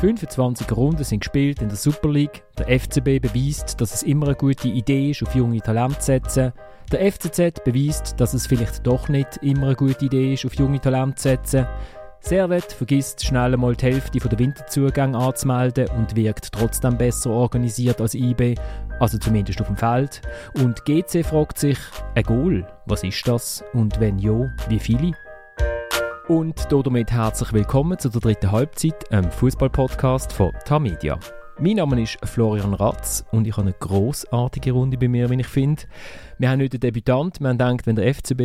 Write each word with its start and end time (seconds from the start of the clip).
25 0.00 0.76
Runden 0.76 1.04
sind 1.04 1.20
gespielt 1.20 1.62
in 1.62 1.68
der 1.68 1.76
Super 1.76 2.10
League. 2.10 2.44
Der 2.58 2.78
FCB 2.78 3.20
beweist, 3.20 3.80
dass 3.80 3.94
es 3.94 4.02
immer 4.02 4.26
eine 4.26 4.34
gute 4.34 4.68
Idee 4.68 5.10
ist, 5.10 5.22
auf 5.22 5.34
junge 5.34 5.60
Talente 5.60 5.98
zu 5.98 6.06
setzen. 6.06 6.52
Der 6.92 7.10
FCZ 7.10 7.64
beweist, 7.64 8.20
dass 8.20 8.34
es 8.34 8.46
vielleicht 8.46 8.86
doch 8.86 9.08
nicht 9.08 9.38
immer 9.42 9.68
eine 9.68 9.74
gute 9.74 10.04
Idee 10.04 10.34
ist, 10.34 10.44
auf 10.44 10.54
junge 10.54 10.80
Talente 10.80 11.16
zu 11.16 11.28
setzen. 11.28 11.66
Servet 12.20 12.72
vergisst 12.72 13.24
schnell 13.24 13.54
einmal 13.54 13.74
die 13.74 13.86
Hälfte 13.86 14.18
der 14.18 14.38
Winterzugänge 14.38 15.16
anzumelden 15.16 15.88
und 15.96 16.14
wirkt 16.14 16.52
trotzdem 16.52 16.98
besser 16.98 17.30
organisiert 17.30 18.00
als 18.00 18.14
IB, 18.14 18.56
also 19.00 19.16
zumindest 19.16 19.60
auf 19.60 19.68
dem 19.68 19.76
Feld. 19.76 20.20
Und 20.54 20.84
GC 20.84 21.24
fragt 21.24 21.58
sich, 21.58 21.78
ein 22.14 22.24
Goal, 22.24 22.66
was 22.86 23.02
ist 23.02 23.26
das? 23.26 23.64
Und 23.72 23.98
wenn 24.00 24.18
ja, 24.18 24.50
wie 24.68 24.80
viele? 24.80 25.12
Und 26.28 26.66
damit 26.72 27.12
herzlich 27.12 27.52
willkommen 27.52 28.00
zu 28.00 28.08
der 28.08 28.20
dritten 28.20 28.50
Halbzeit, 28.50 29.12
einem 29.12 29.30
Fußball-Podcast 29.30 30.32
von 30.32 30.50
Tamedia. 30.64 31.20
Mein 31.60 31.76
Name 31.76 32.02
ist 32.02 32.18
Florian 32.24 32.74
Ratz 32.74 33.24
und 33.30 33.46
ich 33.46 33.52
habe 33.52 33.68
eine 33.68 33.76
großartige 33.78 34.72
Runde 34.72 34.98
bei 34.98 35.06
mir, 35.06 35.30
wie 35.30 35.40
ich 35.40 35.46
finde. 35.46 35.84
Wir 36.38 36.50
haben 36.50 36.60
heute 36.60 36.74
einen 36.74 36.80
Debütant. 36.80 37.38
Haben 37.38 37.58
gedacht, 37.58 37.86
wenn 37.86 37.94
der 37.94 38.12
FCB 38.12 38.40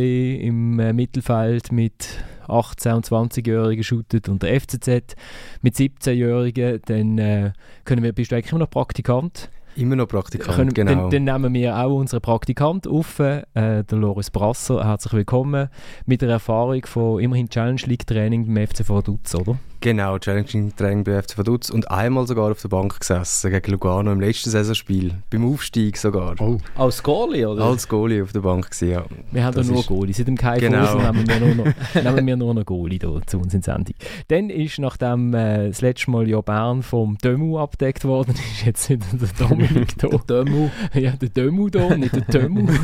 im 0.46 0.78
äh, 0.78 0.92
Mittelfeld 0.92 1.72
mit 1.72 2.06
18- 2.46 2.94
und 2.94 3.06
20-Jährigen 3.06 3.82
shootet 3.82 4.28
und 4.28 4.44
der 4.44 4.60
FCZ 4.60 5.16
mit 5.62 5.74
17-Jährigen, 5.74 6.82
dann 6.86 7.18
äh, 7.18 7.52
können 7.84 8.04
wir, 8.04 8.12
bist 8.12 8.30
du 8.30 8.36
eigentlich 8.36 8.52
immer 8.52 8.60
noch 8.60 8.70
Praktikant? 8.70 9.50
Immer 9.74 9.96
noch 9.96 10.06
Praktikant, 10.06 10.54
Können, 10.54 10.74
genau. 10.74 11.08
Dann, 11.08 11.24
dann 11.24 11.42
nehmen 11.42 11.54
wir 11.54 11.76
auch 11.78 11.96
unseren 11.96 12.20
Praktikant 12.20 12.86
auf, 12.86 13.18
äh, 13.20 13.42
der 13.54 13.84
Loris 13.92 14.30
Brasser. 14.30 14.84
Herzlich 14.84 15.14
willkommen 15.14 15.68
mit 16.04 16.20
der 16.20 16.28
Erfahrung 16.28 16.84
von 16.84 17.20
immerhin 17.20 17.48
Challenge 17.48 17.80
League 17.86 18.06
Training 18.06 18.52
beim 18.52 18.66
FC 18.66 18.86
Vaduz, 18.86 19.34
oder? 19.34 19.56
Genau, 19.80 20.16
Challenging 20.16 20.76
Training 20.76 21.02
bei 21.02 21.20
FC 21.20 21.36
Vaduz 21.38 21.68
und 21.68 21.90
einmal 21.90 22.24
sogar 22.28 22.52
auf 22.52 22.62
der 22.62 22.68
Bank 22.68 23.00
gesessen 23.00 23.50
gegen 23.50 23.72
Lugano 23.72 24.12
im 24.12 24.20
letzten 24.20 24.50
Saisonspiel. 24.50 25.12
Beim 25.28 25.52
Aufstieg 25.52 25.96
sogar. 25.96 26.36
Oh. 26.40 26.58
Als 26.76 27.02
Goalie, 27.02 27.48
oder? 27.48 27.64
Als 27.64 27.88
Goalie 27.88 28.22
auf 28.22 28.32
der 28.32 28.40
Bank 28.40 28.66
gewesen, 28.70 28.90
ja. 28.90 29.04
Wir 29.32 29.42
haben 29.44 29.56
da 29.56 29.64
nur 29.64 29.80
ist- 29.80 29.86
Goalie. 29.88 30.14
Seit 30.14 30.28
dem 30.28 30.36
Kai 30.36 30.60
Genau. 30.60 30.98
Nehmen 30.98 31.26
wir 31.28 31.40
nur 31.40 31.54
noch, 31.64 31.94
nehmen 31.94 32.26
wir 32.28 32.36
nur 32.36 32.54
noch 32.54 32.64
Goalie 32.64 33.00
da 33.00 33.08
zu 33.26 33.38
uns 33.38 33.54
in 33.54 33.60
die 33.60 33.64
Sendung. 33.64 33.94
Dann 34.28 34.50
ist, 34.50 34.78
nachdem 34.78 35.34
äh, 35.34 35.68
das 35.68 35.80
letzte 35.80 36.12
Mal 36.12 36.28
ja 36.28 36.40
Bern 36.42 36.82
vom 36.84 37.18
Dömu 37.18 37.58
abgedeckt 37.58 38.04
worden 38.04 38.34
ist, 38.36 38.64
jetzt 38.64 38.88
wieder 38.88 39.04
der 39.10 39.28
Dominik 39.68 39.98
da. 39.98 40.08
Dömu. 40.08 40.70
ja, 40.94 41.12
der 41.12 41.28
Dömu 41.28 41.68
da, 41.68 41.96
nicht 41.96 42.14
der 42.14 42.22
Dömu. 42.22 42.68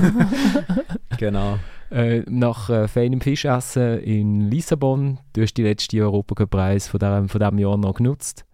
Genau. 1.18 1.58
Äh, 1.90 2.22
nach 2.28 2.70
äh, 2.70 2.86
feinem 2.86 3.20
Fischessen 3.20 3.98
in 4.00 4.50
Lissabon, 4.50 5.18
du 5.32 5.42
hast 5.42 5.54
die 5.54 5.62
letzte 5.62 6.00
Europacup-Preis 6.00 6.86
von 6.86 7.00
diesem, 7.00 7.28
von 7.28 7.40
diesem 7.40 7.58
Jahr 7.58 7.76
noch 7.76 7.94
genutzt. 7.94 8.44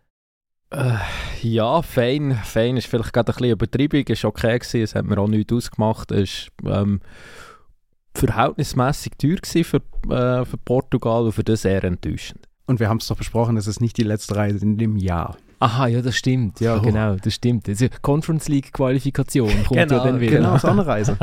Äh, 0.70 0.94
ja, 1.42 1.82
fein. 1.82 2.38
Fein 2.44 2.76
ist 2.76 2.86
vielleicht 2.86 3.12
gerade 3.12 3.32
ein 3.32 3.36
bisschen 3.36 3.52
Übertreibung. 3.52 4.04
Es 4.08 4.24
war 4.24 4.30
okay, 4.30 4.58
gewesen. 4.58 4.82
es 4.82 4.94
hat 4.94 5.04
mir 5.04 5.18
auch 5.18 5.28
nichts 5.28 5.52
ausgemacht. 5.52 6.10
Es 6.10 6.48
war 6.62 6.82
ähm, 6.82 7.00
verhältnismäßig 8.14 9.12
teuer 9.18 9.36
gewesen 9.36 9.64
für, 9.64 10.14
äh, 10.14 10.44
für 10.44 10.56
Portugal 10.64 11.24
und 11.24 11.32
für 11.32 11.44
das 11.44 11.62
sehr 11.62 11.82
enttäuschend. 11.84 12.48
Und 12.66 12.80
wir 12.80 12.88
haben 12.88 12.98
es 12.98 13.08
doch 13.08 13.16
besprochen, 13.16 13.56
es 13.56 13.66
ist 13.66 13.80
nicht 13.80 13.98
die 13.98 14.04
letzte 14.04 14.36
Reise 14.36 14.64
in 14.64 14.78
dem 14.78 14.96
Jahr. 14.96 15.36
Aha, 15.60 15.86
ja, 15.86 16.02
das 16.02 16.16
stimmt. 16.16 16.60
Ja, 16.60 16.76
So. 16.76 16.82
genau, 16.82 17.16
das 17.16 17.34
stimmt. 17.34 17.68
Also, 17.68 17.86
Conference 18.02 18.48
League-Qualifikation 18.48 19.48
kommt 19.64 19.76
ja 19.76 19.84
Genau, 19.86 20.04
dann 20.04 20.20
wieder. 20.20 20.36
Genau, 20.38 20.54
eine 20.54 20.86
Reise. 20.86 21.16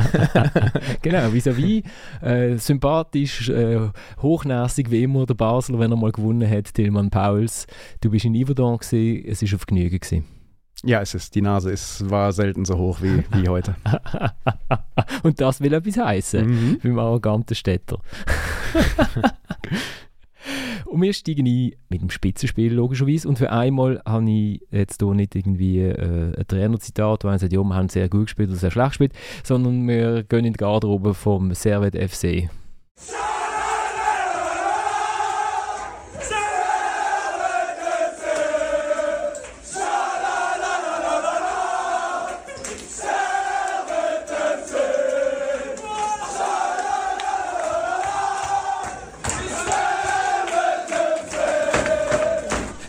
genau, 1.02 1.32
vis-à-vis, 1.32 1.84
äh, 2.22 2.56
sympathisch, 2.58 3.50
äh, 3.50 3.80
hochnäsig 4.22 4.90
wie 4.92 5.04
immer 5.04 5.26
der 5.26 5.36
Basler, 5.36 5.80
wenn 5.80 5.92
er 5.92 5.98
mal 5.98 6.12
gewonnen 6.12 6.50
hat, 6.50 6.74
Tilman 6.74 7.10
Pauls. 7.10 7.68
Du 8.02 8.10
bist 8.10 8.26
in 8.26 8.36
Yverdon 8.36 8.78
gewesen, 8.78 9.26
es 9.28 9.42
ist 9.42 9.54
auf 9.54 9.66
Genüge 9.66 10.00
gewesen. 10.00 10.26
Ja, 10.84 11.00
es 11.02 11.14
ist, 11.14 11.36
die 11.36 11.44
Nase 11.44 11.70
ist, 11.72 12.10
war 12.10 12.32
selten 12.32 12.66
so 12.66 12.76
hoch 12.76 13.02
wie, 13.04 13.24
wie 13.34 13.48
heute. 13.48 13.76
Und 15.24 15.40
das 15.40 15.62
will 15.62 15.74
etwas 15.74 15.98
heißen, 15.98 16.48
Mhm. 16.48 16.80
beim 16.82 16.98
arroganten 16.98 17.54
Städter. 17.56 18.00
Und 20.92 21.02
wir 21.02 21.14
steigen 21.14 21.48
ein 21.48 21.72
mit 21.88 22.02
dem 22.02 22.10
Spitzenspiel, 22.10 22.74
logischerweise. 22.74 23.30
Und 23.30 23.38
für 23.38 23.50
einmal 23.50 24.02
habe 24.06 24.30
ich 24.30 24.62
jetzt 24.72 25.02
hier 25.02 25.14
nicht 25.14 25.34
irgendwie 25.36 25.80
äh, 25.80 26.38
ein 26.38 26.48
Trainerzitat, 26.48 27.24
wo 27.24 27.30
einer 27.30 27.40
sagt, 27.40 27.54
ja, 27.54 27.64
wir 27.64 27.76
haben 27.76 27.88
sehr 27.88 28.10
gut 28.10 28.26
gespielt 28.26 28.50
oder 28.50 28.58
sehr 28.58 28.72
schlecht 28.72 28.90
gespielt, 28.90 29.14
sondern 29.42 29.88
wir 29.88 30.24
gehen 30.24 30.44
in 30.44 30.52
die 30.52 30.58
Garderobe 30.58 31.14
vom 31.14 31.54
Servet 31.54 31.96
FC. 31.96 32.50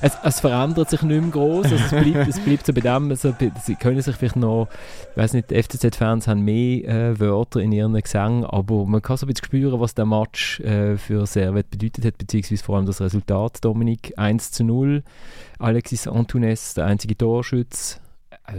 Es, 0.03 0.19
es 0.25 0.41
verändert 0.41 0.91
sich 0.91 1.01
nicht 1.03 1.21
mehr 1.21 1.31
groß. 1.31 1.67
Also 1.67 1.77
es, 1.77 1.91
bleibt, 1.91 2.29
es 2.29 2.41
bleibt 2.41 2.67
so 2.67 2.73
bei 2.73 2.81
dem. 2.81 3.11
Also, 3.11 3.33
sie 3.63 3.77
können 3.77 4.03
sich 4.03 4.17
vielleicht 4.17 4.35
noch, 4.35 4.69
ich 5.13 5.17
weiß 5.17 5.33
nicht, 5.33 5.51
die 5.51 5.63
FCZ-Fans 5.63 6.27
haben 6.27 6.41
mehr 6.41 6.89
äh, 6.89 7.21
Wörter 7.21 7.61
in 7.61 7.71
ihren 7.71 7.95
Gesängen, 7.95 8.45
aber 8.45 8.85
man 8.85 9.01
kann 9.01 9.17
so 9.17 9.27
ein 9.27 9.29
bisschen 9.29 9.47
spüren, 9.47 9.79
was 9.79 9.95
der 9.95 10.07
Match 10.07 10.59
äh, 10.61 10.97
für 10.97 11.25
Servet 11.27 11.71
bedeutet 11.71 12.05
hat, 12.05 12.19
beziehungsweise 12.19 12.65
vor 12.65 12.77
allem 12.77 12.87
das 12.87 13.01
Resultat. 13.01 13.65
Dominik 13.65 14.13
1 14.17 14.51
zu 14.51 14.65
0, 14.65 15.05
Alexis 15.61 16.09
Antunes, 16.09 16.75
der 16.75 16.87
einzige 16.87 17.17
Torschütz. 17.17 18.01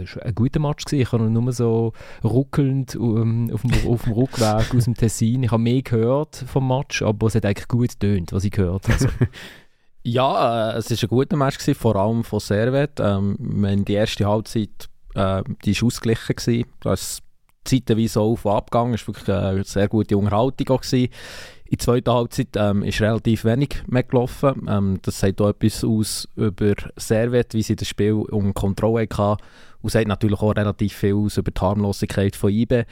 Schon 0.04 0.22
ein 0.22 0.34
guter 0.34 0.60
Match 0.60 0.86
gewesen. 0.86 1.02
Ich 1.02 1.12
habe 1.12 1.30
nur 1.30 1.52
so 1.52 1.92
ruckelnd 2.22 2.96
um, 2.96 3.52
auf, 3.52 3.62
dem, 3.62 3.72
auf 3.86 4.04
dem 4.04 4.12
Rückweg 4.12 4.74
aus 4.74 4.84
dem 4.84 4.94
Tessin. 4.94 5.42
Ich 5.42 5.50
habe 5.50 5.62
mehr 5.62 5.82
gehört 5.82 6.36
vom 6.36 6.66
Match, 6.68 7.02
aber 7.02 7.26
es 7.26 7.34
hat 7.34 7.44
eigentlich 7.44 7.68
gut 7.68 7.90
getönt, 7.90 8.32
was 8.32 8.44
ich 8.44 8.50
gehört 8.50 8.84
habe. 8.84 8.94
Also, 8.94 9.08
Ja, 10.04 10.72
äh, 10.72 10.78
es 10.78 10.90
war 10.90 10.98
ein 11.02 11.08
guter 11.08 11.36
Match, 11.36 11.58
gewesen, 11.58 11.78
vor 11.78 11.96
allem 11.96 12.24
von 12.24 12.40
Servet. 12.40 13.00
Ähm, 13.00 13.84
die 13.84 13.94
erste 13.94 14.26
Halbzeit 14.26 14.88
äh, 15.14 15.42
die 15.64 15.70
ist 15.70 15.82
ausgeglichen. 15.82 16.36
Gewesen. 16.36 16.66
Da 16.80 16.92
ist 16.92 17.22
zeitweise 17.64 18.20
auf 18.20 18.44
und 18.44 18.52
ab. 18.52 18.68
Es 18.74 18.76
war 18.76 19.14
wirklich 19.14 19.28
eine 19.28 19.64
sehr 19.64 19.88
gute 19.88 20.16
Unterhaltung. 20.16 20.68
Auch 20.76 20.80
gewesen. 20.80 21.08
In 21.64 21.70
der 21.70 21.78
zweiten 21.78 22.12
Halbzeit 22.12 22.48
ähm, 22.56 22.82
ist 22.82 23.00
relativ 23.00 23.44
wenig 23.44 23.82
mehr 23.86 24.02
gelaufen. 24.02 24.66
Ähm, 24.68 24.98
das 25.02 25.20
sagt 25.20 25.40
auch 25.40 25.48
etwas 25.48 25.82
aus 25.82 26.28
über 26.36 26.74
Servet, 26.96 27.54
wie 27.54 27.62
sie 27.62 27.76
das 27.76 27.88
Spiel 27.88 28.12
unter 28.12 28.52
Kontrolle 28.52 29.08
hatten. 29.16 29.42
Und 29.84 29.90
sagt 29.90 30.08
natürlich 30.08 30.40
auch 30.40 30.56
relativ 30.56 30.94
viel 30.94 31.14
aus 31.14 31.36
über 31.36 31.50
die 31.50 31.60
Harmlosigkeit 31.60 32.34
von 32.36 32.50
IBE. 32.50 32.86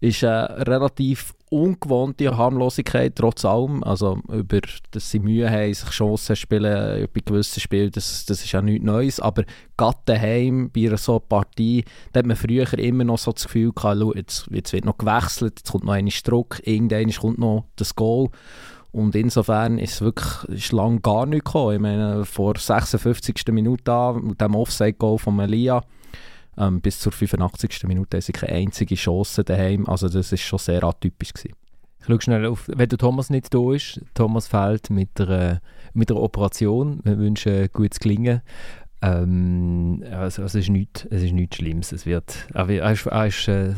Ist 0.00 0.24
eine 0.24 0.66
relativ 0.66 1.32
ungewohnte 1.48 2.36
Harmlosigkeit, 2.36 3.14
trotz 3.14 3.44
allem. 3.44 3.84
Also, 3.84 4.18
über, 4.28 4.58
dass 4.90 5.12
sie 5.12 5.20
Mühe 5.20 5.48
haben, 5.48 5.72
sich 5.72 5.88
Chancen 5.90 6.34
zu 6.34 6.36
spielen 6.36 7.06
bei 7.14 7.20
gewissen 7.24 7.60
Spielen, 7.60 7.92
das, 7.92 8.26
das 8.26 8.42
ist 8.42 8.50
ja 8.50 8.60
nichts 8.62 8.84
Neues. 8.84 9.20
Aber 9.20 9.44
gerade 9.76 9.98
daheim, 10.06 10.72
bei 10.74 10.88
einer 10.88 10.96
so 10.96 11.20
Partie, 11.20 11.84
da 12.12 12.18
hat 12.18 12.26
man 12.26 12.34
früher 12.34 12.66
immer 12.80 13.04
noch 13.04 13.18
so 13.18 13.30
das 13.30 13.44
Gefühl 13.44 13.70
gehabt, 13.72 14.02
jetzt, 14.16 14.48
jetzt 14.50 14.72
wird 14.72 14.86
noch 14.86 14.98
gewechselt, 14.98 15.60
jetzt 15.60 15.70
kommt 15.70 15.84
noch 15.84 15.92
ein 15.92 16.10
Druck, 16.24 16.60
irgendwann 16.64 17.12
kommt 17.12 17.38
noch 17.38 17.66
das 17.76 17.94
Goal. 17.94 18.30
Und 18.90 19.14
insofern 19.14 19.78
ist 19.78 19.94
es 19.94 20.00
wirklich 20.00 20.58
ist 20.58 20.72
lang 20.72 21.00
gar 21.00 21.26
nicht 21.26 21.44
gekommen. 21.44 21.74
Ich 21.74 21.80
meine, 21.80 22.24
vor 22.24 22.56
56. 22.56 23.36
Minute 23.52 23.92
an, 23.92 24.24
mit 24.24 24.40
dem 24.40 24.56
Offside-Goal 24.56 25.18
von 25.18 25.36
Melia, 25.36 25.84
ähm, 26.58 26.80
bis 26.80 27.00
zur 27.00 27.12
85. 27.12 27.84
Minute 27.84 28.16
haben 28.16 28.22
sie 28.22 28.32
keine 28.32 28.52
einzige 28.52 28.94
Chance 28.94 29.44
daheim. 29.44 29.86
Also 29.86 30.08
das 30.08 30.32
ist 30.32 30.42
schon 30.42 30.58
sehr 30.58 30.84
atypisch 30.84 31.32
gewesen. 31.32 31.54
Ich 32.00 32.06
schaue 32.06 32.20
schnell 32.20 32.46
auf, 32.46 32.68
wenn 32.68 32.88
der 32.88 32.98
Thomas 32.98 33.30
nicht 33.30 33.54
da 33.54 33.72
ist. 33.72 34.00
Thomas 34.12 34.46
fehlt 34.46 34.90
mit 34.90 35.18
der, 35.18 35.28
äh, 35.28 35.56
mit 35.94 36.10
der 36.10 36.16
Operation. 36.18 37.00
Wir 37.02 37.18
wünschen 37.18 37.68
gutes 37.72 37.98
Gelingen. 37.98 38.42
Ähm, 39.00 40.04
also, 40.10 40.42
also 40.42 40.58
es, 40.58 40.64
ist 40.66 40.68
nichts, 40.68 41.06
es 41.06 41.22
ist 41.22 41.32
nichts 41.32 41.56
Schlimmes. 41.56 41.92
Es 41.92 42.04
wird, 42.04 42.46
er, 42.52 42.68
er 42.68 42.92
ist, 42.92 43.06
er 43.06 43.26
ist 43.26 43.48
äh, 43.48 43.74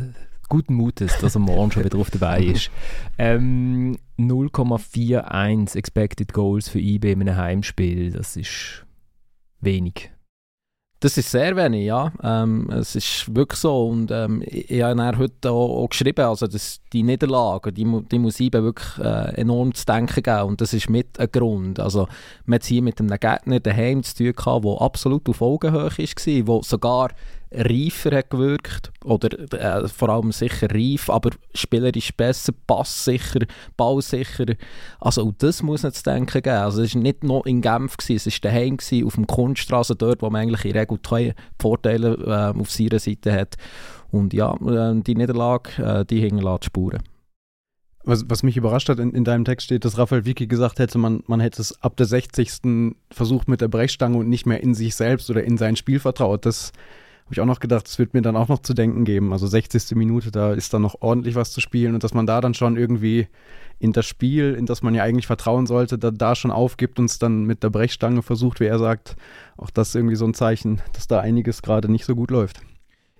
guten 0.48 0.74
Mutes, 0.74 1.18
dass 1.18 1.36
er 1.36 1.40
morgen 1.40 1.70
schon 1.70 1.84
wieder 1.84 1.98
auf 1.98 2.10
dabei 2.10 2.42
ist. 2.42 2.70
Ähm, 3.18 3.96
0,41 4.18 5.74
Expected 5.76 6.34
Goals 6.34 6.68
für 6.68 6.78
IB 6.78 7.12
in 7.12 7.22
einem 7.22 7.36
Heimspiel. 7.36 8.12
Das 8.12 8.36
ist 8.36 8.84
wenig. 9.60 10.10
Das 11.00 11.18
ist 11.18 11.30
sehr 11.30 11.54
wenig, 11.56 11.84
ja. 11.84 12.10
Ähm, 12.22 12.70
es 12.70 12.96
ist 12.96 13.34
wirklich 13.34 13.60
so. 13.60 13.88
Und 13.88 14.10
ähm, 14.10 14.42
ich, 14.46 14.70
ich 14.70 14.82
habe 14.82 15.18
heute 15.18 15.50
auch, 15.50 15.84
auch 15.84 15.88
geschrieben, 15.90 16.24
also 16.24 16.46
dass 16.46 16.80
die 16.90 17.02
Niederlage, 17.02 17.70
die, 17.70 17.84
die 18.10 18.18
muss 18.18 18.40
IBE 18.40 18.62
wirklich 18.62 18.98
äh, 18.98 19.34
enorm 19.34 19.74
zu 19.74 19.84
denken 19.84 20.22
geben. 20.22 20.42
Und 20.42 20.60
das 20.62 20.72
ist 20.72 20.88
mit 20.88 21.20
ein 21.20 21.30
Grund. 21.30 21.80
Also, 21.80 22.08
man 22.46 22.60
hat 22.60 22.64
hier 22.64 22.80
mit 22.80 22.98
einem 22.98 23.10
Gegner 23.10 23.60
daheim 23.60 24.02
zu 24.02 24.16
tun 24.16 24.32
gehabt, 24.32 24.64
der 24.64 24.80
absolut 24.80 25.28
auf 25.28 25.42
Augenhöhe 25.42 25.90
war, 25.90 26.44
der 26.46 26.62
sogar 26.62 27.10
reifer 27.52 28.16
hat 28.16 28.30
gewirkt 28.30 28.92
oder 29.04 29.38
äh, 29.52 29.88
vor 29.88 30.08
allem 30.08 30.32
sicher 30.32 30.68
reif, 30.70 31.08
aber 31.08 31.30
spielerisch 31.54 32.12
besser, 32.16 32.52
passsicher, 32.66 33.40
ballsicher. 33.76 34.46
Also 35.00 35.32
das 35.38 35.62
muss 35.62 35.82
man 35.82 35.92
zu 35.92 36.02
denken 36.02 36.42
geben. 36.42 36.56
Also 36.56 36.82
es 36.82 36.94
war 36.94 37.02
nicht 37.02 37.24
nur 37.24 37.46
in 37.46 37.60
Genf, 37.60 37.96
gewesen, 37.96 38.28
es 38.28 38.42
war 38.42 38.50
daheim 38.50 38.76
gewesen, 38.76 39.06
auf 39.06 39.14
dem 39.14 39.26
Kunststraße 39.26 39.96
dort, 39.96 40.22
wo 40.22 40.30
man 40.30 40.42
eigentlich 40.42 40.64
in 40.64 40.78
Regel 40.78 40.98
die 40.98 41.34
Vorteile 41.60 42.52
äh, 42.54 42.60
auf 42.60 42.70
seiner 42.70 42.98
Seite 42.98 43.32
hat. 43.32 43.56
Und 44.10 44.32
ja, 44.32 44.54
äh, 44.54 45.00
die 45.00 45.14
Niederlage, 45.14 45.82
äh, 45.82 46.04
die 46.04 46.20
hinterlässt 46.20 46.64
Spuren. 46.64 47.02
Was, 48.04 48.24
was 48.28 48.44
mich 48.44 48.56
überrascht 48.56 48.88
hat, 48.88 49.00
in, 49.00 49.12
in 49.12 49.24
deinem 49.24 49.44
Text 49.44 49.64
steht, 49.64 49.84
dass 49.84 49.98
Raphael 49.98 50.24
Vicky 50.24 50.46
gesagt 50.46 50.78
hätte, 50.78 50.96
man, 50.96 51.24
man 51.26 51.40
hätte 51.40 51.60
es 51.60 51.82
ab 51.82 51.96
der 51.96 52.06
60. 52.06 52.94
versucht 53.10 53.48
mit 53.48 53.60
der 53.60 53.66
Brechstange 53.66 54.16
und 54.16 54.28
nicht 54.28 54.46
mehr 54.46 54.62
in 54.62 54.74
sich 54.74 54.94
selbst 54.94 55.28
oder 55.28 55.42
in 55.42 55.58
sein 55.58 55.74
Spiel 55.74 55.98
vertraut. 55.98 56.46
Das 56.46 56.72
habe 57.26 57.34
ich 57.34 57.40
auch 57.40 57.46
noch 57.46 57.58
gedacht, 57.58 57.86
das 57.86 57.98
wird 57.98 58.14
mir 58.14 58.22
dann 58.22 58.36
auch 58.36 58.46
noch 58.46 58.60
zu 58.60 58.72
denken 58.72 59.04
geben. 59.04 59.32
Also 59.32 59.48
60. 59.48 59.96
Minute, 59.96 60.30
da 60.30 60.52
ist 60.52 60.72
dann 60.72 60.82
noch 60.82 60.94
ordentlich 61.00 61.34
was 61.34 61.50
zu 61.50 61.60
spielen 61.60 61.94
und 61.94 62.04
dass 62.04 62.14
man 62.14 62.24
da 62.24 62.40
dann 62.40 62.54
schon 62.54 62.76
irgendwie 62.76 63.26
in 63.80 63.92
das 63.92 64.06
Spiel, 64.06 64.54
in 64.54 64.64
das 64.64 64.82
man 64.82 64.94
ja 64.94 65.02
eigentlich 65.02 65.26
vertrauen 65.26 65.66
sollte, 65.66 65.98
da, 65.98 66.12
da 66.12 66.36
schon 66.36 66.52
aufgibt 66.52 67.00
und 67.00 67.06
es 67.06 67.18
dann 67.18 67.44
mit 67.44 67.64
der 67.64 67.70
Brechstange 67.70 68.22
versucht, 68.22 68.60
wie 68.60 68.66
er 68.66 68.78
sagt, 68.78 69.16
auch 69.56 69.70
das 69.70 69.88
ist 69.88 69.96
irgendwie 69.96 70.14
so 70.14 70.24
ein 70.24 70.34
Zeichen, 70.34 70.80
dass 70.92 71.08
da 71.08 71.18
einiges 71.18 71.62
gerade 71.62 71.90
nicht 71.90 72.04
so 72.04 72.14
gut 72.14 72.30
läuft. 72.30 72.60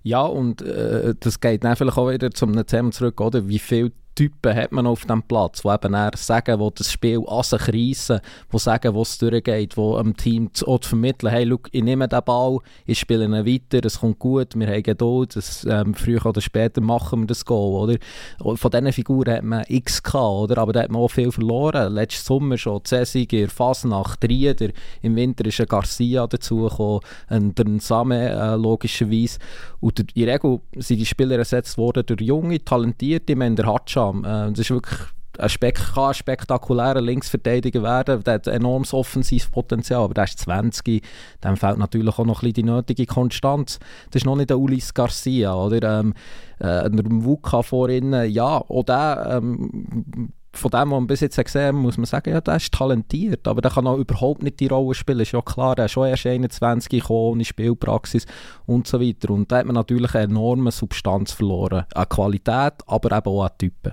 Ja, 0.04 0.22
und 0.22 0.62
äh, 0.62 1.16
das 1.18 1.40
geht 1.40 1.64
dann 1.64 1.74
vielleicht 1.74 1.98
auch 1.98 2.08
wieder 2.08 2.30
zum 2.30 2.64
Thema 2.64 2.92
zurück, 2.92 3.20
oder? 3.20 3.48
Wie 3.48 3.58
viel 3.58 3.90
Typen 4.16 4.54
hat 4.54 4.72
man 4.72 4.86
auf 4.86 5.04
dem 5.04 5.22
Platz, 5.22 5.62
die 5.62 5.68
eben 5.68 5.94
eher 5.94 6.10
sagen, 6.16 6.58
die 6.58 6.74
das 6.74 6.90
Spiel 6.90 7.22
an 7.28 7.42
sich 7.42 7.68
reissen, 7.68 8.20
die 8.50 8.58
sagen, 8.58 8.94
wo 8.94 9.02
es 9.02 9.18
durchgeht, 9.18 9.76
die 9.76 9.96
dem 9.98 10.16
Team 10.16 10.54
zu, 10.54 10.78
vermitteln, 10.80 11.30
hey, 11.30 11.44
look, 11.44 11.68
ich 11.70 11.84
nehme 11.84 12.08
den 12.08 12.24
Ball, 12.24 12.58
ich 12.86 12.98
spiele 12.98 13.26
ihn 13.26 13.32
weiter, 13.32 13.86
es 13.86 14.00
kommt 14.00 14.18
gut, 14.18 14.58
wir 14.58 14.66
haben 14.66 14.82
Geduld, 14.82 15.36
das, 15.36 15.66
ähm, 15.68 15.94
früher 15.94 16.24
oder 16.24 16.40
später 16.40 16.80
machen 16.80 17.20
wir 17.20 17.26
das 17.26 17.44
Goal, 17.44 17.82
oder? 17.82 18.56
Von 18.56 18.70
diesen 18.70 18.92
Figuren 18.92 19.34
hat 19.34 19.44
man 19.44 19.64
x 19.68 20.02
gehabt, 20.02 20.50
oder? 20.50 20.58
Aber 20.58 20.72
da 20.72 20.82
hat 20.82 20.90
man 20.90 21.02
auch 21.02 21.08
viel 21.08 21.30
verloren. 21.30 21.92
Letzten 21.92 22.24
Sommer 22.24 22.56
schon 22.56 22.84
Cäsiger, 22.84 23.48
Fasnacht, 23.48 24.24
Rieder, 24.24 24.70
im 25.02 25.14
Winter 25.14 25.44
ist 25.44 25.60
ein 25.60 25.66
Garcia 25.66 26.26
dazugekommen, 26.26 27.00
ein, 27.28 27.80
Same 27.80 28.30
äh, 28.30 28.56
logischerweise. 28.56 29.38
Und 29.80 30.00
in 30.00 30.24
der 30.24 30.34
Regel 30.34 30.60
sind 30.76 30.98
die 30.98 31.06
Spieler 31.06 31.36
ersetzt 31.36 31.76
worden 31.76 32.04
durch 32.06 32.22
junge, 32.22 32.64
talentierte, 32.64 33.36
der 33.36 33.66
Hatscha 33.66 34.05
Abraham. 34.06 34.24
Äh, 34.24 34.50
das 34.50 34.60
ist 34.60 34.70
wirklich 34.70 34.98
ein, 35.38 35.48
Spek 35.48 35.74
kann 35.94 36.04
ein 36.04 36.14
spektakulärer 36.14 37.00
Linksverteidiger 37.00 37.82
werden. 37.82 38.22
Der 38.24 38.34
hat 38.34 38.46
enormes 38.46 38.94
Offensivpotenzial, 38.94 40.02
aber 40.02 40.14
der 40.14 40.24
ist 40.24 40.38
20. 40.40 41.02
Dann 41.40 41.56
fehlt 41.56 41.78
natürlich 41.78 42.18
auch 42.18 42.24
noch 42.24 42.42
ein 42.42 42.52
bisschen 42.52 42.54
die 42.54 42.62
nötige 42.62 43.06
Konstanz. 43.06 43.78
Das 44.10 44.22
ist 44.22 44.26
noch 44.26 44.36
nicht 44.36 44.50
der 44.50 44.58
Ulis 44.58 44.94
Garcia, 44.94 45.54
oder? 45.54 46.00
Ähm, 46.00 46.14
äh, 46.58 46.90
der 46.90 47.04
Wuka 47.06 47.62
vorhin, 47.62 48.12
ja, 48.30 48.58
auch 48.58 48.84
der 48.84 49.40
ähm, 49.42 50.32
von 50.58 50.70
dem, 50.70 50.90
was 50.90 50.98
man 50.98 51.06
bis 51.06 51.20
jetzt 51.20 51.42
gesehen 51.42 51.66
hat, 51.68 51.74
muss 51.74 51.96
man 51.96 52.06
sagen, 52.06 52.30
ja, 52.30 52.40
der 52.40 52.56
ist 52.56 52.72
talentiert, 52.72 53.46
aber 53.46 53.60
der 53.60 53.70
kann 53.70 53.86
auch 53.86 53.98
überhaupt 53.98 54.42
nicht 54.42 54.60
die 54.60 54.66
Rolle 54.66 54.94
spielen, 54.94 55.20
ist 55.20 55.32
ja 55.32 55.42
klar, 55.42 55.74
der 55.74 55.86
ist 55.86 55.92
schon 55.92 56.08
erst 56.08 56.26
21 56.26 56.88
gekommen, 56.88 57.18
ohne 57.18 57.44
Spielpraxis 57.44 58.26
und 58.66 58.86
so 58.86 59.00
weiter. 59.00 59.30
Und 59.30 59.50
da 59.50 59.58
hat 59.58 59.66
man 59.66 59.74
natürlich 59.74 60.14
eine 60.14 60.24
enorme 60.24 60.70
Substanz 60.70 61.32
verloren, 61.32 61.84
an 61.94 62.08
Qualität, 62.08 62.74
aber 62.86 63.16
eben 63.16 63.26
auch 63.26 63.44
an 63.44 63.50
Typen. 63.58 63.92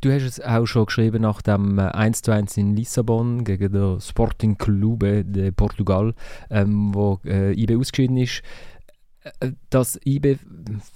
Du 0.00 0.12
hast 0.12 0.22
es 0.22 0.40
auch 0.40 0.64
schon 0.64 0.86
geschrieben 0.86 1.22
nach 1.22 1.42
dem 1.42 1.76
1 1.78 2.22
zu 2.22 2.30
1 2.30 2.56
in 2.56 2.76
Lissabon 2.76 3.42
gegen 3.42 3.72
den 3.72 4.00
Sporting 4.00 4.56
Clube 4.56 5.24
de 5.24 5.50
Portugal, 5.50 6.14
ähm, 6.50 6.94
wo 6.94 7.18
äh, 7.24 7.52
IB 7.60 7.76
ausgeschieden 7.76 8.16
ist 8.16 8.42
dass 9.70 9.98
IB, 10.04 10.38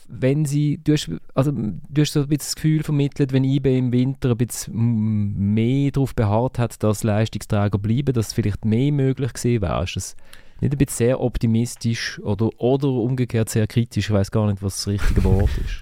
wenn 0.09 0.45
sie, 0.45 0.79
du 0.83 0.93
hast, 0.93 1.11
also, 1.35 1.53
du 1.53 2.01
hast 2.01 2.13
so 2.13 2.21
ein 2.21 2.29
bisschen 2.29 2.39
das 2.39 2.55
Gefühl 2.55 2.83
vermittelt, 2.83 3.33
wenn 3.33 3.45
IB 3.45 3.79
im 3.79 3.93
Winter 3.93 4.31
ein 4.31 4.37
bisschen 4.37 5.55
mehr 5.55 5.91
darauf 5.91 6.15
beharrt 6.15 6.59
hat, 6.59 6.83
dass 6.83 7.03
Leistungsträger 7.03 7.79
bleiben, 7.79 8.13
dass 8.13 8.33
vielleicht 8.33 8.65
mehr 8.65 8.93
möglich 8.93 9.33
gewesen 9.33 9.63
wäre. 9.63 9.85
Ist 9.85 9.97
das 9.97 10.17
nicht 10.61 10.73
ein 10.73 10.79
bisschen 10.79 10.97
sehr 10.97 11.21
optimistisch 11.21 12.21
oder, 12.21 12.51
oder 12.59 12.89
umgekehrt 12.89 13.49
sehr 13.49 13.67
kritisch? 13.67 14.07
Ich 14.07 14.13
weiß 14.13 14.31
gar 14.31 14.47
nicht, 14.47 14.63
was 14.63 14.77
das 14.77 14.89
richtige 14.89 15.25
Wort 15.25 15.51
ist. 15.65 15.82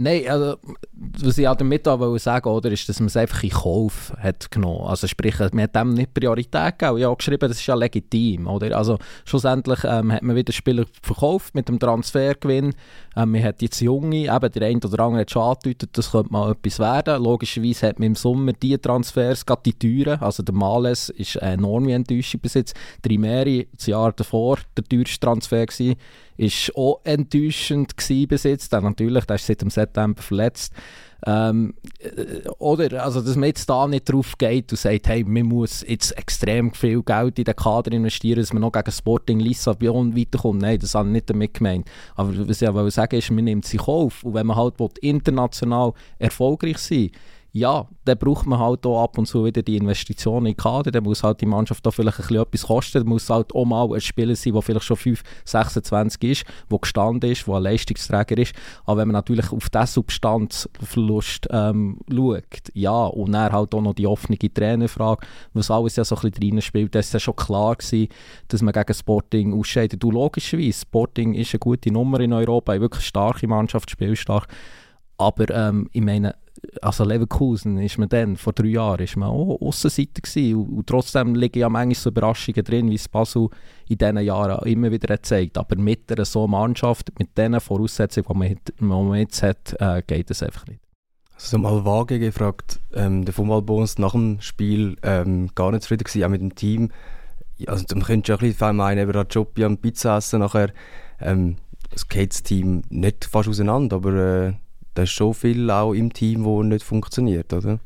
Nein, 0.00 0.28
also, 0.28 0.58
was 0.92 1.38
ich 1.38 1.48
auch 1.48 1.56
damit 1.56 1.88
auch 1.88 2.18
sagen 2.18 2.48
oder, 2.48 2.70
ist, 2.70 2.88
dass 2.88 3.00
man 3.00 3.08
es 3.08 3.16
einfach 3.16 3.42
in 3.42 3.50
Kauf 3.50 4.12
hat 4.16 4.48
genommen. 4.48 4.86
Also 4.86 5.08
sprich, 5.08 5.36
man 5.40 5.62
hat 5.62 5.74
dem 5.74 5.94
nicht 5.94 6.14
Priorität 6.14 6.78
gegeben. 6.78 6.98
Ich 6.98 7.04
habe 7.04 7.16
geschrieben, 7.16 7.48
das 7.48 7.58
ist 7.58 7.66
ja 7.66 7.74
legitim. 7.74 8.46
Oder? 8.46 8.78
Also 8.78 8.98
schlussendlich 9.24 9.80
ähm, 9.82 10.12
hat 10.12 10.22
man 10.22 10.36
wieder 10.36 10.52
Spieler 10.52 10.84
verkauft 11.02 11.56
mit 11.56 11.68
dem 11.68 11.80
Transfergewinn. 11.80 12.74
Ähm, 13.16 13.32
man 13.32 13.42
hat 13.42 13.60
jetzt 13.60 13.80
Junge, 13.80 14.32
eben 14.32 14.52
der 14.52 14.68
eine 14.68 14.78
oder 14.78 15.02
andere 15.02 15.22
hat 15.22 15.32
schon 15.32 15.42
angedeutet, 15.42 15.90
das 15.94 16.12
könnte 16.12 16.32
mal 16.32 16.52
etwas 16.52 16.78
werden. 16.78 17.20
Logischerweise 17.20 17.88
hat 17.88 17.98
man 17.98 18.06
im 18.06 18.14
Sommer 18.14 18.52
die 18.52 18.78
Transfers, 18.78 19.44
gerade 19.44 19.62
die 19.66 20.04
teuren, 20.04 20.20
also 20.20 20.44
der 20.44 20.54
Males 20.54 21.08
ist 21.08 21.42
eine 21.42 21.54
enorme 21.54 21.92
Enttäuschung 21.92 22.40
bis 22.40 22.54
jetzt. 22.54 22.76
Der 23.02 23.10
Imeri, 23.10 23.66
das 23.74 23.86
Jahr 23.86 24.12
davor, 24.12 24.58
der 24.76 24.84
teuerste 24.84 25.18
Transfer 25.18 25.66
gewesen 25.66 25.96
ist 26.38 26.74
auch 26.76 27.00
enttäuschend 27.04 27.94
bis 27.96 28.44
jetzt. 28.44 28.72
Dann 28.72 28.84
natürlich, 28.84 29.24
der 29.24 29.36
ist 29.36 29.46
seit 29.46 29.60
dem 29.60 29.70
September 29.70 30.22
verletzt. 30.22 30.72
Ähm, 31.26 31.74
äh, 31.98 32.48
oder, 32.58 33.04
also, 33.04 33.20
dass 33.20 33.34
man 33.34 33.48
jetzt 33.48 33.68
da 33.68 33.88
nicht 33.88 34.10
drauf 34.10 34.38
geht 34.38 34.70
und 34.70 34.78
sagt, 34.78 35.08
hey, 35.08 35.24
man 35.24 35.46
muss 35.46 35.84
jetzt 35.86 36.16
extrem 36.16 36.72
viel 36.72 37.02
Geld 37.02 37.40
in 37.40 37.44
den 37.44 37.56
Kader 37.56 37.90
investieren, 37.90 38.38
dass 38.38 38.52
man 38.52 38.62
noch 38.62 38.70
gegen 38.70 38.92
Sporting 38.92 39.40
Lissabon 39.40 40.16
weiterkommt. 40.16 40.62
Nein, 40.62 40.78
das 40.78 40.94
habe 40.94 41.08
ich 41.08 41.12
nicht 41.14 41.30
damit 41.30 41.54
gemeint. 41.54 41.90
Aber 42.14 42.48
was 42.48 42.62
ich 42.62 42.68
auch 42.68 42.90
sagen 42.90 43.16
ist, 43.16 43.32
man 43.32 43.44
nimmt 43.44 43.66
sich 43.66 43.80
auf. 43.80 44.22
Und 44.22 44.34
wenn 44.34 44.46
man 44.46 44.56
halt 44.56 44.76
international 45.00 45.92
erfolgreich 46.20 46.78
sein 46.78 46.98
will, 46.98 47.10
ja, 47.58 47.86
dann 48.04 48.18
braucht 48.18 48.46
man 48.46 48.58
halt 48.58 48.86
auch 48.86 49.02
ab 49.02 49.18
und 49.18 49.26
zu 49.26 49.44
wieder 49.44 49.62
die 49.62 49.76
Investitionen 49.76 50.46
in 50.46 50.52
den 50.52 50.56
Kader. 50.56 50.90
Dann 50.90 51.04
muss 51.04 51.22
halt 51.22 51.40
die 51.40 51.46
Mannschaft 51.46 51.84
da 51.84 51.90
vielleicht 51.90 52.18
ein 52.18 52.22
bisschen 52.22 52.42
etwas 52.42 52.62
kosten. 52.62 52.98
Dann 52.98 53.08
muss 53.08 53.28
halt 53.28 53.54
auch 53.54 53.64
mal 53.64 53.92
ein 53.92 54.00
Spieler 54.00 54.36
sein, 54.36 54.52
der 54.52 54.62
vielleicht 54.62 54.84
schon 54.84 54.96
5, 54.96 55.22
26 55.44 56.22
ist, 56.24 56.44
der 56.70 56.78
gestanden 56.78 57.30
ist, 57.30 57.46
der 57.46 57.54
ein 57.54 57.62
Leistungsträger 57.62 58.38
ist. 58.38 58.54
Aber 58.84 59.00
wenn 59.00 59.08
man 59.08 59.14
natürlich 59.14 59.52
auf 59.52 59.68
diesen 59.68 59.86
Substanzverlust 59.86 61.48
ähm, 61.50 61.98
schaut, 62.10 62.44
ja, 62.74 63.04
und 63.04 63.32
dann 63.32 63.52
halt 63.52 63.74
auch 63.74 63.82
noch 63.82 63.94
die 63.94 64.06
offene 64.06 64.38
Trainerfrage, 64.38 65.26
was 65.52 65.70
alles 65.70 65.96
ja 65.96 66.04
so 66.04 66.16
ein 66.16 66.30
bisschen 66.30 66.50
drin 66.50 66.62
spielt, 66.62 66.94
dann 66.94 67.00
ist 67.00 67.12
ja 67.12 67.20
schon 67.20 67.36
klar 67.36 67.76
gewesen, 67.76 68.08
dass 68.48 68.62
man 68.62 68.72
gegen 68.72 68.94
Sporting 68.94 69.58
ausscheidet. 69.58 70.02
Du 70.02 70.10
logischerweise, 70.10 70.80
Sporting 70.80 71.34
ist 71.34 71.52
eine 71.54 71.60
gute 71.60 71.90
Nummer 71.90 72.20
in 72.20 72.32
Europa, 72.32 72.72
eine 72.72 72.80
wirklich 72.80 73.04
starke 73.04 73.46
Mannschaft, 73.46 73.90
spielstark. 73.90 74.46
Aber 75.18 75.50
ähm, 75.50 75.90
ich 75.92 76.00
meine, 76.00 76.36
also 76.82 77.04
Leverkusen 77.04 77.78
ist 77.78 77.98
man 77.98 78.08
dann, 78.08 78.36
vor 78.36 78.52
drei 78.52 78.68
Jahren, 78.68 79.02
ist 79.02 79.16
man 79.16 79.28
auch 79.28 79.60
Aussenseiter 79.60 80.20
gewesen. 80.22 80.56
Und, 80.56 80.78
und, 80.78 80.86
trotzdem 80.86 81.34
liegen 81.34 81.58
ja 81.58 81.68
manchmal 81.68 81.94
so 81.94 82.10
Überraschungen 82.10 82.64
drin, 82.64 82.90
wie 82.90 82.94
es 82.94 83.08
Basel 83.08 83.48
in 83.88 83.98
diesen 83.98 84.18
Jahren 84.18 84.66
immer 84.66 84.90
wieder 84.90 85.16
gezeigt 85.16 85.58
Aber 85.58 85.76
mit 85.76 86.10
einer 86.10 86.24
so 86.24 86.46
Mannschaft, 86.46 87.18
mit 87.18 87.36
diesen 87.36 87.60
Voraussetzungen, 87.60 88.26
die 88.28 88.84
man, 88.84 89.08
man 89.08 89.18
jetzt 89.18 89.42
hat, 89.42 89.76
äh, 89.80 90.02
geht 90.06 90.30
es 90.30 90.42
einfach 90.42 90.66
nicht. 90.66 90.80
Also 91.34 91.58
mal 91.58 91.84
vage 91.84 92.18
gefragt, 92.18 92.80
ähm, 92.92 93.24
der 93.24 93.32
Fußballbonus 93.32 93.98
nach 93.98 94.12
dem 94.12 94.40
Spiel 94.40 94.96
ähm, 95.02 95.50
gar 95.54 95.70
nicht 95.70 95.82
zufrieden 95.82 96.04
gewesen, 96.04 96.24
auch 96.24 96.28
mit 96.28 96.40
dem 96.40 96.54
Team. 96.54 96.90
Also 97.66 97.84
man 97.92 98.02
könnte 98.02 98.32
ja 98.32 98.38
ein 98.38 98.40
bisschen 98.40 98.76
meinen, 98.76 99.08
eben 99.08 99.26
Job 99.30 99.56
am 99.60 99.78
Pizza 99.78 100.16
essen 100.16 100.40
nachher. 100.40 100.72
Ähm, 101.20 101.56
das 101.90 102.08
geht 102.08 102.32
das 102.32 102.42
Team 102.42 102.82
nicht 102.90 103.24
fast 103.24 103.48
auseinander, 103.48 103.96
aber 103.96 104.14
äh, 104.14 104.52
da 104.98 105.04
ist 105.04 105.12
schon 105.12 105.32
viel 105.32 105.70
auch 105.70 105.92
im 105.92 106.12
Team, 106.12 106.44
wo 106.44 106.60
nicht 106.64 106.82
funktioniert, 106.82 107.52
oder? 107.52 107.78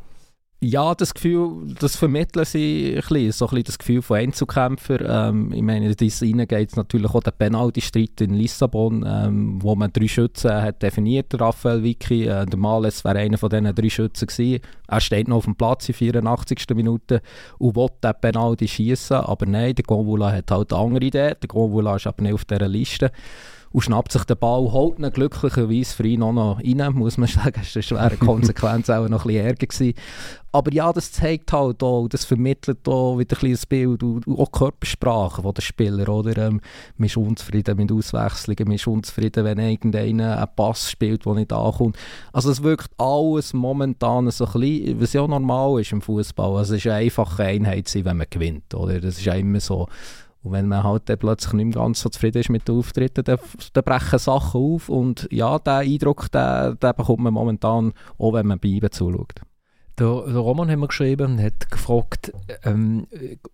Ja, 0.61 0.95
das 0.95 1.13
Gefühl, 1.13 1.75
das 1.79 1.97
vermitteln 1.97 2.47
sie 2.47 2.95
ein 2.95 3.01
bisschen, 3.01 3.33
so 3.33 3.47
ein 3.47 3.51
bisschen 3.51 3.65
das 3.65 3.79
Gefühl 3.79 4.01
von 4.01 4.17
Einzelkämpfer. 4.17 5.29
Ähm, 5.29 5.53
ich 5.53 5.61
meine, 5.61 5.95
das 5.95 6.21
geht 6.21 6.77
natürlich 6.77 7.11
auch 7.11 7.23
der 7.23 7.33
Penalty-Streit 7.33 8.21
in 8.23 8.35
Lissabon, 8.35 9.05
ähm, 9.07 9.59
wo 9.61 9.75
man 9.75 9.93
drei 9.93 10.09
Schützen 10.09 10.53
hat 10.53 10.83
definiert, 10.83 11.39
Raphael 11.39 11.83
Vicky. 11.83 12.27
Äh, 12.27 12.47
der 12.47 12.59
Males 12.59 13.05
wäre 13.05 13.19
einer 13.19 13.37
von 13.37 13.51
diesen 13.51 13.75
drei 13.75 13.91
Schützen 13.91 14.29
gewesen. 14.29 14.63
Er 14.87 15.01
steht 15.01 15.29
noch 15.29 15.39
auf 15.39 15.45
dem 15.45 15.57
Platz 15.57 15.89
in 15.89 15.97
84. 15.97 16.65
Minute 16.75 17.21
und 17.59 17.77
will 17.77 17.89
den 18.03 18.13
Penalty 18.21 18.69
schießen, 18.69 19.17
aber 19.17 19.45
nein, 19.45 19.75
der 19.75 19.85
Gonvula 19.85 20.33
hat 20.33 20.51
halt 20.51 20.73
eine 20.73 20.81
andere 20.81 21.05
Idee. 21.05 21.35
Der 21.43 21.49
Gonvula 21.49 21.97
ist 21.97 22.07
aber 22.07 22.23
nicht 22.23 22.35
auf 22.35 22.47
dieser 22.47 22.69
Liste 22.69 23.11
und 23.73 23.81
schnappt 23.81 24.13
sich 24.13 24.25
den 24.25 24.39
Ball, 24.39 24.71
holt 24.73 24.99
ihn 24.99 25.11
glücklicherweise 25.11 25.95
für 25.95 26.07
ihn 26.07 26.23
auch 26.23 26.33
noch 26.33 26.59
rein, 26.59 26.93
muss 26.95 27.19
man 27.19 27.29
sagen. 27.29 27.63
Das 27.75 27.91
war 27.91 28.01
eine 28.01 28.17
Konsequenz 28.17 28.91
auch 28.91 29.09
noch 29.09 29.25
ein 29.25 29.29
bisschen 29.29 29.47
ärger 29.47 29.67
gewesen. 29.67 29.95
Aber 30.55 30.71
ja, 30.71 30.93
das 30.93 31.13
zeigt 31.13 31.51
halt 31.53 31.83
auch, 31.83 32.09
das 32.09 32.27
vermittelt 32.27 32.87
auch 32.87 33.19
wieder 33.19 33.37
ein 33.39 33.41
bisschen 33.41 33.69
Bild 33.71 34.03
und 34.03 34.29
auch 34.29 34.53
Körpersprache 34.53 35.41
von 35.41 35.55
den 35.55 35.63
Spieler, 35.63 36.07
oder? 36.11 36.37
Ähm, 36.37 36.61
man 36.99 37.07
ist 37.07 37.17
unzufrieden 37.17 37.75
mit 37.79 37.91
Auswechslungen, 37.91 38.65
man 38.67 38.75
ist 38.75 38.87
unzufrieden, 38.87 39.47
wenn 39.47 39.59
irgendeiner 39.59 40.37
einen 40.37 40.55
Pass 40.55 40.91
spielt, 40.91 41.25
der 41.25 41.35
nicht 41.35 41.55
ankommt. 41.55 41.97
Also 42.35 42.51
es 42.51 42.63
wirkt 42.63 42.91
alles 42.99 43.55
momentan 43.55 44.31
so 44.31 44.45
ein 44.45 44.61
bisschen, 44.61 45.01
was 45.01 45.15
ja 45.15 45.27
normal 45.27 45.81
ist 45.81 45.93
im 45.93 46.03
Fußball. 46.03 46.59
Also 46.59 46.75
es 46.75 46.81
ist 46.81 46.87
eine 46.87 46.97
einfache 46.97 47.45
Einheit, 47.45 47.91
wenn 47.95 48.19
man 48.19 48.27
gewinnt, 48.29 48.75
oder? 48.75 49.01
Das 49.01 49.19
ist 49.19 49.27
immer 49.27 49.61
so. 49.61 49.89
Und 50.43 50.53
wenn 50.53 50.69
man 50.69 50.83
halt 50.83 51.09
dann 51.09 51.19
plötzlich 51.19 51.53
nicht 51.53 51.67
mehr 51.67 51.83
ganz 51.85 52.01
so 52.01 52.09
zufrieden 52.09 52.39
ist 52.39 52.51
mit 52.51 52.67
den 52.67 52.77
Auftritten, 52.77 53.25
dann, 53.25 53.39
dann 53.73 53.85
brechen 53.85 54.19
Sachen 54.19 54.61
auf. 54.61 54.89
Und 54.89 55.29
ja, 55.31 55.59
diesen 55.59 55.93
Eindruck, 55.93 56.31
den, 56.33 56.77
bekommt 56.81 57.21
man 57.21 57.35
momentan, 57.35 57.93
auch 58.19 58.33
wenn 58.33 58.47
man 58.47 58.59
bei 58.59 58.69
ihm 58.69 58.91
zuschaut. 58.91 59.41
Der, 59.99 60.23
der 60.23 60.39
Roman 60.39 60.71
hat 60.71 60.79
mir 60.79 60.89
geschrieben 60.89 61.33
und 61.33 61.43
hat 61.43 61.71
gefragt, 61.71 62.33
ähm, 62.65 63.07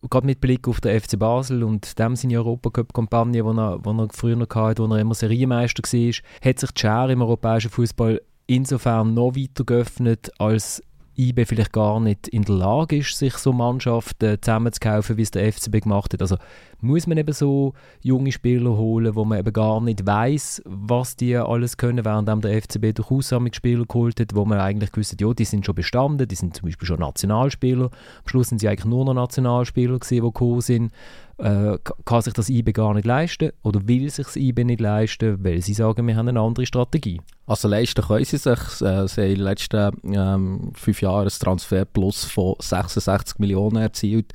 gerade 0.08 0.26
mit 0.26 0.40
Blick 0.40 0.68
auf 0.68 0.80
den 0.80 0.98
FC 0.98 1.18
Basel 1.18 1.64
und 1.64 1.98
dem 1.98 2.14
seine 2.14 2.38
Europacup-Kampagne, 2.38 3.42
die 3.42 3.48
er, 3.48 3.80
er 3.84 4.08
früher 4.12 4.36
noch 4.36 4.48
hatte, 4.54 4.82
wo 4.82 4.94
er 4.94 5.00
immer 5.00 5.14
Serienmeister 5.14 5.82
war, 5.82 6.48
hat 6.48 6.58
sich 6.60 6.70
die 6.70 6.80
Schere 6.80 7.12
im 7.12 7.22
europäischen 7.22 7.70
Fußball 7.70 8.20
insofern 8.46 9.14
noch 9.14 9.34
weiter 9.34 9.64
geöffnet, 9.64 10.30
als 10.38 10.82
IB 11.18 11.46
vielleicht 11.46 11.72
gar 11.72 11.98
nicht 11.98 12.28
in 12.28 12.42
der 12.42 12.54
Lage 12.54 12.98
ist, 12.98 13.18
sich 13.18 13.34
so 13.34 13.52
Mannschaften 13.52 14.38
zusammenzukaufen, 14.40 15.16
wie 15.16 15.22
es 15.22 15.32
der 15.32 15.52
FCB 15.52 15.82
gemacht 15.82 16.12
hat. 16.12 16.22
Also 16.22 16.36
muss 16.80 17.08
man 17.08 17.18
eben 17.18 17.32
so 17.32 17.72
junge 18.00 18.30
Spieler 18.30 18.76
holen, 18.76 19.16
wo 19.16 19.24
man 19.24 19.40
eben 19.40 19.52
gar 19.52 19.80
nicht 19.80 20.06
weiß, 20.06 20.62
was 20.64 21.16
die 21.16 21.36
alles 21.36 21.76
können, 21.76 22.04
während 22.04 22.44
der 22.44 22.62
FCB 22.62 22.94
durchaus 22.94 23.34
Spieler 23.52 23.84
geholt 23.84 24.20
hat, 24.20 24.34
wo 24.34 24.44
man 24.44 24.60
eigentlich 24.60 24.92
gewusst 24.92 25.12
hat, 25.12 25.20
ja, 25.20 25.32
die 25.32 25.44
sind 25.44 25.66
schon 25.66 25.74
bestanden, 25.74 26.28
die 26.28 26.36
sind 26.36 26.56
zum 26.56 26.66
Beispiel 26.66 26.86
schon 26.86 27.00
Nationalspieler. 27.00 27.86
Am 27.86 28.28
Schluss 28.28 28.48
sind 28.48 28.58
sie 28.58 28.68
eigentlich 28.68 28.84
nur 28.84 29.04
noch 29.04 29.14
Nationalspieler 29.14 29.98
gewesen, 29.98 30.14
die 30.14 30.20
gekommen 30.20 30.60
sind 30.60 30.92
äh, 31.38 31.78
kann 32.04 32.22
sich 32.22 32.32
das 32.32 32.48
IB 32.48 32.72
gar 32.72 32.94
nicht 32.94 33.06
leisten 33.06 33.52
oder 33.62 33.86
will 33.86 34.10
sich 34.10 34.26
das 34.26 34.36
IB 34.36 34.64
nicht 34.64 34.80
leisten, 34.80 35.42
weil 35.44 35.62
sie 35.62 35.74
sagen, 35.74 36.06
wir 36.06 36.16
haben 36.16 36.28
eine 36.28 36.40
andere 36.40 36.66
Strategie. 36.66 37.20
Also 37.46 37.68
leisten 37.68 38.04
können 38.04 38.24
sie 38.24 38.36
sich. 38.36 38.58
Äh, 38.80 39.06
sie 39.08 39.22
haben 39.22 39.28
in 39.30 39.34
den 39.36 39.40
letzten 39.40 39.92
ähm, 40.04 40.72
fünf 40.74 41.00
Jahren 41.00 41.26
ein 41.26 41.32
Transferplus 41.32 42.24
von 42.24 42.56
66 42.58 43.38
Millionen 43.38 43.76
erzielt. 43.76 44.32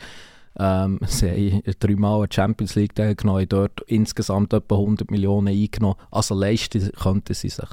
Ähm, 0.58 1.00
sie 1.08 1.52
haben 1.52 1.74
dreimal 1.80 2.20
eine 2.20 2.30
Champions 2.32 2.76
League 2.76 2.96
genommen, 2.96 3.48
dort 3.50 3.82
insgesamt 3.88 4.54
etwa 4.54 4.76
100 4.76 5.12
Millionen 5.12 5.50
eingenommen. 5.50 5.98
Also 6.10 6.36
leisten 6.36 6.92
könnten 6.94 7.34
sie 7.34 7.50
sich. 7.50 7.70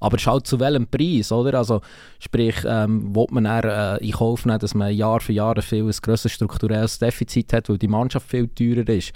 Aber 0.00 0.16
ist 0.16 0.26
halt 0.26 0.46
zu 0.46 0.60
welchem 0.60 0.86
Preis, 0.86 1.32
oder? 1.32 1.58
Also, 1.58 1.80
sprich, 2.18 2.56
ähm, 2.66 3.14
will 3.14 3.26
man 3.30 3.44
eher 3.44 3.98
äh, 4.00 4.06
in 4.06 4.12
Kauf 4.12 4.44
nehmen, 4.44 4.58
dass 4.58 4.74
man 4.74 4.94
Jahr 4.94 5.20
für 5.20 5.32
Jahr 5.32 5.56
ein 5.56 5.62
viel 5.62 5.90
grosses 6.02 6.32
strukturelles 6.32 6.98
Defizit 6.98 7.52
hat, 7.52 7.68
weil 7.68 7.78
die 7.78 7.88
Mannschaft 7.88 8.28
viel 8.28 8.48
teurer 8.48 8.88
ist. 8.88 9.12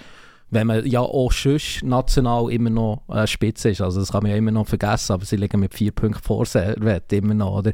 Wenn 0.52 0.66
man 0.66 0.84
ja 0.84 1.00
auch 1.00 1.30
sonst 1.30 1.84
national 1.84 2.50
immer 2.50 2.70
noch 2.70 3.02
äh, 3.08 3.26
Spitze 3.26 3.70
ist, 3.70 3.80
also 3.80 4.00
das 4.00 4.10
kann 4.10 4.22
man 4.22 4.32
ja 4.32 4.37
immer 4.37 4.50
noch 4.50 4.66
vergessen, 4.66 5.12
aber 5.12 5.25
sie 5.25 5.37
liegen 5.37 5.60
mit 5.60 5.75
vier 5.75 5.92
Punkten 5.92 6.22
vor 6.22 6.44
Servet 6.44 7.12
immer 7.12 7.34
noch, 7.34 7.58
oder? 7.58 7.72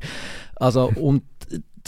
Also, 0.56 0.92
und 0.96 1.22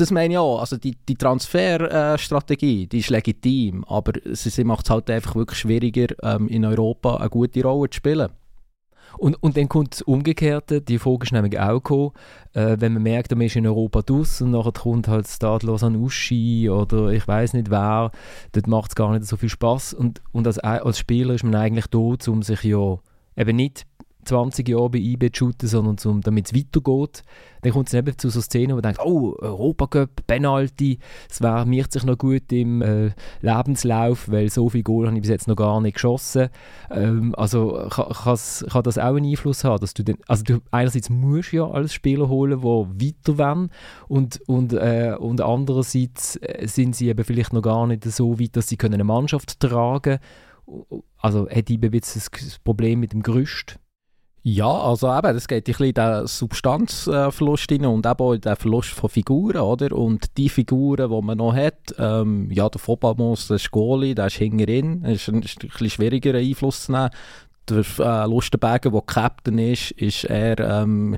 das 0.00 0.10
meine 0.10 0.34
ich 0.34 0.38
auch, 0.38 0.60
also 0.60 0.76
die, 0.76 0.96
die 1.08 1.16
Transferstrategie, 1.16 2.84
äh, 2.84 2.86
die 2.86 2.98
ist 2.98 3.10
legitim, 3.10 3.84
aber 3.84 4.12
sie, 4.32 4.50
sie 4.50 4.64
macht 4.64 4.86
es 4.86 4.90
halt 4.90 5.10
einfach 5.10 5.34
wirklich 5.34 5.58
schwieriger, 5.58 6.06
ähm, 6.22 6.48
in 6.48 6.64
Europa 6.64 7.16
eine 7.16 7.28
gute 7.28 7.62
Rolle 7.62 7.90
zu 7.90 7.96
spielen. 7.96 8.28
Und, 9.18 9.34
und 9.42 9.56
dann 9.56 9.68
kommt 9.68 9.94
das 9.94 10.02
Umgekehrte, 10.02 10.80
die 10.80 10.98
Frage 10.98 11.24
ist 11.24 11.32
nämlich 11.32 11.58
auch 11.58 11.74
gekommen, 11.74 12.12
äh, 12.52 12.76
wenn 12.78 12.94
man 12.94 13.02
merkt, 13.02 13.32
man 13.32 13.40
ist 13.40 13.56
in 13.56 13.66
Europa 13.66 14.02
draus 14.02 14.40
und 14.40 14.52
nachher 14.52 14.72
kommt 14.72 15.08
halt 15.08 15.26
Stadlos 15.26 15.82
an 15.82 15.96
Uschi 15.96 16.70
oder 16.70 17.08
ich 17.08 17.26
weiß 17.26 17.54
nicht 17.54 17.68
wer, 17.68 18.12
dort 18.52 18.66
macht 18.68 18.92
es 18.92 18.94
gar 18.94 19.12
nicht 19.12 19.24
so 19.24 19.36
viel 19.36 19.48
Spaß 19.48 19.94
und, 19.94 20.22
und 20.30 20.46
als, 20.46 20.60
als 20.60 20.98
Spieler 20.98 21.34
ist 21.34 21.42
man 21.42 21.56
eigentlich 21.56 21.88
da, 21.88 21.98
um 21.98 22.42
sich 22.42 22.62
ja 22.62 22.98
eben 23.36 23.56
nicht 23.56 23.87
20 24.28 24.68
Jahre 24.68 24.90
bei 24.90 24.98
IB 24.98 25.32
zu 25.32 25.46
shooten, 25.46 25.68
sondern 25.68 25.98
zum, 25.98 26.20
damit 26.20 26.46
es 26.46 26.54
weitergeht. 26.54 27.22
Dann 27.62 27.72
kommt 27.72 27.88
es 27.88 27.94
eben 27.94 28.16
zu 28.16 28.30
so 28.30 28.40
Szenen, 28.40 28.70
wo 28.70 28.74
man 28.74 28.82
denkt, 28.82 29.00
oh, 29.04 29.34
Europacup, 29.40 30.26
Penalty, 30.26 30.98
wäre 31.40 31.66
mir 31.66 31.84
sich 31.88 32.04
noch 32.04 32.18
gut 32.18 32.52
im 32.52 32.82
äh, 32.82 33.10
Lebenslauf, 33.40 34.30
weil 34.30 34.50
so 34.50 34.68
viele 34.68 34.84
Goal 34.84 35.06
habe 35.06 35.16
ich 35.16 35.22
bis 35.22 35.30
jetzt 35.30 35.48
noch 35.48 35.56
gar 35.56 35.80
nicht 35.80 35.94
geschossen. 35.94 36.48
Ähm, 36.90 37.34
also 37.36 37.88
kann, 37.90 38.82
das 38.82 38.98
auch 38.98 39.16
einen 39.16 39.30
Einfluss 39.30 39.64
haben, 39.64 39.80
dass 39.80 39.94
du 39.94 40.04
den, 40.04 40.18
also 40.26 40.44
du 40.44 40.60
einerseits 40.70 41.10
musst 41.10 41.52
ja 41.52 41.68
als 41.68 41.92
Spieler 41.92 42.28
holen, 42.28 42.60
die 42.60 43.14
weiter 43.26 43.38
wollen 43.38 43.70
und, 44.08 44.40
und, 44.46 44.72
äh, 44.72 45.16
und 45.18 45.40
andererseits 45.40 46.36
äh, 46.36 46.66
sind 46.66 46.94
sie 46.96 47.08
eben 47.08 47.24
vielleicht 47.24 47.52
noch 47.52 47.62
gar 47.62 47.86
nicht 47.86 48.04
so 48.04 48.38
weit, 48.38 48.56
dass 48.56 48.68
sie 48.68 48.76
können 48.76 48.94
eine 48.94 49.04
Mannschaft 49.04 49.60
tragen 49.60 50.18
können. 50.66 51.02
also 51.18 51.48
hat 51.48 51.70
IB 51.70 51.88
jetzt 51.92 52.16
das 52.16 52.58
Problem 52.60 53.00
mit 53.00 53.12
dem 53.12 53.22
Gerüst? 53.22 53.78
Ja, 54.42 54.70
also 54.70 55.12
eben, 55.12 55.36
es 55.36 55.48
geht 55.48 55.68
ein 55.68 55.72
bisschen 55.72 55.86
in 55.86 55.94
den 55.94 56.26
Substanzverlust 56.26 57.72
rein 57.72 57.86
und 57.86 58.06
eben 58.06 58.18
auch 58.18 58.32
in 58.32 58.40
den 58.40 58.56
Verlust 58.56 58.90
von 58.90 59.10
Figuren, 59.10 59.60
oder? 59.60 59.94
Und 59.94 60.36
die 60.36 60.48
Figuren, 60.48 61.10
die 61.10 61.22
man 61.22 61.38
noch 61.38 61.54
hat, 61.54 61.94
ähm, 61.98 62.50
ja, 62.50 62.68
der 62.68 62.78
Fobamos, 62.78 63.48
der 63.48 63.58
Goalie, 63.70 64.14
der 64.14 64.26
ist 64.26 64.36
hinterin, 64.36 65.04
ist, 65.04 65.28
ist 65.28 65.28
ein 65.28 65.40
bisschen 65.40 65.90
schwieriger 65.90 66.34
Einfluss 66.34 66.84
zu 66.84 66.92
nehmen. 66.92 67.10
Der 67.68 67.84
äh, 67.98 68.26
Lustenberger, 68.26 68.90
der 68.90 69.02
Captain 69.02 69.58
ist, 69.58 69.90
ist 69.92 70.24
eher 70.24 70.58
ähm, 70.60 71.16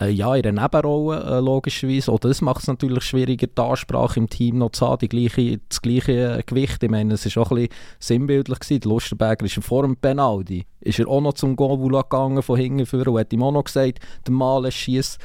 äh, 0.00 0.08
ja, 0.08 0.34
in 0.34 0.46
einer 0.46 0.62
Nebenrolle 0.62 1.22
äh, 1.22 1.40
logischerweise. 1.40 2.10
Oder 2.12 2.28
das 2.28 2.40
macht 2.40 2.62
es 2.62 2.68
natürlich 2.68 3.04
schwieriger, 3.04 3.46
die 3.46 3.60
Ansprache 3.60 4.18
im 4.18 4.28
Team 4.28 4.58
noch 4.58 4.70
zu 4.70 4.86
haben, 4.86 4.98
die 4.98 5.08
gleiche, 5.08 5.60
das 5.68 5.82
gleiche 5.82 6.38
äh, 6.38 6.42
Gewicht. 6.44 6.82
Ich 6.82 6.90
meine, 6.90 7.14
es 7.14 7.36
war 7.36 7.42
auch 7.42 7.50
ein 7.50 7.56
bisschen 7.56 7.74
sinnbildlich. 7.98 8.58
Gewesen. 8.60 8.88
Lustenberger 8.88 9.44
ist 9.44 9.62
vor 9.62 9.82
dem 9.82 9.96
Penalty, 9.96 10.66
ist 10.80 10.98
er 10.98 11.08
auch 11.08 11.20
noch 11.20 11.34
zum 11.34 11.56
Goal 11.56 11.78
gegangen 11.78 12.42
von 12.42 12.58
hinten 12.58 12.86
vor 12.86 13.06
und 13.06 13.18
hat 13.18 13.32
ihm 13.32 13.42
auch 13.42 13.52
noch 13.52 13.64
gesagt, 13.64 14.00
der 14.26 14.34
Malen 14.34 14.70
schießt 14.70 15.18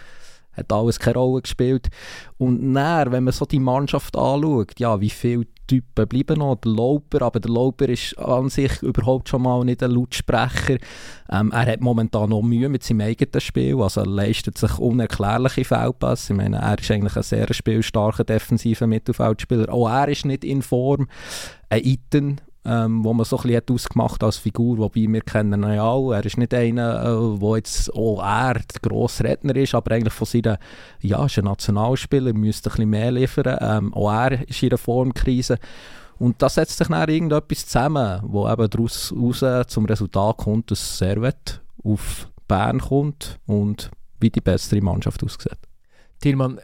hat 0.54 0.74
alles 0.74 1.00
keine 1.00 1.20
Rolle 1.20 1.44
gespielt. 1.44 1.88
Und 2.40 2.74
dann, 2.74 3.12
wenn 3.12 3.24
man 3.24 3.34
so 3.34 3.46
die 3.46 3.60
Mannschaft 3.60 4.18
anschaut, 4.18 4.80
ja, 4.80 5.00
wie 5.00 5.12
viele 5.12 5.46
Typen 5.68 6.08
bleiben 6.08 6.40
noch? 6.40 6.56
Der 6.56 6.72
Lauper, 6.72 7.22
aber 7.22 7.40
der 7.40 7.52
Lauper 7.52 7.90
ist 7.90 8.18
an 8.18 8.50
sich 8.50 8.82
überhaupt 8.82 9.30
schon 9.30 9.44
mal 9.44 9.64
nicht 9.64 9.84
ein 9.84 9.92
Lautsprecher. 9.92 10.78
Ähm, 11.30 11.52
er 11.52 11.66
hat 11.66 11.82
momentan 11.82 12.30
noch 12.30 12.42
Mühe 12.42 12.70
mit 12.70 12.84
seinem 12.84 13.02
eigenen 13.02 13.42
Spiel, 13.42 13.82
also 13.82 14.02
er 14.02 14.08
leistet 14.08 14.58
sich 14.58 14.80
unerklärliche 14.80 15.66
Feldpässe. 15.66 16.34
Ich 16.34 16.38
meine, 16.38 16.58
er 16.58 16.80
ist 16.80 16.90
eigentlich 16.90 17.16
ein 17.16 17.24
sehr 17.24 17.54
spielstarker 17.54 18.24
defensiver 18.24 18.88
Mittelfeldspieler. 18.88 19.72
Auch 19.72 19.90
er 19.90 20.08
ist 20.08 20.26
nicht 20.26 20.44
in 20.44 20.62
Form. 20.62 21.08
Ein 21.70 21.84
Iten 21.84 22.42
ähm, 22.68 23.04
wo 23.04 23.14
man 23.14 23.26
so 23.26 23.38
ein 23.38 23.44
bisschen 23.44 23.64
ausgemacht 23.72 24.24
als 24.24 24.38
Figur, 24.38 24.78
wobei 24.78 25.08
wir 25.08 25.22
kennen 25.22 25.64
ihn 25.64 25.74
ja 25.74 25.84
auch. 25.84 26.12
Er 26.12 26.26
ist 26.26 26.38
nicht 26.38 26.54
einer, 26.54 27.04
äh, 27.06 27.42
wo 27.42 27.56
jetzt 27.56 27.94
auch 27.94 28.22
er 28.22 28.56
der 28.56 28.82
grosse 28.82 29.24
Redner 29.24 29.56
ist, 29.56 29.74
aber 29.74 29.96
eigentlich 29.96 30.14
von 30.14 30.28
seiner, 30.28 30.60
ja, 31.02 31.26
ist 31.26 31.38
ein 31.38 31.46
Nationalspieler, 31.46 32.34
müsste 32.34 32.70
ein 32.70 32.72
bisschen 32.72 32.90
mehr 32.90 33.12
liefern. 33.12 33.58
Ähm, 33.62 33.94
auch 33.94 34.12
er 34.12 34.48
ist 34.50 34.62
in 34.62 34.70
einer 34.70 34.78
Formkrise. 34.78 35.58
Und 36.20 36.42
da 36.42 36.50
setzt 36.50 36.78
sich 36.78 36.88
dann 36.88 37.10
irgendetwas 37.10 37.68
zusammen, 37.68 38.20
wo 38.24 38.50
eben 38.50 38.70
daraus 38.70 39.14
raus 39.16 39.68
zum 39.68 39.86
Resultat 39.86 40.38
kommt, 40.38 40.72
dass 40.72 40.98
Servet 40.98 41.62
auf 41.84 42.28
Bern 42.48 42.80
kommt 42.80 43.40
und 43.46 43.92
wie 44.20 44.30
die 44.30 44.42
bessere 44.42 44.82
Mannschaft 44.82 45.24
aussieht. 45.24 45.58
Tilman, 46.20 46.60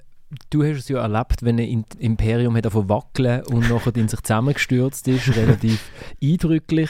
du 0.50 0.64
hast 0.64 0.78
es 0.78 0.90
ja 0.90 1.02
erlebt, 1.02 1.44
wenn 1.44 1.60
ein 1.60 1.86
Imperium 2.00 2.56
hat 2.56 2.66
wackeln 2.74 3.44
und 3.46 3.70
nachher 3.70 3.96
in 3.96 4.08
sich 4.08 4.22
zusammengestürzt 4.22 5.08
ist, 5.08 5.28
relativ 5.36 5.90
eindrücklich. 6.22 6.90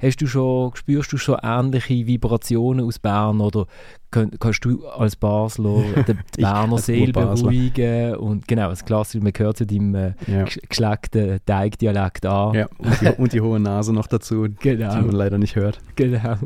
Hast 0.00 0.20
du 0.20 0.26
schon, 0.26 0.74
spürst 0.76 1.12
du 1.12 1.16
schon 1.16 1.38
ähnliche 1.42 2.06
Vibrationen 2.06 2.86
aus 2.86 2.98
Bern 2.98 3.40
oder 3.40 3.66
könnt, 4.10 4.38
kannst 4.38 4.64
du 4.64 4.86
als 4.86 5.16
Basler 5.16 5.82
den 6.06 6.20
Berner 6.36 6.78
Seele 6.78 7.12
beruhigen? 7.12 8.14
Und 8.16 8.46
genau, 8.46 8.68
das 8.70 8.84
Klassische, 8.84 9.22
man 9.22 9.32
hört 9.36 9.56
zu 9.56 9.66
deinem 9.66 9.94
äh, 9.94 10.14
ja. 10.26 10.44
geschleckten 10.44 11.40
Teigdialekt 11.44 12.26
an. 12.26 12.54
Ja, 12.54 12.68
und 12.78 13.00
die, 13.00 13.08
und 13.18 13.32
die, 13.32 13.40
hohe 13.40 13.58
Nase 13.58 13.92
noch 13.92 14.06
dazu, 14.06 14.46
genau. 14.60 14.94
die 14.94 15.02
man 15.02 15.14
leider 15.14 15.38
nicht 15.38 15.56
hört. 15.56 15.80
Genau. 15.96 16.18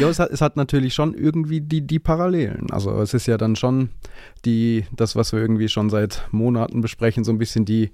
ja, 0.00 0.08
es 0.08 0.18
hat, 0.18 0.30
es 0.30 0.40
hat 0.40 0.56
natürlich 0.56 0.94
schon 0.94 1.14
irgendwie 1.14 1.60
die, 1.62 1.86
die 1.86 1.98
Parallelen. 1.98 2.70
Also 2.70 2.90
es 3.00 3.14
ist 3.14 3.26
ja 3.26 3.38
dann 3.38 3.56
schon 3.56 3.88
die, 4.44 4.84
das, 4.94 5.16
was 5.16 5.32
wir 5.32 5.40
irgendwie 5.40 5.68
schon 5.68 5.88
seit 5.88 6.28
Monaten 6.32 6.82
besprechen, 6.82 7.24
so 7.24 7.32
ein 7.32 7.38
bisschen 7.38 7.64
die 7.64 7.92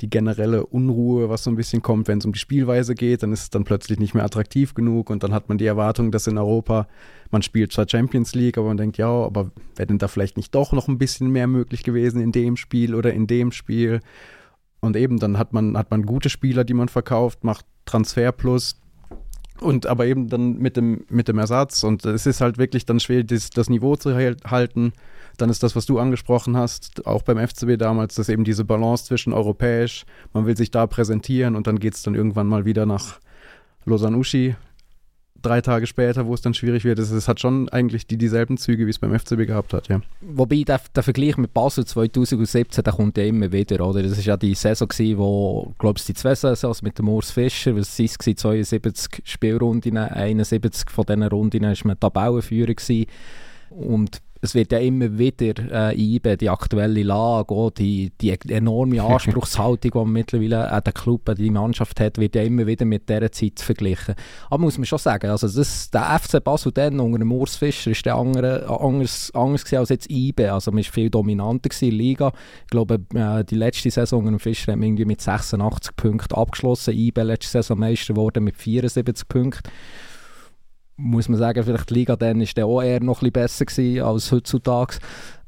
die 0.00 0.10
generelle 0.10 0.66
Unruhe, 0.66 1.28
was 1.28 1.44
so 1.44 1.50
ein 1.50 1.56
bisschen 1.56 1.82
kommt, 1.82 2.08
wenn 2.08 2.18
es 2.18 2.24
um 2.24 2.32
die 2.32 2.38
Spielweise 2.38 2.94
geht, 2.94 3.22
dann 3.22 3.32
ist 3.32 3.42
es 3.42 3.50
dann 3.50 3.64
plötzlich 3.64 3.98
nicht 3.98 4.14
mehr 4.14 4.24
attraktiv 4.24 4.74
genug 4.74 5.10
und 5.10 5.22
dann 5.22 5.32
hat 5.32 5.48
man 5.48 5.58
die 5.58 5.66
Erwartung, 5.66 6.10
dass 6.10 6.26
in 6.26 6.38
Europa 6.38 6.86
man 7.30 7.42
spielt 7.42 7.72
zwar 7.72 7.88
Champions 7.88 8.34
League, 8.34 8.58
aber 8.58 8.68
man 8.68 8.76
denkt, 8.76 8.98
ja, 8.98 9.08
aber 9.08 9.50
wäre 9.76 9.86
denn 9.86 9.98
da 9.98 10.08
vielleicht 10.08 10.36
nicht 10.36 10.54
doch 10.54 10.72
noch 10.72 10.88
ein 10.88 10.98
bisschen 10.98 11.30
mehr 11.30 11.46
möglich 11.46 11.84
gewesen 11.84 12.20
in 12.20 12.32
dem 12.32 12.56
Spiel 12.56 12.94
oder 12.94 13.12
in 13.12 13.26
dem 13.26 13.52
Spiel? 13.52 14.00
Und 14.80 14.96
eben, 14.96 15.18
dann 15.18 15.38
hat 15.38 15.52
man, 15.52 15.76
hat 15.76 15.90
man 15.90 16.06
gute 16.06 16.30
Spieler, 16.30 16.64
die 16.64 16.74
man 16.74 16.88
verkauft, 16.88 17.44
macht 17.44 17.66
Transfer 17.84 18.32
plus, 18.32 18.80
und 19.62 19.86
aber 19.86 20.06
eben 20.06 20.28
dann 20.28 20.58
mit 20.58 20.76
dem, 20.76 21.04
mit 21.08 21.28
dem 21.28 21.38
Ersatz. 21.38 21.82
Und 21.82 22.04
es 22.04 22.26
ist 22.26 22.40
halt 22.40 22.58
wirklich 22.58 22.86
dann 22.86 23.00
schwer, 23.00 23.24
das, 23.24 23.50
das 23.50 23.68
Niveau 23.68 23.96
zu 23.96 24.14
halten. 24.14 24.92
Dann 25.36 25.50
ist 25.50 25.62
das, 25.62 25.76
was 25.76 25.86
du 25.86 25.98
angesprochen 25.98 26.56
hast, 26.56 27.06
auch 27.06 27.22
beim 27.22 27.38
FCB 27.38 27.78
damals, 27.78 28.14
dass 28.14 28.28
eben 28.28 28.44
diese 28.44 28.64
Balance 28.64 29.04
zwischen 29.04 29.32
europäisch, 29.32 30.04
man 30.32 30.46
will 30.46 30.56
sich 30.56 30.70
da 30.70 30.86
präsentieren 30.86 31.56
und 31.56 31.66
dann 31.66 31.78
geht 31.78 31.94
es 31.94 32.02
dann 32.02 32.14
irgendwann 32.14 32.46
mal 32.46 32.64
wieder 32.64 32.86
nach 32.86 33.20
Lausanne-Uschi. 33.84 34.56
Drei 35.42 35.60
Tage 35.60 35.86
später, 35.86 36.26
wo 36.26 36.34
es 36.34 36.40
dann 36.40 36.54
schwierig 36.54 36.84
wird. 36.84 36.98
Es, 36.98 37.28
hat 37.28 37.40
schon 37.40 37.68
eigentlich 37.68 38.06
die, 38.06 38.16
dieselben 38.16 38.56
Züge, 38.56 38.86
wie 38.86 38.90
es 38.90 38.98
beim 38.98 39.18
FCB 39.18 39.46
gehabt 39.46 39.72
hat, 39.72 39.88
ja. 39.88 40.00
Wobei 40.20 40.62
der, 40.62 40.80
der 40.94 41.02
Vergleich 41.02 41.36
mit 41.36 41.54
Basel 41.54 41.84
2017, 41.84 42.84
der 42.84 42.92
kommt 42.92 43.16
ja 43.16 43.24
immer 43.24 43.52
wieder, 43.52 43.86
oder? 43.86 44.02
Das 44.02 44.16
war 44.16 44.24
ja 44.24 44.36
die 44.36 44.54
Saison, 44.54 44.88
gewesen, 44.88 45.18
wo, 45.18 45.74
glaube 45.78 45.98
ich, 45.98 46.04
die 46.04 46.14
zwei 46.14 46.34
Saisons 46.34 46.82
mit 46.82 46.98
dem 46.98 47.08
Urs 47.08 47.30
Fischer, 47.30 47.76
was 47.76 47.98
es 47.98 48.18
72 48.18 49.22
Spielrunden, 49.24 49.96
71 49.96 50.90
von 50.90 51.04
diesen 51.06 51.22
Runden 51.24 51.62
war 51.62 51.76
man 51.84 52.00
Tabellenführer 52.00 52.74
gewesen. 52.74 53.06
Und 53.70 54.20
es 54.42 54.54
wird 54.54 54.72
ja 54.72 54.78
immer 54.78 55.18
wieder 55.18 55.90
äh, 55.90 55.94
IBE, 55.94 56.36
die 56.36 56.48
aktuelle 56.48 57.02
Lage, 57.02 57.54
auch 57.54 57.70
die, 57.70 58.10
die 58.20 58.36
enorme 58.48 59.02
Anspruchshaltung, 59.02 59.90
die 59.90 59.98
man 59.98 60.12
mittlerweile 60.12 60.70
an 60.70 60.82
der 60.84 60.92
Club, 60.92 61.34
die 61.36 61.50
Mannschaft 61.50 62.00
hat, 62.00 62.18
wird 62.18 62.34
ja 62.34 62.42
immer 62.42 62.66
wieder 62.66 62.84
mit 62.84 63.08
dieser 63.08 63.30
Zeit 63.30 63.60
verglichen. 63.60 64.14
Aber 64.48 64.62
muss 64.62 64.78
man 64.78 64.86
schon 64.86 64.98
sagen, 64.98 65.30
also 65.30 65.46
das, 65.46 65.90
der 65.90 66.18
FC 66.18 66.42
Basel 66.42 66.72
dann 66.72 67.00
unter 67.00 67.18
dem 67.18 67.32
Urs 67.32 67.56
Fischer 67.56 67.90
ist 67.90 68.06
der 68.06 68.16
andere, 68.16 68.68
anders, 68.68 69.30
anders 69.34 69.70
als 69.72 69.90
jetzt 69.90 70.10
IBE, 70.10 70.52
also 70.52 70.70
man 70.70 70.84
war 70.84 70.92
viel 70.92 71.10
dominanter 71.10 71.70
in 71.80 71.90
der 71.90 71.98
Liga. 71.98 72.32
Ich 72.62 72.70
glaube, 72.70 73.00
äh, 73.14 73.44
die 73.44 73.56
letzte 73.56 73.90
Saison 73.90 74.20
unter 74.20 74.30
dem 74.30 74.40
Fischer 74.40 74.72
haben 74.72 74.80
wir 74.80 74.88
irgendwie 74.88 75.04
mit 75.04 75.20
86 75.20 75.96
Punkten 75.96 76.34
abgeschlossen, 76.34 76.94
IBE 76.94 77.22
letzte 77.22 77.50
Saison 77.50 77.78
Meister 77.78 78.14
geworden 78.14 78.44
mit 78.44 78.56
74 78.56 79.28
Punkten 79.28 79.70
muss 81.00 81.28
man 81.28 81.38
sagen, 81.38 81.62
vielleicht 81.64 81.90
die 81.90 81.94
Liga 81.94 82.16
dann 82.16 82.40
ist 82.40 82.56
der 82.56 82.66
auch 82.66 82.82
eher 82.82 83.00
noch 83.00 83.22
ein 83.22 83.30
bisschen 83.30 83.32
besser 83.32 83.64
gewesen 83.64 84.02
als 84.02 84.30
heutzutage. 84.30 84.98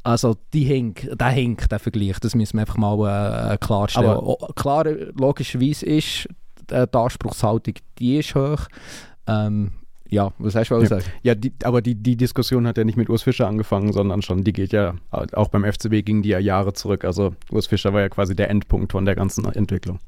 Also 0.05 0.37
die 0.53 0.65
hink, 0.65 1.09
der 1.17 1.29
hinkt, 1.29 1.71
der 1.71 1.79
Vergleich, 1.79 2.19
das 2.19 2.35
müssen 2.35 2.57
wir 2.57 2.63
einfach 2.63 2.77
mal 2.77 3.53
äh, 3.53 3.57
klarstellen. 3.59 4.11
Aber 4.11 4.37
klar, 4.57 4.85
logischerweise 4.85 5.87
ist 5.87 6.29
äh, 6.71 6.87
die 6.93 6.99
Anspruchshaltung, 6.99 7.75
die 7.99 8.19
ist 8.19 8.35
hoch. 8.35 8.67
Ähm, 9.29 9.73
ja, 10.09 10.33
was 10.39 10.55
hast 10.57 10.71
du 10.71 10.79
ja. 10.79 10.87
sagen? 10.87 11.05
Ja, 11.23 11.35
die, 11.35 11.53
aber 11.63 11.81
die, 11.81 11.95
die 11.95 12.17
Diskussion 12.17 12.67
hat 12.67 12.77
ja 12.77 12.85
nicht 12.85 12.99
mit 12.99 13.09
Urs 13.09 13.23
Fischer 13.23 13.47
angefangen, 13.47 13.93
sondern 13.93 14.21
schon, 14.23 14.45
die 14.45 14.53
geht 14.53 14.73
ja, 14.73 14.95
auch 15.11 15.49
beim 15.49 15.65
FCB 15.65 16.05
ging 16.05 16.23
die 16.23 16.31
ja 16.31 16.39
Jahre 16.39 16.73
zurück. 16.73 17.05
Also 17.05 17.35
Urs 17.51 17.69
Fischer 17.69 17.93
war 17.93 18.01
ja 18.01 18.09
quasi 18.09 18.35
der 18.35 18.51
Endpunkt 18.51 18.93
von 18.93 19.05
der 19.05 19.15
ganzen 19.15 19.45
Entwicklung. 19.45 20.01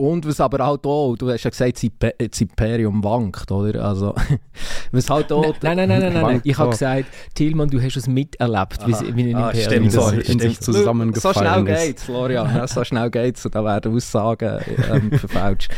Und 0.00 0.24
was 0.28 0.40
aber 0.40 0.64
halt 0.64 0.86
auch, 0.86 1.16
du 1.16 1.28
hast 1.28 1.42
ja 1.42 1.50
gesagt, 1.50 1.82
das 2.18 2.40
Imperium 2.40 3.02
wankt, 3.02 3.50
oder? 3.50 3.84
Also, 3.84 4.14
was 4.92 5.10
halt 5.10 5.32
auch... 5.32 5.42
Nein, 5.60 5.76
nein, 5.76 5.88
nein, 5.88 6.00
nein, 6.00 6.12
nein, 6.12 6.22
nein. 6.22 6.40
ich 6.44 6.56
habe 6.56 6.70
gesagt, 6.70 7.06
Tilman, 7.34 7.68
du 7.68 7.82
hast 7.82 7.96
es 7.96 8.06
miterlebt, 8.06 8.86
wie, 8.86 9.16
wie 9.16 9.34
ein 9.34 9.34
ah, 9.34 9.50
Imperium 9.50 9.90
stimmt, 9.90 9.92
so, 9.92 10.32
in 10.32 10.38
sich 10.38 10.60
zusammengefallen 10.60 11.34
So 11.34 11.40
schnell 11.40 11.66
ist. 11.66 11.84
geht's, 11.84 12.04
Florian, 12.04 12.54
ja, 12.54 12.68
so 12.68 12.84
schnell 12.84 13.10
geht's 13.10 13.44
und 13.44 13.56
da 13.56 13.64
werden 13.64 13.92
Aussagen 13.92 14.60
ähm, 14.88 15.10
verfälscht. 15.18 15.72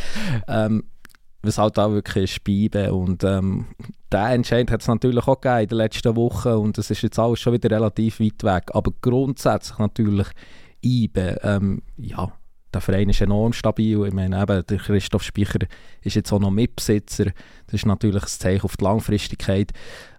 Ähm, 0.46 0.84
was 1.40 1.56
halt 1.56 1.78
auch 1.78 1.90
wirklich 1.90 2.36
ist 2.36 2.44
bleiben 2.44 2.90
und 2.90 3.24
ähm, 3.24 3.68
der 4.12 4.26
Entscheid 4.32 4.70
hat 4.70 4.82
es 4.82 4.88
natürlich 4.88 5.26
auch 5.26 5.40
gegeben 5.40 5.62
in 5.62 5.68
den 5.68 5.78
letzten 5.78 6.14
Wochen 6.14 6.50
und 6.50 6.76
es 6.76 6.90
ist 6.90 7.00
jetzt 7.00 7.18
alles 7.18 7.40
schon 7.40 7.54
wieder 7.54 7.70
relativ 7.70 8.20
weit 8.20 8.44
weg, 8.44 8.64
aber 8.74 8.92
grundsätzlich 9.00 9.78
natürlich 9.78 10.26
IBE, 10.84 11.40
ähm, 11.42 11.80
ja, 11.96 12.30
der 12.72 12.80
Verein 12.80 13.08
ist 13.08 13.20
enorm 13.20 13.52
stabil. 13.52 14.06
Ich 14.06 14.12
meine, 14.12 14.40
eben, 14.40 14.64
der 14.66 14.78
Christoph 14.78 15.22
Speicher 15.22 15.58
ist 16.02 16.16
jetzt 16.16 16.32
auch 16.32 16.38
noch 16.38 16.50
Mitbesitzer. 16.50 17.26
Das 17.66 17.74
ist 17.74 17.86
natürlich 17.86 18.22
ein 18.22 18.28
Zeichen 18.28 18.64
auf 18.64 18.76
die 18.76 18.84
Langfristigkeit. 18.84 19.72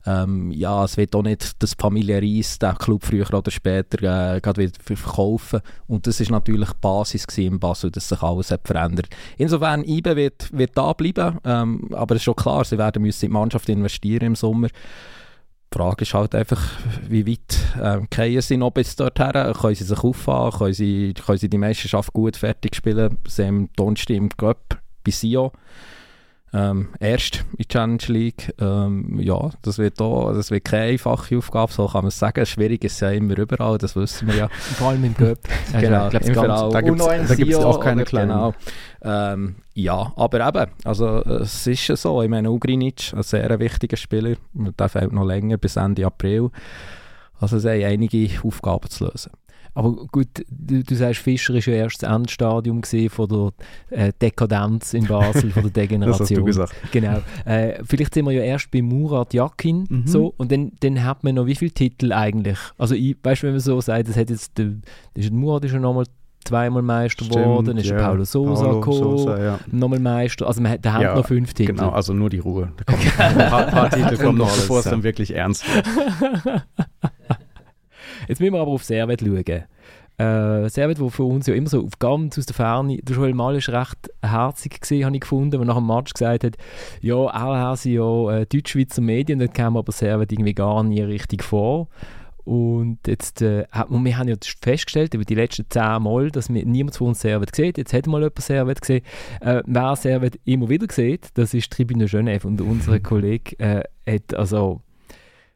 Ähm, 0.06 0.52
ja, 0.52 0.84
es 0.84 0.98
wird 0.98 1.16
auch 1.16 1.22
nicht 1.22 1.62
das 1.62 1.76
Familie 1.76 2.22
Reis, 2.22 2.58
der 2.60 2.74
Club 2.74 3.06
früher 3.06 3.32
oder 3.34 3.52
später, 3.52 4.36
äh, 4.36 4.58
wieder 4.58 4.72
verkaufen. 4.82 5.62
Und 5.88 6.08
das 6.08 6.20
ist 6.20 6.32
natürlich 6.32 6.70
die 6.70 6.78
Basis 6.82 7.26
im 7.38 7.60
Basel, 7.60 7.92
dass 7.92 8.10
sich 8.10 8.22
alles 8.22 8.52
hat 8.52 8.68
verändert. 8.68 9.08
Insofern, 9.38 9.84
IBE 9.84 10.16
wird, 10.16 10.58
wird 10.58 10.78
da 10.78 10.94
bleiben. 10.94 11.38
Ähm, 11.46 11.90
aber 11.94 12.16
es 12.16 12.22
ist 12.22 12.26
schon 12.26 12.36
klar, 12.36 12.66
sie 12.66 12.78
werden 12.78 13.02
müssen 13.02 13.26
in 13.26 13.32
die 13.32 13.38
Mannschaft 13.38 13.70
investieren 13.70 14.28
im 14.28 14.36
Sommer. 14.36 14.70
Die 15.74 15.78
Frage 15.78 16.02
ist 16.02 16.14
halt 16.14 16.36
einfach, 16.36 16.62
wie 17.08 17.26
weit 17.26 17.58
ähm, 17.82 18.42
sie 18.42 18.58
noch 18.58 18.72
bis 18.72 18.96
dorthin? 18.98 19.32
Können 19.54 19.76
sie 19.76 19.86
sich 19.86 20.04
auffahren? 20.04 20.52
Können 20.52 20.74
sie, 20.74 21.14
können 21.14 21.38
sie 21.38 21.50
die 21.50 21.58
Meisterschaft 21.58 22.12
gut 22.12 22.36
fertig 22.36 22.76
spielen? 22.76 23.18
Sie 23.26 23.46
haben 23.46 23.70
Donnerstag 23.78 24.18
im 24.18 24.30
Cup 24.30 24.82
bei 25.06 25.12
Sio. 25.12 25.54
Ähm, 26.54 26.90
erst 27.00 27.46
in 27.52 27.58
die 27.60 27.68
Challenge 27.68 28.04
League. 28.08 28.54
Ähm, 28.60 29.20
ja, 29.22 29.52
das 29.62 29.78
wird, 29.78 30.02
auch, 30.02 30.34
das 30.34 30.52
wird 30.52 30.66
keine 30.66 30.84
einfache 30.84 31.38
Aufgabe, 31.38 31.72
so 31.72 31.88
kann 31.88 32.02
man 32.02 32.10
es 32.10 32.20
sagen. 32.20 32.46
Schwierig 32.46 32.84
ist 32.84 33.00
ja 33.00 33.12
immer 33.12 33.38
überall, 33.38 33.78
das 33.78 33.96
wissen 33.96 34.28
wir 34.28 34.36
ja. 34.36 34.50
Vor 34.78 34.90
allem 34.90 35.04
im 35.06 35.16
Cup. 35.16 35.40
genau, 35.80 36.10
glaub, 36.10 36.26
überall. 36.26 36.72
Da 37.26 37.36
gibt 37.36 37.52
es 37.52 37.58
auch 37.58 37.80
keine 37.80 38.04
kleinen. 38.04 38.32
Genau. 38.32 38.54
Ähm, 39.04 39.56
ja, 39.74 40.12
aber 40.18 40.48
eben, 40.48 40.72
also 40.84 41.20
es 41.24 41.66
ist 41.66 41.88
ja 41.88 41.96
so, 41.96 42.22
ich 42.22 42.30
meine, 42.30 42.52
Ugrinic, 42.52 43.14
ein 43.16 43.24
sehr 43.24 43.58
wichtiger 43.60 43.98
Spieler, 43.98 44.36
der 44.54 44.90
fehlt 44.90 45.14
noch 45.14 45.26
länger, 45.26 45.58
bis 45.58 45.78
Ende 45.78 46.06
April. 46.06 46.50
Also 47.40 47.58
es 47.58 47.64
sind 47.64 47.84
einige 47.84 48.30
Aufgaben 48.44 48.90
zu 48.90 49.06
lösen. 49.06 49.32
Aber 49.74 50.06
gut, 50.12 50.28
du, 50.50 50.84
du 50.84 50.96
sagst, 50.96 51.22
Fischer 51.22 51.56
ist 51.56 51.66
ja 51.66 51.74
erst 51.74 52.04
das 52.04 52.14
Endstadium 52.14 52.82
von 52.84 53.54
der 53.90 53.98
äh, 53.98 54.12
Dekadenz 54.22 54.94
in 54.94 55.08
Basel, 55.08 55.52
von 55.52 55.64
der 55.64 55.72
Degeneration. 55.72 56.20
das 56.20 56.30
hast 56.30 56.38
du 56.38 56.44
gesagt. 56.44 56.76
Genau. 56.92 57.22
Äh, 57.46 57.82
vielleicht 57.86 58.14
sind 58.14 58.26
wir 58.26 58.34
ja 58.34 58.44
erst 58.44 58.70
bei 58.72 58.82
Murat 58.82 59.34
Yakin 59.34 59.86
mhm. 59.90 60.08
so 60.08 60.34
und 60.38 60.52
dann, 60.52 60.74
dann 60.82 61.04
hat 61.04 61.24
man 61.24 61.36
noch 61.36 61.46
wie 61.46 61.56
viele 61.56 61.72
Titel 61.72 62.12
eigentlich? 62.12 62.58
Also 62.78 62.96
ich, 62.96 63.16
weißt 63.24 63.44
du, 63.44 63.48
wenn 63.48 63.54
man 63.54 63.62
so 63.62 63.80
sagt, 63.80 64.10
das 64.10 64.18
hat 64.18 64.30
jetzt, 64.30 64.58
der, 64.58 64.74
das 65.14 65.32
Murat 65.32 65.64
ist 65.64 65.72
ja 65.72 65.80
nochmal 65.80 66.06
zweimal 66.44 66.82
Meister 66.82 67.26
geworden, 67.26 67.78
ist 67.78 67.90
ja. 67.90 67.98
Paulo 67.98 68.26
Sosa 68.26 68.64
Paulo 68.66 68.80
gekommen, 68.80 69.18
Sosa, 69.18 69.42
ja. 69.42 69.60
nochmal 69.72 70.00
Meister, 70.00 70.48
also 70.48 70.62
man, 70.62 70.82
der 70.82 70.94
hat 70.94 71.02
ja, 71.02 71.16
noch 71.16 71.26
fünf 71.26 71.54
Titel. 71.54 71.74
Genau, 71.74 71.90
also 71.90 72.14
nur 72.14 72.30
die 72.30 72.40
Ruhe. 72.40 72.72
Da 72.78 72.84
kommen 72.84 73.02
ein 73.18 73.50
paar, 73.50 73.66
paar 73.68 73.90
Titel 73.90 74.18
kommen 74.18 74.38
noch, 74.38 74.54
bevor 74.54 74.80
es 74.80 74.86
dann 74.86 75.04
wirklich 75.04 75.34
ernst 75.34 75.64
wird. 75.74 75.86
Jetzt 78.32 78.40
müssen 78.40 78.54
wir 78.54 78.62
aber 78.62 78.72
auf 78.72 78.86
Servet 78.86 79.20
schauen. 79.20 79.44
Äh, 80.18 80.70
Servet, 80.70 81.02
wo 81.02 81.10
für 81.10 81.26
uns 81.26 81.48
ja 81.48 81.54
immer 81.54 81.68
so 81.68 81.84
auf 81.84 82.00
ganz 82.00 82.40
aus 82.40 82.46
der 82.46 82.56
Ferne, 82.56 83.00
der 83.04 83.14
Joel 83.18 83.34
Mal 83.34 83.58
ist 83.58 83.68
recht 83.68 84.10
herzig 84.24 84.80
gesehen, 84.80 85.04
habe 85.04 85.16
ich 85.18 85.20
gefunden, 85.20 85.52
der 85.52 85.66
nach 85.66 85.76
dem 85.76 85.88
Match 85.88 86.14
gesagt 86.14 86.46
hat, 86.46 86.56
ja, 87.02 87.16
auch 87.16 87.76
sind 87.76 87.92
ja 87.92 88.38
äh, 88.38 88.46
Deutschschweizer 88.46 89.02
Medien, 89.02 89.40
dort 89.40 89.54
kam 89.54 89.76
aber 89.76 89.92
Servet 89.92 90.32
irgendwie 90.32 90.54
gar 90.54 90.82
nie 90.82 91.02
richtig 91.02 91.44
vor. 91.44 91.90
Und 92.46 93.00
jetzt, 93.06 93.42
äh, 93.42 93.66
und 93.90 94.06
wir 94.06 94.18
haben 94.18 94.30
ja 94.30 94.36
festgestellt, 94.62 95.14
über 95.14 95.26
die 95.26 95.36
letzten 95.36 95.66
zehn 95.70 96.02
Mal, 96.02 96.32
dass 96.32 96.48
wir, 96.54 96.66
niemand 96.66 96.96
von 96.96 97.08
uns 97.10 97.20
Servet 97.20 97.54
sieht. 97.54 97.78
Jetzt 97.78 97.94
hat 97.94 98.08
mal 98.08 98.22
jemand 98.22 98.40
Servet 98.40 98.80
gesehen. 98.80 99.04
Äh, 99.42 99.62
wer 99.66 99.98
Servet 99.98 100.40
immer 100.46 100.70
wieder 100.70 100.88
sieht, 100.90 101.28
das 101.34 101.54
ist 101.54 101.70
Tribüne 101.74 102.06
Genève. 102.06 102.46
Und 102.46 102.62
unser 102.62 102.98
Kollege 103.02 103.60
äh, 103.60 103.84
hat 104.10 104.34
also 104.36 104.80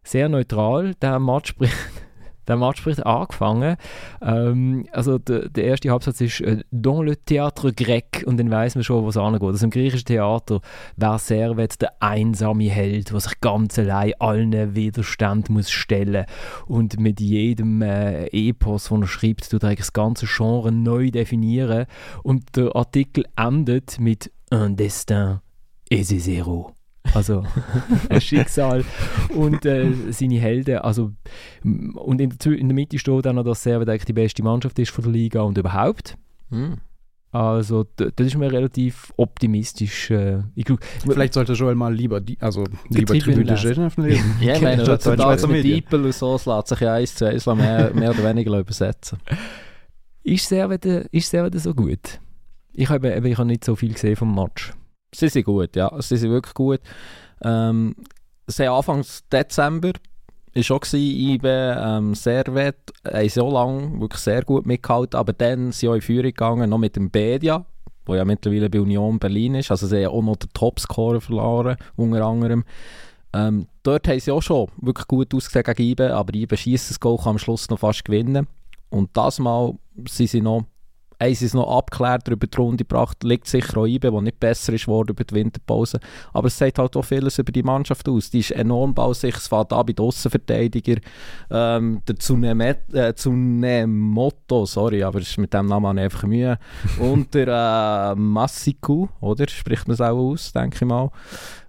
sehr 0.03 0.27
neutral 0.27 0.93
den 0.95 1.23
Match 1.23 1.55
der 2.47 2.57
Match 2.57 2.85
wird 2.85 3.05
angefangen. 3.05 3.77
Ähm, 4.21 4.87
also 4.91 5.17
der, 5.17 5.49
der, 5.49 5.63
erste 5.65 5.89
Hauptsatz 5.89 6.21
ist 6.21 6.41
äh, 6.41 6.63
«Dans 6.71 7.03
le 7.03 7.13
théâtre 7.13 7.73
grec» 7.75 8.23
und 8.25 8.37
dann 8.37 8.51
weiß 8.51 8.75
man 8.75 8.83
schon, 8.83 9.05
was 9.05 9.17
angeht. 9.17 9.43
Also 9.43 9.65
im 9.65 9.71
griechischen 9.71 10.05
Theater 10.05 10.61
wäre 10.95 11.19
Servet 11.19 11.81
der 11.81 11.93
einsame 12.01 12.69
Held, 12.69 13.11
der 13.11 13.19
sich 13.19 13.39
ganz 13.41 13.77
allein 13.79 14.13
allen 14.19 14.75
Widerstand 14.75 15.49
muss 15.49 15.71
stellen 15.71 16.25
und 16.67 16.99
mit 16.99 17.19
jedem 17.19 17.81
äh, 17.81 18.25
Epos, 18.27 18.89
den 18.89 19.01
er 19.01 19.07
schreibt, 19.07 19.49
tut 19.49 19.63
er 19.63 19.75
das 19.75 19.93
ganze 19.93 20.25
Genre 20.27 20.71
neu 20.71 21.11
definieren 21.11 21.85
und 22.23 22.55
der 22.55 22.75
Artikel 22.75 23.25
endet 23.35 23.99
mit 23.99 24.31
«Un 24.51 24.75
destin 24.75 25.39
et 25.89 26.03
héros». 26.03 26.74
Also 27.13 27.43
ein 28.09 28.21
Schicksal 28.21 28.83
und 29.33 29.65
äh, 29.65 29.91
seine 30.09 30.39
Helden. 30.39 30.79
Also, 30.79 31.11
und 31.63 32.21
in 32.21 32.29
der, 32.29 32.51
in 32.53 32.67
der 32.67 32.75
Mitte 32.75 32.99
steht 32.99 33.25
dann 33.25 33.35
noch, 33.35 33.43
dass 33.43 33.63
Servet 33.63 33.89
eigentlich 33.89 34.05
die 34.05 34.13
beste 34.13 34.43
Mannschaft 34.43 34.77
ist 34.79 34.91
von 34.91 35.03
der 35.03 35.13
Liga 35.13 35.41
und 35.41 35.57
überhaupt. 35.57 36.17
Mhm. 36.49 36.77
Also 37.35 37.85
das 37.97 38.13
ist 38.17 38.37
mir 38.37 38.49
relativ 38.49 39.11
optimistisch. 39.17 40.09
Äh, 40.09 40.43
glaub, 40.55 40.79
Vielleicht 41.01 41.33
sollte 41.33 41.51
Joel 41.51 41.75
mal 41.75 41.93
lieber 41.93 42.21
die, 42.21 42.37
also 42.39 42.63
lieber 42.87 43.19
Tribüne 43.19 43.55
lesen. 43.55 43.91
ja, 44.39 44.55
ich 44.55 44.61
meine, 44.61 44.87
heutzutage 44.87 45.45
mit 45.47 45.65
Diepel 45.65 46.05
und 46.05 46.15
so 46.15 46.39
lässt 46.45 46.67
sich 46.67 46.79
ja 46.79 46.93
eins 46.93 47.13
zu 47.13 47.25
eins 47.25 47.45
mehr, 47.45 47.91
mehr 47.93 48.11
oder 48.11 48.23
weniger 48.23 48.57
übersetzen. 48.57 49.19
Ist 50.23 50.47
Servet, 50.47 50.85
ist 50.85 51.29
Servet 51.29 51.59
so 51.59 51.73
gut? 51.73 52.21
Ich 52.71 52.89
habe, 52.89 53.13
ich 53.13 53.37
habe 53.37 53.47
nicht 53.47 53.65
so 53.65 53.75
viel 53.75 53.91
gesehen 53.91 54.15
vom 54.15 54.33
Match. 54.33 54.71
Sie 55.17 55.29
sind 55.29 55.45
gut, 55.45 55.75
ja. 55.75 55.91
Sie 56.01 56.17
sind 56.17 56.31
wirklich 56.31 56.53
gut. 56.53 56.79
Ähm, 57.41 57.95
sie 58.47 58.67
Anfang 58.67 59.03
Dezember 59.31 59.91
war 60.53 60.63
schon 60.63 60.79
IBE 60.93 61.77
ähm, 61.77 62.15
Servet, 62.15 62.93
haben 63.05 63.29
so 63.29 63.51
lange 63.51 63.99
wirklich 63.99 64.21
sehr 64.21 64.43
gut 64.43 64.65
mitgehalten, 64.65 65.17
aber 65.17 65.33
dann 65.33 65.71
sind 65.71 65.89
auch 65.89 65.95
in 65.95 66.01
Führung 66.01 66.23
gegangen, 66.23 66.69
noch 66.69 66.77
mit 66.77 66.95
dem 66.95 67.11
Bedia, 67.11 67.65
wo 68.05 68.15
ja 68.15 68.23
mittlerweile 68.23 68.69
bei 68.69 68.79
Union 68.79 69.19
Berlin 69.19 69.55
ist, 69.55 69.71
also 69.71 69.87
sie 69.87 70.05
haben 70.05 70.13
auch 70.13 70.21
noch 70.21 70.37
den 70.37 70.49
Topscorer 70.53 71.19
verloren, 71.19 71.75
unter 71.97 72.23
anderem. 72.25 72.63
Ähm, 73.33 73.67
dort 73.83 74.07
haben 74.07 74.19
sie 74.19 74.31
auch 74.31 74.41
schon 74.41 74.69
wirklich 74.77 75.07
gut 75.07 75.33
ausgesehen 75.35 75.65
gegen 75.65 75.89
IBE, 75.91 76.15
aber 76.15 76.33
IBE 76.33 76.55
schießt 76.55 76.89
das 76.89 76.99
Goal, 77.01 77.17
kann 77.17 77.31
am 77.31 77.37
Schluss 77.37 77.69
noch 77.69 77.79
fast 77.79 78.05
gewinnen. 78.05 78.47
Und 78.89 79.09
das 79.17 79.39
Mal 79.39 79.73
sind 80.07 80.29
sie 80.29 80.39
noch 80.39 80.63
sie 81.19 81.45
es 81.45 81.53
noch 81.53 81.77
abgeklärt, 81.77 82.27
über 82.27 82.47
die 82.47 82.57
Runde 82.57 82.83
gebracht, 82.83 83.23
liegt 83.23 83.47
sicher 83.47 83.77
auch 83.77 83.85
IBE, 83.85 84.11
der 84.11 84.21
nicht 84.21 84.39
besser 84.39 84.73
ist 84.73 84.85
geworden 84.85 85.11
über 85.11 85.23
die 85.23 85.35
Winterpause. 85.35 85.99
Aber 86.33 86.47
es 86.47 86.57
sagt 86.57 86.79
halt 86.79 86.95
auch 86.95 87.03
vieles 87.03 87.37
über 87.39 87.51
die 87.51 87.63
Mannschaft 87.63 88.07
aus. 88.09 88.29
Die 88.29 88.39
ist 88.39 88.51
enorm 88.51 88.93
bausicher, 88.93 89.37
es 89.37 89.47
fährt 89.47 89.73
an 89.73 89.85
bei 89.85 89.93
den 89.93 90.05
Aussenverteidiger. 90.05 90.97
Ähm, 91.49 92.01
der 92.07 92.15
äh, 92.93 93.13
Tsunemoto, 93.13 94.65
sorry, 94.65 95.03
aber 95.03 95.21
mit 95.37 95.53
dem 95.53 95.65
Namen 95.67 95.99
einfach 95.99 96.23
Mühe. 96.23 96.57
Und 96.99 97.33
der 97.33 98.13
äh, 98.13 98.19
Massiku, 98.19 99.07
oder? 99.21 99.47
Spricht 99.47 99.87
man 99.87 99.93
es 99.93 100.01
auch 100.01 100.17
aus, 100.17 100.51
denke 100.51 100.77
ich 100.81 100.87
mal. 100.87 101.11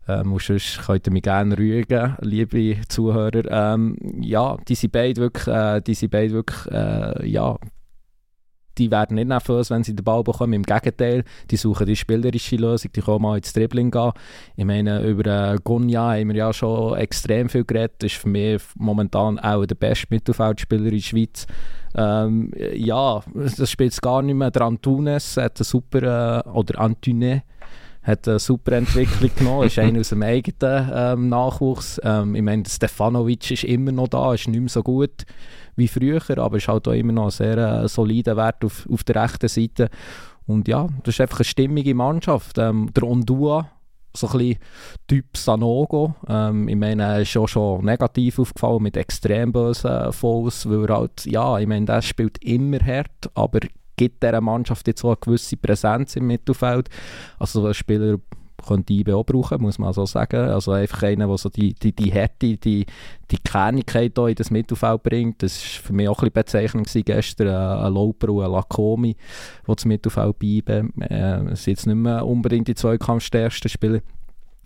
Ähm, 0.09 0.33
und 0.33 0.43
sonst 0.43 0.81
könnt 0.87 1.07
ihr 1.07 1.13
mich 1.13 1.23
gerne 1.23 1.59
rügen, 1.59 2.17
liebe 2.21 2.77
Zuhörer. 2.89 3.75
Ähm, 3.75 3.97
ja, 4.21 4.57
die 4.69 4.75
sind 4.75 4.93
beide 4.93 5.21
wirklich, 5.21 5.47
äh, 5.49 5.81
die 5.81 5.95
sind 5.95 6.11
beide 6.11 6.33
wirklich 6.33 6.73
äh, 6.73 7.29
ja, 7.29 7.59
die 8.79 8.91
werden 8.91 9.17
nicht 9.17 9.29
nervös, 9.29 9.71
wenn 9.71 9.83
sie 9.83 9.95
den 9.95 10.05
Ball 10.05 10.23
bekommen. 10.23 10.53
Im 10.53 10.62
Gegenteil, 10.62 11.25
die 11.51 11.57
suchen 11.57 11.87
die 11.87 11.97
spielerische 11.97 12.57
Lösung, 12.57 12.91
die 12.95 13.01
können 13.01 13.23
mal 13.23 13.37
ins 13.37 13.53
Dribbling 13.53 13.91
gehen. 13.91 14.12
Ich 14.57 14.65
meine, 14.65 15.03
über 15.03 15.53
äh, 15.53 15.59
Gunja 15.62 16.12
haben 16.12 16.29
wir 16.29 16.37
ja 16.37 16.53
schon 16.53 16.97
extrem 16.97 17.49
viel 17.49 17.65
geredet. 17.65 17.95
Das 17.99 18.12
ist 18.12 18.21
für 18.21 18.29
mich 18.29 18.62
momentan 18.77 19.39
auch 19.39 19.65
der 19.65 19.75
beste 19.75 20.07
Mittelfeldspieler 20.11 20.87
in 20.87 20.91
der 20.91 21.01
Schweiz. 21.01 21.47
Ähm, 21.95 22.53
ja, 22.75 23.23
das 23.35 23.71
spielt 23.71 23.93
es 23.93 24.01
gar 24.01 24.23
nicht 24.23 24.35
mehr. 24.35 24.51
Der 24.51 24.62
Antunes 24.62 25.37
hat 25.37 25.59
eine 25.59 25.65
super, 25.65 26.45
äh, 26.45 26.49
oder 26.49 26.81
Antune, 26.81 27.43
hat 28.03 28.29
eine 28.29 28.39
super 28.39 28.73
Entwicklung 28.73 29.31
genommen, 29.37 29.67
ist 29.67 29.79
einer 29.79 30.01
aus 30.01 30.11
dem 30.11 30.23
eigenen 30.23 30.91
ähm, 30.95 31.29
Nachwuchs. 31.31 32.01
Ähm, 32.05 32.35
ich 32.35 32.43
meine, 32.43 32.65
Stefanovic 32.69 33.51
ist 33.51 33.65
immer 33.65 33.93
noch 33.93 34.09
da, 34.09 34.35
ist 34.35 34.47
nicht 34.47 34.61
mehr 34.61 34.69
so 34.69 34.83
gut 34.83 35.25
wie 35.77 35.89
früher, 35.89 36.21
aber 36.39 36.57
ist 36.57 36.69
halt 36.69 36.89
auch 36.89 36.93
immer 36.93 37.12
noch 37.12 37.27
ein 37.27 37.31
sehr 37.31 37.59
äh, 37.59 37.89
solider 37.89 38.37
Wert 38.37 38.65
auf, 38.65 38.89
auf 38.91 39.05
der 39.05 39.23
rechten 39.23 39.49
Seite. 39.49 39.89
Und 40.47 40.69
ja, 40.69 40.89
das 41.03 41.15
ist 41.15 41.21
einfach 41.21 41.41
eine 41.41 41.45
stimmige 41.45 41.95
Mannschaft. 41.95 42.59
Ähm, 42.59 42.91
der 42.95 43.05
Ondua, 43.05 43.71
so 44.15 44.29
ein 44.29 44.39
bisschen 44.39 44.59
Typ 45.07 45.37
Sanogo. 45.37 46.15
Ähm, 46.29 46.69
ich 46.69 46.77
meine, 46.77 47.23
ist 47.23 47.37
auch 47.37 47.49
schon 47.49 47.85
negativ 47.85 48.39
aufgefallen 48.39 48.83
mit 48.83 48.97
extrem 48.97 49.53
bösen 49.53 50.12
Fouls, 50.12 50.69
weil 50.69 50.89
er 50.89 50.97
halt, 50.97 51.27
ja, 51.27 51.59
ich 51.59 51.67
meine, 51.67 51.87
der 51.87 52.03
spielt 52.03 52.43
immer 52.43 52.79
hart, 52.79 53.31
aber 53.35 53.61
gibt 53.97 54.23
dieser 54.23 54.41
Mannschaft 54.41 54.87
jetzt 54.87 55.01
so 55.01 55.09
eine 55.09 55.17
gewisse 55.17 55.57
Präsenz 55.57 56.17
im 56.17 56.27
Mittelfeld. 56.27 56.89
Also 57.39 57.67
ein 57.67 57.75
Spieler 57.75 58.19
könnte 58.64 58.92
IB 58.92 59.12
auch 59.12 59.25
brauchen, 59.25 59.62
muss 59.62 59.79
man 59.79 59.92
so 59.92 60.07
sagen. 60.07 60.49
Also 60.49 60.73
einfach 60.73 61.03
einer, 61.03 61.27
der 61.27 61.38
so 61.38 61.49
die, 61.49 61.75
die, 61.75 61.92
die 61.92 62.11
Härte, 62.11 62.57
die, 62.57 62.87
die 63.31 63.38
Kernigkeit 63.38 64.16
in 64.16 64.35
das 64.35 64.51
Mittelfeld 64.51 65.03
bringt. 65.03 65.42
Das 65.42 65.61
war 65.62 65.83
für 65.87 65.92
mich 65.92 66.09
auch 66.09 66.19
ein 66.23 66.31
bisschen 66.31 66.33
bezeichnend 66.33 67.05
gestern. 67.05 67.49
Ein 67.49 67.92
Loper 67.92 68.31
und 68.31 68.45
ein 68.45 68.51
Lakomi, 68.51 69.14
die 69.14 69.75
das 69.75 69.85
Mittelfeld 69.85 70.38
beiben. 70.38 71.01
Äh, 71.03 71.55
sind 71.57 71.66
jetzt 71.66 71.87
nicht 71.87 71.97
mehr 71.97 72.27
unbedingt 72.27 72.69
die 72.69 72.75
zweikampfstärksten 72.75 73.69
Spieler. 73.69 74.01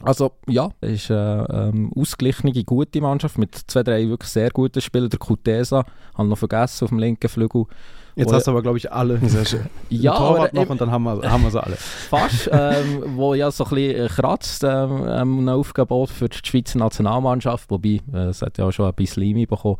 Also 0.02 0.32
ja, 0.46 0.70
es 0.80 0.92
ist 0.92 1.10
eine 1.10 1.46
ähm, 1.74 1.92
ausgeglichene, 1.94 2.52
gute 2.64 3.02
Mannschaft 3.02 3.36
mit 3.36 3.54
zwei, 3.54 3.82
drei 3.82 4.08
wirklich 4.08 4.30
sehr 4.30 4.50
guten 4.50 4.80
Spielern. 4.80 5.10
Der 5.10 5.18
Kutesa, 5.18 5.84
habe 6.14 6.28
noch 6.28 6.38
vergessen, 6.38 6.84
auf 6.84 6.90
dem 6.90 6.98
linken 6.98 7.28
Flügel. 7.28 7.66
Jetzt 8.14 8.32
hast 8.32 8.46
du 8.46 8.50
aber, 8.50 8.62
glaube 8.62 8.78
ich, 8.78 8.90
alle. 8.92 9.18
Sehr 9.28 9.44
schön. 9.44 9.66
ja, 9.88 10.16
Torwart 10.16 10.54
noch 10.54 10.68
und 10.68 10.80
dann 10.80 10.90
haben 10.90 11.04
wir, 11.04 11.30
haben 11.30 11.42
wir 11.42 11.50
sie 11.50 11.62
alle. 11.62 11.76
Fast, 11.76 12.48
ähm, 12.52 13.02
wo 13.16 13.34
ja 13.34 13.50
so 13.50 13.64
ein 13.64 13.70
bisschen 13.70 14.08
kratzt, 14.08 14.64
ähm, 14.64 15.02
ein 15.40 15.48
Aufgebot 15.48 16.10
für 16.10 16.28
die 16.28 16.38
Schweizer 16.42 16.78
Nationalmannschaft, 16.78 17.70
wobei 17.70 18.00
äh, 18.12 18.28
es 18.28 18.42
hat 18.42 18.58
ja 18.58 18.66
auch 18.66 18.72
schon 18.72 18.86
ein 18.86 18.94
bisschen 18.94 19.22
Limi 19.22 19.46
bekommen. 19.46 19.78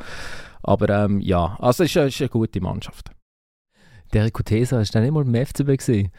Aber 0.63 0.89
ähm, 0.89 1.21
ja, 1.21 1.57
also 1.59 1.85
es 1.85 1.95
ist, 1.95 1.97
ist, 1.97 2.21
eine 2.21 2.29
gute 2.29 2.61
Mannschaft. 2.61 3.11
Der 4.13 4.31
Kutesa, 4.31 4.81
ist 4.81 4.95
dann 4.95 5.03
nicht 5.03 5.13
mal 5.13 5.25
im 5.25 5.35
FCB 5.35 5.79
gesehen? 5.79 6.11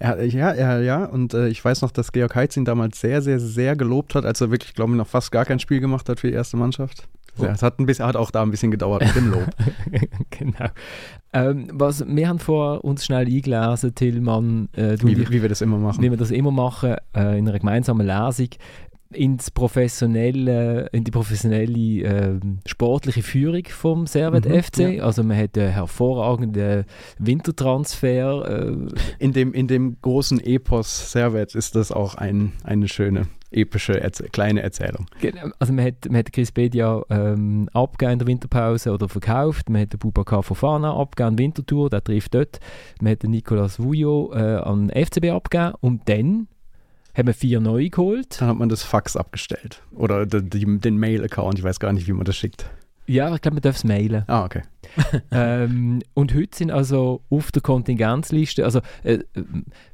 Ja, 0.00 0.20
ja, 0.20 0.54
ja, 0.54 0.80
ja. 0.80 1.04
Und 1.04 1.32
äh, 1.32 1.48
ich 1.48 1.64
weiß 1.64 1.82
noch, 1.82 1.92
dass 1.92 2.10
Georg 2.10 2.34
Heitz 2.34 2.56
ihn 2.56 2.64
damals 2.64 3.00
sehr, 3.00 3.22
sehr, 3.22 3.38
sehr 3.38 3.76
gelobt 3.76 4.16
hat, 4.16 4.24
als 4.24 4.40
er 4.40 4.50
wirklich, 4.50 4.74
glaube 4.74 4.90
ich, 4.92 4.98
noch 4.98 5.06
fast 5.06 5.30
gar 5.30 5.44
kein 5.44 5.60
Spiel 5.60 5.80
gemacht 5.80 6.08
hat 6.08 6.20
für 6.20 6.28
die 6.28 6.34
erste 6.34 6.56
Mannschaft. 6.56 7.08
Oh. 7.38 7.44
Es 7.44 7.62
hat, 7.62 7.78
ein 7.78 7.86
bisschen, 7.86 8.06
hat 8.06 8.16
auch 8.16 8.30
da 8.30 8.42
ein 8.42 8.50
bisschen 8.50 8.70
gedauert 8.70 9.02
mit 9.02 9.16
dem 9.16 9.30
Lob. 9.30 9.48
genau. 10.30 10.68
Ähm, 11.32 11.68
was, 11.72 12.06
wir 12.06 12.28
haben 12.28 12.38
vor 12.38 12.84
uns 12.84 13.04
schnell 13.04 13.26
eingelesen, 13.26 13.94
Tillmann. 13.94 14.68
Äh, 14.72 14.96
wie, 15.02 15.28
wie, 15.30 15.42
wir 15.42 15.48
das 15.48 15.60
immer 15.60 15.78
machen. 15.78 16.02
Wie 16.02 16.10
wir 16.10 16.16
das 16.16 16.30
immer 16.30 16.52
machen, 16.52 16.94
äh, 17.16 17.38
in 17.38 17.48
einer 17.48 17.58
gemeinsamen 17.58 18.06
Lesung 18.06 18.50
ins 19.14 19.50
professionelle, 19.50 20.88
in 20.92 21.04
die 21.04 21.10
professionelle 21.10 22.02
äh, 22.02 22.40
sportliche 22.66 23.22
Führung 23.22 23.64
vom 23.68 24.06
Servet 24.06 24.48
mhm, 24.48 24.62
FC. 24.62 24.78
Ja. 24.78 25.04
Also 25.04 25.22
man 25.22 25.36
hat 25.36 25.56
einen 25.56 25.70
hervorragenden 25.72 26.84
Wintertransfer. 27.18 28.48
Äh. 28.48 28.88
In, 29.18 29.32
dem, 29.32 29.52
in 29.52 29.68
dem 29.68 29.96
großen 30.02 30.40
Epos 30.40 31.12
Servet 31.12 31.54
ist 31.54 31.74
das 31.74 31.92
auch 31.92 32.16
ein, 32.16 32.52
eine 32.64 32.88
schöne 32.88 33.26
epische 33.54 34.00
Erz 34.00 34.22
kleine 34.32 34.62
Erzählung. 34.62 35.06
Genau. 35.20 35.50
Also 35.58 35.72
man 35.72 35.86
hat, 35.86 36.06
man 36.06 36.18
hat 36.18 36.32
Chris 36.32 36.52
Bedia 36.52 37.02
ähm, 37.10 37.68
abgegeben 37.72 38.12
in 38.12 38.18
der 38.18 38.28
Winterpause 38.28 38.92
oder 38.92 39.08
verkauft. 39.08 39.70
Man 39.70 39.82
hat 39.82 39.92
den 39.92 39.98
Bubakar 39.98 40.42
Fofana 40.42 40.94
abgegeben 40.94 41.28
an 41.28 41.38
Wintertour, 41.38 41.90
der 41.90 42.02
trifft 42.02 42.34
dort. 42.34 42.60
Man 43.00 43.12
hat 43.12 43.22
den 43.22 43.30
Nicolas 43.30 43.78
Vujo 43.78 44.32
äh, 44.34 44.56
an 44.56 44.90
FCB 44.90 45.30
abgegeben 45.30 45.74
und 45.80 46.08
dann 46.08 46.48
haben 47.16 47.28
wir 47.28 47.34
vier 47.34 47.60
neue 47.60 47.90
geholt. 47.90 48.40
Dann 48.40 48.48
hat 48.48 48.58
man 48.58 48.68
das 48.68 48.82
Fax 48.82 49.16
abgestellt. 49.16 49.82
Oder 49.92 50.26
den 50.26 50.98
Mail-Account, 50.98 51.58
ich 51.58 51.64
weiß 51.64 51.78
gar 51.78 51.92
nicht, 51.92 52.08
wie 52.08 52.12
man 52.12 52.24
das 52.24 52.36
schickt. 52.36 52.68
Ja, 53.06 53.34
ich 53.34 53.40
glaube, 53.40 53.56
man 53.56 53.62
darf 53.62 53.76
es 53.76 53.84
mailen. 53.84 54.24
Ah, 54.26 54.44
okay. 54.44 54.62
ähm, 55.30 56.00
und 56.14 56.34
heute 56.34 56.56
sind 56.56 56.70
also 56.70 57.22
auf 57.30 57.50
der 57.52 57.62
Kontingenzliste, 57.62 58.64
also 58.64 58.80
äh, 59.02 59.18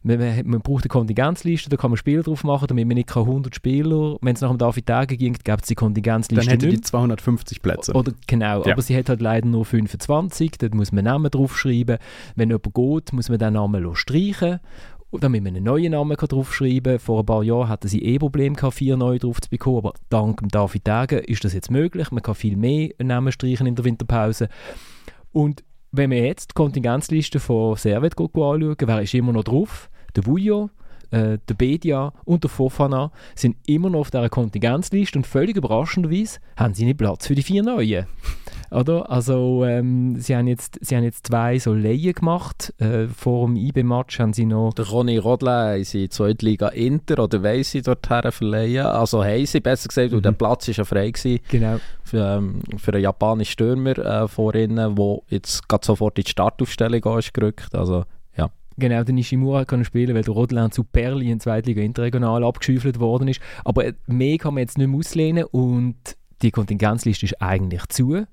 man, 0.03 0.47
man, 0.47 0.61
braucht 0.61 0.85
eine 0.85 0.89
Kontingenzliste, 0.89 1.71
da 1.71 1.77
kann 1.77 1.91
man 1.91 1.97
Spieler 1.97 2.23
drauf 2.23 2.45
machen, 2.45 2.67
damit 2.69 2.87
man 2.87 2.97
nicht 2.97 3.17
100 3.17 3.55
Spieler, 3.55 4.17
wenn 4.21 4.35
es 4.35 4.41
nach 4.41 4.51
dem 4.51 4.59
David 4.59 4.87
Tage 4.87 5.17
ging, 5.17 5.33
gibt 5.33 5.63
es 5.63 5.69
die 5.69 5.75
Kontingenzliste 5.75 6.45
Dann 6.45 6.53
hätte 6.53 6.67
nicht. 6.67 6.79
die 6.79 6.83
250 6.83 7.63
Plätze. 7.63 7.93
Oder, 7.95 8.13
genau, 8.27 8.65
ja. 8.65 8.73
aber 8.73 8.83
sie 8.83 8.97
hat 8.97 9.09
halt 9.09 9.21
leider 9.21 9.47
nur 9.47 9.65
25, 9.65 10.53
dort 10.59 10.75
muss 10.75 10.93
man 10.93 11.05
Namen 11.05 11.31
draufschreiben. 11.31 11.99
Wenn 12.37 12.51
jemand 12.51 12.75
geht, 12.75 13.13
muss 13.13 13.29
man 13.29 13.39
den 13.39 13.55
Namen 13.55 13.95
streichen 13.95 14.61
damit 15.13 15.43
man 15.43 15.57
einen 15.57 15.65
neuen 15.65 15.93
Namen 15.93 16.17
draufschreiben 16.17 16.93
kann. 16.93 16.99
Vor 16.99 17.21
ein 17.21 17.27
paar 17.27 17.43
Jahren 17.43 17.69
hatten 17.69 17.89
sie 17.89 18.03
eh 18.05 18.19
Probleme, 18.19 18.57
vier 18.71 18.97
neue 18.97 19.19
drauf 19.19 19.41
zu 19.41 19.51
bekommen, 19.51 19.79
aber 19.79 19.95
dank 20.09 20.41
David 20.51 20.87
Dagen 20.87 21.19
ist 21.21 21.45
das 21.45 21.53
jetzt 21.53 21.71
möglich. 21.71 22.11
Man 22.11 22.23
kann 22.23 22.35
viel 22.35 22.57
mehr 22.57 22.91
Namen 22.99 23.33
streichen 23.33 23.67
in 23.67 23.75
der 23.75 23.85
Winterpause. 23.85 24.49
Und 25.33 25.65
wenn 25.93 26.11
wir 26.11 26.25
jetzt 26.25 26.51
die 26.51 26.55
Kontingenzliste 26.55 27.41
von 27.41 27.77
Servet 27.77 28.19
anschauen, 28.19 28.77
wer 28.79 29.03
ist 29.03 29.15
immer 29.15 29.33
noch 29.33 29.45
drauf? 29.45 29.91
Der 30.15 30.27
Vujo, 30.27 30.71
äh, 31.11 31.39
der 31.49 31.55
Bedia 31.55 32.13
und 32.25 32.45
der 32.45 32.51
Fofana 32.51 33.11
sind 33.35 33.57
immer 33.67 33.91
noch 33.91 34.01
auf 34.01 34.11
dieser 34.11 34.29
Kontingenzliste 34.29 35.19
und 35.19 35.27
völlig 35.27 35.57
überraschenderweise 35.57 36.39
haben 36.57 36.75
sie 36.75 36.85
nicht 36.85 36.99
Platz 36.99 37.27
für 37.27 37.35
die 37.35 37.43
vier 37.43 37.63
Neuen. 37.63 38.07
Oder? 38.71 39.11
Also 39.11 39.65
ähm, 39.65 40.17
sie, 40.21 40.37
haben 40.37 40.47
jetzt, 40.47 40.79
sie 40.81 40.97
haben 40.97 41.05
jetzt 41.05 41.27
zwei 41.27 41.59
so 41.59 41.75
Laien 41.75 42.13
gemacht. 42.13 42.73
Äh, 42.79 43.09
vor 43.09 43.47
dem 43.47 43.57
IB-Match 43.57 44.19
haben 44.21 44.33
sie 44.33 44.47
noch... 44.47 44.73
Der 44.75 44.89
Ronny 44.89 45.19
Rodle 45.19 45.51
haben 45.51 45.85
sie 45.85 46.05
in 46.05 46.37
die 46.37 46.45
Liga 46.45 46.69
Inter 46.69 47.25
oder 47.25 47.43
wollen 47.43 47.65
sie 47.65 47.83
dorthin 47.83 48.31
verleihen. 48.31 48.87
Also 48.87 49.25
haben 49.25 49.47
sie, 49.47 49.61
besser 49.61 49.89
gesagt, 49.89 50.11
mhm. 50.11 50.17
weil 50.17 50.23
der 50.23 50.33
Platz 50.33 50.69
ist 50.69 50.77
ja 50.77 50.85
frei 50.85 51.11
gewesen. 51.11 51.41
Genau. 51.49 51.79
Für, 52.05 52.37
ähm, 52.37 52.61
für 52.77 52.93
einen 52.93 53.03
japanischen 53.03 53.53
Stürmer 53.53 53.99
äh, 53.99 54.29
vor 54.29 54.55
ihnen, 54.55 54.95
der 54.95 55.19
jetzt 55.29 55.69
gerade 55.69 55.85
sofort 55.85 56.19
in 56.19 56.25
die 56.25 56.31
Startaufstellung 56.31 57.19
ist 57.19 57.35
gerückt. 57.35 57.75
Also. 57.75 58.05
Genau, 58.81 59.05
der 59.05 59.15
Nishimura 59.15 59.67
kann 59.67 59.85
spielen, 59.85 60.15
weil 60.15 60.23
der 60.23 60.33
Rodland 60.33 60.73
zu 60.73 60.85
Perli 60.85 61.31
in 61.31 61.39
Zweitliga 61.39 61.83
Interregional 61.83 62.43
abgeschüffelt 62.43 62.99
worden 62.99 63.29
ist. 63.29 63.41
Aber 63.63 63.93
mehr 64.07 64.39
kann 64.39 64.55
man 64.55 64.63
jetzt 64.63 64.79
nicht 64.79 64.89
mehr 64.89 64.99
auslehnen 64.99 65.45
und 65.45 65.97
die 66.41 66.51
Kontingenzliste 66.51 67.27
ist 67.27 67.43
eigentlich 67.43 67.87
zu. 67.89 68.25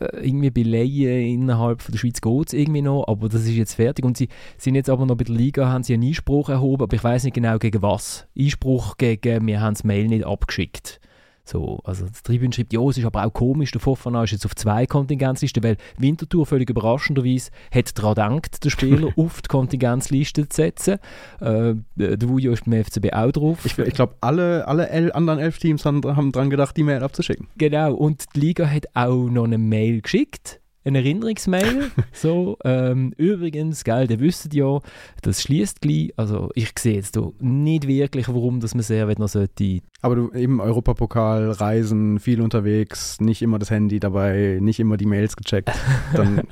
Äh, 0.00 0.26
irgendwie 0.26 0.50
bei 0.50 0.62
Laien 0.62 1.42
innerhalb 1.42 1.82
von 1.82 1.92
der 1.92 1.98
Schweiz 1.98 2.20
geht 2.20 2.48
es 2.48 2.52
irgendwie 2.52 2.82
noch, 2.82 3.06
aber 3.06 3.28
das 3.28 3.42
ist 3.42 3.50
jetzt 3.50 3.74
fertig. 3.74 4.04
Und 4.04 4.16
sie 4.16 4.28
sind 4.58 4.74
jetzt 4.74 4.90
aber 4.90 5.06
noch 5.06 5.16
bei 5.16 5.24
der 5.24 5.34
Liga, 5.34 5.68
haben 5.68 5.84
sie 5.84 5.94
einen 5.94 6.04
Einspruch 6.04 6.48
erhoben, 6.48 6.82
aber 6.82 6.94
ich 6.96 7.04
weiß 7.04 7.24
nicht 7.24 7.34
genau 7.34 7.58
gegen 7.58 7.82
was. 7.82 8.26
Einspruch 8.38 8.96
gegen, 8.96 9.46
wir 9.46 9.60
haben 9.60 9.74
das 9.74 9.84
Mail 9.84 10.08
nicht 10.08 10.26
abgeschickt. 10.26 11.00
So, 11.44 11.80
also 11.84 12.06
das 12.06 12.22
Tribüne 12.22 12.54
schreibt, 12.54 12.72
ja, 12.72 12.80
es 12.88 12.96
ist 12.96 13.04
aber 13.04 13.24
auch 13.24 13.32
komisch, 13.32 13.70
der 13.70 13.80
Fofana 13.80 14.24
ist 14.24 14.30
jetzt 14.30 14.46
auf 14.46 14.54
zwei 14.54 14.86
Kontingenzlisten, 14.86 15.62
weil 15.62 15.76
Winterthur 15.98 16.46
völlig 16.46 16.70
überraschenderweise 16.70 17.50
hat 17.70 17.98
daran 17.98 18.36
gedacht, 18.36 18.64
den 18.64 18.70
Spieler 18.70 19.08
auf 19.16 19.42
die 19.42 19.48
Kontingenzliste 19.48 20.48
zu 20.48 20.56
setzen. 20.56 20.98
Äh, 21.40 21.74
der 21.96 22.28
Vujo 22.28 22.52
ist 22.52 22.64
beim 22.64 22.82
FCB 22.82 23.12
auch 23.12 23.30
drauf. 23.30 23.64
Ich, 23.64 23.78
ich 23.78 23.94
glaube, 23.94 24.14
alle, 24.22 24.66
alle 24.66 24.88
el 24.88 25.12
anderen 25.12 25.38
elf 25.38 25.58
Teams 25.58 25.84
haben, 25.84 26.02
haben 26.04 26.32
daran 26.32 26.48
gedacht, 26.48 26.76
die 26.76 26.82
Mail 26.82 27.02
abzuschicken. 27.02 27.48
Genau, 27.56 27.92
und 27.94 28.24
die 28.34 28.40
Liga 28.40 28.66
hat 28.66 28.86
auch 28.94 29.28
noch 29.28 29.44
eine 29.44 29.58
Mail 29.58 30.00
geschickt 30.00 30.60
eine 30.84 30.98
Erinnerungsmail. 30.98 31.90
so, 32.12 32.58
ähm, 32.64 33.12
übrigens, 33.16 33.84
gell, 33.84 34.10
ihr 34.10 34.20
wisst 34.20 34.52
ja, 34.54 34.80
das 35.22 35.42
schließt 35.42 35.80
gleich. 35.80 36.12
Also 36.16 36.50
ich 36.54 36.72
sehe 36.78 36.96
jetzt 36.96 37.16
hier 37.16 37.32
nicht 37.40 37.86
wirklich, 37.86 38.28
warum 38.28 38.60
dass 38.60 38.74
man 38.74 38.82
sehr 38.82 39.06
noch 39.18 39.28
sollte. 39.28 39.80
Aber 40.02 40.16
du 40.16 40.32
eben 40.32 40.60
Europapokal, 40.60 41.50
Reisen, 41.50 42.18
viel 42.20 42.42
unterwegs, 42.42 43.20
nicht 43.20 43.40
immer 43.40 43.58
das 43.58 43.70
Handy 43.70 44.00
dabei, 44.00 44.58
nicht 44.60 44.78
immer 44.78 44.96
die 44.98 45.06
Mails 45.06 45.36
gecheckt, 45.36 45.70
dann 46.14 46.42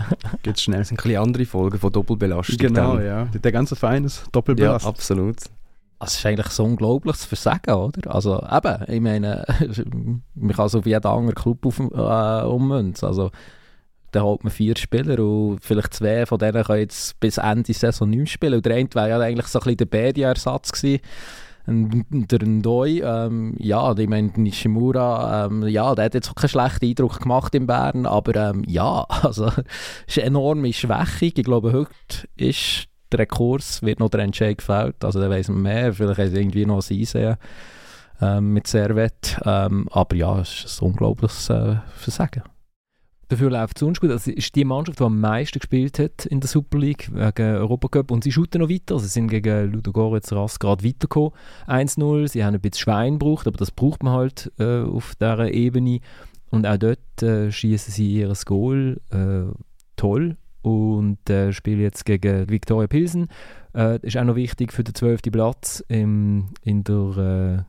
geht's 0.43 0.63
schnell. 0.63 0.79
Das 0.79 0.89
sind 0.89 0.99
ein 0.99 1.03
bisschen 1.03 1.23
andere 1.23 1.45
Folgen 1.45 1.79
von 1.79 1.93
Doppelbelastung. 1.93 2.57
Genau, 2.57 2.97
dann. 2.97 3.05
ja. 3.05 3.25
Der 3.27 3.53
ganze 3.53 3.77
Verein 3.77 4.05
ist 4.05 4.21
Ja, 4.21 4.29
doppelbelastet. 4.33 4.89
absolut. 4.89 5.37
Das 6.01 6.15
ist 6.17 6.27
eigentlich 6.27 6.49
so 6.49 6.65
unglaublich 6.65 7.15
zu 7.17 7.29
versagen, 7.29 7.75
oder? 7.75 8.13
Also 8.13 8.43
eben, 8.51 8.85
ich 8.89 9.01
meine, 9.01 9.45
man 10.35 10.53
kann 10.57 10.67
es 10.67 10.75
auf 10.75 10.85
jeden 10.85 11.05
anderen 11.07 11.35
Club 11.35 11.65
auf, 11.65 11.79
äh, 11.79 12.47
ummünzen. 12.47 13.07
Also 13.07 13.31
da 14.13 14.23
holt 14.23 14.45
man 14.45 14.53
vier 14.53 14.77
Spieler 14.77 15.19
und 15.19 15.59
vielleicht 15.63 15.95
zwei 15.95 16.27
von 16.27 16.39
denen 16.39 16.63
können 16.63 16.81
jetzt 16.81 17.19
bis 17.19 17.39
Ende 17.39 17.73
Saison 17.73 18.09
nicht 18.09 18.31
spielen. 18.31 18.55
Und 18.55 18.67
der 18.67 18.77
eine 18.77 18.89
wäre 18.95 19.09
ja 19.09 19.19
eigentlich 19.19 19.47
so 19.47 19.59
ein 19.59 19.65
bisschen 19.65 19.77
der 19.79 19.87
Bedia-Ersatz 19.87 20.73
gewesen. 20.73 21.03
Der 21.67 22.41
Ndoi, 22.41 23.03
ähm, 23.05 23.55
ja, 23.59 23.97
ich 23.97 24.09
meine, 24.09 24.33
Nishimura, 24.35 25.47
ähm, 25.47 25.67
ja, 25.69 25.95
der 25.95 26.07
hat 26.07 26.15
jetzt 26.15 26.29
auch 26.29 26.35
keinen 26.35 26.49
schlechten 26.49 26.87
Eindruck 26.87 27.21
gemacht 27.21 27.55
in 27.55 27.67
Bern, 27.67 28.05
aber 28.05 28.51
ähm, 28.51 28.65
ja, 28.67 29.03
also, 29.23 29.47
es 29.47 29.57
ist 30.09 30.19
eine 30.19 30.27
enorme 30.27 30.73
Schwächung. 30.73 31.33
Ich 31.37 31.45
glaube, 31.45 31.73
heute 31.73 32.29
ist 32.37 32.89
der 33.13 33.21
Rekurs, 33.21 33.81
wird 33.83 34.01
noch 34.01 34.11
der 34.11 34.21
Entscheid 34.21 34.59
gefällt, 34.59 35.05
also 35.05 35.21
da 35.21 35.31
weiss 35.31 35.49
man 35.49 35.63
mehr, 35.63 35.93
vielleicht 35.93 36.19
haben 36.19 36.31
sie 36.31 36.41
irgendwie 36.41 36.67
noch 36.67 36.83
ein 36.91 36.99
Einsehen 36.99 37.37
ähm, 38.21 38.53
mit 38.53 38.67
Servet, 38.67 39.39
ähm, 39.45 39.87
aber 39.93 40.17
ja, 40.17 40.41
es 40.41 40.65
ist 40.65 40.83
ein 40.83 40.87
unglaubliches 40.87 41.49
äh, 41.51 41.77
Versagen. 41.95 42.43
Dafür 43.33 43.49
läuft 43.49 43.79
es 43.79 43.81
sonst 43.81 43.99
gut. 43.99 44.11
Also, 44.11 44.31
es 44.31 44.37
ist 44.37 44.55
die 44.57 44.65
Mannschaft, 44.67 45.01
die 45.01 45.05
am 45.05 45.19
meisten 45.19 45.59
gespielt 45.59 45.99
hat 45.99 46.27
in 46.27 46.41
der 46.41 46.49
Super 46.49 46.77
League 46.77 47.09
wegen 47.15 47.57
Europacup. 47.57 48.11
Und 48.11 48.25
sie 48.25 48.31
shooten 48.31 48.61
noch 48.61 48.69
weiter. 48.69 48.97
Also, 48.97 49.07
sie 49.07 49.13
sind 49.13 49.29
gegen 49.29 49.73
Ludogorets 49.73 50.33
Ras 50.33 50.59
gerade 50.59 50.85
weitergekommen. 50.85 51.31
1-0. 51.67 52.29
Sie 52.29 52.45
haben 52.45 52.53
ein 52.53 52.61
bisschen 52.61 52.83
Schwein 52.83 53.19
gebraucht, 53.19 53.47
aber 53.47 53.57
das 53.57 53.71
braucht 53.71 54.03
man 54.03 54.13
halt 54.13 54.53
äh, 54.59 54.83
auf 54.83 55.15
dieser 55.15 55.51
Ebene. 55.51 56.01
Und 56.51 56.67
auch 56.67 56.77
dort 56.77 57.23
äh, 57.23 57.51
schießen 57.51 57.95
sie 57.95 58.13
ihr 58.13 58.31
Goal 58.45 59.01
äh, 59.09 59.51
toll 59.97 60.37
und 60.61 61.31
äh, 61.31 61.55
spielen 61.55 61.81
jetzt 61.81 62.05
gegen 62.05 62.51
Viktoria 62.51 62.87
Pilsen. 62.87 63.29
Äh, 63.75 63.99
ist 64.03 64.19
auch 64.19 64.25
noch 64.25 64.37
wichtig 64.37 64.75
für 64.75 64.85
den 64.85 64.95
12. 64.95 65.23
Platz 65.33 65.83
im, 65.89 66.49
in 66.63 66.85
der. 66.85 67.65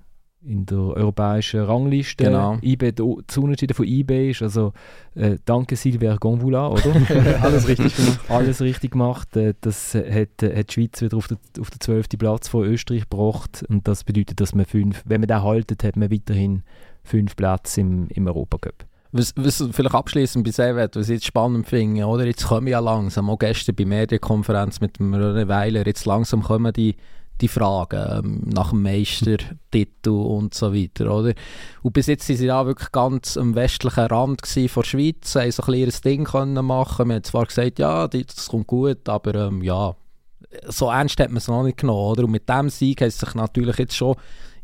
In 0.45 0.65
der 0.65 0.77
europäischen 0.77 1.61
Rangliste. 1.61 2.25
Genau. 2.25 2.57
IB, 2.61 2.91
das 2.91 3.37
Unentschieden 3.37 3.73
von 3.73 3.85
IB 3.85 4.31
ist 4.31 4.41
also 4.41 4.73
äh, 5.15 5.37
danke 5.45 5.77
Silver 5.77 6.17
Gonvula, 6.17 6.67
oder? 6.67 6.93
Alles 7.41 7.67
richtig 7.67 7.95
gemacht. 7.95 8.19
Alles 8.29 8.61
richtig 8.61 8.91
gemacht. 8.91 9.37
Äh, 9.37 9.53
das 9.61 9.95
hat, 9.95 10.43
äh, 10.43 10.57
hat 10.57 10.69
die 10.69 10.73
Schweiz 10.73 11.01
wieder 11.01 11.15
auf 11.15 11.29
den, 11.29 11.37
auf 11.61 11.69
den 11.69 11.79
12. 11.79 12.09
Platz 12.17 12.49
von 12.49 12.65
Österreich 12.65 13.09
gebracht 13.09 13.63
und 13.69 13.87
das 13.87 14.03
bedeutet, 14.03 14.41
dass 14.41 14.53
man 14.53 14.65
fünf, 14.65 15.01
wenn 15.05 15.21
man 15.21 15.29
den 15.29 15.43
haltet, 15.43 15.83
hat 15.83 15.95
man 15.95 16.11
weiterhin 16.11 16.63
fünf 17.03 17.37
Plätze 17.37 17.79
im, 17.79 18.07
im 18.09 18.27
Europacup. 18.27 18.85
Was, 19.13 19.33
was 19.37 19.63
vielleicht 19.71 19.95
abschließend 19.95 20.43
bei 20.43 20.51
Servet, 20.51 20.95
was 20.95 21.07
ich 21.07 21.15
jetzt 21.15 21.27
spannend 21.27 21.67
finde, 21.67 22.05
oder? 22.05 22.25
Jetzt 22.25 22.47
kommen 22.47 22.67
ja 22.67 22.79
langsam, 22.79 23.29
auch 23.29 23.37
gestern 23.37 23.75
bei 23.75 23.85
Medienkonferenz 23.85 24.81
mit 24.81 24.97
dem 24.97 25.13
René 25.13 25.47
Weiler, 25.47 25.85
jetzt 25.85 26.05
langsam 26.05 26.41
kommen 26.41 26.73
die, 26.73 26.95
die 27.41 27.47
Fragen 27.47 28.25
ähm, 28.25 28.41
nach 28.45 28.69
dem 28.69 28.83
Meistertitel 28.83 30.09
und 30.09 30.53
so 30.53 30.73
weiter, 30.73 31.13
oder? 31.13 31.33
Und 31.81 31.93
bis 31.93 32.07
jetzt 32.07 32.29
waren 32.29 32.37
sie 32.37 32.47
da 32.47 32.65
wirklich 32.65 32.91
ganz 32.91 33.37
am 33.37 33.55
westlichen 33.55 34.05
Rand 34.05 34.41
der 34.55 34.83
Schweiz, 34.83 35.35
haben 35.35 35.51
so 35.51 35.63
ein 35.63 35.65
kleines 35.65 36.01
Ding 36.01 36.23
können 36.25 36.65
machen. 36.65 37.07
Man 37.07 37.17
hat 37.17 37.25
zwar 37.25 37.45
gesagt, 37.45 37.79
ja, 37.79 38.07
das 38.07 38.47
kommt 38.47 38.67
gut, 38.67 39.09
aber 39.09 39.47
ähm, 39.47 39.61
ja, 39.61 39.95
so 40.67 40.89
ernst 40.89 41.19
hat 41.19 41.29
man 41.29 41.37
es 41.37 41.47
noch 41.47 41.63
nicht 41.63 41.77
genommen, 41.77 42.11
oder? 42.11 42.23
Und 42.25 42.31
mit 42.31 42.47
diesem 42.47 42.69
Sieg 42.69 43.01
hat 43.01 43.07
es 43.09 43.17
sich 43.17 43.33
natürlich 43.35 43.77
jetzt 43.77 43.95
schon 43.95 44.15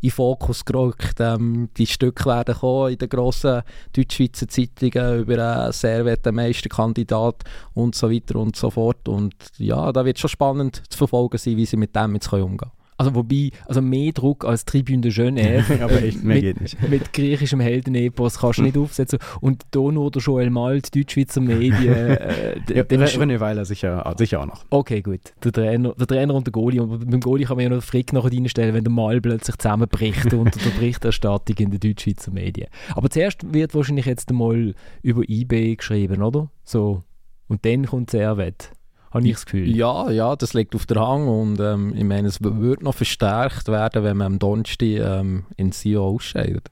in 0.01 0.11
Fokus 0.11 0.65
gerückt. 0.65 1.15
Ähm, 1.19 1.69
die 1.77 1.87
Stücke 1.87 2.25
werden 2.25 2.55
kommen 2.55 2.91
in 2.91 2.97
den 2.97 3.09
grossen 3.09 3.61
Deutschschweizer 3.93 4.47
Zeitungen 4.47 5.19
über 5.19 5.63
einen 5.63 5.71
Servet, 5.71 6.25
den 6.25 6.35
Meisterkandidat 6.35 7.43
und 7.73 7.95
so 7.95 8.09
weiter 8.11 8.35
und 8.37 8.55
so 8.55 8.69
fort. 8.69 9.07
Und 9.07 9.35
ja, 9.57 9.91
da 9.91 10.05
wird 10.05 10.19
schon 10.19 10.29
spannend 10.29 10.83
zu 10.89 10.97
verfolgen 10.97 11.37
sein, 11.37 11.57
wie 11.57 11.65
sie 11.65 11.77
mit 11.77 11.95
dem 11.95 12.13
jetzt 12.13 12.31
umgehen 12.31 12.57
können. 12.57 12.78
Also 12.99 13.15
wobei, 13.15 13.51
also 13.65 13.81
mehr 13.81 14.11
Druck 14.11 14.43
als 14.43 14.65
Tribune 14.65 14.99
de 14.99 15.09
Genève 15.11 15.81
Aber 15.81 16.03
echt, 16.03 16.21
mehr 16.21 16.35
mit, 16.35 16.43
geht 16.43 16.61
nicht. 16.61 16.89
mit 16.89 17.13
griechischem 17.13 17.61
Heldenepos 17.61 18.39
kannst 18.39 18.59
du 18.59 18.63
nicht 18.63 18.77
aufsetzen. 18.77 19.19
Und 19.39 19.63
da 19.71 19.79
nur 19.79 20.11
der 20.11 20.21
Joel 20.21 20.49
Malt, 20.49 20.93
Deutschschweizer 20.93 21.39
Medien. 21.39 21.93
Äh, 21.93 22.59
Ja, 22.73 22.83
dem 22.83 23.01
René 23.01 23.39
Weiler 23.39 23.63
sicher, 23.63 24.05
ah, 24.05 24.15
sicher 24.17 24.41
auch 24.41 24.45
noch. 24.47 24.65
Okay, 24.69 25.01
gut. 25.01 25.21
Der 25.45 25.53
Trainer, 25.53 25.93
der 25.97 26.07
Trainer 26.07 26.33
und 26.35 26.45
der 26.45 26.51
Goalie. 26.51 26.81
Und 26.81 27.09
beim 27.09 27.21
Goalie 27.21 27.45
kann 27.45 27.55
man 27.55 27.63
ja 27.63 27.69
noch 27.69 27.81
Frick 27.83 28.11
nachher 28.11 28.33
reinstellen, 28.33 28.75
wenn 28.75 28.83
der 28.83 28.91
Mal 28.91 29.21
plötzlich 29.21 29.55
zusammenbricht 29.57 30.33
unter 30.33 30.59
der 30.59 30.69
Berichterstattung 30.77 31.55
in 31.57 31.71
den 31.71 31.79
Deutschschweizer 31.79 32.31
Medien. 32.31 32.67
Aber 32.95 33.09
zuerst 33.09 33.53
wird 33.53 33.73
wahrscheinlich 33.75 34.07
jetzt 34.07 34.29
einmal 34.29 34.75
über 35.03 35.21
eBay 35.25 35.77
geschrieben, 35.77 36.21
oder? 36.21 36.49
So. 36.65 37.01
Und 37.47 37.63
dann 37.63 37.85
kommt 37.85 38.11
Servet. 38.11 38.71
Habe 39.11 39.25
ich 39.27 39.33
das 39.33 39.45
Gefühl. 39.45 39.75
Ja, 39.75 40.09
ja, 40.11 40.35
das 40.35 40.53
liegt 40.53 40.75
auf 40.75 40.85
der 40.85 41.01
Hand 41.01 41.27
und 41.27 41.59
ähm, 41.59 41.93
ich 41.95 42.03
meine, 42.03 42.27
es 42.27 42.39
wird 42.43 42.83
noch 42.83 42.93
verstärkt 42.95 43.67
werden, 43.67 44.03
wenn 44.03 44.17
man 44.17 44.27
am 44.33 44.39
Donnerstag 44.39 44.87
ähm, 44.87 45.45
in 45.57 45.71
Sion 45.71 46.03
ausscheidet. 46.15 46.69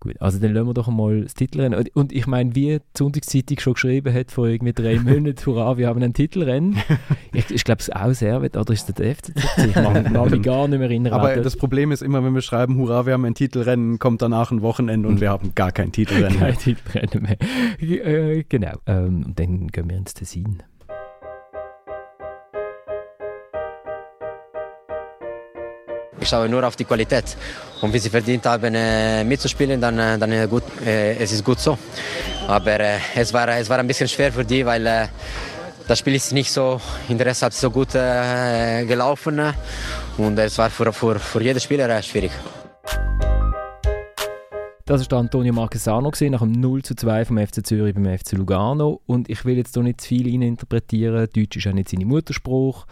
Gut, 0.00 0.14
also 0.22 0.38
dann 0.38 0.52
lassen 0.54 0.68
wir 0.68 0.74
doch 0.74 0.86
einmal 0.86 1.22
das 1.22 1.34
Titelrennen. 1.34 1.84
Und- 1.94 2.12
ich 2.12 2.28
meine, 2.28 2.54
wie 2.54 2.78
die 2.78 2.80
Sonntagszeitung 2.96 3.58
schon 3.58 3.72
geschrieben 3.72 4.14
hat, 4.14 4.30
vor 4.30 4.46
irgendwie 4.46 4.72
drei 4.72 5.00
Monaten, 5.00 5.44
hurra, 5.44 5.76
wir 5.76 5.88
haben 5.88 6.00
ein 6.00 6.12
Titelrennen. 6.14 6.76
Ich, 7.32 7.50
ich 7.50 7.64
glaube, 7.64 7.80
es 7.80 7.88
ist 7.88 7.96
auch 7.96 8.12
Servet, 8.12 8.56
oder 8.56 8.72
ist 8.72 8.88
das 8.88 8.94
der 8.94 9.16
FCC? 9.16 9.34
Ich 9.70 9.74
mag 9.74 10.08
mag 10.12 10.30
mich 10.30 10.42
gar 10.42 10.68
nicht 10.68 10.78
mehr 10.78 10.88
erinnern. 10.88 11.14
Aber 11.14 11.34
das 11.38 11.56
Problem 11.56 11.90
ist 11.90 12.02
immer, 12.02 12.22
wenn 12.22 12.32
wir 12.32 12.42
schreiben, 12.42 12.76
hurra, 12.76 13.06
wir 13.06 13.14
haben 13.14 13.24
ein 13.24 13.34
Titelrennen, 13.34 13.98
kommt 13.98 14.22
danach 14.22 14.52
ein 14.52 14.62
Wochenende 14.62 15.08
und 15.08 15.20
wir 15.20 15.30
haben 15.30 15.52
gar 15.56 15.72
kein 15.72 15.90
Titelrennen 15.90 16.38
mehr. 16.38 16.52
Kein 16.52 16.58
Titelrennen 16.60 17.22
mehr. 17.80 18.06
äh, 18.06 18.44
genau. 18.48 18.76
Ähm, 18.86 19.24
und 19.26 19.38
dann 19.40 19.66
gehen 19.66 19.90
wir 19.90 19.96
ins 19.96 20.14
Tessin. 20.14 20.62
Ich 26.28 26.30
schaue 26.30 26.46
nur 26.46 26.62
auf 26.62 26.76
die 26.76 26.84
Qualität. 26.84 27.24
Und 27.80 27.90
wenn 27.90 28.00
sie 28.00 28.10
verdient 28.10 28.44
haben, 28.44 28.74
äh, 28.74 29.24
mitzuspielen, 29.24 29.80
dann, 29.80 29.98
äh, 29.98 30.18
dann 30.18 30.30
äh, 30.30 30.46
gut, 30.46 30.64
es 30.84 31.32
ist 31.32 31.42
gut 31.42 31.58
so. 31.58 31.78
Aber 32.46 32.78
es, 33.16 33.32
war, 33.32 33.48
es 33.48 33.70
war 33.70 33.78
ein 33.78 33.86
bisschen 33.86 34.08
schwer 34.08 34.30
für 34.30 34.44
die, 34.44 34.66
weil 34.66 35.08
das 35.86 35.98
Spiel 35.98 36.16
ist 36.16 36.34
nicht 36.34 36.52
so 36.52 36.82
in 37.08 37.18
so 37.50 37.70
gut 37.70 37.92
gelaufen. 37.92 39.40
Und 40.18 40.38
es 40.38 40.58
war 40.58 40.68
für, 40.68 40.92
für, 40.92 41.18
für 41.18 41.42
jeden 41.42 41.60
Spieler 41.60 42.02
schwierig. 42.02 42.32
Das 44.84 45.10
war 45.10 45.20
Antonio 45.20 45.54
Marquesano 45.54 46.10
nach 46.10 46.40
dem 46.40 46.52
0 46.52 46.82
zu 46.82 46.94
2 46.94 47.24
vom 47.24 47.38
FC 47.38 47.66
Zürich 47.66 47.94
beim 47.94 48.18
FC 48.18 48.32
Lugano. 48.32 49.00
Und 49.06 49.30
ich 49.30 49.46
will 49.46 49.56
jetzt 49.56 49.72
hier 49.72 49.82
nicht 49.82 50.02
zu 50.02 50.08
viel 50.08 50.42
interpretieren. 50.42 51.26
Deutsch 51.34 51.56
ist 51.56 51.66
auch 51.66 51.72
nicht 51.72 51.88
seine 51.88 52.04
Mutterspruch. 52.04 52.84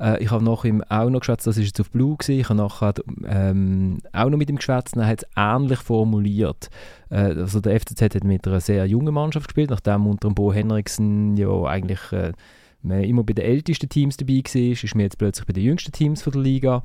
Äh, 0.00 0.22
ich 0.22 0.30
habe 0.30 0.44
nach 0.44 0.64
ihm 0.64 0.82
auch 0.88 1.10
noch 1.10 1.20
geschwätzt, 1.20 1.46
das 1.46 1.56
ist 1.56 1.66
jetzt 1.66 1.80
auf 1.80 1.90
Blue 1.90 2.16
gewesen. 2.16 2.40
Ich 2.40 2.48
habe 2.48 2.58
nachher 2.58 2.94
ähm, 3.26 3.98
auch 4.12 4.30
noch 4.30 4.38
mit 4.38 4.50
ihm 4.50 4.56
geschwätzt 4.56 4.96
er 4.96 5.06
hat 5.06 5.22
es 5.22 5.28
ähnlich 5.36 5.78
formuliert. 5.80 6.68
Äh, 7.10 7.34
also 7.36 7.60
der 7.60 7.78
FCZ 7.80 8.02
hat 8.02 8.24
mit 8.24 8.46
einer 8.46 8.60
sehr 8.60 8.86
jungen 8.86 9.14
Mannschaft 9.14 9.48
gespielt, 9.48 9.70
nachdem 9.70 10.06
unter 10.06 10.28
dem 10.28 10.34
Bo 10.34 10.52
Henriksen 10.52 11.36
ja 11.36 11.64
eigentlich 11.64 12.00
äh, 12.12 12.32
immer 12.82 13.24
bei 13.24 13.32
den 13.32 13.44
ältesten 13.44 13.88
Teams 13.88 14.16
dabei 14.16 14.34
war, 14.34 14.84
ist 14.84 14.94
man 14.94 15.02
jetzt 15.02 15.18
plötzlich 15.18 15.46
bei 15.46 15.52
den 15.52 15.64
jüngsten 15.64 15.92
Teams 15.92 16.22
von 16.22 16.32
der 16.32 16.42
Liga. 16.42 16.82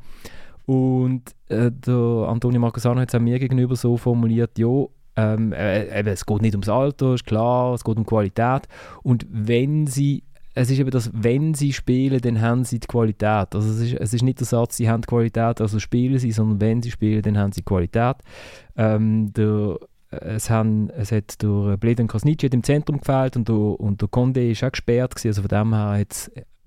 Und 0.65 1.23
äh, 1.47 1.71
der 1.71 2.27
Antonio 2.27 2.59
Marcasano 2.59 3.01
hat 3.01 3.09
es 3.09 3.15
auch 3.15 3.19
mir 3.19 3.39
gegenüber 3.39 3.75
so 3.75 3.97
formuliert, 3.97 4.57
ja, 4.59 4.85
ähm, 5.15 5.51
äh, 5.51 5.99
eben, 5.99 6.09
es 6.09 6.25
geht 6.25 6.41
nicht 6.41 6.53
ums 6.53 6.69
Alter, 6.69 7.15
ist 7.15 7.25
klar, 7.25 7.73
es 7.73 7.83
geht 7.83 7.97
um 7.97 8.05
Qualität. 8.05 8.67
Und 9.03 9.25
wenn 9.29 9.87
sie, 9.87 10.23
es 10.59 10.69
ist 10.69 10.79
eben 10.79 10.91
das, 10.91 11.09
wenn 11.13 11.53
sie 11.53 11.71
spielen, 11.71 12.19
dann 12.19 12.41
haben 12.41 12.65
sie 12.65 12.79
die 12.79 12.87
Qualität. 12.87 13.55
Also 13.55 13.59
es 13.59 13.79
ist, 13.79 13.93
es 13.93 14.13
ist 14.13 14.23
nicht 14.23 14.39
der 14.41 14.47
Satz, 14.47 14.75
sie 14.75 14.89
haben 14.89 15.01
die 15.01 15.07
Qualität, 15.07 15.61
also 15.61 15.79
spielen 15.79 16.19
sie, 16.19 16.33
sondern 16.33 16.59
wenn 16.59 16.81
sie 16.81 16.91
spielen, 16.91 17.21
dann 17.21 17.37
haben 17.37 17.53
sie 17.53 17.61
Qualität. 17.61 18.17
Ähm, 18.75 19.31
der, 19.31 19.77
es, 20.11 20.49
haben, 20.49 20.89
es 20.89 21.13
hat 21.13 21.41
der 21.41 21.77
Bledan 21.77 22.07
Krasnitschi 22.07 22.47
hat 22.47 22.53
im 22.53 22.63
Zentrum 22.63 22.99
gefehlt 22.99 23.37
und 23.37 23.47
der, 23.47 23.55
und 23.55 24.01
der 24.01 24.09
Conde 24.09 24.51
ist 24.51 24.61
auch 24.63 24.71
gesperrt 24.71 25.15
gewesen, 25.15 25.29
also 25.29 25.41
von 25.43 25.49
dem 25.49 25.73
her 25.73 26.05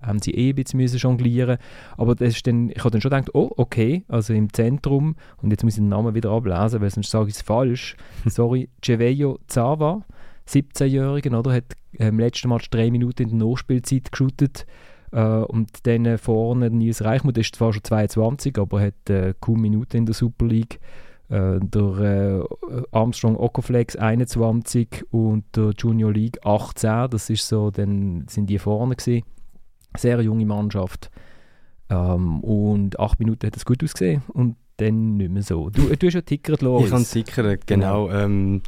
haben 0.01 0.21
sie 0.21 0.33
eh 0.33 0.51
ein 0.51 0.55
bisschen 0.55 0.79
müssen 0.79 0.97
jonglieren 0.97 1.59
aber 1.99 2.15
das 2.15 2.35
ist 2.35 2.47
dann, 2.47 2.71
ich 2.71 2.79
habe 2.79 2.91
dann 2.93 3.03
schon 3.03 3.11
gedacht, 3.11 3.35
oh, 3.35 3.51
okay, 3.57 4.05
also 4.09 4.33
im 4.33 4.53
Zentrum, 4.53 5.17
und 5.43 5.51
jetzt 5.51 5.65
muss 5.65 5.75
ich 5.75 5.81
den 5.81 5.89
Namen 5.89 6.15
wieder 6.15 6.31
ablesen, 6.31 6.81
weil 6.81 6.91
sonst 6.91 7.11
sage 7.11 7.29
ich 7.29 7.35
es 7.35 7.43
falsch, 7.43 7.97
sorry, 8.27 8.71
Cevello 8.83 9.39
Zava, 9.49 10.03
17-Jährigen, 10.53 11.35
oder, 11.35 11.53
hat 11.53 11.65
im 11.93 12.19
letzten 12.19 12.49
Match 12.49 12.71
drei 12.71 12.91
Minuten 12.91 13.23
in 13.23 13.39
der 13.39 13.49
Nachspielzeit 13.49 14.13
geschootet 14.13 14.67
äh, 15.11 15.21
und 15.21 15.87
dann 15.87 16.19
vorne 16.19 16.71
Nils 16.71 17.05
Reichmuth, 17.05 17.39
ist 17.39 17.57
zwar 17.57 17.73
schon 17.73 17.85
22, 17.85 18.59
aber 18.59 18.81
hat 18.81 19.11
äh, 19.11 19.35
kaum 19.41 19.61
Minuten 19.61 19.99
in 19.99 20.07
der 20.07 20.15
Super 20.15 20.47
League 20.47 20.81
Äh, 21.33 21.61
der 21.61 22.45
äh, 22.69 22.83
Armstrong 22.91 23.39
Okoflex 23.39 23.97
21 23.97 25.07
und 25.13 25.45
der 25.57 25.71
Junior 25.79 26.13
League 26.13 26.39
18, 26.45 27.09
das 27.09 27.31
ist 27.31 27.49
so, 27.49 27.71
dann 27.71 28.27
sind 28.29 28.51
die 28.51 28.59
vorne 28.59 28.97
gewesen. 28.97 29.25
Sehr 29.97 30.21
junge 30.21 30.45
Mannschaft. 30.45 31.11
Ähm, 31.89 32.41
und 32.41 33.01
acht 33.01 33.19
Minuten 33.19 33.47
hat 33.47 33.57
es 33.57 33.65
gut 33.65 33.83
ausgesehen 33.83 34.23
und 34.29 34.57
dann 34.77 35.17
nicht 35.17 35.31
mehr 35.31 35.43
so. 35.43 35.71
Du, 35.71 35.97
du 35.97 36.07
hast 36.07 36.15
ja 36.15 36.21
tickert, 36.21 36.61
Loris. 36.61 36.89
Ich 36.89 36.93
habe 36.93 37.05
tickert, 37.05 37.67
genau. 37.67 38.11
Ähm, 38.11 38.61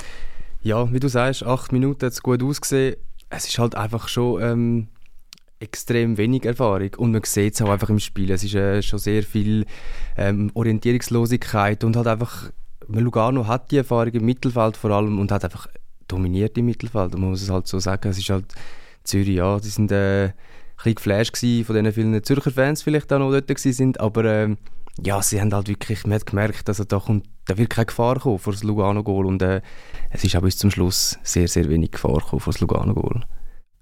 ja, 0.64 0.90
wie 0.92 0.98
du 0.98 1.08
sagst, 1.08 1.44
acht 1.44 1.72
Minuten 1.72 2.06
hat 2.06 2.12
es 2.12 2.22
gut 2.22 2.42
ausgesehen. 2.42 2.96
Es 3.28 3.46
ist 3.46 3.58
halt 3.58 3.74
einfach 3.74 4.08
schon 4.08 4.42
ähm, 4.42 4.88
extrem 5.60 6.16
wenig 6.16 6.46
Erfahrung 6.46 6.90
und 6.96 7.12
man 7.12 7.22
sieht 7.24 7.54
es 7.54 7.62
auch 7.62 7.68
einfach 7.68 7.90
im 7.90 8.00
Spiel. 8.00 8.30
Es 8.30 8.42
ist 8.42 8.54
äh, 8.54 8.82
schon 8.82 8.98
sehr 8.98 9.22
viel 9.22 9.66
ähm, 10.16 10.50
Orientierungslosigkeit 10.54 11.84
und 11.84 11.96
halt 11.96 12.06
einfach, 12.06 12.50
Lugano 12.88 13.46
hat 13.46 13.70
die 13.70 13.76
Erfahrung 13.76 14.12
im 14.12 14.24
Mittelfeld 14.24 14.76
vor 14.76 14.90
allem 14.90 15.18
und 15.18 15.30
hat 15.30 15.44
einfach 15.44 15.68
dominiert 16.08 16.56
im 16.56 16.66
Mittelfeld, 16.66 17.12
man 17.12 17.30
muss 17.30 17.42
es 17.42 17.50
halt 17.50 17.66
so 17.66 17.78
sagen. 17.78 18.08
Es 18.08 18.18
ist 18.18 18.30
halt 18.30 18.46
Zürich, 19.04 19.36
ja, 19.36 19.58
die 19.60 19.68
sind 19.68 19.92
äh, 19.92 20.24
ein 20.26 20.34
bisschen 20.76 20.94
geflasht 20.94 21.36
von 21.66 21.76
den 21.76 21.92
vielen 21.92 22.24
Zürcher 22.24 22.50
Fans 22.50 22.82
vielleicht 22.82 23.12
auch 23.12 23.18
noch 23.18 23.38
dort 23.38 23.58
sind, 23.58 24.00
aber 24.00 24.24
äh, 24.24 24.56
ja, 25.02 25.20
sie 25.22 25.40
haben 25.40 25.52
halt 25.52 25.68
wirklich, 25.68 26.04
man 26.04 26.14
hat 26.14 26.26
gemerkt, 26.26 26.68
dass 26.68 26.78
da 26.78 26.98
kommt, 26.98 27.26
da 27.46 27.58
wird 27.58 27.70
keine 27.70 27.86
Gefahr 27.86 28.20
kommen 28.20 28.38
vor 28.38 28.52
das 28.52 28.62
Lugano-Goal 28.62 29.26
und 29.26 29.42
äh, 29.42 29.60
es 30.10 30.24
ist 30.24 30.36
auch 30.36 30.42
bis 30.42 30.56
zum 30.56 30.70
Schluss 30.70 31.18
sehr, 31.22 31.48
sehr 31.48 31.68
wenig 31.68 31.92
Gefahr 31.92 32.18
gekommen 32.18 32.40
vor 32.40 32.52
das 32.52 32.60
Lugano-Goal. 32.60 33.22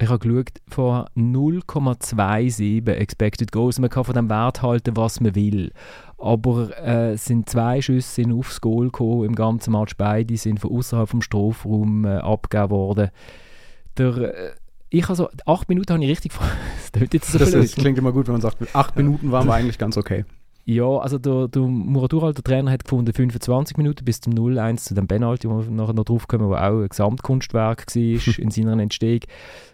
Ich 0.03 0.09
habe 0.09 0.19
geschaut, 0.19 0.61
vor 0.69 1.07
0,27 1.17 2.91
Expected 2.91 3.53
Goals. 3.53 3.79
Man 3.79 3.89
kann 3.89 4.03
von 4.03 4.17
dem 4.17 4.29
Wert 4.29 4.61
halten, 4.61 4.97
was 4.97 5.21
man 5.21 5.37
will. 5.37 5.71
Aber 6.19 6.77
äh, 6.79 7.13
es 7.13 7.27
sind 7.27 7.49
zwei 7.49 7.81
Schüsse 7.81 8.25
aufs 8.33 8.61
Goal 8.61 8.87
gekommen 8.87 9.25
im 9.25 9.37
ganzen 9.37 9.73
Match. 9.73 9.97
Beide 9.97 10.37
sind 10.37 10.59
von 10.59 10.73
außerhalb 10.73 11.09
vom 11.09 11.23
Strafraum 11.23 12.05
äh, 12.05 12.17
abgegeben 12.17 12.71
worden. 12.71 13.11
Der, 13.97 14.17
äh, 14.17 14.51
ich 14.91 15.09
also, 15.09 15.29
acht 15.47 15.69
Minuten 15.69 15.93
habe 15.93 16.03
ich 16.03 16.11
richtig 16.11 16.33
das, 16.93 17.03
jetzt 17.13 17.31
so 17.31 17.39
das, 17.39 17.53
das 17.53 17.77
klingt 17.77 17.97
immer 17.97 18.11
gut, 18.11 18.27
wenn 18.27 18.33
man 18.33 18.41
sagt, 18.41 18.75
acht 18.75 18.97
Minuten 18.97 19.31
waren 19.31 19.47
wir 19.47 19.55
eigentlich 19.55 19.79
ganz 19.79 19.97
okay. 19.97 20.25
Ja, 20.65 20.99
also 20.99 21.19
der, 21.19 21.49
der 21.49 21.63
Muradural, 21.63 22.35
der 22.35 22.45
Trainer, 22.45 22.71
hat 22.71 22.85
gefunden 22.85 23.13
25 23.13 23.77
Minuten 23.77 24.05
bis 24.05 24.21
zum 24.21 24.33
0-1 24.33 24.77
zu 24.77 24.95
dem 24.95 25.09
Penalty, 25.09 25.51
wo 25.51 25.59
wir 25.59 25.71
nachher 25.71 25.93
noch 25.93 26.05
drauf 26.05 26.29
kommen, 26.29 26.49
wo 26.49 26.55
auch 26.55 26.83
ein 26.83 26.89
Gesamtkunstwerk 26.89 27.87
war 27.87 28.39
in 28.39 28.51
seiner 28.51 28.81
Entstehung. 28.81 29.21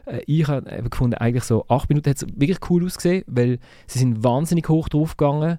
Äh, 0.07 0.21
ich 0.27 0.49
habe 0.49 0.89
gefunden, 0.89 1.15
eigentlich 1.15 1.45
so 1.45 1.67
8 1.69 1.91
Minuten 1.91 2.09
hat 2.09 2.17
es 2.17 2.27
wirklich 2.35 2.59
cool 2.71 2.87
ausgesehen, 2.87 3.23
weil 3.27 3.59
sie 3.87 3.99
sind 3.99 4.25
wahnsinnig 4.25 4.69
hoch 4.71 4.89
drauf 4.89 5.19
gegangen, 5.19 5.59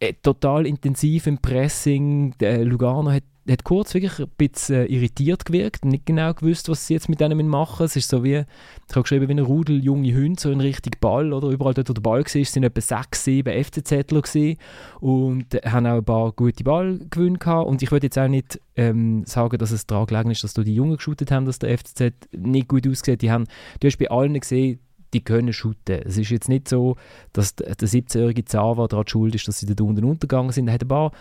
äh, 0.00 0.14
total 0.22 0.66
intensiv 0.66 1.26
im 1.26 1.38
Pressing. 1.38 2.34
Der 2.38 2.64
Lugano 2.64 3.10
hat 3.10 3.24
hat 3.52 3.64
kurz 3.64 3.94
wirklich 3.94 4.18
ein 4.18 4.28
bisschen 4.36 4.76
äh, 4.76 4.84
irritiert 4.86 5.44
gewirkt, 5.44 5.84
nicht 5.84 6.06
genau 6.06 6.34
gewusst, 6.34 6.68
was 6.68 6.86
sie 6.86 6.94
jetzt 6.94 7.08
mit 7.08 7.20
denen 7.20 7.48
machen. 7.48 7.84
Es 7.86 7.96
ist 7.96 8.08
so 8.08 8.22
wie, 8.24 8.36
ich 8.36 8.94
habe 8.94 9.02
geschrieben, 9.02 9.28
wie 9.28 9.32
ein 9.32 9.38
Rudel 9.38 9.82
junge 9.82 10.14
Hunde, 10.14 10.40
so 10.40 10.50
ein 10.50 10.60
richtig 10.60 11.00
Ball, 11.00 11.32
oder 11.32 11.48
überall 11.48 11.74
dort, 11.74 11.88
wo 11.88 11.92
der 11.92 12.02
Ball 12.02 12.20
war, 12.20 12.44
sind 12.44 12.64
etwa 12.64 12.80
sechs, 12.80 13.24
sieben 13.24 13.64
FCZler 13.64 14.22
gewesen 14.22 14.58
und 15.00 15.46
haben 15.64 15.86
auch 15.86 15.98
ein 15.98 16.04
paar 16.04 16.32
gute 16.32 16.64
Ballgewinne 16.64 17.38
gehabt 17.38 17.68
und 17.68 17.82
ich 17.82 17.90
würde 17.90 18.06
jetzt 18.06 18.18
auch 18.18 18.28
nicht 18.28 18.60
ähm, 18.76 19.24
sagen, 19.24 19.58
dass 19.58 19.70
es 19.70 19.86
daran 19.86 20.06
gelegen 20.06 20.30
ist, 20.30 20.44
dass 20.44 20.54
da 20.54 20.62
die 20.62 20.74
Jungen 20.74 20.96
geschootet 20.96 21.30
haben, 21.30 21.46
dass 21.46 21.58
der 21.58 21.76
FCZ 21.76 22.12
nicht 22.32 22.68
gut 22.68 22.86
aussieht. 22.86 23.22
Die 23.22 23.30
haben, 23.30 23.46
du 23.80 23.86
hast 23.86 23.96
bei 23.96 24.10
allen 24.10 24.38
gesehen, 24.38 24.80
die 25.14 25.22
können 25.22 25.52
shooten. 25.52 26.02
Es 26.04 26.18
ist 26.18 26.30
jetzt 26.30 26.48
nicht 26.48 26.68
so, 26.68 26.96
dass 27.32 27.54
der 27.54 27.74
17-jährige 27.76 28.44
Zava 28.44 28.86
daran 28.86 29.06
schuld 29.06 29.34
ist, 29.34 29.48
dass 29.48 29.60
sie 29.60 29.66
da 29.66 29.84
unten 29.84 30.04
untergegangen 30.04 30.52
sind. 30.52 30.68
Er 30.68 30.74
hat 30.74 30.82
ein 30.82 30.88
paar 30.88 31.12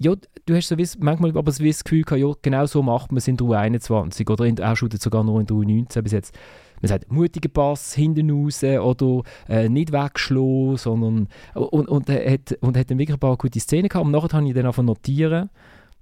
ja, 0.00 0.12
du 0.46 0.54
hast 0.54 0.68
so 0.68 0.78
wie, 0.78 0.86
manchmal 1.00 1.36
aber 1.36 1.50
so 1.50 1.64
das 1.64 1.82
Gefühl 1.82 2.02
gehabt, 2.02 2.20
ja, 2.20 2.32
genau 2.40 2.66
so 2.66 2.82
macht 2.82 3.10
man 3.10 3.18
es 3.18 3.26
in 3.26 3.36
der 3.36 3.48
U21 3.48 4.30
oder 4.30 4.44
in, 4.44 4.56
er 4.56 4.76
shootet 4.76 5.02
sogar 5.02 5.24
noch 5.24 5.40
in 5.40 5.46
der 5.46 5.56
U19 5.56 6.02
bis 6.02 6.12
jetzt. 6.12 6.38
Man 6.80 6.88
sagt, 6.88 7.10
mutiger 7.10 7.48
Pass 7.48 7.94
hinten 7.94 8.30
raus 8.30 8.62
oder 8.62 9.22
äh, 9.48 9.68
nicht 9.68 9.90
wegschlagen, 9.90 10.76
sondern 10.76 11.28
und, 11.54 11.88
und, 11.88 12.08
er 12.08 12.32
hat, 12.32 12.56
und 12.60 12.76
hat 12.76 12.88
dann 12.88 12.98
wirklich 12.98 13.16
ein 13.16 13.20
paar 13.20 13.36
gute 13.36 13.58
Szenen 13.58 13.88
gehabt 13.88 14.06
und 14.06 14.12
nachher 14.12 14.38
habe 14.38 14.46
ich 14.46 14.54
dann 14.54 14.66
einfach 14.66 14.84
notieren, 14.84 15.50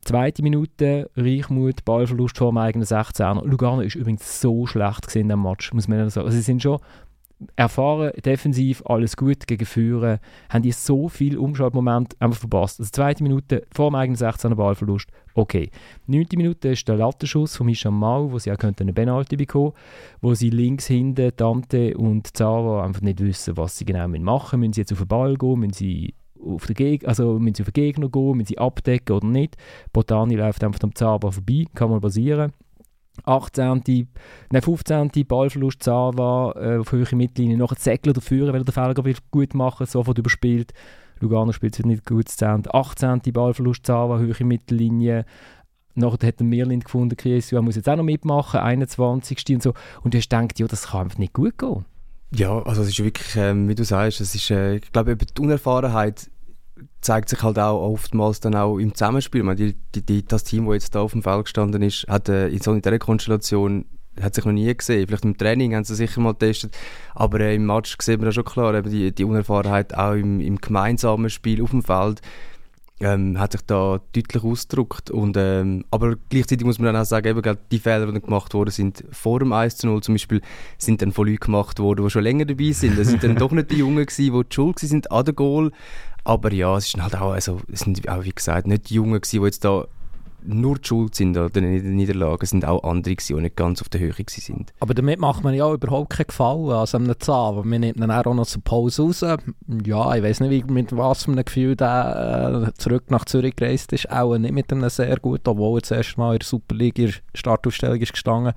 Zweite 0.06 0.40
Minute, 0.40 1.10
Reichmut, 1.16 1.84
Ballverlust 1.84 2.38
vor 2.38 2.52
dem 2.52 2.58
eigenen 2.58 2.86
16er. 2.86 3.44
Lugano 3.44 3.80
ist 3.80 3.96
übrigens 3.96 4.40
so 4.40 4.64
schlecht 4.64 5.16
in 5.16 5.26
diesem 5.26 5.42
Match, 5.42 5.72
muss 5.72 5.88
man 5.88 6.08
sagen. 6.10 6.26
Also 6.26 6.36
sie 6.36 6.44
sind 6.44 6.62
schon 6.62 6.78
erfahren, 7.54 8.12
defensiv, 8.24 8.82
alles 8.86 9.16
gut, 9.16 9.46
gegen 9.46 9.66
Führen, 9.66 10.18
haben 10.48 10.62
die 10.62 10.72
so 10.72 11.08
viel 11.08 11.36
Umschaltmoment 11.36 12.20
einfach 12.20 12.40
verpasst. 12.40 12.80
Also 12.80 12.90
zweite 12.90 13.22
Minute 13.22 13.66
vor 13.74 13.90
dem 13.90 13.96
eigenen 13.96 14.16
16er 14.16 14.54
Ballverlust, 14.54 15.10
okay. 15.34 15.70
Neunte 16.06 16.36
Minute 16.36 16.68
ist 16.68 16.88
der 16.88 16.96
Lattenschuss 16.96 17.56
von 17.56 17.66
Michel 17.66 17.90
Mau, 17.90 18.32
wo 18.32 18.38
sie 18.38 18.52
auch 18.52 18.58
eine 18.58 18.92
Penalty 18.92 19.36
bekommen 19.36 19.72
wo 20.20 20.34
sie 20.34 20.50
links 20.50 20.86
hinten 20.86 21.32
Dante 21.36 21.96
und 21.96 22.36
Zara 22.36 22.84
einfach 22.84 23.02
nicht 23.02 23.20
wissen, 23.20 23.56
was 23.56 23.76
sie 23.76 23.84
genau 23.84 24.08
machen 24.08 24.60
müssen. 24.60 24.60
Müssen 24.60 24.72
sie 24.72 24.80
jetzt 24.80 24.92
auf 24.92 24.98
den 24.98 25.08
Ball 25.08 25.36
gehen, 25.36 25.60
müssen 25.60 25.72
sie 25.72 26.14
auf 26.44 26.66
den, 26.66 26.74
Geg 26.74 27.06
also 27.06 27.38
Gegner 27.38 28.08
gehen, 28.08 28.36
müssen 28.36 28.46
sie 28.46 28.58
abdecken 28.58 29.16
oder 29.16 29.26
nicht. 29.26 29.56
Botani 29.92 30.36
läuft 30.36 30.64
einfach 30.64 30.82
am 30.82 30.94
Zara 30.94 31.30
vorbei, 31.30 31.64
kann 31.74 31.90
mal 31.90 32.00
passieren. 32.00 32.52
18. 33.24 33.82
Nein, 34.50 34.62
15. 34.62 35.10
Ballverlust 35.26 35.82
Zava 35.82 36.52
äh, 36.56 36.78
auf 36.78 36.92
höhere 36.92 37.16
Mittellinie. 37.16 37.56
Nachher 37.56 37.76
Zegler 37.76 38.12
dafür, 38.12 38.52
weil 38.52 38.60
er 38.60 38.64
den 38.64 38.72
Fehler 38.72 38.94
gut 39.30 39.54
machen 39.54 39.86
sofort 39.86 40.18
überspielt. 40.18 40.72
Lugano 41.20 41.52
spielt 41.52 41.78
es 41.78 41.84
nicht 41.84 42.04
gut. 42.04 42.26
18. 42.40 43.20
Ballverlust 43.32 43.86
Zava, 43.86 44.18
höhere 44.18 44.44
Mittellinie. 44.44 45.24
Nachher 45.94 46.28
hat 46.28 46.40
er 46.40 46.44
Mirlind 46.44 46.84
gefunden, 46.84 47.16
Chiesua 47.16 47.62
muss 47.62 47.76
jetzt 47.76 47.88
auch 47.88 47.96
noch 47.96 48.04
mitmachen, 48.04 48.60
21. 48.60 49.38
und 49.50 49.62
so. 49.62 49.72
Und 50.02 50.12
du 50.12 50.18
hast 50.18 50.28
gedacht, 50.28 50.58
ja, 50.58 50.66
das 50.66 50.88
kann 50.88 51.02
einfach 51.02 51.18
nicht 51.18 51.32
gut 51.32 51.56
gehen. 51.56 51.86
Ja, 52.34 52.60
also 52.62 52.82
es 52.82 52.88
ist 52.88 53.02
wirklich, 53.02 53.34
ähm, 53.36 53.68
wie 53.68 53.74
du 53.74 53.84
sagst, 53.84 54.20
es 54.20 54.34
ist, 54.34 54.50
äh, 54.50 54.76
ich 54.76 54.92
glaube, 54.92 55.12
über 55.12 55.24
die 55.24 55.40
Unerfahrenheit 55.40 56.30
zeigt 57.06 57.28
sich 57.28 57.42
halt 57.42 57.58
auch 57.58 57.80
oftmals 57.80 58.40
dann 58.40 58.54
auch 58.54 58.78
im 58.78 58.94
Zusammenspiel. 58.94 59.42
meine, 59.42 59.56
die, 59.56 59.76
die, 59.94 60.04
die, 60.04 60.24
das 60.24 60.44
Team, 60.44 60.66
das 60.66 60.74
jetzt 60.74 60.94
da 60.94 61.00
auf 61.00 61.12
dem 61.12 61.22
Feld 61.22 61.44
gestanden 61.44 61.82
ist, 61.82 62.06
hat 62.08 62.28
äh, 62.28 62.48
in 62.48 62.60
so 62.60 62.72
einer 62.72 62.98
Konstellation 62.98 63.86
hat 64.20 64.34
sich 64.34 64.44
noch 64.44 64.52
nie 64.52 64.74
gesehen. 64.74 65.06
Vielleicht 65.06 65.24
im 65.24 65.36
Training 65.36 65.74
haben 65.74 65.84
sie 65.84 65.94
sicher 65.94 66.20
mal 66.20 66.32
getestet, 66.32 66.76
aber 67.14 67.40
äh, 67.40 67.54
im 67.54 67.66
Match 67.66 67.96
sieht 68.00 68.18
man 68.18 68.26
ja 68.26 68.32
schon 68.32 68.44
klar, 68.44 68.74
eben 68.74 68.90
die, 68.90 69.14
die 69.14 69.24
Unerfahrenheit 69.24 69.94
auch 69.94 70.14
im, 70.14 70.40
im 70.40 70.60
gemeinsamen 70.60 71.30
Spiel 71.30 71.62
auf 71.62 71.70
dem 71.70 71.82
Feld 71.82 72.22
ähm, 72.98 73.38
hat 73.38 73.52
sich 73.52 73.60
da 73.66 74.00
deutlich 74.14 74.42
ausgedrückt. 74.42 75.10
Und, 75.10 75.36
ähm, 75.36 75.84
aber 75.90 76.16
gleichzeitig 76.28 76.66
muss 76.66 76.78
man 76.78 76.92
dann 76.92 77.02
auch 77.02 77.06
sagen, 77.06 77.28
eben, 77.28 77.58
die 77.70 77.78
Fehler, 77.78 78.06
die 78.06 78.12
dann 78.12 78.22
gemacht 78.22 78.54
wurden, 78.54 78.70
sind 78.70 79.04
vor 79.12 79.38
dem 79.38 79.52
1 79.52 79.76
zu 79.76 79.86
0 79.86 80.02
zum 80.02 80.14
Beispiel, 80.14 80.40
sind 80.78 81.02
dann 81.02 81.12
von 81.12 81.26
Leuten 81.26 81.40
gemacht 81.40 81.78
worden, 81.78 82.04
die 82.04 82.10
schon 82.10 82.22
länger 82.22 82.46
dabei 82.46 82.72
sind. 82.72 82.98
Das 82.98 83.08
sind 83.08 83.22
dann 83.22 83.36
doch 83.36 83.52
nicht 83.52 83.70
die 83.70 83.76
Jungen 83.76 84.06
gewesen, 84.06 84.32
die 84.34 84.48
die 84.48 84.54
schuld 84.54 84.82
waren 84.82 85.02
an 85.10 85.24
der 85.24 85.34
Goal. 85.34 85.72
Aber 86.26 86.52
ja, 86.52 86.76
es 86.76 86.90
sind 86.90 87.04
halt 87.04 87.14
auch, 87.14 87.30
also, 87.30 87.60
es 87.70 87.80
sind 87.80 88.08
auch, 88.08 88.24
wie 88.24 88.32
gesagt, 88.32 88.66
nicht 88.66 88.90
die 88.90 88.94
Jungen 88.94 89.20
die 89.20 89.36
jetzt 89.36 89.64
da 89.64 89.86
nur 90.42 90.76
die 90.76 90.86
Schuld 90.86 91.14
sind 91.14 91.36
oder 91.36 91.54
in 91.56 91.82
der 91.82 91.82
Niederlage, 91.82 92.44
es 92.44 92.50
sind 92.50 92.64
auch 92.64 92.82
andere 92.82 93.14
die 93.14 93.34
nicht 93.34 93.56
ganz 93.56 93.80
auf 93.80 93.88
der 93.88 94.00
Höhe 94.00 94.12
sind. 94.28 94.72
Aber 94.80 94.94
damit 94.94 95.20
macht 95.20 95.44
man 95.44 95.54
ja 95.54 95.72
überhaupt 95.72 96.10
keinen 96.10 96.26
Gefallen 96.26 96.70
also 96.70 96.98
einem 96.98 97.18
Zahn. 97.18 97.68
Man 97.68 97.80
nimmt 97.80 98.00
dann 98.00 98.10
auch 98.10 98.34
noch 98.34 98.46
zur 98.46 98.62
Pause 98.62 99.02
raus. 99.02 99.20
Ja, 99.84 100.14
ich 100.14 100.22
weiß 100.22 100.40
nicht, 100.40 100.68
mit 100.68 100.96
was 100.96 101.24
für 101.24 101.32
einem 101.32 101.44
Gefühl 101.44 101.76
der 101.76 102.66
äh, 102.68 102.78
zurück 102.78 103.04
nach 103.10 103.24
Zürich 103.24 103.56
gereist 103.56 103.92
ist. 103.92 104.10
Auch 104.10 104.36
nicht 104.36 104.54
mit 104.54 104.72
einem 104.72 104.88
sehr 104.88 105.16
gut, 105.18 105.46
obwohl 105.46 105.78
er 105.78 105.80
das 105.82 105.90
erste 105.92 106.18
Mal 106.18 106.34
in 106.34 106.38
der 106.40 106.46
Superliga 106.46 107.08
Startausstellung 107.34 108.00
ist 108.00 108.12
gestanden 108.12 108.52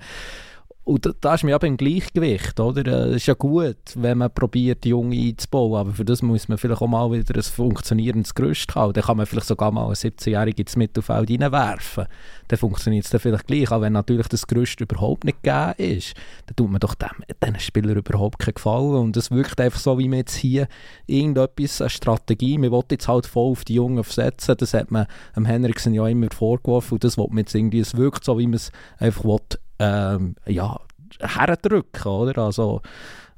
und 0.82 1.04
da, 1.04 1.12
da 1.20 1.34
ist 1.34 1.44
man 1.44 1.50
ja 1.50 1.58
im 1.58 1.76
Gleichgewicht, 1.76 2.58
oder? 2.58 3.06
Es 3.06 3.16
ist 3.16 3.26
ja 3.26 3.34
gut, 3.34 3.76
wenn 3.96 4.18
man 4.18 4.32
probiert, 4.32 4.82
die 4.84 4.88
Jungen 4.88 5.12
einzubauen, 5.12 5.78
aber 5.78 5.92
für 5.92 6.04
das 6.04 6.22
muss 6.22 6.48
man 6.48 6.56
vielleicht 6.56 6.80
auch 6.80 6.88
mal 6.88 7.12
wieder 7.12 7.34
ein 7.34 7.42
funktionierendes 7.42 8.34
Gerüst 8.34 8.74
haben. 8.74 8.94
Dann 8.94 9.04
kann 9.04 9.18
man 9.18 9.26
vielleicht 9.26 9.46
sogar 9.46 9.70
mal 9.70 9.84
einen 9.84 9.94
17-Jährigen 9.94 10.64
ins 10.64 10.76
Mittelfeld 10.76 11.30
reinwerfen. 11.30 12.06
Dann 12.48 12.58
funktioniert 12.58 13.04
es 13.04 13.10
dann 13.10 13.20
vielleicht 13.20 13.46
gleich, 13.46 13.70
auch 13.70 13.82
wenn 13.82 13.92
natürlich 13.92 14.28
das 14.28 14.46
Gerüst 14.46 14.80
überhaupt 14.80 15.24
nicht 15.24 15.42
gegeben 15.42 15.74
ist. 15.76 16.14
Dann 16.46 16.56
tut 16.56 16.70
man 16.70 16.80
doch 16.80 16.94
dem, 16.94 17.24
diesen 17.44 17.60
Spielern 17.60 17.96
überhaupt 17.96 18.38
keinen 18.38 18.54
Gefallen 18.54 18.94
und 18.94 19.16
es 19.16 19.30
wirkt 19.30 19.60
einfach 19.60 19.80
so, 19.80 19.98
wie 19.98 20.08
man 20.08 20.20
jetzt 20.20 20.36
hier 20.36 20.66
irgendetwas, 21.06 21.82
eine 21.82 21.90
Strategie, 21.90 22.56
man 22.56 22.72
will 22.72 22.82
jetzt 22.90 23.06
halt 23.06 23.26
voll 23.26 23.52
auf 23.52 23.64
die 23.64 23.74
Jungen 23.74 24.02
setzen, 24.02 24.56
das 24.56 24.74
hat 24.74 24.90
man 24.90 25.06
dem 25.36 25.44
Henriksen 25.44 25.92
ja 25.92 26.06
immer 26.08 26.28
vorgeworfen 26.34 26.94
und 26.94 27.04
das 27.04 27.18
will 27.18 27.28
man 27.28 27.38
jetzt 27.38 27.54
irgendwie, 27.54 27.80
es 27.80 27.96
wirkt 27.96 28.24
so, 28.24 28.38
wie 28.38 28.46
man 28.46 28.54
es 28.54 28.72
einfach 28.98 29.24
will, 29.24 29.38
ähm, 29.80 30.36
ja, 30.46 30.78
herdrücken, 31.18 32.06
oder? 32.06 32.42
Also, 32.44 32.82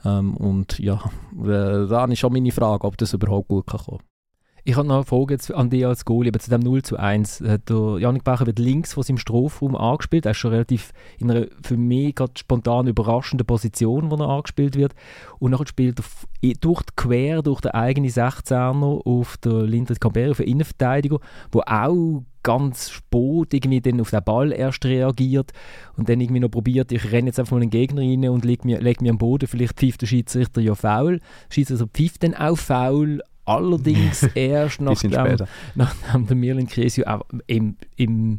ähm, 0.05 0.37
und 0.37 0.79
ja, 0.79 1.01
äh, 1.41 1.87
da 1.89 2.05
ist 2.05 2.19
schon 2.19 2.33
meine 2.33 2.53
Frage, 2.53 2.85
ob 2.85 2.99
das 2.99 3.15
überhaupt 3.15 3.49
gut 3.49 3.67
kann 3.67 3.81
kommen 3.81 4.12
ich 4.65 4.77
habe 4.77 4.87
noch 4.87 4.97
eine 4.97 5.05
Frage 5.05 5.39
an 5.57 5.71
dich 5.71 5.85
als 5.85 6.05
Goalie, 6.05 6.31
aber 6.31 6.39
zu 6.39 6.51
dem 6.51 6.61
0 6.61 6.83
zu 6.83 6.97
1. 6.97 7.41
Äh, 7.41 7.59
der 7.69 7.99
Janik 7.99 8.23
Becher 8.23 8.47
wird 8.47 8.61
links 8.61 8.95
von 8.95 9.03
seinem 9.03 9.19
Strafraum 9.19 9.75
angespielt. 9.75 10.25
Er 10.25 10.33
ist 10.33 10.39
schon 10.39 10.53
relativ 10.53 10.93
in 11.19 11.31
einer 11.31 11.47
für 11.63 11.77
mich 11.77 12.15
gerade 12.15 12.33
spontan 12.39 12.87
überraschenden 12.87 13.47
Position, 13.47 14.11
wo 14.11 14.17
er 14.17 14.29
angespielt 14.29 14.77
wird. 14.77 14.95
Und 15.41 15.51
nachher 15.51 15.67
spielt 15.67 16.01
er 16.43 16.55
durch 16.61 16.83
die 16.83 16.93
quer 16.95 17.43
durch 17.43 17.61
den 17.61 17.73
eigenen 17.73 18.11
16er 18.11 19.05
auf 19.05 19.37
der 19.39 19.63
Linda 19.65 19.95
Campere 19.95 20.35
für 20.35 20.45
Innenverteidiger, 20.45 21.19
wo 21.51 21.61
auch 21.61 22.23
ganz 22.43 22.91
spät 22.91 23.55
irgendwie 23.55 23.81
dann 23.81 24.01
auf 24.01 24.11
den 24.11 24.25
Ball 24.25 24.53
erst 24.53 24.85
reagiert 24.85 25.53
und 25.97 26.09
dann 26.09 26.21
irgendwie 26.21 26.41
noch 26.41 26.51
probiert, 26.51 26.91
ich 26.91 27.13
renne 27.13 27.29
jetzt 27.29 27.39
einfach 27.39 27.53
mal 27.53 27.61
den 27.61 27.71
Gegner 27.71 28.03
rein 28.03 28.29
und 28.29 28.45
lege 28.45 28.67
mir, 28.67 28.81
leg 28.81 29.01
mir 29.01 29.11
am 29.11 29.19
Boden, 29.19 29.47
vielleicht 29.47 29.79
pfeift 29.79 30.03
der 30.03 30.07
Schiedsrichter 30.07 30.61
ja 30.61 30.75
faul, 30.75 31.21
Schiedsrichter 31.51 31.87
pfeift 31.87 32.25
dann 32.25 32.35
auch 32.35 32.59
faul, 32.59 33.23
allerdings 33.45 34.23
erst 34.35 34.81
nachdem, 34.81 35.37
nachdem 35.75 36.27
der 36.27 36.37
Mirlin 36.37 36.67
Kresio 36.67 37.07
auch 37.07 37.23
im, 37.47 37.77
im 37.97 38.39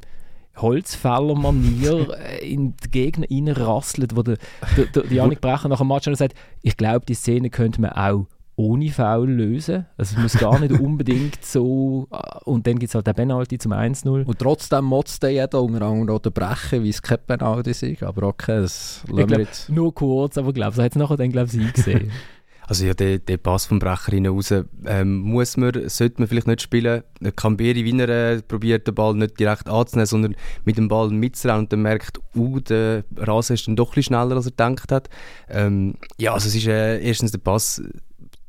Holzfäller-Manier 0.58 2.08
äh, 2.18 2.52
in 2.52 2.76
die 2.78 2.92
Gegner 2.92 3.28
reinrasselt, 3.30 4.16
wo 4.16 4.22
der, 4.22 4.38
der, 4.78 4.86
der 4.86 5.12
Janik 5.12 5.42
Brecher 5.42 5.68
nach 5.68 5.80
dem 5.80 5.88
Match 5.88 6.10
sagt, 6.14 6.36
ich 6.62 6.78
glaube, 6.78 7.06
die 7.06 7.16
Szene 7.16 7.50
könnte 7.50 7.82
man 7.82 7.92
auch 7.92 8.28
ohne 8.56 8.90
Foul 8.92 9.32
lösen. 9.32 9.88
Also 9.98 10.16
es 10.16 10.22
muss 10.22 10.38
gar 10.38 10.60
nicht 10.60 10.72
unbedingt 10.80 11.44
so. 11.44 12.08
Äh, 12.12 12.18
und 12.46 12.68
dann 12.68 12.78
gibt 12.78 12.90
es 12.90 12.96
halt 12.96 13.08
den 13.08 13.16
Penalty 13.16 13.58
zum 13.58 13.74
1-0. 13.74 14.26
Und 14.26 14.40
trotzdem 14.40 14.86
motzt 14.86 15.24
jeder 15.24 15.62
unter 15.62 15.82
anderem 15.86 16.16
unterbrechen, 16.16 16.84
wie 16.84 16.90
es 16.90 17.02
kein 17.02 17.18
Penalty 17.26 17.72
ist. 17.72 18.04
Aber 18.04 18.28
okay, 18.28 18.62
das 18.62 19.04
lassen 19.10 19.40
jetzt. 19.40 19.70
Nur 19.70 19.94
kurz, 19.94 20.38
aber 20.38 20.50
ich 20.50 20.56
glaube, 20.56 20.76
so 20.76 20.84
hat 20.84 20.92
es 20.92 20.98
nachher 20.98 21.18
dann, 21.18 21.32
glaube 21.32 21.50
ich, 21.52 21.60
eingesehen. 21.60 22.12
Also 22.68 22.86
ja, 22.86 22.94
der, 22.94 23.20
der 23.20 23.38
Pass 23.38 23.66
vom 23.66 23.80
Brecher 23.80 24.18
raus 24.26 24.54
ähm, 24.86 25.18
muss 25.18 25.58
man, 25.58 25.90
sollte 25.90 26.20
man 26.20 26.28
vielleicht 26.28 26.48
nicht 26.48 26.62
spielen. 26.62 27.04
Camberi, 27.36 27.84
wie 27.84 28.00
er 28.00 28.10
äh, 28.10 28.42
probiert, 28.42 28.88
den 28.88 28.96
Ball 28.96 29.14
nicht 29.16 29.40
direkt 29.40 29.68
anzunehmen, 29.68 30.06
sondern 30.06 30.36
mit 30.66 30.78
dem 30.78 30.88
Ball 30.88 31.10
mitzurennen 31.10 31.64
und 31.64 31.74
dann 31.74 31.82
merkt, 31.82 32.20
uh, 32.36 32.60
der 32.60 33.04
Rasen 33.18 33.56
ist 33.56 33.68
dann 33.68 33.76
doch 33.76 33.96
ein 33.96 34.04
schneller, 34.04 34.36
als 34.36 34.46
er 34.46 34.52
gedacht 34.52 34.92
hat. 34.92 35.10
Ähm, 35.50 35.96
ja, 36.18 36.34
also 36.34 36.48
es 36.48 36.56
ist 36.56 36.68
äh, 36.68 37.02
erstens 37.02 37.32
der 37.32 37.40
Pass, 37.40 37.82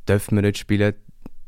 dürfen 0.08 0.36
wir 0.36 0.42
nicht 0.42 0.58
spielen, 0.58 0.94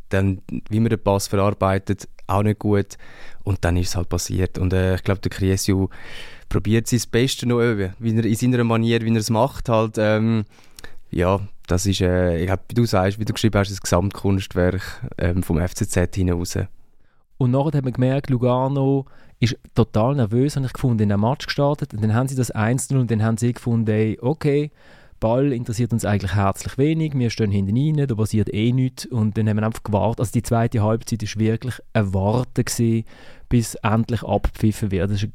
dann, 0.09 0.43
wie 0.69 0.81
man 0.81 0.91
den 0.91 1.03
Pass 1.03 1.29
verarbeitet, 1.29 2.09
auch 2.27 2.43
nicht 2.43 2.59
gut. 2.59 2.97
Und 3.45 3.65
dann 3.65 3.77
ist 3.77 3.89
es 3.89 3.97
halt 3.97 4.09
passiert. 4.09 4.59
Und 4.59 4.73
äh, 4.73 4.97
ich 4.97 5.05
glaube, 5.05 5.21
der 5.21 5.31
Criesio 5.31 5.91
probiert 6.49 6.87
sein 6.89 7.01
Bestes 7.11 7.47
noch 7.47 7.61
üben, 7.61 7.95
wie 7.99 8.17
er 8.17 8.25
in 8.25 8.35
seiner 8.35 8.65
Manier, 8.65 9.01
wie 9.03 9.11
er 9.11 9.17
es 9.17 9.31
macht, 9.31 9.69
halt. 9.69 9.97
Ähm, 9.99 10.45
ja, 11.11 11.41
das 11.67 11.87
ist, 11.87 12.01
äh, 12.01 12.39
ich 12.43 12.51
hab, 12.51 12.69
wie 12.69 12.75
du 12.75 12.85
sagst, 12.85 13.19
wie 13.19 13.25
du 13.25 13.33
geschrieben 13.33 13.59
hast, 13.59 13.71
das 13.71 13.81
Gesamtkunstwerk 13.81 15.09
ähm, 15.19 15.43
vom 15.43 15.59
FCZ 15.59 16.15
hinaus. 16.15 16.59
Und 17.39 17.51
nachher 17.51 17.79
hat 17.79 17.85
man 17.85 17.93
gemerkt, 17.93 18.31
Lugano 18.31 19.07
ist 19.41 19.59
total 19.75 20.15
nervös, 20.15 20.57
habe 20.57 20.67
ich 20.67 20.73
gefunden, 20.73 21.03
in 21.03 21.09
den 21.11 21.21
Match 21.21 21.47
gestartet. 21.47 21.93
Und 21.93 22.03
dann 22.03 22.15
haben 22.15 22.29
sie 22.29 22.37
das 22.37 22.51
Einzelne 22.51 23.01
und 23.01 23.11
dann 23.11 23.23
haben 23.23 23.37
sie 23.37 23.53
gefunden, 23.53 23.91
ey, 23.91 24.19
okay, 24.21 24.71
Ball 25.21 25.53
interessiert 25.53 25.93
uns 25.93 26.05
eigentlich 26.05 26.35
herzlich 26.35 26.77
wenig, 26.79 27.15
wir 27.15 27.31
stehen 27.31 27.51
hinten 27.51 27.77
rein, 27.77 28.07
da 28.07 28.15
passiert 28.15 28.53
eh 28.53 28.73
nichts. 28.73 29.07
Und 29.07 29.37
dann 29.37 29.49
haben 29.49 29.57
wir 29.57 29.67
einfach 29.67 29.83
gewartet. 29.83 30.21
Also 30.21 30.33
die 30.33 30.43
zweite 30.43 30.83
Halbzeit 30.83 31.23
war 31.23 31.41
wirklich 31.41 31.75
ein 31.93 32.15
Warten, 32.15 32.65
gewesen, 32.65 33.05
bis 33.49 33.75
endlich 33.77 34.23
abgepfiffen 34.23 34.91
wird. 34.91 35.11
Ist, 35.11 35.29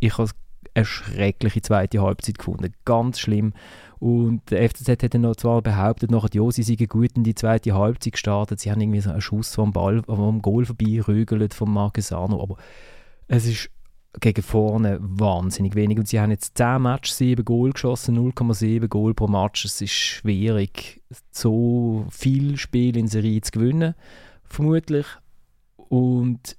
ich 0.00 0.18
habe 0.18 0.30
eine 0.74 0.84
schreckliche 0.84 1.62
zweite 1.62 2.00
Halbzeit 2.00 2.38
gefunden, 2.38 2.72
ganz 2.84 3.18
schlimm. 3.18 3.52
Und 3.98 4.50
der 4.50 4.68
FCZ 4.68 4.88
hat 4.88 5.14
dann 5.14 5.20
noch 5.20 5.36
zwar 5.36 5.62
behauptet, 5.62 6.10
nachher, 6.10 6.30
ja, 6.32 6.50
sie 6.50 6.62
seien 6.62 6.88
gut 6.88 7.12
in 7.16 7.24
die 7.24 7.34
zweite 7.34 7.74
Halbzeit 7.74 8.14
gestartet. 8.14 8.58
Sie 8.58 8.70
haben 8.70 8.80
irgendwie 8.80 9.00
so 9.00 9.10
einen 9.10 9.20
Schuss 9.20 9.54
vom 9.54 9.72
Ball, 9.72 10.02
vom 10.02 10.42
Goal 10.42 10.64
vorbeirügelt 10.64 11.54
von 11.54 11.70
Marquesano. 11.72 12.42
Aber 12.42 12.56
es 13.28 13.46
ist 13.46 13.70
gegen 14.20 14.42
vorne 14.42 14.98
wahnsinnig 15.00 15.74
wenig. 15.74 15.98
Und 15.98 16.08
sie 16.08 16.20
haben 16.20 16.30
jetzt 16.30 16.58
10 16.58 16.82
Matches, 16.82 17.16
7 17.18 17.44
Goal 17.44 17.72
geschossen, 17.72 18.18
0,7 18.18 18.88
Goal 18.88 19.14
pro 19.14 19.28
Match. 19.28 19.64
Es 19.64 19.80
ist 19.80 19.92
schwierig, 19.92 21.00
so 21.30 22.04
viel 22.10 22.56
Spiel 22.56 22.96
in 22.96 23.06
Serie 23.06 23.40
zu 23.40 23.52
gewinnen, 23.52 23.94
vermutlich. 24.44 25.06
Und 25.76 26.56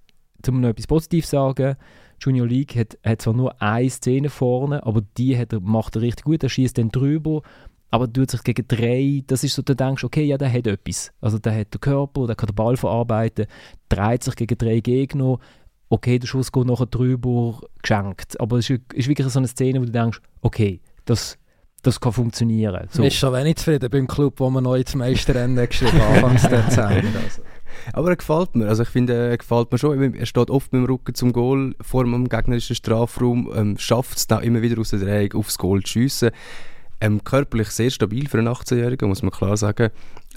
um 0.47 0.61
noch 0.61 0.69
etwas 0.69 0.87
Positives 0.87 1.29
zu 1.29 1.35
sagen, 1.35 1.75
Junior 2.23 2.47
League 2.47 2.75
hat, 2.75 2.97
hat 3.03 3.21
zwar 3.21 3.33
nur 3.33 3.61
eine 3.61 3.89
Szene 3.89 4.29
vorne, 4.29 4.85
aber 4.85 5.01
die 5.17 5.37
hat 5.37 5.53
er, 5.53 5.59
macht 5.59 5.95
er 5.95 6.01
richtig 6.01 6.25
gut. 6.25 6.43
Er 6.43 6.49
schießt 6.49 6.77
dann 6.77 6.89
drüber, 6.89 7.41
aber 7.91 8.11
tut 8.11 8.31
sich 8.31 8.43
gegen 8.43 8.67
drei. 8.67 9.23
Das 9.27 9.43
ist 9.43 9.53
so, 9.53 9.61
du 9.61 9.75
denkst, 9.75 10.03
okay, 10.03 10.23
ja, 10.23 10.37
der 10.37 10.51
hat 10.51 10.67
etwas. 10.67 11.11
Also 11.21 11.37
der 11.37 11.59
hat 11.59 11.73
den 11.73 11.81
Körper, 11.81 12.27
der 12.27 12.35
kann 12.35 12.47
den 12.47 12.55
Ball 12.55 12.77
verarbeiten, 12.77 13.45
dreht 13.89 14.23
sich 14.23 14.35
gegen 14.35 14.57
drei 14.57 14.79
Gegner. 14.79 15.37
Okay, 15.89 16.17
der 16.17 16.27
Schuss 16.27 16.51
geht 16.51 16.65
nachher 16.65 16.87
drüber, 16.87 17.59
geschenkt. 17.81 18.39
Aber 18.39 18.57
es 18.57 18.69
ist, 18.69 18.81
ist 18.93 19.07
wirklich 19.07 19.27
so 19.27 19.39
eine 19.39 19.47
Szene, 19.47 19.79
wo 19.79 19.85
du 19.85 19.91
denkst, 19.91 20.21
okay, 20.41 20.81
das, 21.05 21.37
das 21.83 21.99
kann 21.99 22.13
funktionieren. 22.13 22.87
So. 22.89 23.03
Ist 23.03 23.15
schon 23.15 23.33
wenig 23.33 23.57
zufrieden 23.57 23.89
beim 23.91 24.07
Club, 24.07 24.39
wo 24.39 24.49
man 24.49 24.63
neu 24.63 24.81
zum 24.83 24.99
Meisterrennen 24.99 25.67
geschrieben 25.67 26.01
hat, 26.01 26.23
Anfangs 26.23 26.41
Dezember. 26.49 27.19
Also. 27.23 27.41
Aber 27.91 28.09
er 28.09 28.15
gefällt 28.15 28.55
mir. 28.55 28.67
Also 28.67 28.83
ich 28.83 28.89
finde, 28.89 29.13
er 29.13 29.37
gefällt 29.37 29.71
mir 29.71 29.77
schon. 29.77 30.13
Er 30.13 30.25
steht 30.25 30.49
oft 30.49 30.71
mit 30.71 30.81
dem 30.81 30.85
Rücken 30.85 31.13
zum 31.15 31.33
Goal 31.33 31.75
vor 31.81 32.03
dem 32.03 32.29
gegnerischen 32.29 32.75
Strafraum, 32.75 33.51
ähm, 33.55 33.77
schafft 33.77 34.17
es 34.17 34.27
dann 34.27 34.43
immer 34.43 34.61
wieder 34.61 34.79
aus 34.79 34.91
der 34.91 34.99
Drehung 34.99 35.33
aufs 35.33 35.57
Goal 35.57 35.81
zu 35.81 35.93
schiessen. 35.93 36.31
Ähm, 37.01 37.23
körperlich 37.23 37.69
sehr 37.69 37.89
stabil 37.89 38.29
für 38.29 38.37
einen 38.37 38.47
18-Jährigen, 38.47 39.09
muss 39.09 39.23
man 39.23 39.31
klar 39.31 39.57
sagen. 39.57 39.89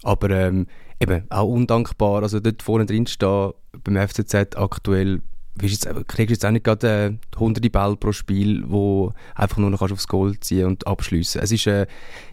Aber 0.02 0.30
ähm, 0.30 0.66
eben 1.00 1.24
auch 1.30 1.48
undankbar. 1.48 2.22
Also 2.22 2.40
dort 2.40 2.62
vorne 2.62 2.86
drin 2.86 3.06
stehen 3.06 3.52
beim 3.84 4.08
FCZ 4.08 4.56
aktuell 4.56 5.20
jetzt, 5.62 5.88
kriegst 6.08 6.30
jetzt 6.30 6.44
auch 6.44 6.50
nicht 6.50 6.64
gerade 6.64 7.18
äh, 7.34 7.38
hunderte 7.38 7.70
Bälle 7.70 7.96
pro 7.96 8.12
Spiel, 8.12 8.64
wo 8.66 9.12
einfach 9.34 9.58
nur 9.58 9.70
noch 9.70 9.82
aufs 9.82 10.08
Goal 10.08 10.38
ziehen 10.40 10.66
und 10.66 10.86
abschließen. 10.86 11.40
Es 11.40 11.52
ist, 11.52 11.66
äh, 11.66 11.86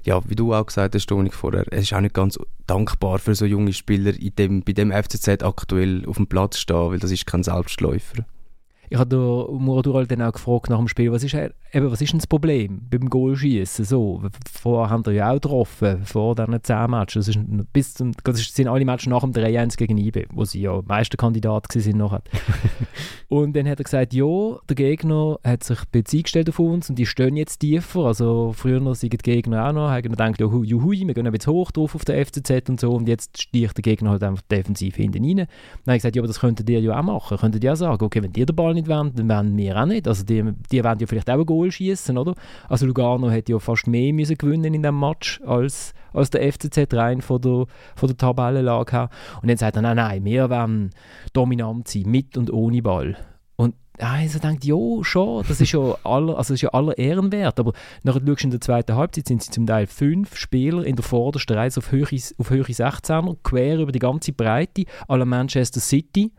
ja, 0.04 0.22
wie 0.28 0.36
du 0.36 0.54
auch 0.54 0.66
gesagt 0.66 0.96
hast, 0.96 1.08
Toni, 1.08 1.30
vorher, 1.30 1.66
es 1.72 1.84
ist 1.84 1.94
auch 1.94 2.02
nicht 2.02 2.16
ganz 2.16 2.38
dankbar 2.68 3.20
für 3.20 3.36
so 3.36 3.46
junge 3.46 3.74
Spieler, 3.74 4.14
in 4.18 4.36
dem, 4.36 4.64
bei 4.64 4.74
dem 4.74 4.92
FCZ 4.92 5.44
aktuell 5.44 6.06
auf 6.06 6.18
dem 6.18 6.28
Platz 6.28 6.58
stehen, 6.58 6.92
weil 6.92 7.00
das 7.00 7.12
ist 7.12 7.26
kein 7.26 7.44
Selbstläufer 7.44 8.26
ich 8.94 9.00
habe 9.00 9.48
Muradural 9.52 10.06
dann 10.06 10.22
auch 10.22 10.34
gefragt 10.34 10.70
nach 10.70 10.78
dem 10.78 10.88
Spiel, 10.88 11.12
was 11.12 11.24
ist, 11.24 11.34
eben, 11.34 11.92
was 11.92 12.00
ist 12.00 12.12
denn 12.12 12.20
das 12.20 12.28
Problem 12.28 12.80
beim 12.92 13.10
Goalschießen? 13.10 13.86
So, 13.86 14.22
vorher 14.52 14.92
haben 14.92 15.04
wir 15.08 15.14
ja 15.14 15.32
auch 15.32 15.34
getroffen, 15.34 16.06
vor 16.06 16.36
diesen 16.36 16.64
10 16.64 16.92
Matches. 16.92 17.26
Das, 17.26 17.36
ist 17.36 17.74
bis 17.74 17.96
zum, 17.96 18.12
das 18.24 18.38
sind 18.54 18.68
alle 18.68 18.86
Matches 18.86 19.08
nach 19.08 19.22
dem 19.22 19.32
3-1 19.32 19.78
gegen 19.78 19.98
IBE, 19.98 20.28
wo 20.32 20.46
sie 20.46 20.62
ja 20.62 20.80
Meisterkandidat 20.86 21.74
waren 21.74 22.22
und 23.30 23.56
dann 23.56 23.68
hat 23.68 23.80
er 23.80 23.84
gesagt, 23.84 24.14
ja, 24.14 24.60
der 24.70 24.76
Gegner 24.76 25.40
hat 25.44 25.64
sich 25.64 25.80
Beziehung 25.86 26.24
gestellt 26.24 26.50
auf 26.50 26.60
uns 26.60 26.88
und 26.92 27.00
die 27.00 27.08
stehen 27.08 27.36
jetzt 27.36 27.62
tiefer. 27.62 28.02
Also 28.02 28.54
früher 28.56 28.94
sind 28.94 29.12
die 29.12 29.18
Gegner 29.18 29.68
auch 29.68 29.74
noch, 29.74 29.90
haben 29.90 30.04
gedacht, 30.04 30.40
ja, 30.40 30.46
juhui, 30.46 31.08
wir 31.08 31.16
gehen 31.16 31.34
jetzt 31.34 31.48
hoch 31.48 31.72
drauf 31.72 31.96
auf 31.96 32.06
der 32.06 32.24
FCZ 32.24 32.70
und 32.70 32.80
so 32.80 32.92
und 32.92 33.08
jetzt 33.08 33.42
sticht 33.42 33.76
der 33.76 33.82
Gegner 33.82 34.12
halt 34.12 34.22
einfach 34.22 34.44
defensiv 34.44 34.98
hinten 34.98 35.26
rein. 35.26 35.38
Dann 35.38 35.48
habe 35.88 35.96
ich 35.96 36.04
gesagt, 36.04 36.16
ja, 36.16 36.22
aber 36.22 36.28
das 36.28 36.40
könntet 36.40 36.70
ihr 36.70 36.80
ja 36.80 37.00
auch 37.00 37.04
machen. 37.04 37.40
Könntet 37.40 37.64
ihr 37.64 37.72
ja 37.72 37.76
sagen, 37.76 38.04
okay, 38.04 38.22
wenn 38.22 38.34
ihr 38.36 38.46
den 38.46 38.56
Ball 38.56 38.76
nicht 38.76 38.83
nicht 38.84 38.96
wollen, 38.96 39.14
dann 39.16 39.30
wollen 39.30 39.58
wir 39.58 39.82
auch 39.82 39.86
nicht. 39.86 40.08
Also 40.08 40.24
die, 40.24 40.44
die 40.72 40.84
wollen 40.84 41.00
ja 41.00 41.08
vielleicht 41.08 41.30
auch 41.30 41.40
ein 41.40 41.46
Goal 41.46 41.72
schießen, 41.72 42.18
oder? 42.18 42.34
Also 42.70 42.86
Lugano 42.86 43.30
hätte 43.30 43.52
ja 43.54 43.60
fast 43.60 43.88
mehr 43.88 44.14
müssen 44.14 44.38
gewinnen 44.38 44.74
in 44.74 44.84
diesem 44.84 45.00
Match 45.00 45.42
als, 45.46 45.94
als 46.14 46.30
der 46.30 46.52
FCZ 46.52 46.94
rein 46.94 47.22
von 47.22 47.42
der, 47.42 47.66
von 47.96 48.08
der 48.08 48.18
Tabellenlage 48.18 48.92
her. 48.92 49.10
Und 49.42 49.50
dann 49.50 49.58
sagt 49.58 49.76
er, 49.76 49.82
nein, 49.82 49.98
nein, 49.98 50.26
wir 50.26 50.50
wollen 50.50 50.92
dominant 51.34 51.88
sein, 51.88 52.04
mit 52.08 52.38
und 52.38 52.52
ohne 52.52 52.82
Ball. 52.82 53.18
Und 53.56 53.76
also 54.00 54.40
denkt, 54.40 54.66
ja, 54.66 54.76
schon, 55.02 55.46
das 55.48 55.62
ist 55.62 55.72
ja 55.72 55.96
aller, 56.04 56.38
also 56.38 56.54
ja 56.56 56.70
aller 56.70 56.98
Ehrenwert. 56.98 57.60
Aber 57.60 57.74
nachher 58.04 58.22
schaust 58.26 58.42
du 58.42 58.48
in 58.48 58.52
der 58.52 58.62
zweiten 58.62 58.96
Halbzeit, 58.96 59.28
sind 59.28 59.44
sie 59.44 59.52
zum 59.52 59.68
Teil 59.68 59.88
fünf 59.88 60.36
Spieler 60.36 60.84
in 60.84 60.96
der 60.96 61.04
vordersten 61.04 61.56
Reihe 61.56 61.72
auf 61.76 61.92
höhere, 61.92 62.18
auf 62.38 62.50
höhere 62.50 62.72
16er, 62.72 63.38
quer 63.44 63.80
über 63.80 63.92
die 63.92 64.00
ganze 64.00 64.34
Breite, 64.34 64.86
aller 65.08 65.26
Manchester 65.26 65.80
City. 65.80 66.32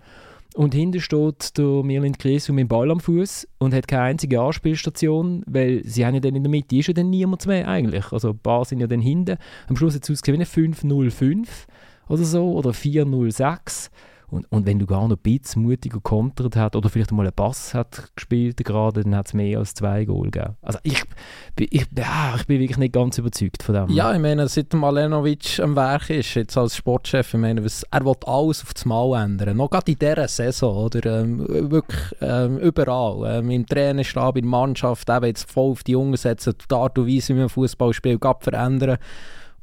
Und 0.54 0.72
hinten 0.72 1.00
steht 1.00 1.58
der 1.58 1.82
Mirlind 1.82 2.20
Kresu 2.20 2.52
mit 2.52 2.62
dem 2.62 2.68
Ball 2.68 2.88
am 2.92 3.00
Fuß 3.00 3.48
und 3.58 3.74
hat 3.74 3.88
keine 3.88 4.04
einzige 4.04 4.40
Anspielstation, 4.40 5.42
weil 5.48 5.82
sie 5.84 6.06
haben 6.06 6.14
ja 6.14 6.20
dann 6.20 6.36
in 6.36 6.44
der 6.44 6.50
Mitte 6.50 6.76
ist 6.76 6.86
ja 6.86 6.94
dann 6.94 7.10
niemand 7.10 7.44
mehr 7.48 7.66
eigentlich. 7.66 8.12
Also 8.12 8.30
ein 8.30 8.38
paar 8.38 8.64
sind 8.64 8.78
ja 8.78 8.86
dann 8.86 9.00
hinten. 9.00 9.36
Am 9.66 9.76
Schluss 9.76 9.96
hat 9.96 10.04
es 10.04 10.10
ausgesehen 10.10 10.44
5-0-5 10.44 11.48
oder 12.08 12.22
so 12.22 12.52
oder 12.52 12.70
4-0-6. 12.70 13.90
Und, 14.34 14.50
und 14.50 14.66
wenn 14.66 14.80
du 14.80 14.86
gar 14.86 15.06
noch 15.06 15.16
ein 15.16 15.22
bisschen 15.22 15.62
mutiger 15.62 16.00
kontert 16.00 16.56
hat 16.56 16.74
oder 16.74 16.88
vielleicht 16.88 17.12
mal 17.12 17.22
einen 17.22 17.32
Pass 17.32 17.72
hat 17.72 18.10
gespielt 18.16 18.56
gerade, 18.64 19.04
dann 19.04 19.14
hat 19.14 19.28
es 19.28 19.34
mehr 19.34 19.60
als 19.60 19.74
zwei 19.74 20.04
Goal 20.04 20.30
gegeben. 20.30 20.56
Also 20.60 20.80
ich, 20.82 21.04
ich, 21.56 21.86
ja, 21.96 22.34
ich 22.36 22.44
bin 22.44 22.58
wirklich 22.58 22.78
nicht 22.78 22.92
ganz 22.92 23.16
überzeugt 23.16 23.62
von 23.62 23.76
dem. 23.76 23.90
Ja, 23.90 24.12
ich 24.12 24.18
meine, 24.18 24.48
seit 24.48 24.74
Malenovic 24.74 25.60
am 25.60 25.76
Werk 25.76 26.10
ist, 26.10 26.34
jetzt 26.34 26.58
als 26.58 26.76
Sportchef, 26.76 27.32
ich 27.32 27.40
meine, 27.40 27.60
er 27.60 28.04
will 28.04 28.14
alles 28.26 28.62
auf 28.62 28.74
das 28.74 28.84
Mal 28.84 29.24
ändern. 29.24 29.56
Noch 29.56 29.70
gerade 29.70 29.92
in 29.92 29.98
dieser 30.00 30.26
Saison, 30.26 30.76
oder? 30.86 31.20
Ähm, 31.20 31.70
wirklich 31.70 32.02
ähm, 32.20 32.58
überall. 32.58 33.38
Ähm, 33.38 33.50
Im 33.50 33.66
Trainerstab, 33.66 34.36
in 34.36 34.42
der 34.42 34.50
Mannschaft, 34.50 35.08
eben 35.08 35.26
jetzt 35.26 35.48
voll 35.48 35.70
auf 35.70 35.84
die 35.84 35.92
Jungen 35.92 36.16
setzen, 36.16 36.54
die 36.68 36.74
Art 36.74 36.98
und 36.98 37.06
Weise, 37.06 37.36
wie 37.36 37.38
man 37.38 37.48
Fußball 37.48 37.92
spielt, 37.92 38.20
verändern. 38.40 38.98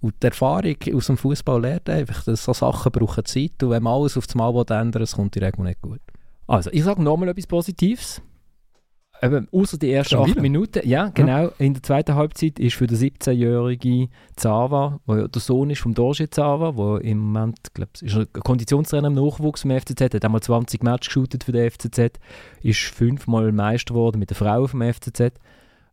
Und 0.01 0.15
die 0.21 0.27
Erfahrung 0.27 0.75
aus 0.95 1.07
dem 1.07 1.17
Fußball 1.17 1.61
lernt 1.61 1.89
einfach, 1.89 2.23
dass 2.23 2.43
so 2.43 2.53
Sachen 2.53 2.91
brauchen 2.91 3.23
Zeit 3.23 3.61
und 3.61 3.69
wenn 3.69 3.83
man 3.83 3.93
alles 3.93 4.17
auf 4.17 4.25
das 4.25 4.35
Mal 4.35 4.49
ändern 4.49 4.95
will, 4.95 5.07
kommt 5.07 5.35
die 5.35 5.39
Regel 5.39 5.63
nicht 5.63 5.81
gut. 5.81 6.01
Also, 6.47 6.71
ich 6.73 6.83
sage 6.83 7.01
nochmal 7.01 7.29
etwas 7.29 7.47
Positives. 7.47 8.21
Eben, 9.23 9.47
außer 9.51 9.77
die 9.77 9.91
ersten 9.91 10.15
acht? 10.15 10.41
Minuten. 10.41 10.81
Ja, 10.83 11.09
genau. 11.09 11.51
In 11.59 11.75
der 11.75 11.83
zweiten 11.83 12.15
Halbzeit 12.15 12.59
ist 12.59 12.73
für 12.75 12.87
den 12.87 12.97
17-jährigen 12.97 14.09
Zava, 14.35 14.99
der 15.07 15.17
ja 15.17 15.27
der 15.27 15.41
Sohn 15.41 15.69
ist 15.69 15.81
vom 15.81 15.93
Dorje 15.93 16.27
Zava, 16.27 16.71
der 16.71 17.07
im 17.07 17.19
Moment, 17.19 17.57
glaube 17.75 17.91
ich, 17.95 18.01
ist 18.01 18.15
er 18.15 18.25
Konditionstrainer 18.25 19.09
im 19.09 19.13
Nachwuchs 19.13 19.61
vom 19.61 19.69
FCZ, 19.69 20.01
hat 20.01 20.25
einmal 20.25 20.41
20 20.41 20.81
Matches 20.81 21.09
geshootet 21.09 21.43
für 21.43 21.51
den 21.51 21.69
FCZ, 21.69 22.19
ist 22.63 22.79
fünfmal 22.79 23.51
Meister 23.51 23.93
geworden 23.93 24.17
mit 24.17 24.31
der 24.31 24.37
Frau 24.37 24.65
vom 24.65 24.81
FCZ. 24.81 25.33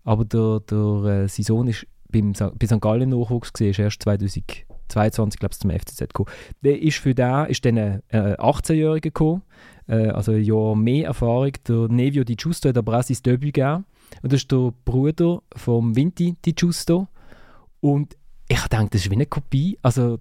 Aber 0.05 0.25
der, 0.25 0.61
der, 0.61 1.25
äh, 1.25 1.29
sein 1.29 1.45
Sohn 1.45 1.69
ist 1.69 1.87
beim, 2.11 2.33
bei 2.33 2.67
St. 2.67 2.81
Gallen 2.81 3.11
Nachwuchs 3.11 3.53
gewesen, 3.53 3.71
ist 3.71 3.79
erst 3.79 4.03
2022, 4.03 5.39
glaube 5.39 5.53
ich, 5.53 5.59
zum 5.59 5.71
FCZ 5.71 5.99
gekommen. 6.01 6.31
Der 6.63 6.81
ist 6.81 6.99
für 6.99 7.15
den, 7.15 7.47
ist 7.47 7.65
dann 7.65 7.79
ein 7.79 8.03
äh, 8.09 8.35
18-Jähriger 8.37 9.01
gekommen, 9.01 9.43
äh, 9.87 10.09
also 10.09 10.33
ein 10.33 10.43
Jahr 10.43 10.77
mehr 10.77 11.07
Erfahrung. 11.07 11.53
Der 11.67 11.89
Nevio 11.89 12.25
Di 12.25 12.37
Giusto 12.37 12.69
hat 12.69 12.79
aber 12.79 12.99
auch 12.99 13.03
sein 13.03 13.19
Debüt 13.25 13.55
gegeben. 13.55 13.85
Und 14.23 14.33
das 14.33 14.43
ist 14.43 14.53
der 14.53 14.73
Bruder 14.85 15.43
vom 15.55 15.95
Vinti 15.95 16.37
Di 16.45 16.55
Giusto. 16.55 17.09
Und 17.81 18.17
ich 18.49 18.67
denke, 18.69 18.91
das 18.91 19.03
ist 19.03 19.11
wie 19.11 19.15
eine 19.15 19.27
Kopie. 19.27 19.79
Also 19.83 20.19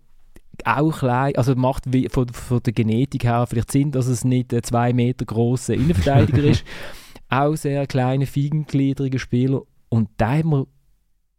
auch 0.66 1.00
klein, 1.00 1.36
also 1.36 1.56
macht 1.56 1.86
von, 2.10 2.28
von 2.30 2.64
der 2.64 2.74
Genetik 2.74 3.24
her 3.24 3.46
vielleicht 3.48 3.72
Sinn, 3.72 3.92
dass 3.92 4.08
es 4.08 4.24
nicht 4.24 4.54
ein 4.54 4.64
zwei 4.64 4.92
Meter 4.92 5.26
grosser 5.26 5.76
Innenverteidiger 5.76 6.44
ist. 6.44 6.64
Auch 7.30 7.56
sehr 7.56 7.86
kleiner, 7.88 8.26
feigengliedriger 8.26 9.20
Spieler. 9.20 9.62
Und 9.90 10.10
da 10.18 10.38
hat 10.38 10.46
mir 10.46 10.68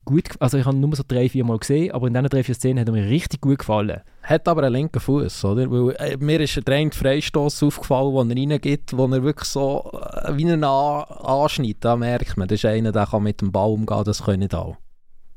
gut, 0.08 0.40
also 0.40 0.56
ich 0.56 0.64
habe 0.64 0.76
nur 0.76 0.96
so 0.96 1.02
drei, 1.06 1.28
vier 1.28 1.44
Mal 1.44 1.58
gesehen, 1.58 1.92
aber 1.92 2.06
in 2.06 2.14
diesen 2.14 2.28
drei, 2.28 2.42
vier 2.42 2.54
Szenen 2.54 2.80
hat 2.80 2.88
er 2.88 2.92
mir 2.92 3.08
richtig 3.08 3.42
gut 3.42 3.58
gefallen. 3.58 4.00
Hat 4.22 4.48
aber 4.48 4.62
einen 4.62 4.72
linken 4.72 5.00
Fuß, 5.00 5.44
oder? 5.44 5.70
Weil, 5.70 5.94
äh, 5.98 6.16
mir 6.16 6.40
ist 6.40 6.58
ein 6.66 6.92
Freistoß 6.92 7.62
aufgefallen, 7.62 8.30
den 8.30 8.50
er 8.50 8.54
reingibt, 8.54 8.96
wo 8.96 9.06
er 9.06 9.22
wirklich 9.22 9.48
so 9.48 9.90
äh, 9.92 10.34
wie 10.36 10.46
einen 10.46 10.64
an 10.64 11.04
anschneidet. 11.04 11.84
Da 11.84 11.96
merkt 11.96 12.38
man, 12.38 12.48
das 12.48 12.60
ist 12.60 12.64
einer, 12.64 12.90
der 12.90 13.06
kann 13.06 13.22
mit 13.22 13.42
dem 13.42 13.52
Ball 13.52 13.70
umgehen, 13.70 14.02
das 14.04 14.24
können 14.24 14.40
nicht 14.40 14.54
alle. 14.54 14.78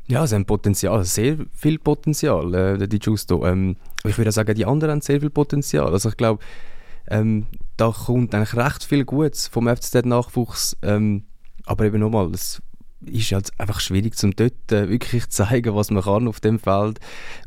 Ja, 0.07 0.26
sie 0.26 0.36
haben 0.36 0.45
Potenzial, 0.45 1.03
sehr 1.03 1.38
viel 1.51 1.78
Potenzial, 1.78 2.53
äh, 2.53 2.78
der 2.78 2.88
Di 2.88 2.99
Giusto. 2.99 3.45
Ähm, 3.45 3.76
ich 4.05 4.17
würde 4.17 4.32
sagen, 4.32 4.55
die 4.55 4.65
anderen 4.65 4.91
haben 4.93 5.01
sehr 5.01 5.19
viel 5.19 5.30
Potenzial. 5.30 5.91
Also 5.91 6.09
ich 6.09 6.17
glaube, 6.17 6.41
ähm, 7.09 7.47
da 7.76 7.91
kommt 7.91 8.34
eigentlich 8.34 8.55
recht 8.55 8.86
viel 8.86 9.03
Gutes 9.03 9.47
vom 9.47 9.67
FCZ-Nachwuchs. 9.67 10.78
Ähm, 10.82 11.26
aber 11.65 11.86
eben 11.86 11.99
nochmal, 11.99 12.32
es 12.32 12.61
ist 13.06 13.32
halt 13.32 13.49
einfach 13.58 13.80
schwierig, 13.80 14.16
zum 14.16 14.36
dort 14.36 14.72
äh, 14.72 14.89
wirklich 14.89 15.30
zu 15.30 15.43
zeigen, 15.43 15.76
was 15.76 15.91
man 15.91 16.04
kann 16.04 16.28
auf 16.28 16.39
dem 16.39 16.60
Feld 16.60 16.99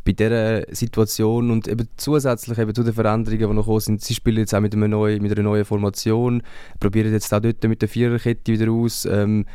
bei 0.04 0.12
dieser 0.12 0.62
Situation 0.74 1.50
und 1.50 1.68
eben 1.68 1.88
zusätzlich 1.96 2.58
eben 2.58 2.74
zu 2.74 2.82
den 2.82 2.92
Veränderungen, 2.92 3.38
die 3.38 3.46
noch 3.46 3.62
gekommen 3.62 3.80
sind. 3.80 4.02
Sie 4.02 4.14
spielen 4.14 4.38
jetzt 4.38 4.54
auch 4.54 4.60
mit, 4.60 4.74
einem 4.74 4.90
neuen, 4.90 5.22
mit 5.22 5.32
einer 5.32 5.42
neuen 5.42 5.64
Formation, 5.64 6.42
probieren 6.80 7.12
jetzt 7.12 7.32
auch 7.32 7.40
dort 7.40 7.62
mit 7.64 7.82
der 7.82 7.88
Viererkette 7.88 8.52
wieder 8.52 8.70
aus. 8.70 9.04
Ähm, 9.04 9.46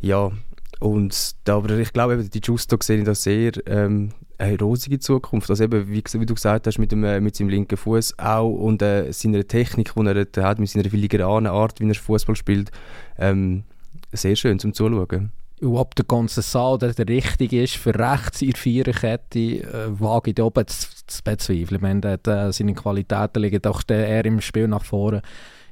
ja, 0.00 0.30
und 0.78 1.36
da, 1.44 1.56
aber 1.56 1.78
ich 1.78 1.92
glaube, 1.92 2.14
eben, 2.14 2.30
die 2.30 2.40
Justo 2.42 2.76
sehen 2.80 3.04
das 3.04 3.24
sehr 3.24 3.52
ähm, 3.66 4.10
eine 4.38 4.58
rosige 4.58 4.98
Zukunft. 4.98 5.50
Also 5.50 5.64
eben, 5.64 5.88
wie, 5.88 6.02
wie 6.02 6.26
du 6.26 6.34
gesagt 6.34 6.66
hast, 6.66 6.78
mit, 6.78 6.92
dem, 6.92 7.04
äh, 7.04 7.20
mit 7.20 7.36
seinem 7.36 7.50
linken 7.50 7.76
Fuß 7.76 8.18
auch 8.18 8.48
und 8.48 8.80
äh, 8.82 9.12
seiner 9.12 9.46
Technik, 9.46 9.92
die 9.94 10.06
er 10.06 10.42
hat, 10.44 10.58
mit 10.58 10.70
seiner 10.70 10.88
filigranen 10.88 11.52
Art, 11.52 11.80
wie 11.80 11.88
er 11.88 11.94
Fußball 11.94 12.36
spielt, 12.36 12.70
ähm, 13.18 13.64
sehr 14.12 14.36
schön 14.36 14.58
zum 14.58 14.72
Zuschauen. 14.72 15.32
Ob 15.62 15.94
der 15.94 16.06
ganze 16.06 16.40
Saal 16.42 16.78
der, 16.78 16.94
der 16.94 17.08
richtig 17.08 17.52
ist 17.52 17.76
für 17.76 17.94
rechts 17.94 18.40
in 18.40 18.54
Viererkette, 18.54 19.38
äh, 19.38 20.00
wage 20.00 20.30
ich 20.30 20.40
oben 20.40 20.66
zu, 20.66 20.86
zu 21.06 21.22
bezweifeln. 21.22 21.76
Ich 21.76 21.80
meine, 21.80 22.18
der, 22.18 22.52
seine 22.52 22.74
Qualitäten 22.74 23.42
liegen 23.42 23.60
doch 23.60 23.82
eher 23.88 24.24
im 24.24 24.40
Spiel 24.40 24.68
nach 24.68 24.84
vorne. 24.84 25.22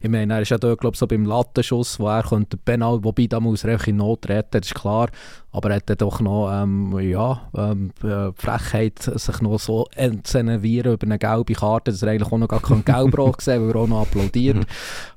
Ich 0.01 0.09
meine, 0.09 0.35
er 0.35 0.43
ist 0.43 0.51
ja 0.51 0.59
dort, 0.59 0.81
glaube 0.81 0.95
ich, 0.95 0.99
so 0.99 1.07
beim 1.07 1.25
Lattenschuss, 1.25 1.99
wo 1.99 2.09
er 2.09 2.23
könnte 2.23 2.57
Penal, 2.57 3.03
wobei 3.03 3.27
da 3.27 3.41
muss 3.41 3.65
er 3.65 3.87
in 3.87 3.97
Not 3.97 4.29
retten, 4.29 4.61
das 4.61 4.69
ist 4.69 4.75
klar. 4.75 5.09
Aber 5.51 5.71
er 5.71 5.77
hat 5.77 5.89
dann 5.89 5.97
doch 5.97 6.21
noch, 6.21 6.51
ähm, 6.53 6.99
ja, 7.01 7.49
ähm, 7.57 7.91
äh, 8.03 8.33
Frechheit, 8.35 8.99
sich 9.03 9.41
noch 9.41 9.59
so 9.59 9.87
entzenieren 9.95 10.93
über 10.93 11.07
eine 11.07 11.19
gelbe 11.19 11.55
Karte, 11.55 11.91
dass 11.91 12.03
er 12.03 12.11
eigentlich 12.11 12.31
auch 12.31 12.39
noch 12.39 12.49
gar 12.49 12.61
kein 12.61 12.85
Gelbrot 12.85 13.39
gesehen 13.39 13.63
weil 13.63 13.75
er 13.75 13.77
auch 13.77 13.89
noch 13.89 14.03
applaudiert. 14.03 14.67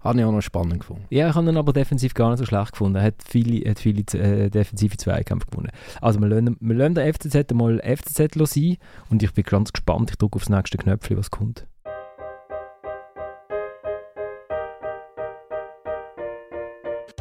Habe 0.01 0.19
ich 0.19 0.25
auch 0.25 0.31
noch 0.31 0.41
spannend 0.41 0.79
gefunden. 0.79 1.05
Ja, 1.09 1.29
ich 1.29 1.35
habe 1.35 1.49
ihn 1.49 1.57
aber 1.57 1.73
defensiv 1.73 2.13
gar 2.13 2.29
nicht 2.29 2.39
so 2.39 2.45
schlecht 2.45 2.71
gefunden. 2.71 2.95
Er 2.95 3.03
hat 3.03 3.15
viele, 3.27 3.69
hat 3.69 3.79
viele 3.79 4.01
äh, 4.13 4.49
defensive 4.49 4.97
Zweikämpfe 4.97 5.47
gewonnen. 5.51 5.71
Also 5.99 6.19
wir 6.19 6.27
lassen, 6.27 6.57
wir 6.59 6.75
lassen 6.75 6.95
den 6.95 7.13
FCZ 7.13 7.53
mal 7.53 7.79
FCZ 7.79 8.33
sein 8.33 8.77
und 9.09 9.21
ich 9.21 9.33
bin 9.33 9.43
ganz 9.43 9.73
gespannt. 9.73 10.11
Ich 10.11 10.17
drücke 10.17 10.37
aufs 10.37 10.49
nächste 10.49 10.77
Knöpfchen, 10.77 11.17
was 11.17 11.29
kommt. 11.29 11.67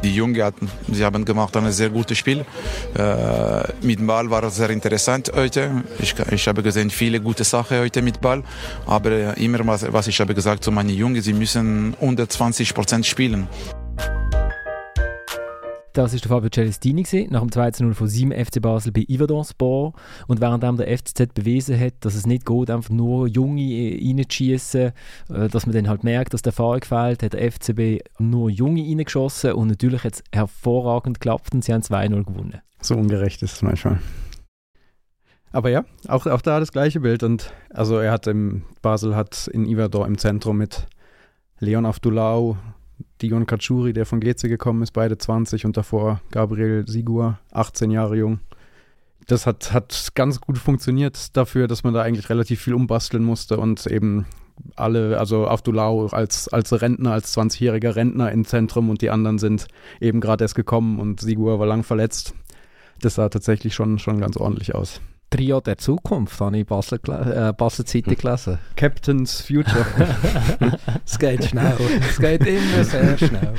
Die 0.03 0.15
Jungen 0.15 0.41
hatten, 0.41 0.69
sie 0.91 1.05
haben 1.05 1.25
gemacht 1.25 1.55
ein 1.55 1.71
sehr 1.71 1.89
gutes 1.89 2.17
Spiel. 2.17 2.45
Äh, 2.97 3.85
mit 3.85 4.05
Ball 4.05 4.29
war 4.29 4.43
es 4.43 4.55
sehr 4.55 4.69
interessant 4.69 5.31
heute. 5.35 5.83
Ich, 5.99 6.15
ich 6.31 6.47
habe 6.47 6.63
gesehen 6.63 6.89
viele 6.89 7.19
gute 7.19 7.43
Sachen 7.43 7.79
heute 7.79 8.01
mit 8.01 8.19
Ball. 8.19 8.43
Aber 8.87 9.11
äh, 9.11 9.43
immer 9.43 9.65
was, 9.67 9.91
was 9.91 10.07
ich 10.07 10.19
habe 10.19 10.33
gesagt 10.33 10.63
zu 10.63 10.71
meinen 10.71 10.89
Jungen, 10.89 11.21
sie 11.21 11.33
müssen 11.33 11.93
unter 11.99 12.27
20 12.27 12.73
Prozent 12.73 13.05
spielen. 13.05 13.47
Das 15.93 16.13
war 16.13 16.19
der 16.19 16.29
Fabio 16.29 16.49
Celestini 16.49 17.03
gewesen, 17.03 17.31
nach 17.31 17.41
dem 17.41 17.49
2-0 17.49 17.93
von 17.93 18.07
seinem 18.07 18.45
FC 18.45 18.61
Basel 18.61 18.91
bei 18.91 19.05
Yverdonspor. 19.09 19.93
Und 20.27 20.39
währenddem 20.39 20.77
der 20.77 20.97
FCZ 20.97 21.33
bewiesen 21.33 21.79
hat, 21.79 21.93
dass 21.99 22.15
es 22.15 22.25
nicht 22.25 22.45
geht, 22.45 22.69
einfach 22.69 22.91
nur 22.91 23.27
Junge 23.27 23.61
äh, 23.61 23.99
reinzuschießen, 24.01 24.91
äh, 25.29 25.47
dass 25.49 25.65
man 25.65 25.75
dann 25.75 25.89
halt 25.89 26.03
merkt, 26.03 26.33
dass 26.33 26.41
der 26.41 26.51
Erfahrung 26.51 26.83
fehlt, 26.83 27.23
hat 27.23 27.33
der 27.33 27.51
FCB 27.51 28.03
nur 28.19 28.49
Junge 28.49 28.83
reingeschossen 28.83 29.53
und 29.53 29.67
natürlich 29.67 30.03
hat 30.03 30.13
es 30.13 30.23
hervorragend 30.31 31.19
geklappt 31.19 31.53
und 31.53 31.63
sie 31.63 31.73
haben 31.73 31.81
2-0 31.81 32.23
gewonnen. 32.23 32.61
So 32.81 32.95
ungerecht 32.95 33.41
ist 33.43 33.53
es 33.53 33.61
manchmal. 33.61 33.99
Aber 35.51 35.69
ja, 35.69 35.83
auch, 36.07 36.25
auch 36.25 36.41
da 36.41 36.59
das 36.59 36.71
gleiche 36.71 37.01
Bild. 37.01 37.23
Und 37.23 37.53
also 37.69 37.97
er 37.97 38.11
hat 38.11 38.27
im 38.27 38.63
Basel 38.81 39.15
hat 39.15 39.47
in 39.47 39.65
Iverdor 39.65 40.07
im 40.07 40.17
Zentrum 40.17 40.57
mit 40.57 40.87
Leon 41.59 41.85
Avdulau, 41.85 42.57
Dion 43.21 43.45
Kachuri, 43.45 43.93
der 43.93 44.05
von 44.05 44.19
GC 44.19 44.47
gekommen 44.47 44.81
ist, 44.81 44.91
beide 44.91 45.17
20 45.17 45.65
und 45.65 45.77
davor 45.77 46.21
Gabriel 46.31 46.87
Sigur, 46.87 47.39
18 47.51 47.91
Jahre 47.91 48.15
jung. 48.15 48.39
Das 49.27 49.45
hat, 49.45 49.71
hat 49.71 50.09
ganz 50.15 50.41
gut 50.41 50.57
funktioniert 50.57 51.37
dafür, 51.37 51.67
dass 51.67 51.83
man 51.83 51.93
da 51.93 52.01
eigentlich 52.01 52.29
relativ 52.29 52.61
viel 52.61 52.73
umbasteln 52.73 53.23
musste 53.23 53.57
und 53.57 53.85
eben 53.87 54.25
alle, 54.75 55.19
also 55.19 55.47
Avdulau 55.47 56.07
als, 56.07 56.47
als 56.47 56.81
Rentner, 56.81 57.13
als 57.13 57.35
20-jähriger 57.37 57.95
Rentner 57.95 58.31
im 58.31 58.45
Zentrum 58.45 58.89
und 58.89 59.01
die 59.01 59.09
anderen 59.09 59.39
sind 59.39 59.67
eben 59.99 60.21
gerade 60.21 60.43
erst 60.43 60.55
gekommen 60.55 60.99
und 60.99 61.19
Sigur 61.19 61.59
war 61.59 61.67
lang 61.67 61.83
verletzt. 61.83 62.33
Das 63.01 63.15
sah 63.15 63.29
tatsächlich 63.29 63.73
schon, 63.73 63.99
schon 63.99 64.19
ganz 64.19 64.37
ordentlich 64.37 64.75
aus. 64.75 65.01
Trio 65.31 65.61
der 65.61 65.77
Zukunft, 65.77 66.39
habe 66.39 66.57
ich 66.59 66.65
Basel, 66.67 66.99
äh, 67.07 67.53
Basel 67.53 67.85
Zeitung 67.85 68.15
gelesen. 68.15 68.59
Captain's 68.75 69.41
Future. 69.41 69.85
Es 71.05 71.17
geht 71.17 71.45
schnell. 71.45 71.77
Es 72.07 72.19
geht 72.19 72.45
immer 72.45 72.83
sehr 72.83 73.17
schnell. 73.17 73.53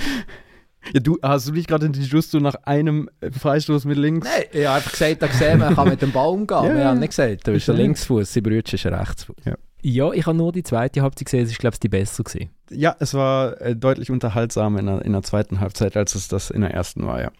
ja, 0.93 1.01
du, 1.01 1.19
hast 1.23 1.49
du 1.49 1.53
dich 1.53 1.67
gerade 1.67 1.87
in 1.87 1.93
die 1.93 2.03
Justo 2.03 2.39
nach 2.41 2.55
einem 2.65 3.09
Freistoß 3.23 3.87
mit 3.87 3.97
links? 3.97 4.29
Nein, 4.29 4.45
ich 4.53 4.67
habe 4.67 4.77
einfach 4.77 4.93
gesagt, 4.93 5.23
da 5.23 5.27
gesehen, 5.27 5.59
man 5.59 5.75
kann 5.75 5.89
mit 5.89 6.03
dem 6.03 6.13
Ball 6.13 6.29
umgehen. 6.29 6.65
Ja, 6.65 6.75
Wir 6.75 6.81
ja. 6.81 6.89
haben 6.89 7.01
nicht 7.01 7.11
gesagt, 7.11 7.47
du 7.47 7.53
bist 7.53 7.69
ein 7.69 7.77
Ja. 7.77 7.83
Linksfuß, 7.83 8.33
sein 8.33 8.43
Brüder 8.43 8.73
ist 8.73 8.87
ein 8.87 8.95
Rechtsfuß. 8.95 9.37
Ja, 9.85 10.13
ich 10.13 10.27
habe 10.27 10.37
nur 10.37 10.53
die 10.53 10.63
zweite 10.63 11.03
Halbzeit 11.03 11.25
gesehen, 11.25 11.45
es 11.45 11.51
ist 11.51 11.59
glaube 11.59 11.75
ich 11.75 11.81
die 11.81 11.89
bessere 11.89 12.23
gewesen. 12.23 12.51
Ja, 12.71 12.95
es 13.01 13.15
war 13.15 13.61
äh, 13.61 13.75
deutlich 13.75 14.11
unterhaltsamer 14.11 14.79
in 14.79 14.87
der, 14.87 15.05
in 15.05 15.13
der 15.13 15.23
zweiten 15.23 15.59
Halbzeit, 15.59 15.97
als 15.97 16.15
es 16.15 16.29
das 16.29 16.51
in 16.51 16.61
der 16.61 16.73
ersten 16.73 17.07
war, 17.07 17.21
ja. 17.21 17.33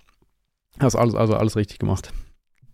Hast 0.81 0.97
alles, 0.97 1.15
also 1.15 1.37
alles 1.37 1.55
richtig 1.55 1.79
gemacht. 1.79 2.11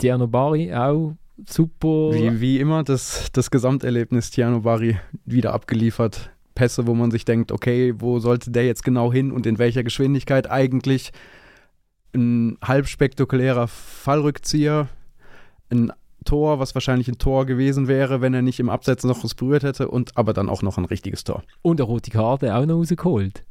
Diano 0.01 0.29
Bari 0.29 0.73
auch 0.73 1.17
super. 1.47 2.13
Wie, 2.13 2.41
wie 2.41 2.61
immer, 2.61 2.85
das, 2.85 3.29
das 3.33 3.51
Gesamterlebnis 3.51 4.31
Tiano 4.31 4.61
Bari 4.61 4.99
wieder 5.25 5.53
abgeliefert. 5.53 6.31
Pässe, 6.55 6.87
wo 6.87 6.95
man 6.95 7.11
sich 7.11 7.25
denkt, 7.25 7.53
okay, 7.53 7.95
wo 7.99 8.19
sollte 8.19 8.51
der 8.51 8.67
jetzt 8.67 8.83
genau 8.83 9.13
hin 9.13 9.31
und 9.31 9.47
in 9.47 9.59
welcher 9.59 9.85
Geschwindigkeit 9.85 10.51
eigentlich? 10.51 11.13
Ein 12.15 12.59
halb 12.63 12.89
spektakulärer 12.89 13.69
Fallrückzieher, 13.69 14.89
ein 15.71 15.93
Tor, 16.25 16.59
was 16.59 16.75
wahrscheinlich 16.75 17.09
ein 17.09 17.19
Tor 17.19 17.47
gewesen 17.47 17.87
wäre, 17.87 18.21
wenn 18.21 18.35
er 18.35 18.43
nicht 18.43 18.61
im 18.61 18.71
Abseits 18.71 19.05
noch 19.05 19.23
was 19.23 19.35
berührt 19.35 19.63
hätte, 19.63 19.89
und 19.89 20.17
aber 20.17 20.33
dann 20.33 20.49
auch 20.49 20.63
noch 20.63 20.79
ein 20.79 20.85
richtiges 20.85 21.25
Tor. 21.25 21.43
Und 21.63 21.81
eine 21.81 21.87
rote 21.87 22.11
Karte 22.11 22.55
auch 22.55 22.67
noch 22.67 22.77
rausgeholt. 22.77 23.45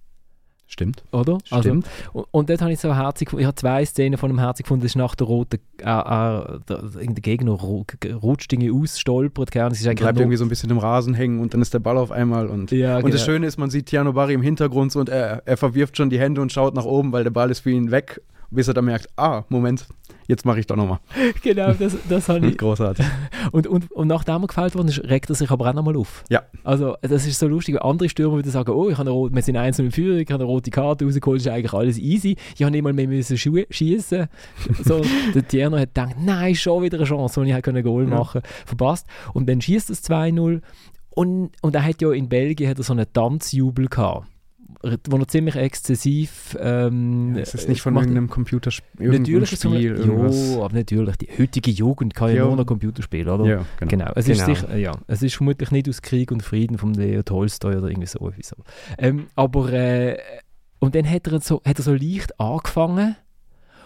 Stimmt. 0.70 1.02
Oder? 1.12 1.38
Stimmt. 1.46 1.88
Also, 2.14 2.28
und, 2.32 2.50
dort 2.50 2.62
habe 2.62 2.74
ich 2.74 2.80
so 2.80 2.94
herzig. 2.94 3.32
Ich 3.38 3.46
habe 3.46 3.56
zwei 3.56 3.86
Szenen 3.86 4.18
von 4.18 4.30
dem 4.30 4.38
herzig 4.38 4.66
gefunden. 4.66 4.84
Das 4.84 4.92
ist 4.92 4.96
nach 4.98 5.16
der 5.16 5.26
roten, 5.28 5.60
äh, 5.80 5.84
äh, 5.84 6.60
der, 6.68 6.82
der 6.92 7.22
Gegner 7.22 7.52
rutscht 7.52 8.52
irgendwie 8.52 8.72
aus, 8.72 9.00
stolpert, 9.00 9.56
Ahnung. 9.56 9.72
Es 9.72 9.82
bleibt 9.84 10.02
nur- 10.02 10.24
irgendwie 10.24 10.38
so 10.38 10.44
ein 10.46 10.50
bisschen 10.50 10.70
im 10.70 10.78
Rasen 10.78 11.14
hängen 11.14 11.40
und 11.40 11.54
dann 11.54 11.62
ist 11.62 11.74
der 11.74 11.80
Ball 11.80 11.98
auf 11.98 12.12
einmal 12.12 12.48
und, 12.48 12.72
Ja, 12.72 12.98
und 12.98 13.04
genau. 13.04 13.14
das 13.14 13.24
Schöne 13.26 13.48
ist, 13.48 13.58
man 13.58 13.70
sieht 13.70 13.86
Tiano 13.88 14.12
Barry 14.14 14.34
im 14.34 14.42
Hintergrund 14.42 14.92
so 14.92 15.00
und 15.00 15.10
er, 15.10 15.42
er 15.46 15.56
verwirft 15.58 15.96
schon 15.98 16.10
die 16.10 16.20
Hände 16.20 16.42
und 16.42 16.52
schaut 16.52 16.76
nach 16.76 16.86
oben, 16.86 17.12
weil 17.14 17.24
der 17.24 17.32
Ball 17.32 17.50
ist 17.50 17.62
für 17.62 17.72
ihn 17.72 17.90
weg 17.92 18.22
bis 18.50 18.68
er 18.68 18.74
dann 18.74 18.86
merkt, 18.86 19.08
ah, 19.18 19.44
Moment, 19.50 19.88
jetzt 20.28 20.46
mache 20.46 20.60
ich 20.60 20.68
doch 20.68 20.76
nochmal. 20.76 21.00
Genau, 21.42 21.74
das, 21.74 21.96
das 22.08 22.30
habe 22.30 22.48
ich. 22.48 22.58
Großartig. 22.58 23.06
Und, 23.52 23.68
und, 23.68 23.92
und 23.92 24.08
nachdem 24.08 24.44
er 24.44 24.48
gefällt 24.48 24.76
worden 24.76 24.88
ist, 24.88 25.04
regt 25.04 25.30
er 25.30 25.36
sich 25.36 25.52
aber 25.52 25.70
auch 25.70 25.74
nochmal 25.74 25.96
auf. 25.96 26.24
Ja. 26.30 26.44
Also, 26.64 26.96
das 27.02 27.26
ist 27.26 27.40
so 27.40 27.48
lustig, 27.48 27.76
weil 27.76 27.84
andere 27.84 28.10
Stürmer 28.10 28.36
würden 28.36 28.52
sagen, 28.52 28.72
oh, 28.72 28.90
ich 28.90 28.98
habe 28.98 29.10
eine 29.10 29.12
rote, 29.12 29.36
wir 29.36 29.42
sind 29.42 29.58
einzeln 29.58 29.88
in 29.88 29.92
Führung, 29.92 30.20
ich 30.20 30.32
habe 30.32 30.44
eine 30.44 30.52
rote 30.52 30.72
Karte 30.72 31.06
rausgeholt, 31.06 31.42
ist 31.42 31.48
eigentlich 31.48 31.74
alles 31.74 31.98
easy. 31.98 32.36
Ich 32.56 32.64
habe 32.64 32.72
nicht 32.72 32.84
mal 32.84 32.94
mehr 32.94 33.08
müssen 33.08 33.38
schießen. 33.38 34.28
So, 34.84 35.02
der 35.34 35.48
Tierno 35.48 35.78
hat 35.78 35.94
gedacht, 35.94 36.16
nein, 36.20 36.56
schon 36.56 36.84
wieder 36.84 36.98
eine 36.98 37.06
Chance, 37.06 37.42
wo 37.42 37.46
ich 37.46 37.54
ein 37.54 37.84
Goal 37.84 38.06
machen 38.06 38.42
konnte. 38.42 38.50
Verpasst. 38.66 39.08
Und 39.34 39.48
dann 39.48 39.62
schießt 39.62 39.90
es 39.90 40.04
2-0. 40.04 40.62
Und, 41.10 41.52
und 41.62 41.76
er 41.76 41.84
hat 41.84 42.02
ja 42.02 42.12
in 42.12 42.30
Belgien 42.30 42.70
hat 42.70 42.78
er 42.78 42.84
so 42.84 42.94
einen 42.94 43.12
Tanzjubel 43.12 43.88
gehabt 43.88 44.28
wo 44.82 45.18
er 45.18 45.28
ziemlich 45.28 45.56
exzessiv. 45.56 46.56
Ähm, 46.60 47.36
ja, 47.36 47.42
ist 47.42 47.56
es 47.56 47.68
nicht 47.68 47.82
von 47.82 47.94
macht- 47.94 48.04
irgendeinem 48.04 48.30
Computerspiel? 48.30 49.10
Natürlich 49.20 49.54
ist 49.54 49.64
Spiel, 49.64 49.96
irgendwas? 49.96 50.52
Ja, 50.56 50.62
aber 50.64 50.76
natürlich. 50.76 51.16
Die 51.18 51.30
heutige 51.38 51.72
Jugend 51.72 52.14
kann 52.14 52.30
ja, 52.30 52.36
Ja. 52.36 52.46
nur 52.46 52.56
noch 52.58 52.66
Computerspiele, 52.66 53.34
oder? 53.34 53.46
Ja, 53.46 53.66
genau. 53.80 53.90
Genau. 54.06 54.12
Es, 54.16 54.28
Ist 54.28 54.46
Genau. 54.46 54.60
sicher, 54.60 54.76
ja, 54.78 54.92
es 55.08 55.22
ist 55.24 55.36
vermutlich 55.36 55.72
nicht 55.72 55.90
aus 55.90 56.02
Krieg 56.02 56.32
und 56.32 56.44
Frieden 56.44 56.78
von 56.78 56.94
Leo 56.94 57.24
Tolstoi 57.24 57.76
oder 57.78 57.88
irgendwie 57.88 58.08
so. 58.08 58.20
Irgendwie 58.20 58.44
so. 58.44 58.56
Ähm, 58.98 59.28
aber 59.36 59.72
äh, 59.74 60.18
und 60.80 60.94
dann 60.96 61.10
hat 61.10 61.28
er, 61.28 61.40
so, 61.40 61.62
hat 61.66 61.80
er 61.80 61.84
so 61.84 61.94
leicht 61.94 62.40
angefangen 62.40 63.16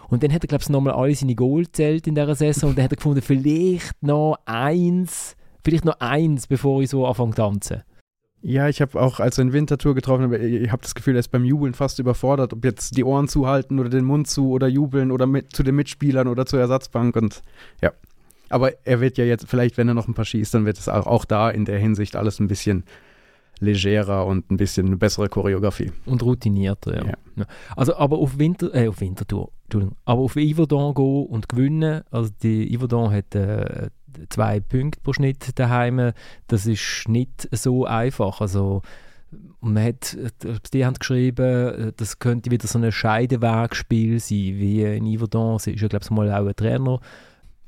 und 0.09 0.23
dann 0.23 0.33
hat 0.33 0.43
er, 0.43 0.47
glaube 0.47 0.61
ich, 0.61 0.69
nochmal 0.69 0.93
alle 0.93 1.15
seine 1.15 1.35
Goal 1.35 1.63
gezählt 1.63 2.05
in 2.07 2.15
dieser 2.15 2.35
Saison 2.35 2.71
und 2.71 2.77
dann 2.77 2.83
hat 2.83 2.91
er 2.91 2.97
gefunden, 2.97 3.21
vielleicht 3.21 4.03
noch 4.03 4.37
eins, 4.45 5.37
vielleicht 5.63 5.85
noch 5.85 5.99
eins, 6.01 6.47
bevor 6.47 6.81
ich 6.81 6.89
so 6.89 7.07
anfange 7.07 7.31
zu 7.31 7.35
tanzen. 7.41 7.83
Ja, 8.43 8.67
ich 8.67 8.81
habe 8.81 8.99
auch, 8.99 9.19
als 9.19 9.37
er 9.37 9.43
in 9.43 9.53
Wintertour 9.53 9.93
getroffen 9.93 10.23
habe, 10.23 10.37
ich 10.39 10.71
habe 10.71 10.81
das 10.81 10.95
Gefühl, 10.95 11.15
er 11.15 11.19
ist 11.19 11.29
beim 11.29 11.45
Jubeln 11.45 11.73
fast 11.73 11.99
überfordert, 11.99 12.53
ob 12.53 12.65
jetzt 12.65 12.97
die 12.97 13.03
Ohren 13.03 13.27
zuhalten 13.27 13.79
oder 13.79 13.89
den 13.89 14.03
Mund 14.05 14.27
zu 14.27 14.49
oder 14.49 14.67
jubeln 14.67 15.11
oder 15.11 15.27
mit, 15.27 15.55
zu 15.55 15.61
den 15.61 15.75
Mitspielern 15.75 16.27
oder 16.27 16.45
zur 16.45 16.59
Ersatzbank 16.59 17.15
und 17.15 17.43
ja. 17.81 17.91
Aber 18.49 18.71
er 18.85 18.99
wird 18.99 19.17
ja 19.17 19.25
jetzt, 19.25 19.47
vielleicht 19.47 19.77
wenn 19.77 19.87
er 19.87 19.93
noch 19.93 20.07
ein 20.07 20.13
paar 20.13 20.25
schießt, 20.25 20.53
dann 20.53 20.65
wird 20.65 20.77
es 20.77 20.89
auch, 20.89 21.07
auch 21.07 21.23
da 21.23 21.49
in 21.49 21.65
der 21.65 21.79
Hinsicht 21.79 22.15
alles 22.15 22.39
ein 22.39 22.47
bisschen 22.47 22.83
legerer 23.59 24.25
und 24.25 24.51
ein 24.51 24.57
bisschen 24.57 24.87
eine 24.87 24.97
bessere 24.97 25.29
Choreografie. 25.29 25.91
Und 26.05 26.23
routinierter, 26.23 26.95
ja. 26.95 27.13
Ja. 27.35 27.45
Also, 27.77 27.95
aber 27.95 28.17
auf 28.17 28.37
Winter, 28.39 28.73
äh, 28.73 28.87
auf 28.87 28.99
Wintertour, 28.99 29.51
Entschuldigung, 29.65 29.95
aber 30.03 30.21
auf 30.21 30.35
Yverdon 30.35 30.93
gehen 30.95 31.25
und 31.27 31.47
gewinnen, 31.47 32.01
also 32.09 32.31
die 32.41 32.75
Yverdon 32.75 33.13
hat 33.13 33.35
äh, 33.35 33.89
zwei 34.29 34.59
Punkte 34.59 34.99
pro 35.03 35.13
Schnitt 35.13 35.57
daheim, 35.59 36.11
das 36.47 36.65
ist 36.65 37.05
nicht 37.07 37.47
so 37.51 37.85
einfach, 37.85 38.41
also 38.41 38.81
man 39.61 39.83
hat, 39.83 40.17
die 40.73 40.85
haben 40.85 40.95
geschrieben, 40.95 41.93
das 41.97 42.19
könnte 42.19 42.51
wieder 42.51 42.67
so 42.67 42.79
ein 42.79 42.91
Scheidewegspiel 42.91 44.19
sein, 44.19 44.37
wie 44.37 44.83
in 44.83 45.05
Yverdon, 45.17 45.55
es 45.55 45.67
ist 45.67 45.81
ja 45.81 45.87
glaube 45.87 46.03
ich 46.03 46.11
mal 46.11 46.31
auch 46.31 46.45
ein 46.47 46.55
Trainer 46.55 46.99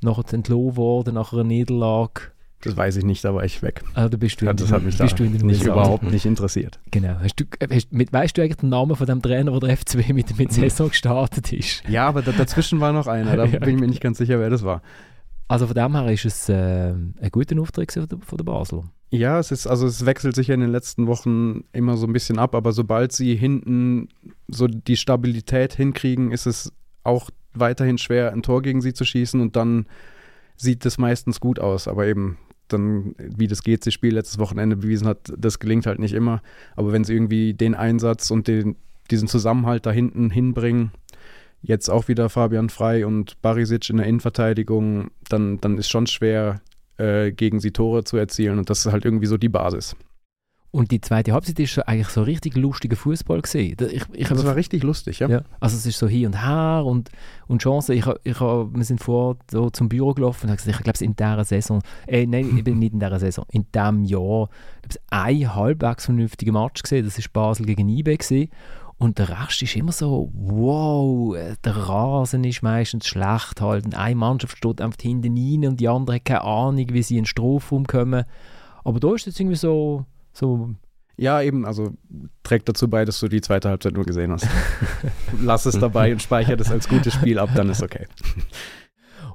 nachher 0.02 0.34
entlohnt 0.34 0.76
worden 0.76 1.14
nach 1.16 1.32
einer 1.32 1.46
Niederlage, 1.46 2.24
Das 2.62 2.76
weiß 2.76 2.98
ich 2.98 3.06
nicht, 3.06 3.24
da 3.24 3.34
war 3.34 3.46
ich 3.46 3.62
weg. 3.62 3.82
ah, 3.94 4.10
da 4.10 4.18
bist 4.18 4.42
du, 4.42 4.46
Ja, 4.46 4.52
das 4.54 4.72
hat 4.74 4.84
mich 4.84 4.98
da 4.98 5.06
bist 5.06 5.18
du 5.20 5.24
in 5.24 5.38
den 5.38 5.48
nicht 5.48 5.62
USA. 5.62 5.72
überhaupt 5.72 6.04
nicht 6.04 6.26
interessiert. 6.26 6.80
Genau. 6.92 7.16
Hast 7.22 7.36
du, 7.40 7.46
hast, 7.72 7.94
mit, 7.94 8.12
weißt 8.12 8.38
du 8.38 8.42
eigentlich 8.42 8.58
den 8.58 8.68
Namen 8.70 8.96
von 8.98 9.08
dem 9.08 9.22
Trainer, 9.22 9.54
wo 9.54 9.60
der 9.62 9.78
FCB 9.78 10.10
mit, 10.14 10.38
mit 10.38 10.50
der 10.58 10.70
Saison 10.70 10.90
gestartet 10.90 11.54
ist? 11.54 11.84
Ja, 11.88 12.08
aber 12.10 12.22
da, 12.22 12.34
dazwischen 12.34 12.82
war 12.82 12.92
noch 12.92 13.08
einer, 13.08 13.38
da 13.38 13.46
Ja. 13.54 13.60
bin 13.60 13.76
ich 13.76 13.80
mir 13.80 13.88
nicht 13.88 14.02
ganz 14.02 14.18
sicher, 14.18 14.40
wer 14.40 14.50
das 14.50 14.64
war. 14.64 14.82
Also 15.48 15.68
von 15.68 15.76
dem 15.76 15.96
her 15.96 16.12
ist 16.12 16.26
es 16.26 16.50
äh, 16.50 16.94
ein 16.94 17.30
guter 17.32 17.60
Auftritt 17.60 17.92
von 17.92 18.08
der, 18.08 18.20
von 18.20 18.38
der 18.38 18.46
Basler. 18.46 18.84
Ja, 19.12 19.38
es 19.38 19.52
ist, 19.52 19.68
also 19.68 19.86
es 19.86 20.06
wechselt 20.08 20.36
sich 20.36 20.48
ja 20.48 20.56
in 20.56 20.62
den 20.62 20.72
letzten 20.72 21.06
Wochen 21.06 21.66
immer 21.72 21.98
so 21.98 22.08
ein 22.08 22.14
bisschen 22.14 22.40
ab, 22.40 22.56
aber 22.56 22.72
sobald 22.72 23.12
sie 23.12 23.36
hinten 23.36 24.10
so 24.48 24.68
die 24.68 24.98
Stabilität 24.98 25.76
hinkriegen, 25.76 26.32
ist 26.32 26.48
es 26.48 26.74
auch 27.04 27.30
weiterhin 27.54 28.00
schwer, 28.00 28.32
ein 28.32 28.42
Tor 28.42 28.64
gegen 28.64 28.82
sie 28.82 28.94
zu 28.94 29.06
schießen 29.06 29.40
und 29.40 29.56
dann 29.56 29.86
sieht 30.56 30.86
es 30.86 30.98
meistens 30.98 31.40
gut 31.40 31.60
aus. 31.60 31.88
Aber 31.88 32.08
eben 32.08 32.38
dann, 32.70 33.14
wie 33.20 33.48
das 33.48 33.62
geht, 33.62 33.86
das 33.86 33.94
Spiel 33.94 34.16
letztes 34.16 34.40
Wochenende 34.40 34.78
bewiesen 34.78 35.08
hat, 35.08 35.32
das 35.38 35.60
gelingt 35.60 35.86
halt 35.86 36.00
nicht 36.00 36.14
immer. 36.14 36.42
Aber 36.76 36.92
wenn 36.92 37.04
sie 37.04 37.14
irgendwie 37.14 37.54
den 37.54 37.76
Einsatz 37.76 38.32
und 38.32 38.48
den, 38.48 38.78
diesen 39.12 39.28
Zusammenhalt 39.28 39.86
da 39.86 39.92
hinten 39.92 40.30
hinbringen, 40.30 40.92
jetzt 41.64 41.90
auch 41.90 42.08
wieder 42.08 42.30
Fabian 42.30 42.70
Frei 42.70 43.06
und 43.06 43.42
Barisic 43.42 43.90
in 43.90 43.98
der 43.98 44.06
Innenverteidigung, 44.06 45.10
dann, 45.30 45.60
dann 45.60 45.78
ist 45.78 45.90
schon 45.90 46.08
schwer, 46.08 46.62
äh, 46.98 47.32
gegen 47.32 47.60
sie 47.60 47.72
Tore 47.72 48.04
zu 48.04 48.18
erzielen 48.18 48.60
und 48.60 48.70
das 48.70 48.86
ist 48.86 48.92
halt 48.92 49.06
irgendwie 49.06 49.26
so 49.26 49.38
die 49.38 49.50
Basis. 49.50 49.96
Und 50.76 50.90
die 50.90 51.00
zweite 51.00 51.34
Halbzeit 51.34 51.60
ist 51.60 51.76
so 51.76 51.84
eigentlich 51.84 52.08
so 52.08 52.24
richtig 52.24 52.56
lustiger 52.56 52.96
Fußball 52.96 53.44
gesehen. 53.44 53.78
Ich, 53.92 54.06
ich 54.12 54.28
Das 54.28 54.44
war 54.44 54.56
richtig 54.56 54.82
lustig, 54.82 55.20
ja. 55.20 55.30
ja. 55.30 55.42
Also 55.60 55.78
es 55.78 55.86
ist 55.86 56.00
so 56.00 56.08
hin 56.08 56.26
und 56.26 56.44
her 56.44 56.84
und, 56.84 57.12
und 57.48 57.62
Chancen. 57.62 57.96
Ich, 57.96 58.08
ich, 58.24 58.40
wir 58.40 58.84
sind 58.84 59.00
vor 59.00 59.38
so 59.52 59.70
zum 59.70 59.88
Büro 59.88 60.16
gelaufen 60.16 60.46
und 60.46 60.50
haben 60.50 60.58
gesagt, 60.58 60.76
ich 60.76 60.84
glaube, 60.84 61.06
in 61.06 61.16
dieser 61.16 61.46
Saison, 61.46 61.80
äh, 62.08 62.26
nein, 62.26 62.58
ich 62.58 62.64
bin 62.64 62.80
nicht 62.80 62.94
in 62.94 63.00
dieser 63.00 63.20
Saison, 63.20 63.46
in 63.52 63.68
diesem 63.72 64.04
Jahr, 64.04 64.50
ich 64.90 64.98
habe 65.12 65.28
ein 65.28 65.56
halbwegs 65.56 66.06
vernünftiger 66.06 66.54
Match 66.54 66.82
gesehen, 66.82 67.06
das 67.06 67.20
ist 67.20 67.32
Basel 67.32 67.68
gegen 67.68 67.88
IB 67.88 68.18
gewesen. 68.18 68.50
Und 69.04 69.20
der 69.20 69.28
Rest 69.28 69.62
ist 69.62 69.76
immer 69.76 69.92
so, 69.92 70.32
wow, 70.34 71.36
der 71.66 71.76
Rasen 71.76 72.46
ist 72.46 72.64
meistens 72.64 73.06
schlecht 73.06 73.60
halt. 73.60 73.94
Eine 73.98 74.16
Mannschaft 74.16 74.58
steht 74.58 74.80
einfach 74.80 75.02
hinten 75.02 75.38
rein 75.38 75.72
und 75.72 75.82
die 75.82 75.90
andere 75.90 76.16
hat 76.16 76.26
keine 76.26 76.44
Ahnung, 76.44 76.86
wie 76.90 77.04
sie 77.04 77.16
in 77.18 77.24
den 77.24 77.26
Strafraum 77.26 77.86
kommen. 77.86 78.24
Aber 78.86 79.02
da 79.02 79.14
ist 79.14 79.26
jetzt 79.26 79.42
irgendwie 79.42 79.58
so, 79.58 80.06
so 80.32 80.74
Ja, 81.18 81.42
eben, 81.42 81.66
also 81.66 81.98
trägt 82.44 82.70
dazu 82.70 82.88
bei, 82.88 83.04
dass 83.04 83.20
du 83.20 83.28
die 83.28 83.42
zweite 83.42 83.68
Halbzeit 83.68 83.94
nur 83.94 84.06
gesehen 84.06 84.32
hast. 84.32 84.48
Lass 85.42 85.66
es 85.66 85.78
dabei 85.78 86.14
und 86.14 86.22
speichere 86.22 86.56
das 86.56 86.72
als 86.72 86.88
gutes 86.88 87.14
Spiel 87.14 87.40
ab, 87.40 87.50
dann 87.58 87.70
ist 87.70 87.84
okay. 87.84 88.08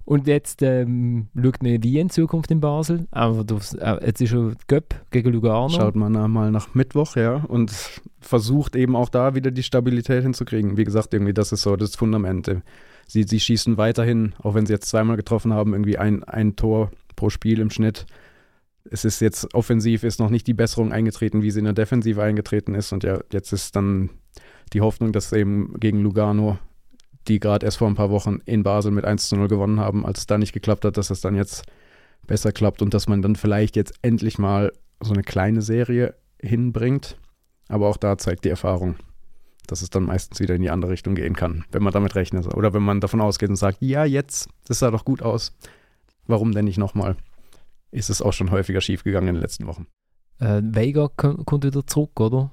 Und 0.09 0.27
jetzt 0.27 0.63
ähm, 0.63 1.29
schaut 1.37 1.63
man 1.63 1.83
wie 1.83 1.99
in 1.99 2.09
Zukunft 2.09 2.51
in 2.51 2.61
Basel. 2.61 3.07
Aber 3.11 3.45
das, 3.45 3.75
äh, 3.75 3.99
jetzt 4.07 4.23
ist 4.23 4.31
schon 4.31 4.57
Göpp 4.67 4.95
gegen 5.11 5.31
Lugano. 5.35 5.69
Schaut 5.69 5.97
man 5.97 6.13
mal 6.31 6.51
nach 6.51 6.75
Mittwoch, 6.75 7.15
ja, 7.15 7.45
und 7.47 7.71
versucht 8.19 8.75
eben 8.75 8.97
auch 8.97 9.11
da 9.11 9.35
wieder 9.35 9.51
die 9.51 9.63
Stabilität 9.63 10.23
hinzukriegen. 10.23 10.79
Wie 10.79 10.85
gesagt, 10.85 11.13
irgendwie, 11.13 11.35
das 11.35 11.53
ist 11.53 11.61
so 11.61 11.77
das 11.77 11.95
Fundament. 11.95 12.51
Sie, 13.07 13.25
sie 13.25 13.39
schießen 13.39 13.77
weiterhin, 13.77 14.35
auch 14.43 14.55
wenn 14.55 14.65
sie 14.65 14.73
jetzt 14.73 14.89
zweimal 14.89 15.19
getroffen 15.19 15.53
haben, 15.53 15.75
irgendwie 15.75 15.99
ein, 15.99 16.25
ein 16.25 16.57
Tor 16.57 16.91
pro 17.15 17.29
Spiel 17.29 17.61
im 17.61 17.69
Schnitt. 17.69 18.07
Es 18.91 19.05
ist 19.05 19.21
jetzt 19.21 19.53
offensiv, 19.53 20.05
ist 20.05 20.21
noch 20.21 20.31
nicht 20.31 20.47
die 20.47 20.55
Besserung 20.55 20.91
eingetreten, 20.91 21.43
wie 21.43 21.51
sie 21.51 21.59
in 21.59 21.67
der 21.67 21.75
Defensive 21.75 22.23
eingetreten 22.23 22.75
ist. 22.75 22.95
Und 22.95 23.05
ja, 23.05 23.19
jetzt 23.31 23.53
ist 23.53 23.77
dann 23.77 24.09
die 24.73 24.81
Hoffnung, 24.81 25.13
dass 25.13 25.35
eben 25.35 25.79
gegen 25.79 26.01
Lugano, 26.01 26.59
die 27.27 27.41
gerade 27.41 27.67
erst 27.67 27.79
vor 27.79 27.89
ein 27.89 27.95
paar 27.95 28.11
Wochen 28.11 28.39
in 28.47 28.63
Basel 28.63 28.91
mit 28.93 29.05
1 29.05 29.29
zu 29.29 29.37
0 29.37 29.49
gewonnen 29.49 29.81
haben, 29.81 30.07
als 30.07 30.21
es 30.21 30.27
da 30.27 30.39
nicht 30.39 30.53
geklappt 30.53 30.85
hat, 30.85 30.97
dass 30.97 31.11
es 31.11 31.21
dann 31.21 31.35
jetzt 31.35 31.65
besser 32.27 32.53
klappt 32.53 32.83
und 32.83 32.95
dass 32.95 33.09
man 33.09 33.23
dann 33.23 33.37
vielleicht 33.37 33.77
jetzt 33.77 33.95
endlich 34.03 34.39
mal 34.39 34.73
so 35.01 35.13
eine 35.13 35.23
kleine 35.23 35.63
Serie 35.63 36.15
hinbringt. 36.41 37.17
Aber 37.69 37.89
auch 37.89 37.97
da 37.97 38.17
zeigt 38.19 38.45
die 38.45 38.49
Erfahrung, 38.51 38.97
dass 39.67 39.83
es 39.83 39.91
dann 39.91 40.05
meistens 40.05 40.41
wieder 40.41 40.55
in 40.55 40.63
die 40.63 40.71
andere 40.71 40.93
Richtung 40.93 41.15
gehen 41.15 41.35
kann, 41.37 41.65
wenn 41.71 41.83
man 41.83 41.93
damit 41.93 42.15
rechnet. 42.15 42.47
Oder 42.55 42.73
wenn 42.73 42.83
man 42.83 43.01
davon 43.01 43.21
ausgeht 43.21 43.49
und 43.51 43.57
sagt, 43.57 43.79
ja, 43.81 44.05
jetzt, 44.05 44.49
das 44.67 44.79
sah 44.79 44.91
doch 44.91 45.05
gut 45.05 45.23
aus. 45.23 45.53
Warum 46.27 46.53
denn 46.53 46.65
nicht 46.67 46.79
nochmal? 46.79 47.17
Ist 47.91 48.11
es 48.11 48.21
auch 48.23 48.33
schon 48.33 48.51
häufiger 48.51 48.81
schiefgegangen 48.81 49.29
in 49.31 49.35
den 49.37 49.43
letzten 49.43 49.67
Wochen. 49.67 49.87
Äh, 50.41 50.61
Vega 50.63 51.09
ko- 51.17 51.43
kommt 51.45 51.65
wieder 51.65 51.87
zurück, 51.87 52.19
oder? 52.21 52.51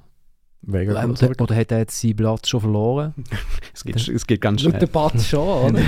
Vega 0.68 0.94
kommt 0.94 1.06
oder, 1.06 1.16
zurück. 1.16 1.42
oder 1.42 1.56
hat 1.56 1.72
er 1.72 1.80
jetzt 1.80 2.00
seinen 2.00 2.16
Platz 2.16 2.50
schon 2.50 2.62
verloren? 2.62 3.14
Es 3.74 3.84
geht, 3.84 4.08
es 4.08 4.26
geht 4.26 4.40
ganz 4.40 4.62
schnell. 4.62 4.80
der 4.80 4.88
Patz 4.88 5.28
schon, 5.28 5.72
oder? 5.72 5.82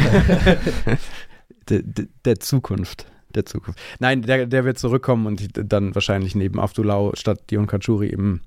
der, 1.69 1.82
der, 1.82 2.05
der 2.25 2.39
Zukunft. 2.39 3.05
Der 3.34 3.45
Zukunft. 3.45 3.80
Nein, 3.99 4.21
der, 4.23 4.45
der 4.45 4.65
wird 4.65 4.78
zurückkommen 4.78 5.25
und 5.25 5.49
dann 5.53 5.95
wahrscheinlich 5.95 6.36
neben 6.36 6.59
Abdullah 6.59 7.11
statt 7.13 7.49
Dion 7.49 7.65
Kachuri 7.65 8.07
im, 8.07 8.41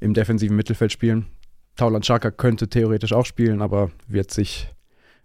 im 0.00 0.14
defensiven 0.14 0.56
Mittelfeld 0.56 0.90
spielen. 0.90 1.26
Tauland 1.76 2.04
Chaka 2.04 2.30
könnte 2.30 2.68
theoretisch 2.68 3.12
auch 3.12 3.24
spielen, 3.24 3.62
aber 3.62 3.90
wird 4.08 4.30
sich, 4.30 4.68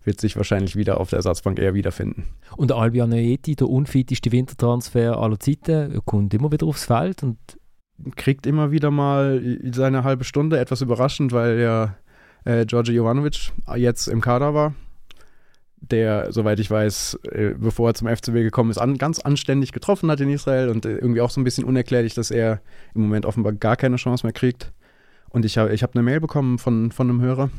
wird 0.03 0.21
sich 0.21 0.37
wahrscheinlich 0.37 0.75
wieder 0.75 0.99
auf 0.99 1.09
der 1.09 1.17
Ersatzbank 1.17 1.59
eher 1.59 1.73
wiederfinden. 1.73 2.27
Und 2.55 2.69
der 2.69 2.77
Albion 2.77 3.11
Eti, 3.11 3.55
der 3.55 3.69
unfiteste 3.69 4.31
Wintertransfer 4.31 5.17
aller 5.17 5.39
Zeiten, 5.39 5.93
er 5.93 6.01
kommt 6.05 6.33
immer 6.33 6.51
wieder 6.51 6.67
aufs 6.67 6.85
Feld 6.85 7.23
und 7.23 7.37
Kriegt 8.15 8.45
immer 8.45 8.71
wieder 8.71 8.91
mal 8.91 9.59
seine 9.71 10.03
halbe 10.03 10.23
Stunde, 10.23 10.59
etwas 10.59 10.81
überraschend, 10.81 11.31
weil 11.31 11.59
ja 11.59 11.95
äh, 12.45 12.65
Georgi 12.65 12.93
Jovanovic 12.93 13.51
jetzt 13.75 14.07
im 14.07 14.21
Kader 14.21 14.53
war. 14.53 14.73
Der, 15.79 16.31
soweit 16.31 16.59
ich 16.59 16.71
weiß, 16.71 17.19
äh, 17.31 17.53
bevor 17.55 17.89
er 17.89 17.93
zum 17.93 18.07
FCB 18.07 18.33
gekommen 18.33 18.71
ist, 18.71 18.79
an, 18.79 18.97
ganz 18.97 19.19
anständig 19.19 19.71
getroffen 19.71 20.09
hat 20.09 20.19
in 20.21 20.29
Israel 20.29 20.69
und 20.69 20.85
äh, 20.85 20.95
irgendwie 20.95 21.21
auch 21.21 21.29
so 21.29 21.39
ein 21.39 21.43
bisschen 21.43 21.65
unerklärlich, 21.65 22.15
dass 22.15 22.31
er 22.31 22.61
im 22.95 23.01
Moment 23.01 23.25
offenbar 23.25 23.53
gar 23.53 23.75
keine 23.75 23.97
Chance 23.97 24.25
mehr 24.25 24.33
kriegt. 24.33 24.73
Und 25.29 25.45
ich 25.45 25.57
habe 25.57 25.73
ich 25.73 25.83
hab 25.83 25.95
eine 25.95 26.03
Mail 26.03 26.19
bekommen 26.19 26.57
von, 26.57 26.91
von 26.91 27.09
einem 27.09 27.21
Hörer. 27.21 27.51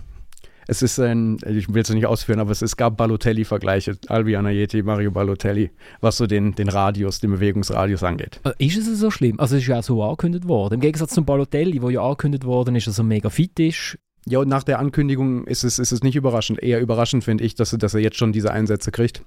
Es 0.70 0.82
ist 0.82 1.00
ein, 1.00 1.38
ich 1.46 1.72
will 1.72 1.80
es 1.80 1.88
nicht 1.88 2.04
ausführen, 2.04 2.40
aber 2.40 2.50
es, 2.50 2.60
es 2.60 2.76
gab 2.76 2.98
Balotelli-Vergleiche, 2.98 3.96
Albion 4.08 4.44
Ayeti, 4.44 4.82
Mario 4.82 5.10
Balotelli, 5.10 5.70
was 6.02 6.18
so 6.18 6.26
den, 6.26 6.54
den 6.54 6.68
Radius, 6.68 7.20
den 7.20 7.30
Bewegungsradius 7.30 8.02
angeht. 8.02 8.38
Äh, 8.44 8.66
Ist 8.66 8.76
es 8.76 8.98
so 9.00 9.10
schlimm? 9.10 9.40
Also 9.40 9.56
es 9.56 9.62
ist 9.62 9.68
ja 9.68 9.78
auch 9.78 9.82
so 9.82 10.02
angekündigt 10.02 10.46
worden. 10.46 10.74
Im 10.74 10.80
Gegensatz 10.80 11.14
zum 11.14 11.24
Balotelli, 11.24 11.80
wo 11.80 11.88
ja 11.88 12.02
angekündigt 12.02 12.44
worden 12.44 12.76
ist, 12.76 12.86
dass 12.86 12.98
er 12.98 13.04
mega 13.04 13.30
fit 13.30 13.58
ist. 13.58 13.98
Ja, 14.26 14.40
und 14.40 14.48
nach 14.48 14.62
der 14.62 14.78
Ankündigung 14.78 15.46
ist 15.46 15.64
es, 15.64 15.78
ist 15.78 15.90
es 15.90 16.02
nicht 16.02 16.16
überraschend. 16.16 16.62
Eher 16.62 16.82
überraschend 16.82 17.24
finde 17.24 17.44
ich, 17.44 17.54
dass, 17.54 17.70
dass 17.70 17.94
er 17.94 18.00
jetzt 18.00 18.18
schon 18.18 18.32
diese 18.32 18.52
Einsätze 18.52 18.90
kriegt. 18.90 19.22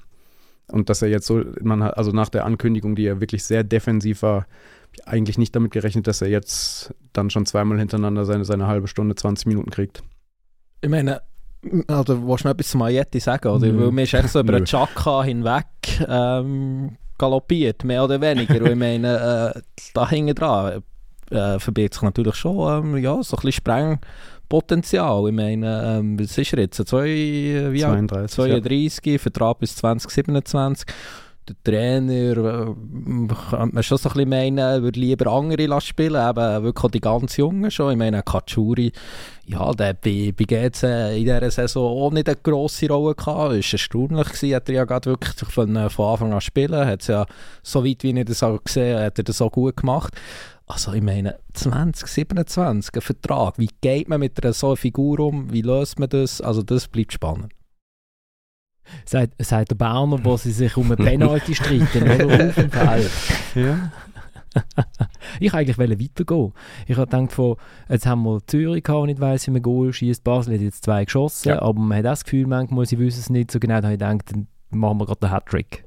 Und 0.67 0.89
dass 0.89 1.01
er 1.01 1.09
jetzt 1.09 1.25
so, 1.25 1.43
man 1.59 1.83
hat, 1.83 1.97
also 1.97 2.11
nach 2.11 2.29
der 2.29 2.45
Ankündigung, 2.45 2.95
die 2.95 3.03
ja 3.03 3.19
wirklich 3.19 3.43
sehr 3.43 3.63
defensiv 3.63 4.21
war, 4.21 4.45
eigentlich 5.05 5.39
nicht 5.39 5.55
damit 5.55 5.71
gerechnet, 5.71 6.05
dass 6.05 6.21
er 6.21 6.27
jetzt 6.27 6.93
dann 7.13 7.31
schon 7.31 7.47
zweimal 7.47 7.79
hintereinander 7.79 8.25
seine, 8.25 8.45
seine 8.45 8.67
halbe 8.67 8.87
Stunde, 8.87 9.15
20 9.15 9.47
Minuten 9.47 9.71
kriegt. 9.71 10.03
Ich 10.81 10.89
meine, 10.89 11.21
also 11.87 12.27
willst 12.27 12.43
du 12.43 12.47
noch 12.47 12.53
etwas 12.53 12.69
zu 12.69 12.77
Majetti 12.77 13.19
sagen? 13.19 13.47
Oder? 13.47 13.67
Nö. 13.67 13.85
Weil 13.85 13.91
mir 13.91 14.03
ist 14.03 14.13
echt 14.13 14.29
so 14.29 14.39
über 14.39 14.53
den 14.59 14.65
Chaka 14.65 15.23
hinweg 15.23 15.65
ähm, 16.07 16.97
galoppiert, 17.17 17.83
mehr 17.83 18.03
oder 18.03 18.19
weniger. 18.19 18.61
Und 18.61 18.71
ich 18.71 18.75
meine, 18.75 19.53
äh, 19.55 19.61
da 19.93 20.09
hinten 20.09 20.35
dran 20.35 20.83
äh, 21.29 21.59
verbirgt 21.59 21.93
sich 21.93 22.03
natürlich 22.03 22.35
schon 22.35 22.85
ähm, 22.85 22.97
ja, 22.97 23.21
so 23.23 23.37
ein 23.37 23.41
bisschen 23.41 23.51
Sprengpotenzial. 23.51 25.27
Ich 25.27 25.35
meine, 25.35 25.97
ähm, 25.99 26.19
was 26.19 26.37
ist 26.37 26.53
er 26.53 26.59
jetzt? 26.59 26.85
Zwei, 26.87 27.07
äh, 27.07 27.71
wie 27.71 27.85
alt? 27.85 28.09
32. 28.09 28.35
32, 28.35 29.21
Vertrag 29.21 29.59
bis 29.59 29.75
2027. 29.75 30.85
Der 31.65 31.73
Trainer, 31.73 32.37
äh, 32.37 33.27
könnte 33.49 33.75
man 33.75 33.83
schon 33.83 33.97
so 33.97 34.09
ein 34.09 34.13
bisschen 34.13 34.29
meinen, 34.29 34.83
würde 34.83 34.99
lieber 34.99 35.31
andere 35.31 35.81
spielen, 35.81 36.29
eben 36.29 36.63
wirklich 36.63 36.83
auch 36.83 36.91
die 36.91 37.01
ganz 37.01 37.37
Jungen 37.37 37.71
schon. 37.71 37.91
Ich 37.91 37.97
meine, 37.97 38.23
Katschuri, 38.23 38.91
ja, 39.45 39.71
der 39.73 39.93
bei, 39.93 40.33
bei 40.37 40.45
GC 40.45 41.17
in 41.17 41.25
dieser 41.25 41.51
Saison 41.51 42.03
auch 42.03 42.11
nicht 42.11 42.27
eine 42.27 42.37
grosse 42.37 42.87
Rolle 42.87 43.15
gehabt. 43.15 43.53
Es 43.53 43.65
war 43.65 43.73
erstaunlich, 43.73 44.27
gewesen, 44.29 44.55
hat 44.55 44.69
er 44.69 44.75
ja 44.75 44.85
gerade 44.85 45.09
wirklich 45.09 45.33
von, 45.49 45.75
äh, 45.75 45.89
von 45.89 46.11
Anfang 46.11 46.33
an 46.33 46.41
spielen. 46.41 46.85
Hat 46.85 47.07
ja, 47.07 47.25
so 47.63 47.85
weit 47.85 48.03
wie 48.03 48.17
ich 48.17 48.25
das 48.25 48.43
auch 48.43 48.63
gesehen 48.63 48.99
hat 48.99 49.17
er 49.17 49.23
das 49.23 49.41
auch 49.41 49.51
gut 49.51 49.77
gemacht. 49.77 50.13
Also 50.67 50.93
ich 50.93 51.01
meine, 51.01 51.37
2027, 51.53 52.95
ein 52.95 53.01
Vertrag, 53.01 53.59
wie 53.59 53.69
geht 53.81 54.07
man 54.07 54.21
mit 54.21 54.41
einer 54.41 54.53
so 54.53 54.67
einer 54.67 54.77
Figur 54.77 55.19
um, 55.19 55.51
wie 55.51 55.61
löst 55.61 55.99
man 55.99 56.07
das? 56.07 56.39
Also 56.39 56.63
das 56.63 56.87
bleibt 56.87 57.11
spannend. 57.11 57.51
Sagt, 59.05 59.33
sagt 59.43 59.71
der 59.71 59.75
Berner, 59.75 60.19
wo 60.23 60.37
sie 60.37 60.51
sich 60.51 60.75
um 60.77 60.85
eine 60.85 60.95
Penalty 60.97 61.55
streiten, 61.55 62.03
oder? 62.03 62.47
Auf 62.49 62.55
dem 62.55 62.71
Feld. 62.71 63.11
Ja. 63.55 63.91
Ich 65.39 65.53
wollte 65.53 65.71
eigentlich 65.81 66.09
weitergehen. 66.09 66.51
Ich 66.85 66.97
habe 66.97 67.07
gedacht, 67.09 67.31
von, 67.31 67.55
jetzt 67.87 68.05
haben 68.05 68.23
wir 68.23 68.39
Zürich 68.47 68.83
gehabt, 68.83 69.01
und 69.03 69.09
ich 69.09 69.19
weiss, 69.19 69.47
wie 69.47 69.51
man 69.51 69.61
Goal 69.61 69.93
schießt. 69.93 70.25
Basel 70.25 70.55
hat 70.55 70.61
jetzt 70.61 70.83
zwei 70.83 71.05
geschossen, 71.05 71.49
Ja. 71.49 71.61
aber 71.61 71.79
man 71.79 71.97
hat 71.99 72.05
auch 72.05 72.09
das 72.11 72.25
Gefühl, 72.25 72.47
manchmal, 72.47 72.85
sie 72.85 72.99
wissen 72.99 73.21
es 73.21 73.29
nicht 73.29 73.49
so 73.49 73.59
genau. 73.59 73.75
Da 73.79 73.83
habe 73.87 73.93
ich 73.93 73.99
gedacht, 73.99 74.23
dann 74.33 74.47
machen 74.71 74.97
wir 74.97 75.05
gerade 75.05 75.19
den 75.21 75.31
Hattrick. 75.31 75.85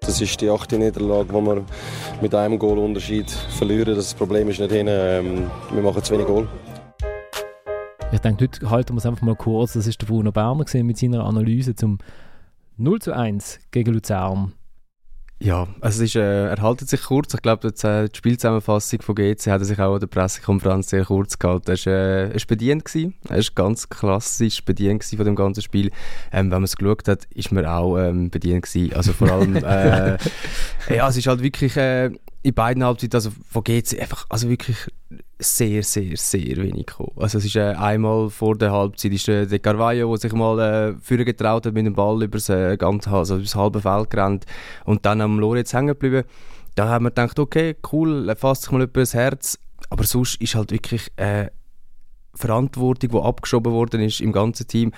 Das 0.00 0.20
ist 0.20 0.40
die 0.40 0.50
achte 0.50 0.78
Niederlage, 0.78 1.32
wo 1.32 1.40
wir 1.40 1.64
mit 2.20 2.34
einem 2.34 2.58
Goalunterschied 2.58 3.30
verlieren. 3.30 3.96
Das 3.96 4.14
Problem 4.14 4.48
ist 4.48 4.60
nicht 4.60 4.70
hin, 4.72 4.86
ähm, 4.88 5.50
wir 5.72 5.82
machen 5.82 6.02
zu 6.02 6.12
wenig 6.12 6.26
Goal. 6.26 6.46
Ich 8.14 8.20
denke, 8.20 8.44
heute 8.44 8.70
halten 8.70 8.94
wir 8.94 8.98
es 8.98 9.06
einfach 9.06 9.22
mal 9.22 9.34
kurz. 9.34 9.72
Das 9.72 9.88
ist 9.88 10.00
der 10.00 10.06
Bruno 10.06 10.30
Berner 10.30 10.64
mit 10.84 10.98
seiner 10.98 11.24
Analyse 11.24 11.74
zum 11.74 11.98
0 12.76 13.02
zu 13.02 13.12
1 13.12 13.58
gegen 13.72 13.92
Luzern. 13.92 14.52
Ja, 15.40 15.66
also 15.80 16.04
es 16.04 16.10
ist, 16.10 16.16
äh, 16.16 16.46
er 16.46 16.62
haltet 16.62 16.88
sich 16.88 17.02
kurz. 17.02 17.34
Ich 17.34 17.42
glaube, 17.42 17.72
die 17.72 17.86
äh, 17.86 18.08
die 18.08 18.16
Spielzusammenfassung 18.16 19.02
von 19.02 19.16
GC 19.16 19.48
hat 19.48 19.62
er 19.62 19.64
sich 19.64 19.80
auch 19.80 19.94
an 19.94 20.00
der 20.00 20.06
Pressekonferenz 20.06 20.90
sehr 20.90 21.04
kurz 21.04 21.40
gehalten. 21.40 21.72
Er 21.72 21.76
war 21.76 21.92
äh, 21.92 22.22
er 22.28 22.34
ist 22.36 22.46
bedient. 22.46 22.84
Gewesen. 22.84 23.14
Er 23.28 23.38
war 23.38 23.44
ganz 23.56 23.88
klassisch 23.88 24.64
bedient 24.64 25.02
von 25.02 25.24
dem 25.24 25.34
ganzen 25.34 25.62
Spiel. 25.62 25.90
Ähm, 26.30 26.52
wenn 26.52 26.58
man 26.58 26.62
es 26.62 26.76
geschaut 26.76 27.08
hat, 27.08 27.24
ist 27.34 27.50
man 27.50 27.66
auch 27.66 27.98
ähm, 27.98 28.30
bedient 28.30 28.62
gewesen. 28.62 28.94
Also 28.94 29.12
vor 29.12 29.28
allem, 29.32 29.56
äh, 29.64 30.18
ja, 30.88 31.08
es 31.08 31.16
ist 31.16 31.26
halt 31.26 31.42
wirklich 31.42 31.76
äh, 31.76 32.12
in 32.44 32.54
beiden 32.54 32.84
Halbzeiten, 32.84 33.16
also 33.16 33.32
von 33.50 33.64
GC 33.64 34.00
einfach, 34.00 34.26
also 34.28 34.48
wirklich 34.48 34.86
sehr, 35.38 35.82
sehr, 35.82 36.16
sehr 36.16 36.56
wenig 36.56 36.86
gekommen. 36.86 37.12
Also 37.16 37.38
es 37.38 37.44
ist 37.44 37.56
äh, 37.56 37.74
einmal 37.74 38.30
vor 38.30 38.56
der 38.56 38.72
Halbzeit 38.72 39.12
ist 39.12 39.26
der 39.26 39.46
De 39.46 39.58
Carvalho, 39.58 40.08
der 40.10 40.18
sich 40.18 40.32
mal 40.32 40.58
äh, 40.60 40.94
führen 41.00 41.24
getraut 41.24 41.66
hat 41.66 41.74
mit 41.74 41.86
dem 41.86 41.94
Ball 41.94 42.22
über 42.22 42.38
das, 42.38 42.48
äh, 42.48 42.76
ganze, 42.76 43.10
also 43.10 43.34
über 43.34 43.42
das 43.42 43.54
halbe 43.54 43.80
Feld 43.80 44.10
gerannt 44.10 44.46
und 44.84 45.04
dann 45.04 45.20
am 45.20 45.38
Lorenz 45.38 45.72
hängen 45.72 45.88
geblieben. 45.88 46.24
Da 46.76 46.88
haben 46.88 47.04
wir 47.04 47.10
gedacht, 47.10 47.38
okay, 47.38 47.76
cool, 47.92 48.32
fasst 48.36 48.62
sich 48.62 48.72
mal 48.72 48.82
über 48.82 49.00
das 49.00 49.14
Herz. 49.14 49.58
Aber 49.90 50.04
sonst 50.04 50.40
ist 50.40 50.54
halt 50.54 50.72
wirklich 50.72 51.08
äh, 51.16 51.48
Verantwortung, 52.34 53.10
die 53.10 53.18
abgeschoben 53.18 53.72
worden 53.72 54.00
ist 54.00 54.20
im 54.20 54.32
ganzen 54.32 54.66
Team. 54.66 54.92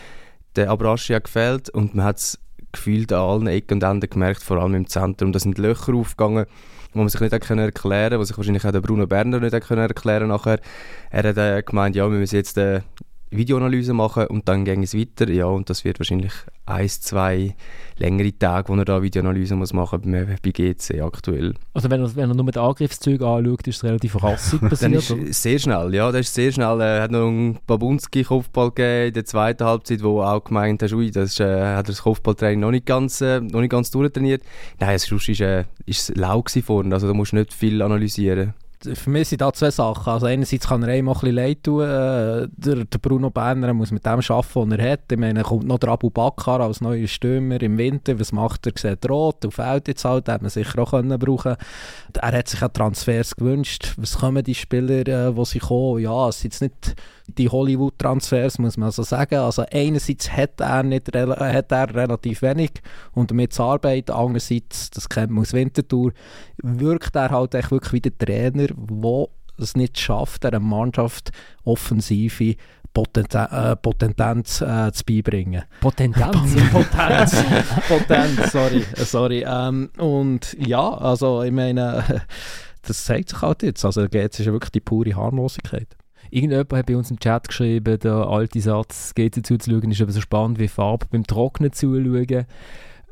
Der 0.55 0.71
Abrashi 0.71 1.13
hat 1.13 1.25
gefehlt 1.25 1.69
und 1.71 1.95
man 1.95 2.07
hat 2.07 2.19
es 2.19 2.39
gefühlt 2.73 3.13
an 3.13 3.21
allen 3.21 3.47
Ecken 3.47 3.75
und 3.75 3.83
Enden 3.83 4.09
gemerkt, 4.09 4.43
vor 4.43 4.59
allem 4.59 4.75
im 4.75 4.87
Zentrum. 4.87 5.33
Da 5.33 5.39
sind 5.39 5.59
Löcher 5.59 5.95
aufgegangen, 5.95 6.47
wo 6.97 7.03
man 7.03 7.09
sich 7.09 7.21
nicht 7.21 7.33
erklären 7.33 7.73
konnte, 7.73 8.19
wo 8.19 8.25
sich 8.25 8.37
wahrscheinlich 8.37 8.65
auch 8.65 8.73
der 8.73 8.81
Bruno 8.81 9.07
Berner 9.07 9.41
nicht 9.41 9.53
erklären 9.53 10.29
nachher. 10.29 10.61
Er 11.11 11.29
hat 11.29 11.37
äh, 11.37 11.63
gemeint, 11.63 11.95
ja, 11.95 12.11
wir 12.11 12.19
müssen 12.19 12.37
jetzt 12.37 12.59
eine 12.59 12.83
Videoanalyse 13.31 13.93
machen 13.93 14.27
und 14.29 14.49
dann 14.49 14.65
ging 14.65 14.83
es 14.83 14.95
weiter. 14.95 15.29
Ja, 15.31 15.47
und 15.47 15.69
das 15.69 15.85
wird 15.85 15.99
wahrscheinlich 15.99 16.33
eins, 16.65 17.01
zwei 17.01 17.55
längere 17.99 18.37
Tage, 18.37 18.69
wo 18.69 18.75
er 18.77 18.85
da 18.85 19.03
Videoanalyse 19.03 19.57
muss 19.57 19.73
machen 19.73 20.03
bei, 20.05 20.25
bei 20.43 20.51
GC 20.51 21.01
aktuell. 21.03 21.55
Also 21.75 21.91
wenn 21.91 22.03
er, 22.03 22.15
wenn 22.17 22.31
er 22.31 22.35
nur 22.35 22.51
die 22.51 22.59
Angriffszüge 22.59 23.27
anschaut, 23.27 23.67
ist 23.67 23.77
es 23.77 23.85
relativ 23.85 24.23
rassig 24.23 24.61
Dann 24.61 24.71
passiert. 24.71 24.95
ist 24.95 25.11
oder? 25.11 25.23
es 25.29 25.43
sehr 25.43 25.59
schnell, 25.59 25.95
ja, 25.95 26.13
das 26.13 26.27
ist 26.27 26.35
sehr 26.35 26.53
schnell. 26.53 26.81
Er 26.81 27.03
hat 27.03 27.11
noch 27.11 27.27
einen 27.27 27.59
Babunski-Kopfball 27.67 28.71
gegeben 28.71 29.09
in 29.09 29.15
der 29.15 29.25
zweiten 29.25 29.65
Halbzeit, 29.65 30.03
wo 30.03 30.23
auch 30.23 30.45
gemeint 30.45 30.83
hast, 30.83 30.93
ui, 30.93 31.11
das 31.11 31.31
ist, 31.31 31.41
äh, 31.41 31.45
hat 31.45 31.87
er 31.87 31.93
das 31.93 32.03
Kopfballtraining 32.03 32.61
noch 32.61 32.71
nicht 32.71 32.87
ganz, 32.87 33.21
äh, 33.21 33.41
noch 33.41 33.61
nicht 33.61 33.71
ganz 33.71 33.91
durchtrainiert. 33.91 34.43
Nein, 34.79 34.99
sonst 34.99 35.29
ist, 35.29 35.41
äh, 35.41 35.65
ist 35.87 36.11
es 36.11 36.17
lau 36.17 36.45
vorne, 36.65 36.95
also 36.95 37.07
da 37.07 37.15
musst 37.15 37.33
du 37.33 37.37
nicht 37.37 37.53
viel 37.53 37.83
analysieren. 37.83 38.55
Für 38.83 39.11
mich 39.11 39.29
sind 39.29 39.41
da 39.41 39.53
zwei 39.53 39.71
Sachen. 39.71 40.13
Also 40.13 40.27
einerseits 40.27 40.69
kann 40.69 40.83
er 40.83 40.91
einem 40.91 41.09
auch 41.09 41.23
ein 41.23 41.35
leid 41.35 41.65
tun. 41.65 41.83
Äh, 41.83 42.49
der, 42.51 42.85
der 42.85 42.99
Bruno 43.01 43.31
Berner 43.31 43.73
muss 43.75 43.91
mit 43.91 44.05
dem 44.05 44.13
arbeiten, 44.13 44.71
was 44.71 44.79
er 44.79 44.93
hat. 44.93 45.01
Ich 45.11 45.19
meine, 45.19 45.43
kommt 45.43 45.67
noch 45.67 45.79
der 45.79 45.91
Abu 45.91 46.11
Bakar 46.11 46.61
als 46.61 46.81
neuer 46.81 47.07
Stürmer 47.07 47.61
im 47.63 47.79
Winter. 47.79 48.19
Was 48.19 48.33
macht 48.33 48.67
er? 48.67 48.73
Sieht 48.77 49.09
rot 49.09 49.45
und 49.45 49.53
fällt 49.53 49.89
jetzt 49.89 50.05
halt. 50.05 50.29
Hätte 50.29 50.43
man 50.43 50.51
sicher 50.51 50.79
auch 50.81 50.91
können 50.91 51.19
brauchen 51.19 51.57
Er 52.15 52.33
hat 52.33 52.49
sich 52.49 52.63
auch 52.63 52.69
Transfers 52.69 53.35
gewünscht. 53.37 53.95
Was 53.97 54.19
kommen 54.19 54.45
die 54.45 54.55
Spieler, 54.55 55.07
äh, 55.07 55.45
sie 55.45 55.59
kommen? 55.59 56.01
Ja, 56.01 56.29
es 56.29 56.41
sind 56.41 56.53
jetzt 56.53 56.63
nicht 56.63 56.97
die 57.29 57.49
Hollywood-Transfers, 57.49 58.59
muss 58.59 58.77
man 58.77 58.91
so 58.91 59.03
sagen. 59.03 59.37
Also 59.37 59.65
einerseits 59.73 60.31
hat 60.31 60.61
er, 60.61 60.83
nicht, 60.83 61.15
äh, 61.15 61.27
hat 61.27 61.73
er 61.73 61.95
relativ 61.95 62.43
wenig 62.43 62.71
und 63.13 63.31
damit 63.31 63.53
zu 63.53 63.63
arbeiten. 63.63 64.13
Andererseits, 64.13 64.91
das 64.91 65.09
kennt 65.09 65.31
man 65.31 65.43
aus 65.43 65.53
Winterthur, 65.53 66.13
wirkt 66.63 67.17
er 67.17 67.31
halt 67.31 67.55
echt 67.55 67.71
wirklich 67.71 67.93
wie 67.93 68.01
der 68.01 68.17
Trainer, 68.17 68.66
der 68.69 69.29
es 69.59 69.77
nicht 69.77 69.99
schafft, 69.99 70.45
einer 70.45 70.61
Mannschaft 70.61 71.33
offensive 71.65 72.57
äh, 72.97 73.77
Potentenz 73.77 74.61
äh, 74.63 74.91
zu 74.93 75.05
beibringen. 75.05 75.63
Potentanz. 75.81 76.57
Potenz, 76.73 77.37
Potenz, 77.89 78.53
sorry, 78.53 78.85
sorry. 78.97 79.45
Ähm, 79.47 79.91
und 79.99 80.57
ja, 80.59 80.89
also 80.89 81.43
ich 81.43 81.53
meine, 81.53 82.05
das 82.83 83.05
zeigt 83.05 83.31
sich 83.31 83.43
halt 83.43 83.63
jetzt. 83.63 83.85
Also 83.85 84.03
jetzt 84.03 84.41
ist 84.41 84.47
ja 84.47 84.53
wirklich 84.53 84.73
die 84.73 84.81
pure 84.81 85.15
Harmlosigkeit. 85.15 85.89
Irgendjemand 86.31 86.73
hat 86.73 86.87
bei 86.87 86.97
uns 86.97 87.11
im 87.11 87.21
Chat 87.21 87.49
geschrieben, 87.49 87.99
der 88.01 88.13
alte 88.13 88.61
Satz, 88.61 89.15
GC 89.15 89.47
zuzuschauen, 89.47 89.91
ist 89.91 90.01
aber 90.01 90.13
so 90.13 90.21
spannend 90.21 90.59
wie 90.59 90.69
Farbe 90.69 91.07
beim 91.11 91.27
Trocknen 91.27 91.73
zuschauen. 91.73 92.47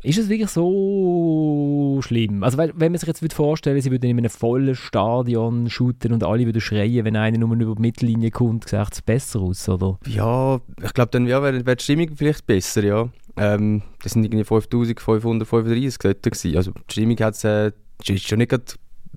Ist 0.05 0.19
es 0.19 0.29
wirklich 0.29 0.51
so 0.51 1.99
schlimm? 2.03 2.45
Also 2.45 2.59
wenn 2.59 2.93
man 2.93 2.99
sich 2.99 3.07
jetzt 3.09 3.33
vorstellen, 3.33 3.81
sie 3.81 3.91
würden 3.91 4.11
in 4.11 4.19
einem 4.19 4.29
vollen 4.29 4.75
Stadion 4.75 5.71
shooten 5.71 6.13
und 6.13 6.23
alle 6.23 6.45
würden 6.45 6.61
schreien, 6.61 7.07
wenn 7.07 7.17
einer 7.17 7.39
nur 7.39 7.57
über 7.57 7.75
die 7.75 7.81
Mittellinie 7.81 8.31
kommt, 8.31 8.69
sieht 8.69 8.93
es 8.93 9.01
besser 9.01 9.41
aus, 9.41 9.67
oder? 9.67 9.99
Ja, 10.07 10.61
ich 10.83 10.93
glaube, 10.93 11.11
dann 11.11 11.27
ja, 11.27 11.43
wäre 11.43 11.65
wär 11.65 11.77
die 11.77 11.83
Stimmung 11.83 12.11
vielleicht 12.17 12.47
besser, 12.47 12.85
ja. 12.85 13.09
Ähm, 13.39 13.81
das 14.03 14.13
sind 14.13 14.25
irgendwie 14.25 14.45
5535 14.45 15.99
dort 15.99 16.23
gewesen. 16.23 16.57
Also 16.57 16.73
die 16.73 16.93
Stimmung 16.93 17.17
hat's, 17.21 17.43
äh, 17.45 17.73
schon 18.03 18.39
nicht 18.39 18.51
gerade 18.51 18.65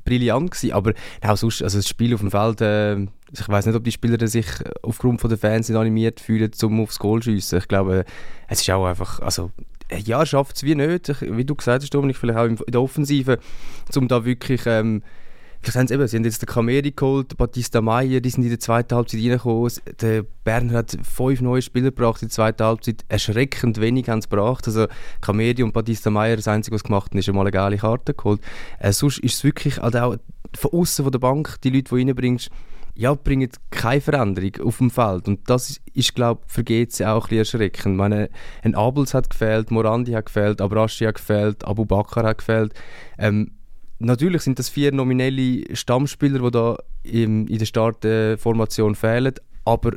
brillant 0.05 0.51
gewesen, 0.51 0.71
aber 0.71 0.93
auch 1.21 1.35
sonst, 1.35 1.63
also 1.63 1.79
das 1.79 1.89
Spiel 1.89 2.13
auf 2.13 2.21
dem 2.21 2.31
Feld, 2.31 2.61
äh, 2.61 2.95
ich 2.97 3.45
weiß 3.45 3.65
nicht, 3.65 3.75
ob 3.75 3.83
die 3.83 3.91
Spieler 3.91 4.25
sich 4.25 4.47
aufgrund 4.83 5.19
von 5.19 5.29
der 5.29 5.37
Fans 5.37 5.67
nicht 5.67 5.77
animiert 5.77 6.21
fühlen, 6.21 6.49
um 6.63 6.79
aufs 6.79 6.97
Goal 6.97 7.21
zu 7.21 7.31
schiessen. 7.31 7.57
Ich 7.57 7.67
glaube, 7.67 8.05
es 8.47 8.61
ist 8.61 8.69
auch 8.69 8.85
einfach, 8.85 9.19
also 9.19 9.51
ja, 9.95 10.25
schafft 10.25 10.57
es 10.57 10.63
wie 10.63 10.75
nicht, 10.75 11.09
ich, 11.09 11.21
wie 11.21 11.45
du 11.45 11.55
gesagt 11.55 11.83
hast, 11.83 11.93
Dominik, 11.93 12.17
vielleicht 12.17 12.39
auch 12.39 12.45
in 12.45 12.57
der 12.67 12.81
Offensive, 12.81 13.39
um 13.95 14.07
da 14.07 14.25
wirklich, 14.25 14.61
ähm, 14.65 15.03
eben, 15.65 16.07
sie 16.07 16.17
haben 16.17 16.23
jetzt 16.23 16.41
den 16.41 16.47
Kameri 16.47 16.91
geholt, 16.91 17.37
Batista 17.37 17.81
Maier, 17.81 18.21
die 18.21 18.29
sind 18.29 18.43
in 18.43 18.49
der 18.49 18.59
zweiten 18.59 18.95
Halbzeit 18.95 19.21
reingekommen, 19.21 19.71
der 20.01 20.23
Bern 20.43 20.71
hat 20.71 20.97
fünf 21.03 21.41
neue 21.41 21.61
Spieler 21.61 21.91
gebracht 21.91 22.21
in 22.21 22.27
der 22.27 22.33
zweiten 22.33 22.63
Halbzeit, 22.63 23.05
erschreckend 23.09 23.79
wenig 23.81 24.09
haben 24.09 24.21
sie 24.21 24.29
gebracht, 24.29 24.67
also 24.67 24.87
Kameri 25.21 25.63
und 25.63 25.73
Batista 25.73 26.09
Maier, 26.09 26.35
das 26.35 26.47
Einzige, 26.47 26.75
was 26.75 26.83
gemacht 26.83 27.11
haben, 27.11 27.19
ist 27.19 27.27
einmal 27.29 27.45
eine 27.45 27.51
geile 27.51 27.77
Karte 27.77 28.13
geholt. 28.13 28.41
Äh, 28.79 28.91
sonst 28.91 29.19
ist 29.19 29.35
es 29.35 29.43
wirklich, 29.43 29.81
also 29.81 29.99
auch 29.99 30.15
von 30.55 30.71
außen 30.71 31.03
von 31.03 31.11
der 31.11 31.19
Bank, 31.19 31.55
die 31.63 31.69
Leute, 31.69 31.95
die 31.95 31.95
reinbringst, 31.95 32.49
ja, 32.97 33.13
bringen 33.13 33.49
keine 33.69 34.01
Veränderung 34.01 34.51
auf 34.65 34.79
dem 34.79 34.89
Feld. 34.89 35.27
Und 35.27 35.47
das 35.49 35.79
ist, 35.93 36.15
glaube 36.15 36.41
ich, 36.45 36.51
für 36.51 36.63
GC 36.63 37.05
auch 37.05 37.25
ein 37.25 37.29
bisschen 37.29 37.61
erschreckend. 37.61 37.93
Ich 37.93 37.97
meine, 37.97 38.29
ein 38.63 38.73
Abels 38.73 39.13
hat 39.13 39.29
gefehlt, 39.29 39.69
Morandi 39.69 40.13
hat 40.13 40.25
gefehlt, 40.25 40.61
Abrashi 40.61 41.05
hat 41.05 41.15
gefehlt, 41.15 41.63
Abu 41.63 41.85
Bakr 41.85 42.23
hat 42.23 42.39
gefehlt. 42.39 42.73
Ähm, 43.19 43.51
natürlich 43.99 44.41
sind 44.41 44.57
das 44.57 44.69
vier 44.69 44.91
nominelle 44.91 45.75
Stammspieler, 45.75 46.39
die 46.39 46.51
da 46.51 46.77
in, 47.03 47.47
in 47.47 47.59
der 47.59 47.65
Startformation 47.67 48.95
fehlen, 48.95 49.35
aber 49.63 49.91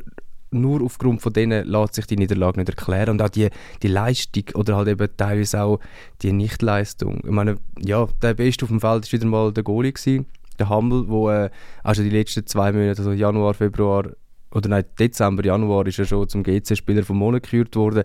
nur 0.51 0.83
aufgrund 0.83 1.21
von 1.21 1.33
denen 1.33 1.65
lässt 1.65 1.95
sich 1.95 2.05
die 2.05 2.17
Niederlage 2.17 2.59
nicht 2.59 2.69
erklären. 2.69 3.09
Und 3.09 3.21
auch 3.21 3.29
die, 3.29 3.49
die 3.81 3.87
Leistung 3.87 4.43
oder 4.53 4.75
halt 4.75 4.89
eben 4.89 5.09
teilweise 5.17 5.63
auch 5.63 5.79
die 6.21 6.33
Nichtleistung. 6.33 7.21
Ich 7.23 7.31
meine, 7.31 7.57
ja, 7.79 8.07
der 8.21 8.35
Beste 8.35 8.65
auf 8.65 8.69
dem 8.69 8.81
Feld 8.81 9.05
war 9.05 9.11
wieder 9.11 9.25
mal 9.25 9.51
der 9.51 9.63
Goalie, 9.63 9.93
gewesen, 9.93 10.27
der 10.61 10.69
Hammel, 10.69 11.05
der 11.07 11.45
äh, 11.45 11.49
also 11.83 12.03
die 12.03 12.09
letzten 12.09 12.45
zwei 12.45 12.71
Monate, 12.71 12.99
also 12.99 13.11
Januar, 13.11 13.53
Februar, 13.53 14.11
oder 14.53 14.69
nein, 14.69 14.85
Dezember, 14.99 15.45
Januar, 15.45 15.87
ist 15.87 15.99
er 15.99 16.05
schon 16.05 16.27
zum 16.27 16.43
GC-Spieler 16.43 17.03
vom 17.03 17.17
Monat 17.17 17.43
gekürt 17.43 17.75
worden. 17.75 18.03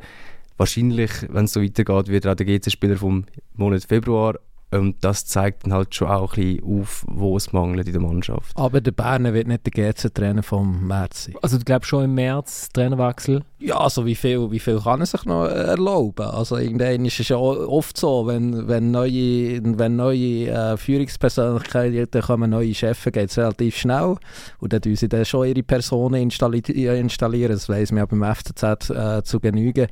Wahrscheinlich, 0.56 1.10
wenn 1.28 1.44
es 1.44 1.52
so 1.52 1.62
weitergeht, 1.62 2.08
wird 2.08 2.24
er 2.24 2.32
auch 2.32 2.36
der 2.36 2.46
GC-Spieler 2.46 2.96
vom 2.96 3.24
Monat 3.54 3.84
Februar 3.84 4.36
und 4.72 4.96
das 5.04 5.24
zeigt 5.26 5.64
dann 5.64 5.72
halt 5.72 5.94
schon 5.94 6.08
auch 6.08 6.36
ein 6.36 6.58
bisschen 6.58 6.80
auf, 6.80 7.04
wo 7.08 7.36
es 7.36 7.52
mangelt 7.52 7.86
in 7.86 7.92
der 7.92 8.02
Mannschaft. 8.02 8.56
Aber 8.56 8.80
der 8.80 8.90
Berner 8.90 9.32
wird 9.32 9.46
nicht 9.46 9.64
der 9.64 9.92
GC-Trainer 9.92 10.42
vom 10.42 10.88
März 10.88 11.24
sein. 11.24 11.34
Also 11.40 11.58
du 11.58 11.64
glaubst 11.64 11.88
schon 11.88 12.04
im 12.04 12.14
März 12.14 12.68
Trainerwechsel? 12.72 13.42
Ja, 13.60 13.78
also 13.78 14.04
wie 14.06 14.16
viel, 14.16 14.50
wie 14.50 14.58
viel 14.58 14.80
kann 14.80 15.00
er 15.00 15.06
sich 15.06 15.24
noch 15.24 15.44
erlauben? 15.44 16.26
Also 16.26 16.56
irgendwann 16.56 17.04
ist 17.04 17.20
es 17.20 17.28
ja 17.28 17.36
oft 17.36 17.96
so, 17.96 18.26
wenn, 18.26 18.66
wenn 18.66 18.90
neue, 18.90 19.60
wenn 19.78 19.94
neue 19.94 20.48
äh, 20.48 20.76
Führungspersönlichkeiten 20.76 22.22
kommen, 22.22 22.50
neue 22.50 22.74
Chefs, 22.74 23.04
geht 23.04 23.30
es 23.30 23.38
relativ 23.38 23.76
schnell 23.76 24.16
und 24.58 24.72
dann 24.72 24.82
tun 24.82 24.96
sie 24.96 25.08
dann 25.08 25.24
schon 25.24 25.46
ihre 25.46 25.62
Personen 25.62 26.22
installi 26.22 26.58
installieren. 26.58 27.52
Das 27.52 27.68
weiss 27.68 27.92
man 27.92 27.98
ja 27.98 28.06
beim 28.06 28.34
FCZ 28.34 28.90
äh, 28.90 29.22
zu 29.22 29.38
genügen. 29.38 29.86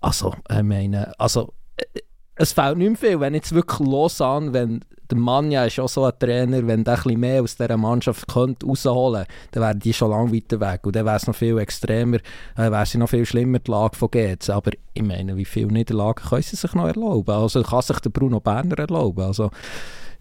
Also, 0.00 0.34
ich 0.50 0.62
meine, 0.62 1.18
also 1.18 1.52
äh, 1.76 2.00
es 2.36 2.52
fehlt 2.52 2.78
nicht 2.78 2.88
mehr 2.88 3.10
viel. 3.10 3.20
Wenn 3.20 3.34
jetzt 3.34 3.54
wirklich 3.54 3.80
los 3.80 4.20
an, 4.20 4.52
wenn 4.52 4.80
der 5.10 5.18
Mann 5.18 5.50
ja 5.50 5.64
ist 5.64 5.78
auch 5.78 5.88
so 5.88 6.04
ein 6.04 6.12
Trainer, 6.18 6.66
wenn 6.66 6.82
der 6.82 7.04
ein 7.04 7.20
mehr 7.20 7.42
aus 7.42 7.56
dieser 7.56 7.76
Mannschaft 7.76 8.26
könnte 8.26 8.66
rausholen 8.66 9.24
könnte, 9.24 9.34
dann 9.52 9.62
wären 9.62 9.78
die 9.78 9.92
schon 9.92 10.10
lange 10.10 10.32
weiter 10.32 10.60
weg. 10.60 10.86
Und 10.86 10.96
dann 10.96 11.04
wäre 11.06 11.16
es 11.16 11.26
noch 11.26 11.34
viel 11.34 11.58
extremer, 11.58 12.18
äh, 12.56 12.70
wäre 12.70 12.86
sie 12.86 12.98
noch 12.98 13.10
viel 13.10 13.26
schlimmer, 13.26 13.58
die 13.58 13.70
Lage 13.70 13.96
von 13.96 14.10
GZ. 14.10 14.50
Aber 14.50 14.72
ich 14.94 15.02
meine, 15.02 15.36
wie 15.36 15.44
viele 15.44 15.68
Niederlagen 15.68 16.26
können 16.28 16.42
sie 16.42 16.56
sich 16.56 16.74
noch 16.74 16.86
erlauben? 16.86 17.30
Also 17.30 17.62
kann 17.62 17.82
sich 17.82 18.00
der 18.00 18.10
Bruno 18.10 18.40
Berner 18.40 18.78
erlauben. 18.78 19.22
Also 19.22 19.50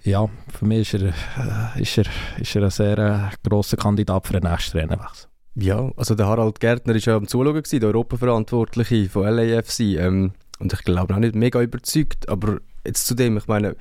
ja, 0.03 0.28
für 0.49 0.66
mich 0.66 0.93
ist 0.93 1.01
er, 1.01 1.76
äh, 1.78 1.82
ist 1.82 1.97
er, 1.97 2.05
ist 2.39 2.55
er 2.55 2.64
ein 2.64 2.70
sehr 2.70 2.97
äh, 2.97 3.47
grosser 3.47 3.78
Kandidat 3.78 4.28
für 4.28 4.34
den 4.34 4.51
nächsten 4.51 4.78
Trainerwechsel. 4.78 5.30
Ja, 5.55 5.91
also 5.95 6.16
der 6.16 6.28
Harald 6.28 6.59
Gärtner 6.59 6.95
war 6.95 6.99
ja 6.99 7.16
am 7.16 7.28
Zuschauen, 7.28 7.64
der 7.64 7.89
Europaverantwortliche 7.89 9.07
von 9.07 9.28
LAFC. 9.28 9.80
Ähm, 9.97 10.34
und 10.64 10.74
ich 10.74 10.84
glaube 10.84 11.14
auch 11.14 11.20
nicht 11.20 11.36
mega 11.36 11.61
überzeugt. 11.61 12.30
Aber 12.30 12.59
jetzt 12.86 13.05
zu 13.05 13.16
dem, 13.16 13.38
ich 13.38 13.47
meine, 13.47 13.76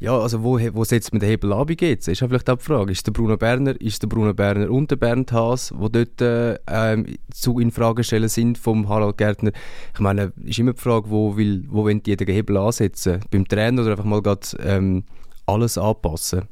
ja, 0.00 0.18
also 0.18 0.42
wo, 0.42 0.58
wo 0.72 0.82
setzt 0.82 1.12
man 1.12 1.20
den 1.20 1.28
Hebel 1.28 1.50
bei 1.50 1.74
GC? 1.74 2.08
Ist 2.08 2.20
ja 2.20 2.26
vielleicht 2.26 2.50
auch 2.50 2.56
die 2.56 2.64
Frage. 2.64 2.90
Ist 2.90 3.06
der 3.06 3.12
Bruno 3.12 3.36
Berner, 3.36 3.80
ist 3.80 4.02
der 4.02 4.08
Bruno 4.08 4.34
Berner 4.34 4.68
und 4.70 4.90
der 4.90 4.96
Bernd 4.96 5.30
Haas, 5.30 5.72
wo 5.76 5.88
dort 5.88 6.20
äh, 6.20 6.58
ähm, 6.66 7.06
zu 7.32 7.60
in 7.60 7.70
Frage 7.70 8.02
stellen 8.02 8.28
sind 8.28 8.58
vom 8.58 8.88
Harald 8.88 9.18
Gärtner? 9.18 9.52
Ich 9.94 10.00
meine, 10.00 10.32
ist 10.42 10.58
immer 10.58 10.72
die 10.72 10.80
Frage, 10.80 11.10
wo 11.10 11.36
will, 11.36 11.66
wo 11.68 11.84
wollen 11.84 12.02
die 12.02 12.16
den 12.16 12.26
Hebel 12.26 12.56
ansetzen? 12.56 13.20
Beim 13.30 13.46
Trainer 13.46 13.82
oder 13.82 13.92
einfach 13.92 14.04
mal 14.04 14.22
grad, 14.22 14.56
ähm, 14.60 15.04
alles 15.46 15.78
anpassen? 15.78 16.48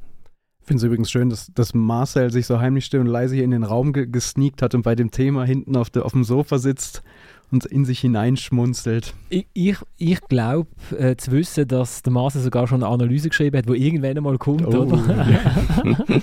Ich 0.60 0.66
finde 0.66 0.82
es 0.82 0.84
übrigens 0.84 1.10
schön, 1.10 1.30
dass, 1.30 1.50
dass 1.52 1.74
Marcel 1.74 2.30
sich 2.30 2.46
so 2.46 2.60
heimlich 2.60 2.84
still 2.84 3.00
und 3.00 3.06
leise 3.06 3.34
hier 3.34 3.44
in 3.44 3.50
den 3.50 3.64
Raum 3.64 3.92
ge 3.92 4.06
gesneakt 4.06 4.62
hat 4.62 4.76
und 4.76 4.82
bei 4.82 4.94
dem 4.94 5.10
Thema 5.10 5.44
hinten 5.44 5.74
auf, 5.74 5.90
de, 5.90 6.02
auf 6.02 6.12
dem 6.12 6.22
Sofa 6.22 6.58
sitzt 6.58 7.02
und 7.50 7.66
in 7.66 7.84
sich 7.84 8.00
hineinschmunzelt. 8.00 9.14
Ich, 9.28 9.46
ich, 9.52 9.76
ich 9.96 10.20
glaube 10.22 10.68
äh, 10.96 11.16
zu 11.16 11.32
wissen, 11.32 11.66
dass 11.66 12.02
der 12.02 12.12
Marcel 12.12 12.40
sogar 12.40 12.66
schon 12.66 12.82
eine 12.82 12.92
Analyse 12.92 13.28
geschrieben 13.28 13.58
hat, 13.58 13.68
die 13.68 13.86
irgendwann 13.86 14.16
einmal 14.16 14.38
kommt, 14.38 14.66
oh. 14.66 14.82
oder? 14.82 15.40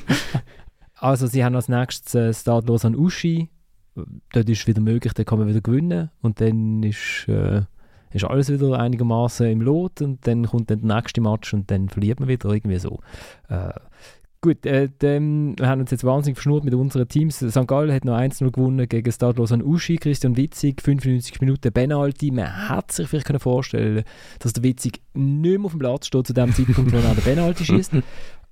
also 0.95 1.28
sie 1.28 1.43
haben 1.43 1.55
als 1.55 1.69
nächstes 1.69 2.15
äh, 2.15 2.34
Startlos 2.34 2.86
an 2.86 2.95
Uschi. 2.95 3.49
Dort 4.32 4.49
ist 4.49 4.61
es 4.61 4.67
wieder 4.67 4.82
möglich, 4.82 5.13
dann 5.13 5.25
kann 5.25 5.39
man 5.39 5.47
wieder 5.47 5.61
gewinnen 5.61 6.11
und 6.21 6.39
dann 6.39 6.84
ist, 6.84 7.25
äh, 7.28 7.63
ist 8.11 8.25
alles 8.25 8.51
wieder 8.51 8.80
einigermaßen 8.80 9.47
im 9.47 9.61
Lot 9.61 10.01
und 10.01 10.25
dann 10.28 10.45
kommt 10.45 10.69
dann 10.69 10.88
der 10.88 10.95
nächste 10.95 11.19
Match 11.21 11.53
und 11.53 11.69
dann 11.71 11.89
verliert 11.89 12.19
man 12.19 12.30
wieder 12.30 12.49
irgendwie 12.49 12.78
so. 12.78 12.99
Äh, 13.49 13.71
Gut, 14.41 14.67
äh, 14.67 14.88
dem, 15.01 15.57
wir 15.57 15.67
haben 15.67 15.81
uns 15.81 15.89
jetzt 15.89 16.03
wahnsinnig 16.03 16.38
verschnurrt 16.38 16.63
mit 16.63 16.75
unseren 16.75 17.07
Teams. 17.07 17.39
St. 17.39 17.67
Gallen 17.67 17.91
hat 17.91 18.05
noch 18.05 18.15
1-0 18.15 18.51
gewonnen 18.51 18.88
gegen 18.88 19.11
Stadlos 19.11 19.51
an 19.51 19.63
Uschi, 19.63 19.95
Christian 19.95 20.38
Witzig, 20.38 20.81
95 20.81 21.41
Minuten 21.41 21.73
Penalty. 21.73 22.29
Man 22.29 22.69
hätte 22.69 22.93
sich 22.93 23.07
vielleicht 23.07 23.25
können 23.25 23.39
vorstellen 23.39 24.03
dass 24.39 24.53
der 24.53 24.63
Witzig 24.63 25.01
nicht 25.15 25.57
mehr 25.57 25.65
auf 25.65 25.71
dem 25.71 25.79
Platz 25.79 26.05
steht 26.05 26.27
zu 26.27 26.33
dem 26.33 26.53
Zeitpunkt, 26.53 26.91
wo 26.91 26.97
er 26.97 27.15
der 27.15 27.21
Penalty 27.21 27.65
schießt. 27.65 27.93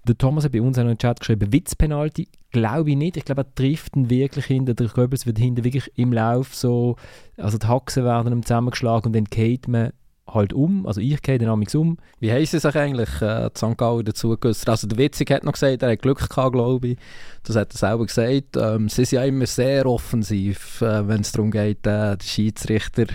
Der 0.07 0.17
Thomas 0.19 0.43
hat 0.43 0.51
bei 0.51 0.61
uns 0.61 0.77
in 0.77 0.86
den 0.86 0.99
Chat 0.99 1.19
geschrieben, 1.19 1.51
Witzpenalty. 1.51 2.27
Glaube 2.51 2.91
ich 2.91 2.95
nicht. 2.95 3.17
Ich 3.17 3.25
glaube, 3.25 3.41
er 3.41 3.55
trifft 3.55 3.95
ihn 3.95 4.09
wirklich 4.09 4.45
hinter. 4.45 4.75
Der 4.75 4.88
Goebbels 4.88 5.25
wird 5.25 5.39
hinter 5.39 5.63
wirklich 5.63 5.91
im 5.95 6.13
Lauf 6.13 6.53
so, 6.53 6.95
also 7.38 7.57
die 7.57 7.65
Haxen 7.65 8.03
werden 8.03 8.31
ihm 8.31 8.43
zusammengeschlagen 8.43 9.07
und 9.07 9.13
dann 9.13 9.23
geht 9.25 9.67
man 9.67 9.93
halt 10.36 10.53
um, 10.53 10.86
also 10.86 11.01
ich 11.01 11.21
gehe 11.21 11.38
dann 11.38 11.49
um. 11.75 11.97
Wie 12.19 12.45
sie 12.45 12.59
sich 12.59 12.75
eigentlich 12.75 13.21
äh, 13.21 13.49
St. 13.55 13.77
Gallen 13.77 14.05
dazu 14.05 14.38
geäußert? 14.38 14.69
Also 14.69 14.88
der 14.88 14.97
Witzig 14.97 15.31
hat 15.31 15.43
noch 15.43 15.53
gesagt, 15.53 15.81
er 15.81 15.91
hat 15.91 16.01
Glück 16.01 16.29
gehabt, 16.29 16.53
glaube 16.53 16.88
ich. 16.88 16.97
Das 17.45 17.55
hat 17.55 17.73
er 17.73 17.77
selber 17.77 18.05
gesagt. 18.05 18.57
Ähm, 18.57 18.89
sie 18.89 19.05
sind 19.05 19.17
ja 19.17 19.23
immer 19.25 19.45
sehr 19.45 19.85
offensiv, 19.85 20.81
äh, 20.81 21.07
wenn 21.07 21.21
es 21.21 21.31
darum 21.31 21.51
geht, 21.51 21.85
äh, 21.85 22.17
die 22.17 22.25
Schiedsrichter 22.25 23.05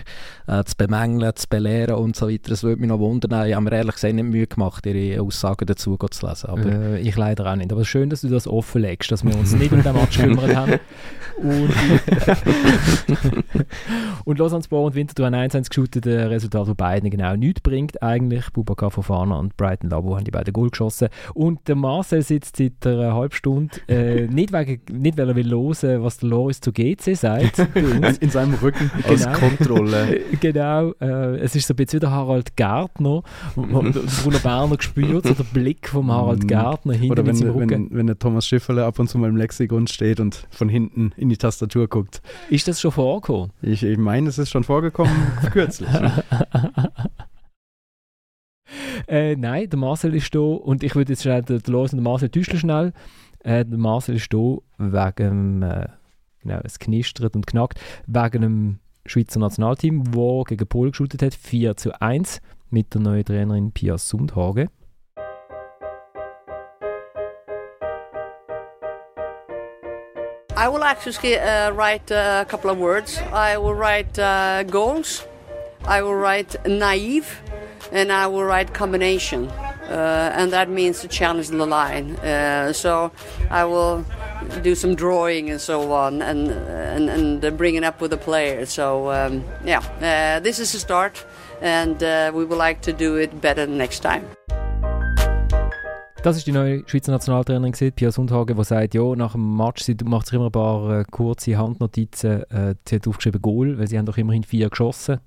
äh, 0.46 0.64
zu 0.64 0.76
bemängeln, 0.76 1.34
zu 1.34 1.48
belehren 1.48 1.96
und 1.96 2.16
so 2.16 2.28
weiter. 2.28 2.50
Das 2.50 2.62
würde 2.62 2.80
mich 2.80 2.88
noch 2.88 3.00
wundern. 3.00 3.46
Ich 3.46 3.54
habe 3.54 3.64
mir 3.64 3.72
ehrlich 3.72 3.94
gesagt 3.94 4.14
nicht 4.14 4.24
Mühe 4.24 4.46
gemacht, 4.46 4.86
ihre 4.86 5.20
Aussagen 5.20 5.66
dazu 5.66 5.96
zu 5.96 6.26
lesen. 6.26 6.48
Aber 6.48 6.66
äh, 6.66 7.00
ich 7.00 7.16
leider 7.16 7.50
auch 7.50 7.56
nicht. 7.56 7.72
Aber 7.72 7.84
schön, 7.84 8.08
dass 8.08 8.20
du 8.20 8.28
das 8.28 8.46
offenlegst, 8.46 9.10
dass 9.10 9.24
wir 9.24 9.36
uns 9.36 9.52
nicht 9.52 9.72
um 9.72 9.82
den 9.82 9.94
Match 9.94 10.18
gekümmert 10.18 10.54
haben. 10.54 10.78
Und, 11.36 11.70
und 14.24 14.38
Lausanne 14.38 14.64
und 14.70 14.94
Winterthur 14.94 15.26
haben 15.26 15.34
1-1 15.34 15.68
geshootet, 15.68 16.06
Resultat 16.06 16.66
von 16.66 16.76
beiden 16.76 17.10
genau 17.10 17.34
nichts 17.36 17.60
bringt 17.60 18.02
eigentlich. 18.02 18.50
Bubaka 18.50 18.90
Fofana 18.90 19.36
und 19.36 19.56
Brighton 19.56 19.90
Labo 19.90 20.16
haben 20.16 20.24
die 20.24 20.30
beiden 20.30 20.52
Goal 20.52 20.70
geschossen. 20.70 21.08
Und 21.34 21.66
der 21.68 21.76
Marcel 21.76 22.22
sitzt 22.22 22.56
seit 22.56 22.86
einer 22.86 23.14
halben 23.14 23.34
Stunde 23.34 23.76
äh, 23.88 24.19
nicht, 24.28 24.52
wegen, 24.52 24.80
nicht, 24.90 25.16
weil 25.18 25.28
er 25.28 25.36
will 25.36 25.50
hören, 25.50 26.02
was 26.02 26.18
der 26.18 26.28
Loris 26.28 26.60
zu 26.60 26.72
GC 26.72 27.16
sagt. 27.16 27.58
in, 27.74 28.02
in 28.02 28.30
seinem 28.30 28.54
Rücken 28.54 28.90
genau. 28.96 29.08
als 29.08 29.32
Kontrolle. 29.38 30.20
genau. 30.40 30.92
Äh, 31.00 31.38
es 31.38 31.54
ist 31.56 31.66
so 31.66 31.74
ein 31.74 31.76
bisschen 31.76 31.98
wie 31.98 32.00
der 32.00 32.10
Harald 32.10 32.56
Gärtner. 32.56 33.22
Bruno 33.54 34.38
Berner 34.42 34.76
gespürt, 34.76 35.26
so 35.26 35.34
der 35.34 35.44
Blick 35.44 35.88
vom 35.88 36.10
Harald 36.10 36.44
mm. 36.44 36.46
Gärtner 36.46 36.92
hinten 36.94 37.12
Oder 37.12 37.26
wenn. 37.26 37.70
Wenn, 37.70 37.88
wenn 37.90 38.06
der 38.06 38.18
Thomas 38.18 38.46
Schifferle 38.46 38.84
ab 38.84 38.98
und 38.98 39.08
zu 39.08 39.18
mal 39.18 39.28
im 39.28 39.36
Lexikon 39.36 39.86
steht 39.86 40.20
und 40.20 40.46
von 40.50 40.68
hinten 40.68 41.12
in 41.16 41.28
die 41.28 41.36
Tastatur 41.36 41.88
guckt. 41.88 42.22
Ist 42.48 42.68
das 42.68 42.80
schon 42.80 42.92
vorgekommen? 42.92 43.50
Ich, 43.62 43.82
ich 43.82 43.98
meine, 43.98 44.28
es 44.28 44.38
ist 44.38 44.50
schon 44.50 44.64
vorgekommen, 44.64 45.14
kürzlich. 45.52 45.88
äh, 49.06 49.36
nein, 49.36 49.68
der 49.68 49.78
Marcel 49.78 50.14
ist 50.14 50.34
da 50.34 50.40
und 50.40 50.82
ich 50.82 50.94
würde 50.94 51.12
jetzt 51.12 51.22
schnell 51.22 51.42
den 51.42 51.60
Los 51.66 51.92
und 51.92 51.98
den 51.98 52.04
Marcel 52.04 52.28
täuschen 52.28 52.58
schnell. 52.58 52.92
Äh, 53.42 53.64
der 53.64 53.78
Marcel 53.78 54.16
ist 54.16 54.32
da 54.32 54.58
wegen, 54.78 55.62
äh, 55.62 55.88
genau, 56.42 56.60
es 56.62 56.78
knistert 56.78 57.34
und 57.34 57.46
knackt, 57.46 57.80
wegen 58.06 58.42
dem 58.42 58.78
Schweizer 59.06 59.40
Nationalteam, 59.40 60.04
das 60.04 60.44
gegen 60.46 60.66
Polen 60.66 60.90
geschootet 60.90 61.22
hat, 61.22 61.34
4 61.34 61.76
zu 61.76 62.00
1 62.00 62.40
mit 62.68 62.92
der 62.92 63.00
neuen 63.00 63.24
Trainerin 63.24 63.72
Pia 63.72 63.96
Sundhage. 63.96 64.68
I 70.56 70.68
will 70.68 70.84
actually 70.84 71.38
uh, 71.38 71.70
write 71.70 72.12
uh, 72.12 72.42
a 72.42 72.44
couple 72.44 72.70
of 72.70 72.76
words. 72.76 73.18
I 73.32 73.56
will 73.56 73.74
write 73.74 74.18
uh, 74.18 74.62
goals, 74.64 75.24
I 75.86 76.02
will 76.02 76.14
write 76.14 76.54
naive, 76.66 77.40
and 77.90 78.12
I 78.12 78.26
will 78.26 78.44
write 78.44 78.74
combination. 78.74 79.50
Uh, 79.90 80.30
and 80.36 80.52
that 80.52 80.68
means 80.68 81.00
to 81.00 81.08
challenge 81.08 81.48
the 81.48 81.66
line. 81.66 82.14
Uh, 82.16 82.72
so 82.72 83.10
I 83.50 83.64
will 83.64 84.04
do 84.62 84.76
some 84.76 84.94
drawing 84.94 85.50
and 85.50 85.60
so 85.60 85.92
on, 85.92 86.22
and 86.22 86.50
and, 86.50 87.10
and 87.10 87.58
bring 87.58 87.74
it 87.74 87.82
up 87.82 88.00
with 88.00 88.12
the 88.12 88.16
players. 88.16 88.70
So 88.70 89.10
um, 89.10 89.42
yeah, 89.64 89.82
uh, 90.00 90.40
this 90.40 90.60
is 90.60 90.72
a 90.74 90.78
start, 90.78 91.24
and 91.60 92.00
uh, 92.02 92.30
we 92.32 92.44
would 92.44 92.58
like 92.58 92.82
to 92.82 92.92
do 92.92 93.16
it 93.16 93.40
better 93.40 93.66
next 93.66 94.00
time. 94.00 94.24
Das 96.22 96.36
ist 96.36 96.46
die 96.46 96.52
neue 96.52 96.82
Schweizer 96.86 97.12
Nationaltrainerin, 97.12 97.72
Pia 97.92 98.12
Sundhagen, 98.12 98.54
die 98.54 98.64
sagt, 98.64 98.94
ja, 98.94 99.16
nach 99.16 99.32
dem 99.32 99.56
Match 99.56 99.82
sie 99.82 99.96
macht 100.04 100.26
sich 100.26 100.34
immer 100.34 100.46
ein 100.46 100.52
paar 100.52 101.00
äh, 101.00 101.04
kurze 101.10 101.56
Handnotizen. 101.56 102.42
Äh, 102.50 102.74
sie 102.86 102.96
hat 102.96 103.08
aufgeschrieben 103.08 103.40
Goal, 103.40 103.78
weil 103.78 103.88
sie 103.88 103.98
haben 103.98 104.04
doch 104.04 104.18
immerhin 104.18 104.44
vier 104.44 104.68
geschossen 104.68 105.20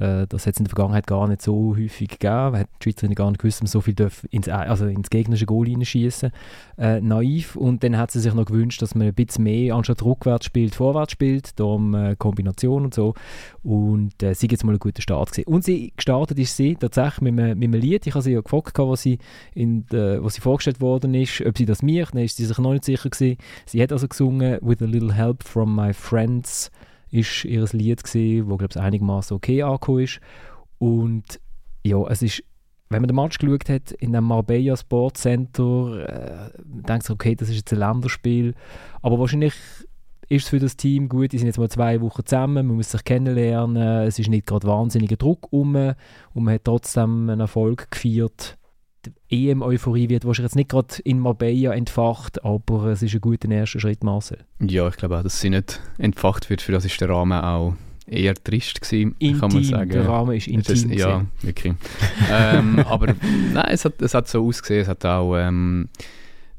Äh, 0.00 0.26
das 0.26 0.46
hat 0.46 0.54
es 0.54 0.60
in 0.60 0.64
der 0.64 0.70
Vergangenheit 0.70 1.06
gar 1.06 1.28
nicht 1.28 1.42
so 1.42 1.76
häufig 1.76 2.08
gegeben. 2.08 2.56
Hat 2.56 2.68
die 2.80 2.84
Schweizerinnen 2.84 3.14
gar 3.14 3.30
nicht 3.30 3.40
gewusst, 3.40 3.58
dass 3.58 3.62
man 3.62 3.68
so 3.68 3.80
viel 3.80 3.94
ins, 4.30 4.48
also 4.48 4.86
ins 4.86 5.10
gegnerische 5.10 5.46
Goal 5.46 5.66
hineinschießen 5.66 6.30
äh, 6.78 7.00
Naiv. 7.00 7.56
Und 7.56 7.84
dann 7.84 7.96
hat 7.96 8.10
sie 8.10 8.20
sich 8.20 8.34
noch 8.34 8.46
gewünscht, 8.46 8.80
dass 8.82 8.94
man 8.94 9.08
ein 9.08 9.14
bisschen 9.14 9.44
mehr 9.44 9.74
anstatt 9.74 10.02
rückwärts 10.02 10.46
spielt, 10.46 10.74
vorwärts 10.74 11.12
spielt, 11.12 11.58
darum 11.60 11.94
äh, 11.94 12.16
Kombination 12.16 12.84
und 12.84 12.94
so. 12.94 13.14
Und 13.62 14.22
äh, 14.22 14.34
sie 14.34 14.48
jetzt 14.50 14.64
mal 14.64 14.72
einen 14.72 14.78
guten 14.78 15.02
Start 15.02 15.30
gewesen. 15.30 15.48
Und 15.48 15.64
sie 15.64 15.92
gestartet 15.94 16.38
ist 16.38 16.56
sie 16.56 16.76
tatsächlich 16.76 17.20
mit 17.20 17.38
einem, 17.38 17.58
mit 17.58 17.68
einem 17.68 17.80
Lied. 17.80 18.06
Ich 18.06 18.14
habe 18.14 18.22
sie 18.22 18.32
ja 18.32 18.40
gefragt, 18.40 18.78
was 18.78 19.02
sie, 19.02 19.18
in 19.54 19.86
der, 19.86 20.24
was 20.24 20.34
sie 20.34 20.40
vorgestellt 20.40 20.80
worden 20.80 21.14
ist, 21.14 21.42
ob 21.44 21.58
sie 21.58 21.66
das 21.66 21.82
macht. 21.82 22.14
Dann 22.14 22.22
ist 22.22 22.36
sie 22.36 22.46
sich 22.46 22.58
noch 22.58 22.72
nicht 22.72 22.84
sicher 22.84 23.10
gewesen. 23.10 23.36
Sie 23.66 23.82
hat 23.82 23.92
also 23.92 24.08
gesungen 24.08 24.58
«With 24.62 24.80
a 24.82 24.86
little 24.86 25.12
help 25.12 25.42
from 25.44 25.74
my 25.74 25.92
friends» 25.92 26.70
ist 27.10 27.44
ihr 27.44 27.66
Lied 27.72 28.04
gewesen, 28.04 28.50
wo 28.50 28.56
glaube 28.56 28.74
ich 28.74 28.80
einigermaßen 28.80 29.36
okay 29.36 29.62
angekommen 29.62 30.04
ist. 30.04 30.20
Und 30.78 31.40
ja, 31.84 32.02
es 32.08 32.22
ist, 32.22 32.42
wenn 32.88 33.02
man 33.02 33.08
den 33.08 33.16
Match 33.16 33.38
geschaut 33.38 33.68
hat 33.68 33.92
in 33.92 34.12
dem 34.12 34.24
Marbella 34.24 34.76
Sports 34.76 35.22
Center, 35.22 36.06
äh, 36.08 36.50
denkt 36.64 37.04
sich, 37.04 37.14
okay, 37.14 37.34
das 37.34 37.48
ist 37.48 37.56
jetzt 37.56 37.72
ein 37.72 37.78
Länderspiel, 37.78 38.54
aber 39.02 39.18
wahrscheinlich 39.18 39.54
ist 40.28 40.44
es 40.44 40.48
für 40.48 40.60
das 40.60 40.76
Team 40.76 41.08
gut, 41.08 41.32
die 41.32 41.38
sind 41.38 41.48
jetzt 41.48 41.58
mal 41.58 41.68
zwei 41.68 42.00
Wochen 42.00 42.24
zusammen, 42.24 42.66
man 42.66 42.76
muss 42.76 42.92
sich 42.92 43.02
kennenlernen, 43.02 44.06
es 44.06 44.18
ist 44.18 44.28
nicht 44.28 44.46
gerade 44.46 44.66
wahnsinniger 44.66 45.16
Druck 45.16 45.52
um 45.52 45.74
und 45.74 46.44
man 46.44 46.54
hat 46.54 46.64
trotzdem 46.64 47.28
einen 47.28 47.40
Erfolg 47.40 47.90
gefeiert 47.90 48.56
die 49.30 49.50
EM-Euphorie 49.50 50.08
wird 50.08 50.24
wahrscheinlich 50.24 50.50
jetzt 50.50 50.56
nicht 50.56 50.70
gerade 50.70 50.94
in 51.04 51.18
Marbella 51.18 51.72
entfacht, 51.72 52.44
aber 52.44 52.86
es 52.86 53.02
ist 53.02 53.14
ein 53.14 53.20
guter 53.20 53.50
erster 53.50 53.80
Schritt, 53.80 54.04
Marcel. 54.04 54.38
Ja, 54.60 54.88
ich 54.88 54.96
glaube 54.96 55.18
auch, 55.18 55.22
dass 55.22 55.40
sie 55.40 55.50
nicht 55.50 55.80
entfacht 55.98 56.50
wird. 56.50 56.62
Für 56.62 56.72
das 56.72 56.84
ist 56.84 57.00
der 57.00 57.08
Rahmen 57.08 57.40
auch 57.40 57.74
eher 58.06 58.34
trist 58.34 58.80
gewesen, 58.80 59.14
intim, 59.18 59.40
kann 59.40 59.52
man 59.52 59.64
sagen. 59.64 59.90
Der 59.90 60.08
Rahmen 60.08 60.36
ist 60.36 60.48
intim. 60.48 60.90
Das, 60.90 60.98
ja, 60.98 61.26
wirklich. 61.42 61.74
ähm, 62.30 62.78
aber 62.86 63.14
nein, 63.52 63.68
es 63.70 63.84
hat, 63.84 64.02
es 64.02 64.14
hat 64.14 64.28
so 64.28 64.46
ausgesehen. 64.46 64.82
Es 64.82 64.88
hat 64.88 65.04
auch 65.06 65.36
ähm, 65.36 65.88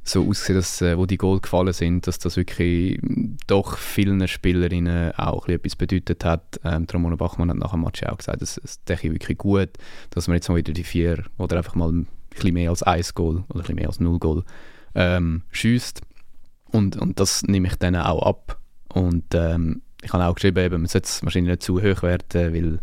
so 0.04 0.28
ausgesehen, 0.28 0.58
dass 0.58 0.82
äh, 0.82 0.98
wo 0.98 1.06
die 1.06 1.18
Goal 1.18 1.39
gefallen 1.39 1.74
sind, 1.74 2.08
dass 2.08 2.20
das 2.20 2.38
wirklich 2.38 3.00
doch 3.48 3.78
vielen 3.78 4.28
Spielerinnen 4.28 5.12
auch 5.16 5.48
etwas 5.48 5.76
bedeutet 5.76 6.26
hat. 6.26 6.60
Ähm, 6.64 6.88
Ramona 6.92 7.16
Bachmann 7.16 7.50
hat 7.50 7.58
nach 7.58 7.72
dem 7.72 7.82
Match 7.82 8.04
auch 8.04 8.18
gesagt, 8.18 8.42
es, 8.42 8.60
es 8.64 8.84
denke 8.84 9.12
wirklich 9.12 9.38
gut, 9.38 9.70
dass 10.10 10.28
man 10.28 10.36
jetzt 10.36 10.50
mal 10.50 10.56
wieder 10.56 10.74
die 10.74 10.84
vier 10.84 11.26
oder 11.38 11.58
einfach 11.58 11.76
mal 11.76 12.06
bisschen 12.36 12.54
mehr 12.54 12.70
als 12.70 12.84
ein 12.84 13.04
Goal 13.14 13.44
oder 13.50 13.60
ein 13.60 13.62
bisschen 13.62 13.76
mehr 13.76 13.88
als 13.88 14.00
null 14.00 14.20
Goal 14.20 14.44
ähm, 14.96 15.44
schießt. 15.52 16.02
Und, 16.72 16.98
und 16.98 17.20
das 17.20 17.44
nehme 17.44 17.68
ich 17.68 17.76
dann 17.76 17.96
auch 17.96 18.24
ab. 18.24 18.60
Und 18.94 19.26
ähm, 19.34 19.82
ich 20.02 20.12
habe 20.14 20.26
auch 20.26 20.36
geschrieben, 20.36 20.64
eben, 20.64 20.82
man 20.82 20.88
sollte 20.88 21.08
es 21.08 21.24
wahrscheinlich 21.24 21.52
nicht 21.52 21.64
zu 21.64 21.82
hoch 21.82 22.04
werten, 22.04 22.54
weil 22.54 22.80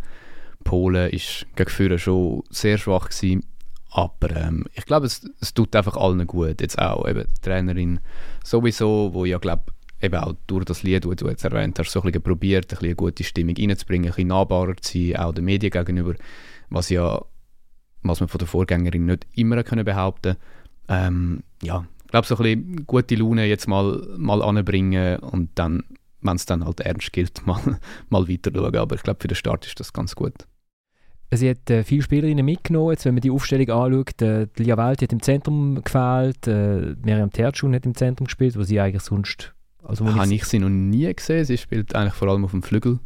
Polen 0.65 1.11
ist 1.11 1.47
gegen 1.57 1.71
Führer 1.71 1.99
schon 1.99 2.43
sehr 2.51 2.79
schwach 2.79 3.09
gewesen. 3.09 3.45
Aber 3.91 4.37
ähm, 4.37 4.67
ich 4.75 4.85
glaube, 4.85 5.07
es, 5.07 5.29
es 5.41 5.55
tut 5.55 5.75
einfach 5.75 5.97
allen 5.97 6.27
gut. 6.27 6.61
Jetzt 6.61 6.79
auch 6.79 7.09
eben 7.09 7.25
die 7.27 7.41
Trainerin 7.41 8.01
sowieso, 8.45 9.11
wo 9.15 9.25
ja 9.25 9.39
glaube 9.39 9.65
eben 10.01 10.17
auch 10.17 10.35
durch 10.47 10.65
das 10.65 10.83
Lied, 10.83 11.05
das 11.05 11.17
du 11.17 11.29
jetzt 11.29 11.45
erwähnt 11.45 11.79
hast, 11.79 11.91
so 11.91 12.01
ein 12.01 12.07
bisschen 12.07 12.23
probiert, 12.23 12.67
ein 12.67 12.69
bisschen 12.69 12.87
eine 12.87 12.97
gute 12.97 13.25
Stimmung 13.25 13.57
reinzubringen, 13.57 14.07
ein 14.07 14.15
bisschen 14.15 14.29
nahbarer 14.29 14.77
zu 14.77 14.99
sein, 14.99 15.17
auch 15.17 15.33
den 15.33 15.45
Medien 15.45 15.73
gegenüber, 15.73 16.15
was 16.71 16.91
ja 16.91 17.21
was 18.09 18.21
man 18.21 18.29
von 18.29 18.39
der 18.39 18.49
Vorgängerin 18.49 19.07
nicht 19.07 19.27
immer 19.35 19.63
können 19.63 19.85
behaupten 19.85 20.37
ähm, 20.89 21.43
ja, 21.63 21.87
ich 22.05 22.11
glaube, 22.11 22.27
so 22.27 22.37
ein 22.37 22.43
bisschen 22.43 22.87
gute 22.87 23.15
Laune 23.15 23.45
jetzt 23.45 23.69
mal, 23.69 24.07
mal 24.17 24.43
anbringen 24.43 25.19
und 25.19 25.51
dann, 25.57 25.85
wenn 26.23 26.37
es 26.37 26.47
dann 26.47 26.65
halt 26.65 26.81
ernst 26.81 27.13
gilt, 27.13 27.43
mal, 27.47 27.61
mal 28.09 28.29
weiter 28.29 28.51
schauen. 28.55 28.77
Aber 28.77 28.97
ich 28.97 29.03
glaube, 29.03 29.21
für 29.21 29.29
den 29.29 29.35
Start 29.35 29.67
ist 29.67 29.79
das 29.79 29.93
ganz 29.93 30.15
gut. 30.15 30.35
Sie 31.31 31.51
hat 31.51 31.69
äh, 31.69 31.85
viele 31.85 32.01
Spielerinnen 32.01 32.45
mitgenommen. 32.45 32.93
Jetzt, 32.93 33.05
wenn 33.05 33.13
man 33.13 33.21
die 33.21 33.31
Aufstellung 33.31 33.69
anschaut, 33.69 34.23
äh, 34.23 34.47
Lia 34.57 34.79
Welt 34.79 35.03
hat 35.03 35.13
im 35.13 35.21
Zentrum 35.21 35.83
gefehlt, 35.85 36.47
äh, 36.47 36.97
Miriam 37.05 37.31
Tertschun 37.31 37.75
hat 37.75 37.85
im 37.85 37.95
Zentrum 37.95 38.25
gespielt, 38.25 38.57
wo 38.57 38.63
sie 38.63 38.81
eigentlich 38.81 39.03
sonst... 39.03 39.53
Also 39.83 40.07
Habe 40.07 40.35
ich 40.35 40.45
sie 40.45 40.59
noch 40.59 40.71
nie 40.71 41.13
gesehen. 41.15 41.45
Sie 41.45 41.59
spielt 41.59 41.95
eigentlich 41.95 42.15
vor 42.15 42.29
allem 42.29 42.45
auf 42.45 42.51
dem 42.53 42.63
Flügel. 42.63 42.99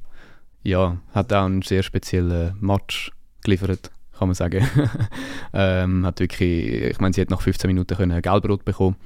Ja, 0.62 0.98
hat 1.12 1.32
auch 1.32 1.44
einen 1.44 1.62
sehr 1.62 1.82
speziellen 1.82 2.55
Match 2.61 3.11
geliefert 3.42 3.90
kann 4.22 4.28
man 4.28 4.34
sagen. 4.34 4.66
ähm, 5.52 6.06
hat 6.06 6.20
wirklich, 6.20 6.82
ich 6.82 7.00
meine, 7.00 7.12
sie 7.12 7.20
hat 7.20 7.30
nach 7.30 7.40
15 7.40 7.68
Minuten 7.68 7.96
können 7.96 8.22
Gelbrot 8.22 8.64
bekommen, 8.64 8.96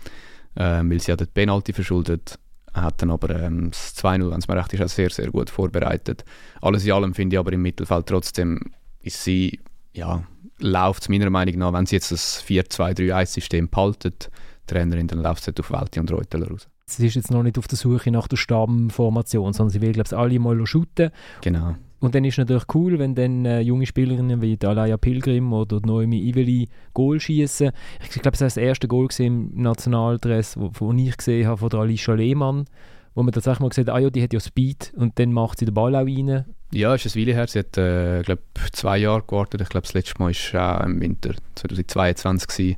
ähm, 0.56 0.90
weil 0.90 1.00
sie 1.00 1.12
hat 1.12 1.20
den 1.20 1.28
Penalty 1.28 1.72
verschuldet 1.72 2.38
hat 2.74 3.00
dann 3.00 3.10
aber 3.10 3.30
ähm, 3.30 3.70
das 3.70 3.96
2-0, 3.96 4.30
wenn 4.30 4.38
es 4.38 4.48
mir 4.48 4.56
recht 4.56 4.74
ist, 4.74 4.82
auch 4.82 4.88
sehr, 4.88 5.08
sehr 5.08 5.30
gut 5.30 5.48
vorbereitet. 5.48 6.26
Alles 6.60 6.84
in 6.84 6.92
allem 6.92 7.14
finde 7.14 7.36
ich 7.36 7.38
aber 7.40 7.50
im 7.52 7.62
Mittelfeld 7.62 8.06
trotzdem 8.06 8.60
ist 9.00 9.24
sie, 9.24 9.60
ja, 9.94 10.22
läuft 10.58 11.02
es 11.02 11.08
meiner 11.08 11.30
Meinung 11.30 11.56
nach, 11.56 11.72
wenn 11.72 11.86
sie 11.86 11.96
jetzt 11.96 12.12
das 12.12 12.44
4-2-3-1-System 12.44 13.70
behaltet, 13.70 14.30
Trainerin, 14.66 15.08
dann 15.08 15.22
läuft 15.22 15.40
es 15.40 15.46
halt 15.46 15.60
auf 15.60 15.70
Welti 15.70 16.00
und 16.00 16.12
Reuteler 16.12 16.48
raus. 16.48 16.68
Sie 16.86 17.06
ist 17.06 17.14
jetzt 17.14 17.30
noch 17.30 17.42
nicht 17.42 17.58
auf 17.58 17.66
der 17.66 17.78
Suche 17.78 18.10
nach 18.10 18.28
der 18.28 18.36
Stammformation, 18.36 19.52
sondern 19.52 19.72
sie 19.72 19.80
will, 19.80 19.92
glaube 19.92 20.08
ich, 20.08 20.16
alle 20.16 20.38
mal 20.38 20.66
shooten. 20.66 21.10
Genau. 21.40 21.76
Und 22.00 22.14
dann 22.14 22.24
ist 22.24 22.34
es 22.34 22.38
natürlich 22.38 22.64
cool, 22.74 22.98
wenn 22.98 23.14
dann 23.14 23.44
äh, 23.46 23.60
junge 23.60 23.86
Spielerinnen 23.86 24.42
wie 24.42 24.58
Alaya 24.62 24.96
Pilgrim 24.96 25.52
oder 25.52 25.80
Noemi 25.80 26.18
Iveli 26.28 26.68
Goal 26.92 27.18
schießen. 27.18 27.70
Ich 28.02 28.10
glaube, 28.10 28.32
das 28.32 28.40
war 28.40 28.46
das 28.46 28.56
erste 28.58 28.86
Goal 28.86 29.08
im 29.18 29.50
Nationaldress, 29.54 30.56
wo 30.58 30.92
ich 30.92 31.16
gesehen 31.16 31.46
habe 31.46 31.56
von 31.56 31.70
der 31.70 31.80
Alicia 31.80 32.14
Lehmann, 32.14 32.66
wo 33.14 33.22
man 33.22 33.32
tatsächlich 33.32 33.60
mal 33.60 33.68
gesagt 33.70 33.88
hat, 33.88 33.96
ah 33.96 33.98
ja, 33.98 34.10
die 34.10 34.22
hat 34.22 34.34
ja 34.34 34.40
Speed 34.40 34.92
und 34.96 35.18
dann 35.18 35.32
macht 35.32 35.58
sie 35.58 35.64
den 35.64 35.74
Ball 35.74 35.94
auch 35.94 36.06
rein. 36.06 36.44
Ja, 36.72 36.94
ist 36.94 37.06
ein 37.06 37.20
Weile 37.20 37.32
her. 37.32 37.46
Sie 37.46 37.60
hat, 37.60 37.78
äh, 37.78 38.22
glaube 38.22 38.42
zwei 38.72 38.98
Jahre 38.98 39.22
gewartet. 39.26 39.60
Ich 39.62 39.68
glaube, 39.68 39.86
das 39.86 39.94
letzte 39.94 40.18
Mal 40.18 40.32
war 40.52 40.80
äh, 40.82 40.84
im 40.84 41.00
Winter 41.00 41.34
2022 41.54 42.48
gewesen. 42.48 42.76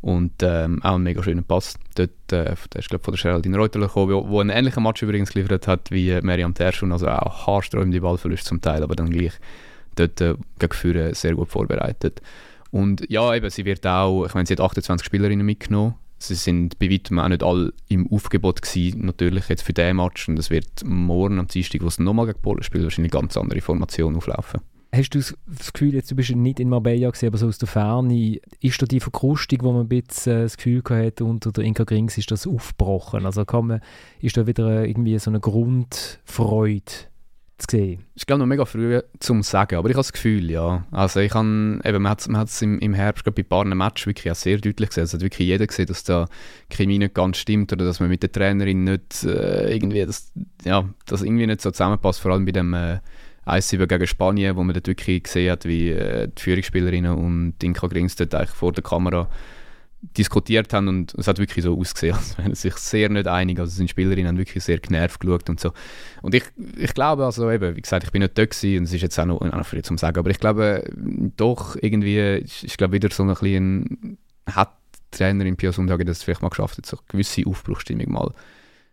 Und 0.00 0.32
ähm, 0.42 0.82
auch 0.84 0.94
ein 0.94 1.02
mega 1.02 1.22
schöner 1.22 1.42
Pass. 1.42 1.74
Dort, 1.96 2.10
äh, 2.32 2.54
der 2.54 2.56
ist 2.76 2.88
glaube 2.88 3.04
von 3.04 3.14
der 3.14 3.22
Geraldine 3.22 3.56
Reuteler 3.58 3.88
gekommen, 3.88 4.12
wo, 4.12 4.28
wo 4.28 4.40
einen 4.40 4.50
ähnlichen 4.50 4.82
Match 4.82 5.02
übrigens 5.02 5.32
geliefert 5.32 5.66
hat 5.66 5.90
wie 5.90 6.10
äh, 6.10 6.22
Miriam 6.22 6.54
Terschun, 6.54 6.92
also 6.92 7.08
auch 7.08 7.46
haarsträubende 7.46 8.00
Ballverluste 8.00 8.48
zum 8.48 8.60
Teil, 8.60 8.82
aber 8.82 8.94
dann 8.94 9.10
gleich 9.10 9.32
dort 9.96 10.20
äh, 10.20 10.34
gegen 10.58 10.72
Führer 10.72 11.14
sehr 11.14 11.34
gut 11.34 11.48
vorbereitet. 11.48 12.22
Und 12.70 13.08
ja, 13.10 13.34
eben, 13.34 13.50
sie 13.50 13.64
wird 13.64 13.86
auch, 13.86 14.26
ich 14.26 14.34
meine, 14.34 14.46
sie 14.46 14.54
hat 14.54 14.60
28 14.60 15.04
Spielerinnen 15.04 15.44
mitgenommen. 15.44 15.94
Sie 16.18 16.34
sind 16.34 16.78
bei 16.78 16.90
weitem 16.90 17.18
auch 17.18 17.28
nicht 17.28 17.42
alle 17.42 17.72
im 17.88 18.10
Aufgebot 18.12 18.60
gewesen, 18.60 19.06
natürlich 19.06 19.48
jetzt 19.48 19.62
für 19.62 19.72
diesen 19.72 19.96
Match. 19.96 20.28
Und 20.28 20.38
es 20.38 20.50
wird 20.50 20.84
morgen 20.84 21.38
am 21.38 21.46
Dienstag, 21.46 21.82
wo 21.82 21.86
es 21.86 21.98
nochmal 21.98 22.26
gegen 22.26 22.42
Polen 22.42 22.62
spielt, 22.62 22.84
wahrscheinlich 22.84 23.12
eine 23.12 23.22
ganz 23.22 23.36
andere 23.36 23.60
Formation 23.60 24.16
auflaufen. 24.16 24.60
Hast 24.98 25.10
du 25.10 25.18
das 25.18 25.72
Gefühl, 25.72 25.94
jetzt, 25.94 26.10
du 26.10 26.16
bist 26.16 26.34
nicht 26.34 26.58
in 26.58 26.68
Marbella 26.68 27.08
gesehen, 27.10 27.28
aber 27.28 27.38
so 27.38 27.46
aus 27.46 27.58
der 27.58 27.68
Ferne, 27.68 28.40
ist 28.60 28.82
da 28.82 28.86
die 28.86 28.98
Verkrustung, 28.98 29.60
wo 29.62 29.70
man 29.70 29.82
ein 29.82 29.88
bisschen 29.88 30.38
äh, 30.38 30.42
das 30.42 30.56
Gefühl 30.56 30.82
hatte, 30.90 31.24
unter 31.24 31.52
der 31.52 31.62
Inka 31.62 31.84
Grings 31.84 32.18
ist 32.18 32.32
das 32.32 32.48
aufgebrochen? 32.48 33.24
Also 33.24 33.44
kann 33.44 33.68
man, 33.68 33.80
ist 34.20 34.36
da 34.36 34.48
wieder 34.48 34.84
irgendwie 34.84 35.16
so 35.20 35.30
eine 35.30 35.38
Grundfreude 35.38 36.82
zu 37.58 37.66
sehen? 37.70 38.06
Ich 38.16 38.26
glaube 38.26 38.40
noch 38.40 38.46
mega 38.46 38.64
früh 38.64 39.00
zum 39.20 39.44
Sagen, 39.44 39.76
aber 39.76 39.88
ich 39.88 39.94
habe 39.94 40.00
das 40.00 40.12
Gefühl, 40.12 40.50
ja. 40.50 40.84
Also 40.90 41.20
ich 41.20 41.32
habe, 41.32 41.80
eben, 41.84 42.02
man 42.02 42.10
hat 42.36 42.48
es 42.48 42.62
im, 42.62 42.80
im 42.80 42.94
Herbst 42.94 43.24
bei 43.24 43.32
ein 43.36 43.44
paar 43.44 43.64
Matches 43.66 44.08
wirklich 44.08 44.32
auch 44.32 44.36
sehr 44.36 44.58
deutlich 44.58 44.88
gesehen. 44.88 45.04
Es 45.04 45.14
hat 45.14 45.20
wirklich 45.20 45.46
jeder 45.46 45.68
gesehen, 45.68 45.86
dass 45.86 46.02
da 46.02 46.26
Chemie 46.70 46.98
nicht 46.98 47.14
ganz 47.14 47.36
stimmt 47.36 47.72
oder 47.72 47.84
dass 47.84 48.00
man 48.00 48.08
mit 48.08 48.24
der 48.24 48.32
Trainerin 48.32 48.82
nicht 48.82 49.22
äh, 49.22 49.72
irgendwie, 49.72 50.04
das, 50.04 50.32
ja, 50.64 50.88
das 51.06 51.22
irgendwie 51.22 51.46
nicht 51.46 51.60
so 51.60 51.70
zusammenpasst, 51.70 52.18
vor 52.18 52.32
allem 52.32 52.46
bei 52.46 52.52
dem 52.52 52.74
äh, 52.74 52.98
1-7 53.48 53.86
gegen 53.86 54.06
Spanien, 54.06 54.56
wo 54.56 54.62
man 54.62 54.74
dort 54.74 54.86
wirklich 54.88 55.24
gesehen 55.24 55.50
hat, 55.50 55.64
wie 55.64 55.90
äh, 55.90 56.28
die 56.28 56.42
Führungsspielerinnen 56.42 57.12
und 57.12 57.54
Inka 57.62 57.86
Grings 57.86 58.16
dort 58.16 58.34
eigentlich 58.34 58.50
vor 58.50 58.72
der 58.72 58.84
Kamera 58.84 59.28
diskutiert 60.00 60.72
haben 60.72 60.86
und 60.86 61.14
es 61.14 61.26
hat 61.26 61.38
wirklich 61.38 61.64
so 61.64 61.76
ausgesehen, 61.76 62.14
als 62.16 62.38
wären 62.38 62.54
sie 62.54 62.68
sich 62.68 62.76
sehr 62.76 63.08
nicht 63.08 63.26
einig. 63.26 63.58
Also 63.58 63.72
sind 63.72 63.90
Spielerinnen 63.90 64.28
haben 64.28 64.38
wirklich 64.38 64.62
sehr 64.62 64.78
genervt 64.78 65.20
geschaut 65.20 65.48
und 65.50 65.58
so. 65.58 65.72
Und 66.22 66.34
ich, 66.34 66.44
ich 66.76 66.94
glaube, 66.94 67.24
also 67.24 67.50
eben, 67.50 67.76
wie 67.76 67.80
gesagt, 67.80 68.04
ich 68.04 68.12
bin 68.12 68.22
nicht 68.22 68.38
dort 68.38 68.50
gewesen 68.50 68.78
und 68.78 68.84
es 68.84 68.92
ist 68.92 69.02
jetzt 69.02 69.18
auch 69.18 69.26
noch, 69.26 69.40
auch 69.40 69.52
noch 69.52 69.66
früh 69.66 69.82
zum 69.82 69.98
Sagen, 69.98 70.18
aber 70.18 70.30
ich 70.30 70.38
glaube 70.38 70.84
doch 71.36 71.76
irgendwie, 71.80 72.36
ich, 72.44 72.64
ich 72.64 72.76
glaube 72.76 72.94
wieder 72.94 73.10
so 73.10 73.24
ein 73.24 73.28
bisschen, 73.30 74.18
hat 74.46 74.72
die 75.12 75.18
Trainerin 75.18 75.56
Pia 75.56 75.72
Sundhage 75.72 76.04
das 76.04 76.22
vielleicht 76.22 76.42
mal 76.42 76.48
geschafft, 76.48 76.84
so 76.86 76.96
eine 76.96 77.04
gewisse 77.08 77.46
Aufbruchstimmung 77.46 78.12
mal 78.12 78.32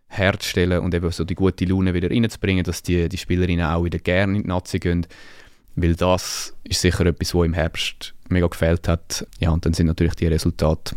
herzustellen 0.08 0.80
und 0.80 0.94
eben 0.94 1.10
so 1.10 1.24
die 1.24 1.34
gute 1.34 1.64
Laune 1.64 1.94
wieder 1.94 2.10
reinzubringen, 2.10 2.64
dass 2.64 2.82
die, 2.82 3.08
die 3.08 3.18
Spielerinnen 3.18 3.66
auch 3.66 3.84
wieder 3.84 3.98
gerne 3.98 4.36
in 4.36 4.42
die 4.42 4.48
Nazi 4.48 4.78
gehen. 4.78 5.06
Weil 5.74 5.94
das 5.94 6.54
ist 6.64 6.80
sicher 6.80 7.04
etwas, 7.06 7.34
was 7.34 7.44
im 7.44 7.52
Herbst 7.52 8.14
mega 8.28 8.46
gefällt 8.46 8.88
hat. 8.88 9.26
Ja, 9.40 9.50
und 9.50 9.66
dann 9.66 9.74
sind 9.74 9.86
natürlich 9.86 10.14
die 10.14 10.26
Resultate 10.26 10.96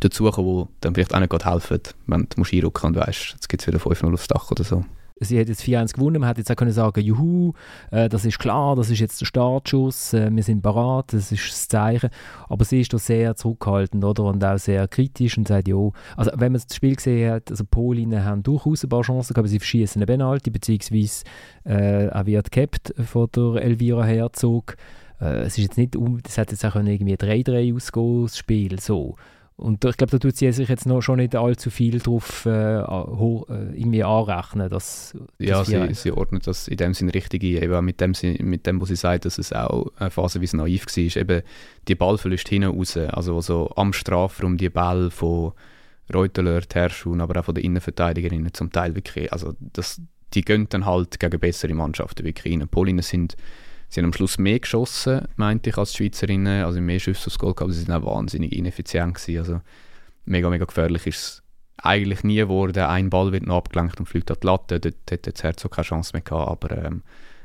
dazu 0.00 0.30
die 0.30 0.80
dann 0.80 0.94
vielleicht 0.94 1.14
auch 1.14 1.20
nicht 1.20 1.44
helfen, 1.44 1.80
wenn 2.06 2.26
du 2.28 2.42
einrücken 2.42 2.86
und 2.86 2.96
weißt, 2.96 3.32
jetzt 3.32 3.48
gibt 3.48 3.62
es 3.62 3.66
wieder 3.66 3.78
5-0 3.78 4.12
aufs 4.12 4.28
Dach 4.28 4.50
oder 4.50 4.64
so. 4.64 4.84
Sie 5.18 5.40
hat 5.40 5.48
jetzt 5.48 5.62
4-1 5.62 5.94
gewonnen, 5.94 6.20
man 6.20 6.28
hätte 6.28 6.40
jetzt 6.40 6.50
auch 6.50 6.56
können 6.56 6.72
sagen, 6.72 7.00
juhu, 7.00 7.54
äh, 7.90 8.10
das 8.10 8.26
ist 8.26 8.38
klar, 8.38 8.76
das 8.76 8.90
ist 8.90 8.98
jetzt 8.98 9.18
der 9.18 9.24
Startschuss, 9.24 10.12
äh, 10.12 10.28
wir 10.30 10.42
sind 10.42 10.60
parat, 10.60 11.14
das 11.14 11.32
ist 11.32 11.48
das 11.48 11.68
Zeichen. 11.68 12.10
Aber 12.50 12.66
sie 12.66 12.82
ist 12.82 12.92
da 12.92 12.98
sehr 12.98 13.34
zurückhaltend, 13.34 14.04
oder? 14.04 14.24
Und 14.24 14.44
auch 14.44 14.58
sehr 14.58 14.86
kritisch 14.88 15.38
und 15.38 15.48
sagt, 15.48 15.68
ja, 15.68 15.76
also 16.18 16.32
wenn 16.34 16.52
man 16.52 16.60
das 16.60 16.76
Spiel 16.76 16.96
gesehen 16.96 17.32
hat, 17.32 17.50
also 17.50 17.64
Polinnen 17.64 18.24
haben 18.26 18.42
durchaus 18.42 18.84
ein 18.84 18.90
paar 18.90 19.02
Chancen 19.02 19.32
gehabt, 19.32 19.48
sie 19.48 19.58
verschießen 19.58 20.00
eine 20.00 20.06
Penalty, 20.06 20.50
beziehungsweise 20.50 21.24
äh, 21.64 22.10
auch 22.10 22.26
wird 22.26 22.50
gehabt 22.50 22.92
von 23.02 23.28
der 23.34 23.62
Elvira 23.62 24.04
Herzog. 24.04 24.76
Äh, 25.18 25.44
es 25.44 25.56
ist 25.56 25.64
jetzt 25.64 25.78
nicht, 25.78 25.96
das 26.24 26.36
hat 26.36 26.50
jetzt 26.50 26.64
auch 26.66 26.76
irgendwie 26.76 27.14
3-3 27.14 27.74
ausgehen, 27.74 28.24
das 28.24 28.36
Spiel, 28.36 28.78
so. 28.80 29.16
Und 29.58 29.82
ich 29.86 29.96
glaube, 29.96 30.10
da 30.10 30.18
tut 30.18 30.36
sie 30.36 30.52
sich 30.52 30.68
jetzt 30.68 30.84
noch 30.84 31.00
schon 31.00 31.16
nicht 31.16 31.34
allzu 31.34 31.70
viel 31.70 31.98
drauf 31.98 32.44
äh, 32.44 32.78
äh, 32.78 32.82
irgendwie 32.82 34.04
anrechnen. 34.04 34.68
Dass, 34.68 35.16
dass 35.38 35.48
ja, 35.48 35.64
sie, 35.64 35.94
sie, 35.94 36.12
ordnet 36.12 36.46
das 36.46 36.68
in 36.68 36.76
dem 36.76 36.92
Sinne 36.92 37.14
richtig 37.14 37.42
ein. 37.42 37.62
Eben 37.62 37.84
mit 37.84 38.00
dem, 38.02 38.12
mit 38.40 38.66
dem, 38.66 38.80
was 38.82 38.88
sie 38.88 38.96
sagt, 38.96 39.24
dass 39.24 39.38
es 39.38 39.54
auch 39.54 39.90
eine 39.96 40.10
Phase 40.10 40.42
wie 40.42 40.56
naiv 40.56 40.84
war. 40.84 41.16
Eben 41.16 41.42
die 41.88 41.94
Ballverlust 41.94 42.48
hinten 42.48 42.68
raus. 42.68 42.98
Also, 42.98 43.36
also 43.36 43.72
am 43.76 43.94
Strafraum 43.94 44.58
die 44.58 44.68
Ball 44.68 45.10
von 45.10 45.52
Reuteler, 46.12 46.60
Terschun, 46.60 47.22
aber 47.22 47.40
auch 47.40 47.46
von 47.46 47.54
den 47.54 47.64
Innenverteidigerinnen 47.64 48.52
zum 48.52 48.70
Teil 48.70 48.94
wirklich. 48.94 49.32
Also 49.32 49.54
das, 49.58 50.02
die 50.34 50.42
gehen 50.42 50.68
dann 50.68 50.84
halt 50.84 51.18
gegen 51.18 51.40
bessere 51.40 51.72
Mannschaften 51.72 52.24
wirklich 52.24 52.52
rein. 52.52 52.68
Polinnen 52.68 53.02
sind 53.02 53.36
Sie 53.88 54.00
haben 54.00 54.06
am 54.06 54.12
Schluss 54.12 54.38
mehr 54.38 54.58
geschossen, 54.58 55.28
meinte 55.36 55.70
ich, 55.70 55.78
als 55.78 55.92
die 55.92 55.98
Schweizerinnen. 55.98 56.64
Also 56.64 56.80
mehr 56.80 56.98
Schüsse 56.98 57.28
aufs 57.28 57.38
Goal 57.38 57.54
gehabt, 57.54 57.62
aber 57.62 57.72
sie 57.72 57.84
sind 57.84 57.92
auch 57.92 58.04
wahnsinnig 58.04 58.52
ineffizient 58.52 59.14
gewesen. 59.14 59.38
Also 59.38 59.60
mega, 60.24 60.50
mega 60.50 60.64
gefährlich 60.64 61.06
ist 61.06 61.18
es 61.18 61.42
eigentlich 61.78 62.24
nie 62.24 62.36
geworden. 62.36 62.82
Ein 62.82 63.10
Ball 63.10 63.32
wird 63.32 63.46
noch 63.46 63.56
abgelenkt 63.56 64.00
und 64.00 64.06
fliegt 64.06 64.30
an 64.30 64.38
die 64.42 64.46
Latte. 64.46 64.80
Dort 64.80 65.10
hätte 65.10 65.32
das 65.32 65.42
Herzog 65.42 65.72
keine 65.72 65.86
Chance 65.86 66.10
mehr 66.14 66.22
gehabt. 66.22 66.64
Aber 66.64 66.84
ähm, 66.84 67.02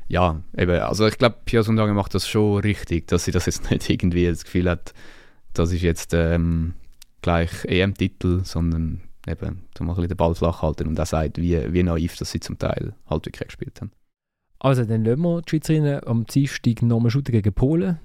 ja, 0.08 0.42
eben, 0.56 0.80
also 0.80 1.06
ich 1.06 1.18
glaube, 1.18 1.36
Pia 1.44 1.62
Sundhage 1.62 1.94
macht 1.94 2.14
das 2.14 2.28
schon 2.28 2.60
richtig, 2.60 3.06
dass 3.08 3.24
sie 3.24 3.30
das 3.30 3.46
jetzt 3.46 3.70
nicht 3.70 3.88
irgendwie 3.88 4.26
das 4.26 4.44
Gefühl 4.44 4.68
hat, 4.68 4.92
das 5.54 5.72
ist 5.72 5.82
jetzt 5.82 6.14
ähm, 6.14 6.74
gleich 7.20 7.64
EM-Titel, 7.64 8.44
sondern 8.44 9.02
eben, 9.26 9.62
mal 9.80 9.92
ein 9.92 9.94
bisschen 9.94 10.08
den 10.08 10.16
Ball 10.16 10.34
flach 10.34 10.62
halten 10.62 10.88
und 10.88 10.98
auch 10.98 11.06
sagt, 11.06 11.38
wie, 11.38 11.72
wie 11.72 11.82
naiv 11.82 12.16
dass 12.16 12.32
sie 12.32 12.40
zum 12.40 12.58
Teil 12.58 12.94
halt 13.08 13.26
wirklich 13.26 13.48
gespielt 13.48 13.80
haben. 13.80 13.92
Also 14.62 14.84
dann 14.84 15.04
lassen 15.04 15.22
wir 15.22 15.42
die 15.42 15.50
Schweizerinnen 15.50 16.06
am 16.06 16.24
Dienstag 16.24 16.82
nochmal 16.82 17.10
shooten 17.10 17.32
gegen 17.32 17.52
Polen. 17.52 17.98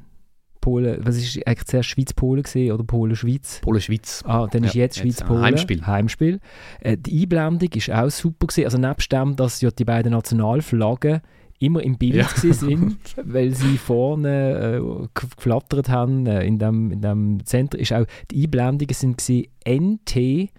Polen, 0.60 1.06
was 1.06 1.16
ist 1.16 1.46
eigentlich 1.46 1.66
zuerst 1.66 1.90
Schweiz-Polen 1.90 2.42
gesehen 2.42 2.72
oder 2.72 2.84
Polen-Schweiz? 2.84 3.62
Polen-Schweiz. 3.62 4.24
Ah, 4.26 4.48
dann 4.48 4.64
ist 4.64 4.74
ja, 4.74 4.82
jetzt 4.82 4.98
Schweiz-Polen. 4.98 5.44
Heimspiel. 5.44 5.86
Heimspiel. 5.86 6.40
Äh, 6.80 6.98
die 6.98 7.22
Einblendung 7.22 7.70
ist 7.76 7.92
auch 7.92 8.10
super 8.10 8.48
gesehen. 8.48 8.66
Also 8.66 8.80
nebst 8.80 9.12
dem, 9.12 9.36
dass 9.36 9.62
ja 9.62 9.70
die 9.70 9.86
beiden 9.86 10.14
Nationalflaggen 10.14 11.22
immer 11.60 11.84
im 11.84 12.00
Bild 12.00 12.16
ja. 12.16 12.28
sind, 12.28 12.98
weil 13.24 13.54
sie 13.54 13.78
vorne 13.78 14.82
äh, 14.82 15.08
geflattert 15.14 15.90
haben 15.90 16.26
äh, 16.26 16.44
in 16.44 16.58
dem, 16.58 16.92
in 16.92 17.02
dem 17.02 17.46
Zentrum, 17.46 17.80
ist 17.80 17.94
auch 17.94 18.08
die 18.32 18.46
Einblendungen 18.46 18.96
sind 18.96 19.20
gewesen, 19.20 19.46
NT 19.64 20.50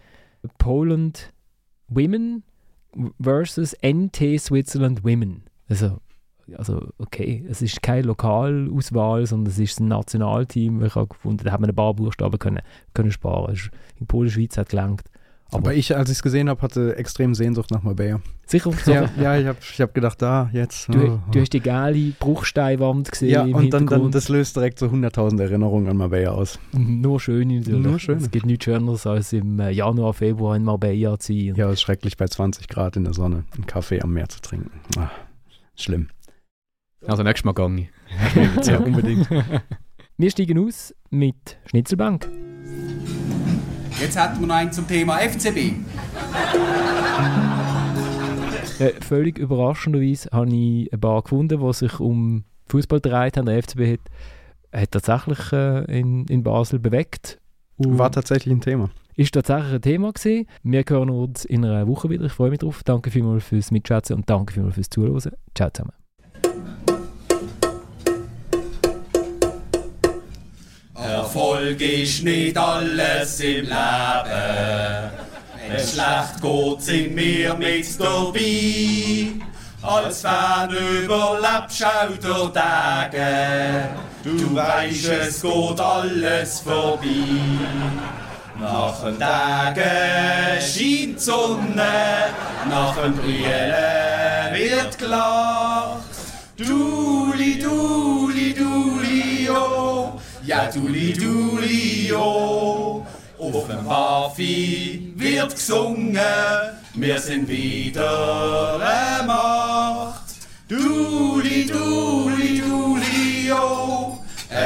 Poland 0.58 1.32
Women 1.88 2.44
versus 3.20 3.76
NT 3.84 4.40
Switzerland 4.40 5.02
Women. 5.02 5.42
Also, 5.68 5.98
also 6.56 6.88
okay, 6.98 7.44
es 7.48 7.62
ist 7.62 7.82
keine 7.82 8.02
Lokalauswahl, 8.02 9.26
sondern 9.26 9.52
es 9.52 9.58
ist 9.58 9.80
ein 9.80 9.88
Nationalteam. 9.88 10.84
Ich 10.84 10.94
habe 10.94 11.08
gefunden, 11.08 11.44
da 11.44 11.52
haben 11.52 11.64
wir 11.64 11.68
ein 11.68 11.74
paar 11.74 11.94
Buchstaben 11.94 12.38
können, 12.38 12.60
können 12.94 13.12
sparen. 13.12 13.58
In 14.00 14.06
Polen, 14.06 14.30
Schweiz 14.30 14.56
hat 14.56 14.70
gelangt. 14.70 15.04
Aber, 15.50 15.68
Aber, 15.68 15.74
ich, 15.74 15.96
als 15.96 16.10
ich 16.10 16.16
es 16.16 16.22
gesehen 16.22 16.50
habe, 16.50 16.60
hatte 16.60 16.96
extrem 16.96 17.34
Sehnsucht 17.34 17.70
nach 17.70 17.82
Marbella. 17.82 18.20
Sicher? 18.46 18.70
So 18.84 18.92
ja, 18.92 19.08
ja, 19.18 19.38
ich 19.38 19.46
habe 19.46 19.58
ich 19.60 19.80
hab 19.80 19.94
gedacht, 19.94 20.20
da, 20.20 20.50
jetzt. 20.52 20.88
Du, 20.92 20.98
oh, 20.98 21.20
du 21.32 21.40
hast 21.40 21.54
die 21.54 21.60
geile 21.60 22.12
Bruchsteinwand 22.18 23.10
gesehen 23.10 23.30
Ja, 23.30 23.44
und 23.44 23.70
dann, 23.72 23.86
dann, 23.86 24.10
das 24.10 24.28
löst 24.28 24.56
direkt 24.56 24.78
so 24.78 24.86
100.000 24.86 25.40
Erinnerungen 25.40 25.88
an 25.88 25.96
Marbella 25.96 26.32
aus. 26.32 26.58
Nur 26.72 27.18
schön 27.18 27.48
natürlich. 27.48 27.82
Nur 27.82 27.98
schön. 27.98 28.18
Es 28.18 28.30
gibt 28.30 28.44
nichts 28.44 28.66
Schöneres, 28.66 29.06
als 29.06 29.32
im 29.32 29.58
äh, 29.58 29.70
Januar, 29.70 30.12
Februar 30.12 30.54
in 30.54 30.64
Marbella 30.64 31.18
zu 31.18 31.28
ziehen. 31.28 31.56
Ja, 31.56 31.68
es 31.68 31.74
ist 31.74 31.80
schrecklich, 31.80 32.18
bei 32.18 32.26
20 32.26 32.68
Grad 32.68 32.96
in 32.96 33.04
der 33.04 33.14
Sonne 33.14 33.44
einen 33.54 33.66
Kaffee 33.66 34.02
am 34.02 34.12
Meer 34.12 34.28
zu 34.28 34.42
trinken. 34.42 34.70
Ach. 34.98 35.10
Schlimm. 35.78 36.08
Also 37.06 37.22
nächstes 37.22 37.44
Mal 37.44 37.52
gang 37.52 37.88
ja, 38.64 38.78
unbedingt. 38.84 39.28
Wir 40.16 40.30
steigen 40.30 40.58
aus 40.66 40.94
mit 41.10 41.58
Schnitzelbank. 41.66 42.28
Jetzt 44.00 44.18
hätten 44.18 44.40
wir 44.40 44.46
noch 44.46 44.54
einen 44.54 44.72
zum 44.72 44.86
Thema 44.86 45.18
FCB. 45.18 45.74
Äh, 48.80 48.92
völlig 49.00 49.38
überraschenderweise 49.38 50.30
habe 50.32 50.54
ich 50.54 50.92
ein 50.92 51.00
paar 51.00 51.22
gefunden, 51.22 51.60
die 51.60 51.72
sich 51.72 52.00
um 52.00 52.44
Fußball 52.68 53.00
dreht 53.00 53.36
haben. 53.36 53.46
Der 53.46 53.62
FCB 53.62 53.92
hat, 53.92 54.80
hat 54.80 54.90
tatsächlich 54.92 55.52
äh, 55.52 55.84
in, 55.98 56.26
in 56.26 56.42
Basel 56.42 56.78
bewegt. 56.78 57.38
War 57.78 58.10
tatsächlich 58.10 58.52
ein 58.52 58.60
Thema. 58.60 58.90
Ist 59.18 59.34
tatsächlich 59.34 59.72
ein 59.72 59.82
Thema 59.82 60.12
gewesen. 60.12 60.46
Wir 60.62 60.84
hören 60.88 61.10
uns 61.10 61.44
in 61.44 61.64
einer 61.64 61.88
Woche 61.88 62.08
wieder. 62.08 62.26
Ich 62.26 62.32
freue 62.32 62.50
mich 62.50 62.60
drauf. 62.60 62.82
Danke 62.84 63.10
vielmals 63.10 63.42
fürs 63.42 63.72
Mitschätzen 63.72 64.14
und 64.14 64.30
danke 64.30 64.52
vielmals 64.52 64.76
fürs 64.76 64.90
Zuhören. 64.90 65.32
Ciao 65.56 65.70
zusammen. 65.70 65.92
Erfolg 70.94 71.80
ist 71.80 72.22
nicht 72.22 72.56
alles 72.56 73.40
im 73.40 73.64
Leben. 73.64 73.74
Wenn 75.68 75.80
schlecht 75.80 76.40
geht, 76.40 76.82
sind 76.82 77.16
wir 77.16 77.54
mit 77.54 78.00
dabei. 78.00 79.32
Als 79.82 80.22
Fan 80.22 80.70
überlebst 80.70 81.84
auch 81.84 82.52
der 82.52 82.52
Tage. 82.52 83.88
Du 84.22 84.54
weißt, 84.54 85.08
es 85.08 85.42
geht 85.42 85.80
alles 85.80 86.60
vorbei. 86.60 87.08
Nach 88.60 89.04
dem 89.04 89.18
Tagen 89.20 90.60
scheint 90.60 91.14
die 91.14 91.14
Sonne, 91.16 91.92
nach 92.68 92.96
dem 92.96 93.14
Brüllen 93.14 94.52
wird 94.52 94.98
gelacht. 94.98 96.02
Duli, 96.56 97.60
duli, 97.60 98.52
duli, 98.54 99.48
oh, 99.48 100.20
ja, 100.44 100.68
duli, 100.72 101.12
duli, 101.12 102.12
oh. 102.12 103.06
Auf 103.38 103.68
dem 103.68 103.88
Hafi 103.88 105.12
wird 105.14 105.54
gesungen, 105.54 106.18
wir 106.94 107.20
sind 107.20 107.48
wieder 107.48 108.74
eine 108.74 109.24
Macht. 109.24 110.34
Duli, 110.68 111.64
duli, 111.64 112.60
duli, 112.60 113.52
oh, 113.52 114.18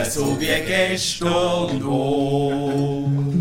so 0.09 0.40
wie 0.40 0.62
gestern, 0.66 1.84
oh. 1.84 3.32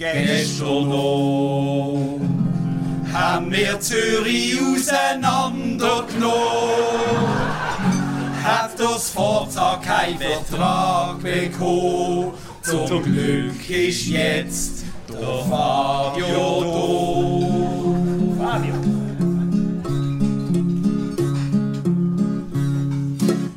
Gestern 0.00 0.88
noch 0.88 2.18
haben 3.12 3.52
wir 3.52 3.78
Zürich 3.80 4.58
auseinandergenommen. 4.58 6.30
Hat 8.42 8.80
das 8.80 9.10
Fahrzeug 9.10 9.82
keinen 9.82 10.18
Vertrag 10.18 11.22
bekommen. 11.22 12.32
Zum 12.62 13.02
Glück 13.02 13.68
ist 13.68 14.06
jetzt 14.06 14.84
der 15.06 15.44
Fabio 15.50 16.64
da. 18.38 18.42
Fabio. 18.42 18.74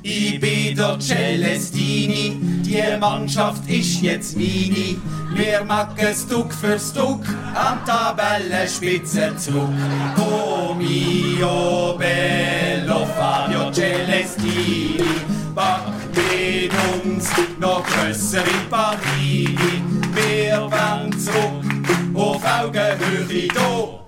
Ich 0.02 0.40
bin 0.42 0.76
der 0.76 1.00
Celestini, 1.00 2.38
die 2.74 2.98
Mannschaft 2.98 3.70
ist 3.70 4.02
jetzt 4.02 4.36
meine. 4.36 4.96
Wir 5.36 5.64
machen 5.64 6.14
Stück 6.14 6.54
für 6.54 6.80
Stück 6.80 7.26
an 7.54 7.80
Tabellenspitze 7.86 9.36
zurück. 9.38 9.70
Oh 10.18 10.74
mio 10.74 11.96
bello 11.98 13.06
Fabio 13.18 13.72
Celestini, 13.72 14.98
back 15.54 15.82
mit 16.16 16.72
uns 17.04 17.30
noch 17.60 17.84
grössere 17.86 18.44
Partien. 18.70 20.02
Wir 20.14 20.62
wollen 20.62 21.20
zurück 21.20 22.16
auf 22.16 22.42
Augenhöhe 22.44 23.48
da. 23.54 24.00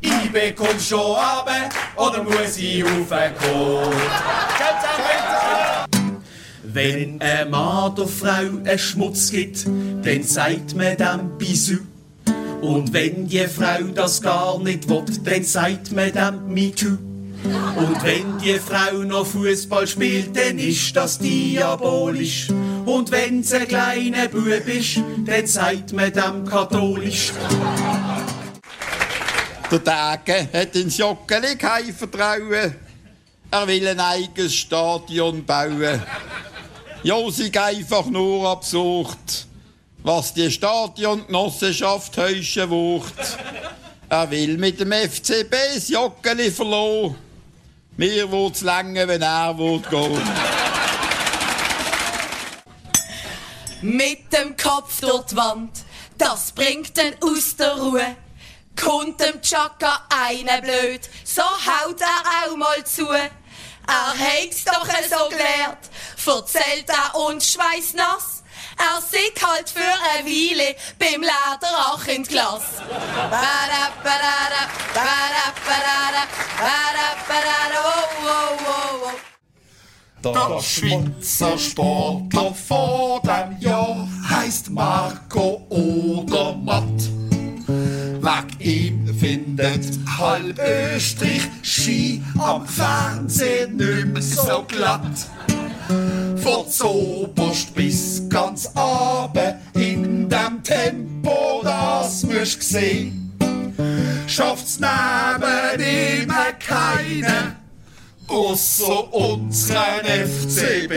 Ich 0.00 0.32
bekomme 0.32 0.80
schon 0.80 1.00
runter 1.00 1.68
oder 1.96 2.22
muss 2.22 2.56
ich 2.58 2.84
raufkommen? 2.84 3.92
Wenn 6.72 7.20
ein 7.20 7.50
Mann 7.50 7.94
der 7.94 8.06
Frau 8.06 8.30
einen 8.64 8.78
Schmutz 8.78 9.30
gibt, 9.30 9.66
dann 9.66 10.22
sagt 10.22 10.74
man 10.74 10.96
dem 10.96 11.36
Bisou. 11.36 11.80
Und 12.62 12.94
wenn 12.94 13.28
die 13.28 13.46
Frau 13.46 13.82
das 13.94 14.22
gar 14.22 14.58
nicht 14.58 14.88
will, 14.88 15.04
dann 15.22 15.44
sagt 15.44 15.92
man 15.92 16.12
dem 16.12 16.54
MeToo. 16.54 16.96
Und 17.76 18.02
wenn 18.02 18.38
die 18.38 18.58
Frau 18.58 19.02
noch 19.02 19.26
Fußball 19.26 19.86
spielt, 19.86 20.34
dann 20.34 20.58
ist 20.58 20.96
das 20.96 21.18
diabolisch. 21.18 22.48
Und 22.86 23.10
wenn's 23.10 23.52
ein 23.52 23.68
kleiner 23.68 24.28
Bub 24.28 24.46
ist, 24.66 25.00
dann 25.26 25.46
sagt 25.46 25.92
man 25.92 26.10
dem 26.10 26.46
katholisch. 26.46 27.32
Der 29.70 29.84
Tage 29.84 30.48
hat 30.52 30.74
ins 30.76 30.96
Joggeli 30.96 31.56
kein 31.56 31.92
Vertrauen. 31.92 32.74
Er 33.50 33.66
will 33.66 33.88
ein 33.88 34.00
eigenes 34.00 34.54
Stadion 34.54 35.44
bauen. 35.44 36.00
Josig 37.04 37.58
einfach 37.58 38.06
nur 38.06 38.48
absurd, 38.48 39.46
was 40.04 40.34
die 40.34 40.48
Stadiongenossenschaft 40.48 42.16
heuschen 42.16 42.70
wucht. 42.70 43.38
Er 44.08 44.30
will 44.30 44.56
mit 44.56 44.78
dem 44.78 44.92
FCB 44.92 45.50
das 45.74 45.88
Joggeli 45.88 46.52
verloren. 46.52 47.16
Mir 47.96 48.30
wird's 48.30 48.60
länger, 48.60 49.08
wenn 49.08 49.22
er 49.22 49.58
will 49.58 49.80
gehen. 49.80 50.22
Mit 53.80 54.32
dem 54.32 54.56
Kopf 54.56 55.00
durch 55.00 55.24
die 55.24 55.36
Wand, 55.36 55.72
das 56.16 56.52
bringt 56.52 56.96
ihn 56.98 57.14
aus 57.20 57.56
der 57.56 57.74
Ruhe. 57.74 58.16
Kommt 58.80 59.20
dem 59.20 59.42
Chaka 59.42 60.06
eine 60.08 60.62
blöd, 60.62 61.00
so 61.24 61.42
haut 61.42 62.00
er 62.00 62.50
auch 62.52 62.56
mal 62.56 62.84
zu. 62.84 63.06
Er 63.86 64.14
hat's 64.16 64.64
doch 64.64 64.86
so 64.86 65.28
gelernt, 65.28 65.90
erzählt 66.26 66.88
er 66.88 67.18
uns 67.18 67.52
schweißnass. 67.52 68.42
Er 68.78 69.00
sieht 69.00 69.44
halt 69.44 69.68
für 69.68 69.80
eine 69.80 70.24
Weile 70.26 70.76
beim 70.98 71.20
Lederach 71.20 72.06
in 72.06 72.22
Glas. 72.22 72.62
Der 80.24 80.60
Schweizer 80.62 81.58
Sportler 81.58 82.54
vor 82.54 83.20
dem 83.22 83.58
Jahr 83.60 84.08
heißt 84.28 84.70
Marco 84.70 85.66
Odermatt. 85.68 87.02
Wegen 87.66 88.60
ihm 88.60 89.01
findet 89.22 90.00
halb 90.18 90.60
Österreich 90.96 91.42
Ski 91.62 92.20
am 92.40 92.66
Fernsehen 92.66 93.76
nicht 93.76 94.06
mehr 94.06 94.20
so 94.20 94.64
glatt. 94.66 95.30
Von 96.42 96.68
zoberst 96.68 97.72
bis 97.72 98.28
ganz 98.28 98.68
abe 98.74 99.54
in 99.74 100.28
dem 100.28 100.60
Tempo, 100.64 101.60
das 101.62 102.24
musst 102.24 102.62
sehen. 102.64 103.32
Schafft's 104.26 104.80
neben 104.80 105.80
ihm 105.80 106.32
keine, 106.58 107.56
außer 108.26 109.14
unseren 109.14 110.04
FCB. 110.04 110.92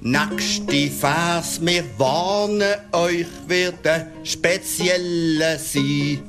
Nächste 0.00 0.90
Vers, 0.90 1.60
wir 1.60 1.84
warnen 1.98 2.74
euch, 2.92 3.26
wird 3.46 3.86
ein 3.86 4.06
spezieller 4.24 5.58
sein. 5.58 6.22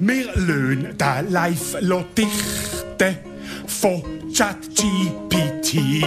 Wir 0.00 0.36
löhnen 0.36 0.96
den 0.98 1.30
live 1.30 1.76
dichten 2.16 3.18
von 3.66 4.02
ChatGPT. 4.36 6.04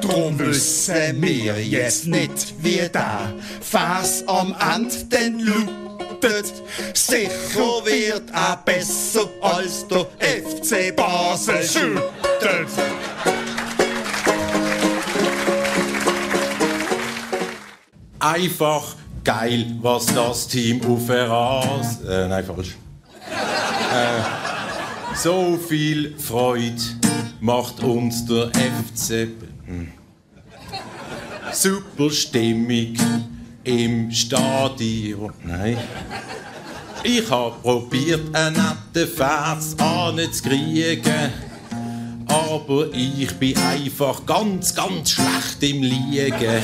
Drum 0.00 0.38
wissen 0.38 1.20
wir 1.22 1.62
jetzt 1.62 2.06
nicht, 2.06 2.54
wie 2.62 2.88
der 2.88 3.32
Vers 3.60 4.24
am 4.26 4.54
Ende 4.74 5.04
denn 5.04 5.40
lautet. 5.40 6.52
Sicher 6.94 7.84
wird 7.84 8.30
er 8.32 8.60
besser 8.64 9.28
als 9.40 9.86
der 9.88 10.06
FC 10.20 10.94
Basel 10.96 11.62
schüttet. 11.62 12.68
Einfach 18.20 18.96
geil, 19.22 19.76
was 19.80 20.06
das 20.06 20.48
Team 20.48 20.80
auf 20.90 21.06
der 21.06 21.30
Ras... 21.30 22.00
Äh, 22.02 22.28
nein, 22.28 22.44
falsch. 22.44 22.76
äh, 23.30 25.16
so 25.16 25.56
viel 25.56 26.18
Freude 26.18 26.82
macht 27.40 27.82
uns 27.82 28.24
der 28.24 28.48
FC. 28.48 29.28
Hm. 29.66 29.88
Super 31.52 32.10
Stimmung 32.10 32.94
im 33.64 34.10
Stadion. 34.10 35.32
Nein. 35.44 35.76
Ich 37.04 37.30
hab 37.30 37.62
probiert, 37.62 38.34
einen 38.34 38.56
netten 38.56 39.14
Vers 39.14 39.76
anzukriegen. 39.78 41.32
Aber 42.26 42.92
ich 42.92 43.32
bin 43.36 43.56
einfach 43.56 44.26
ganz, 44.26 44.74
ganz 44.74 45.12
schlecht 45.12 45.62
im 45.62 45.82
Liegen. 45.82 46.62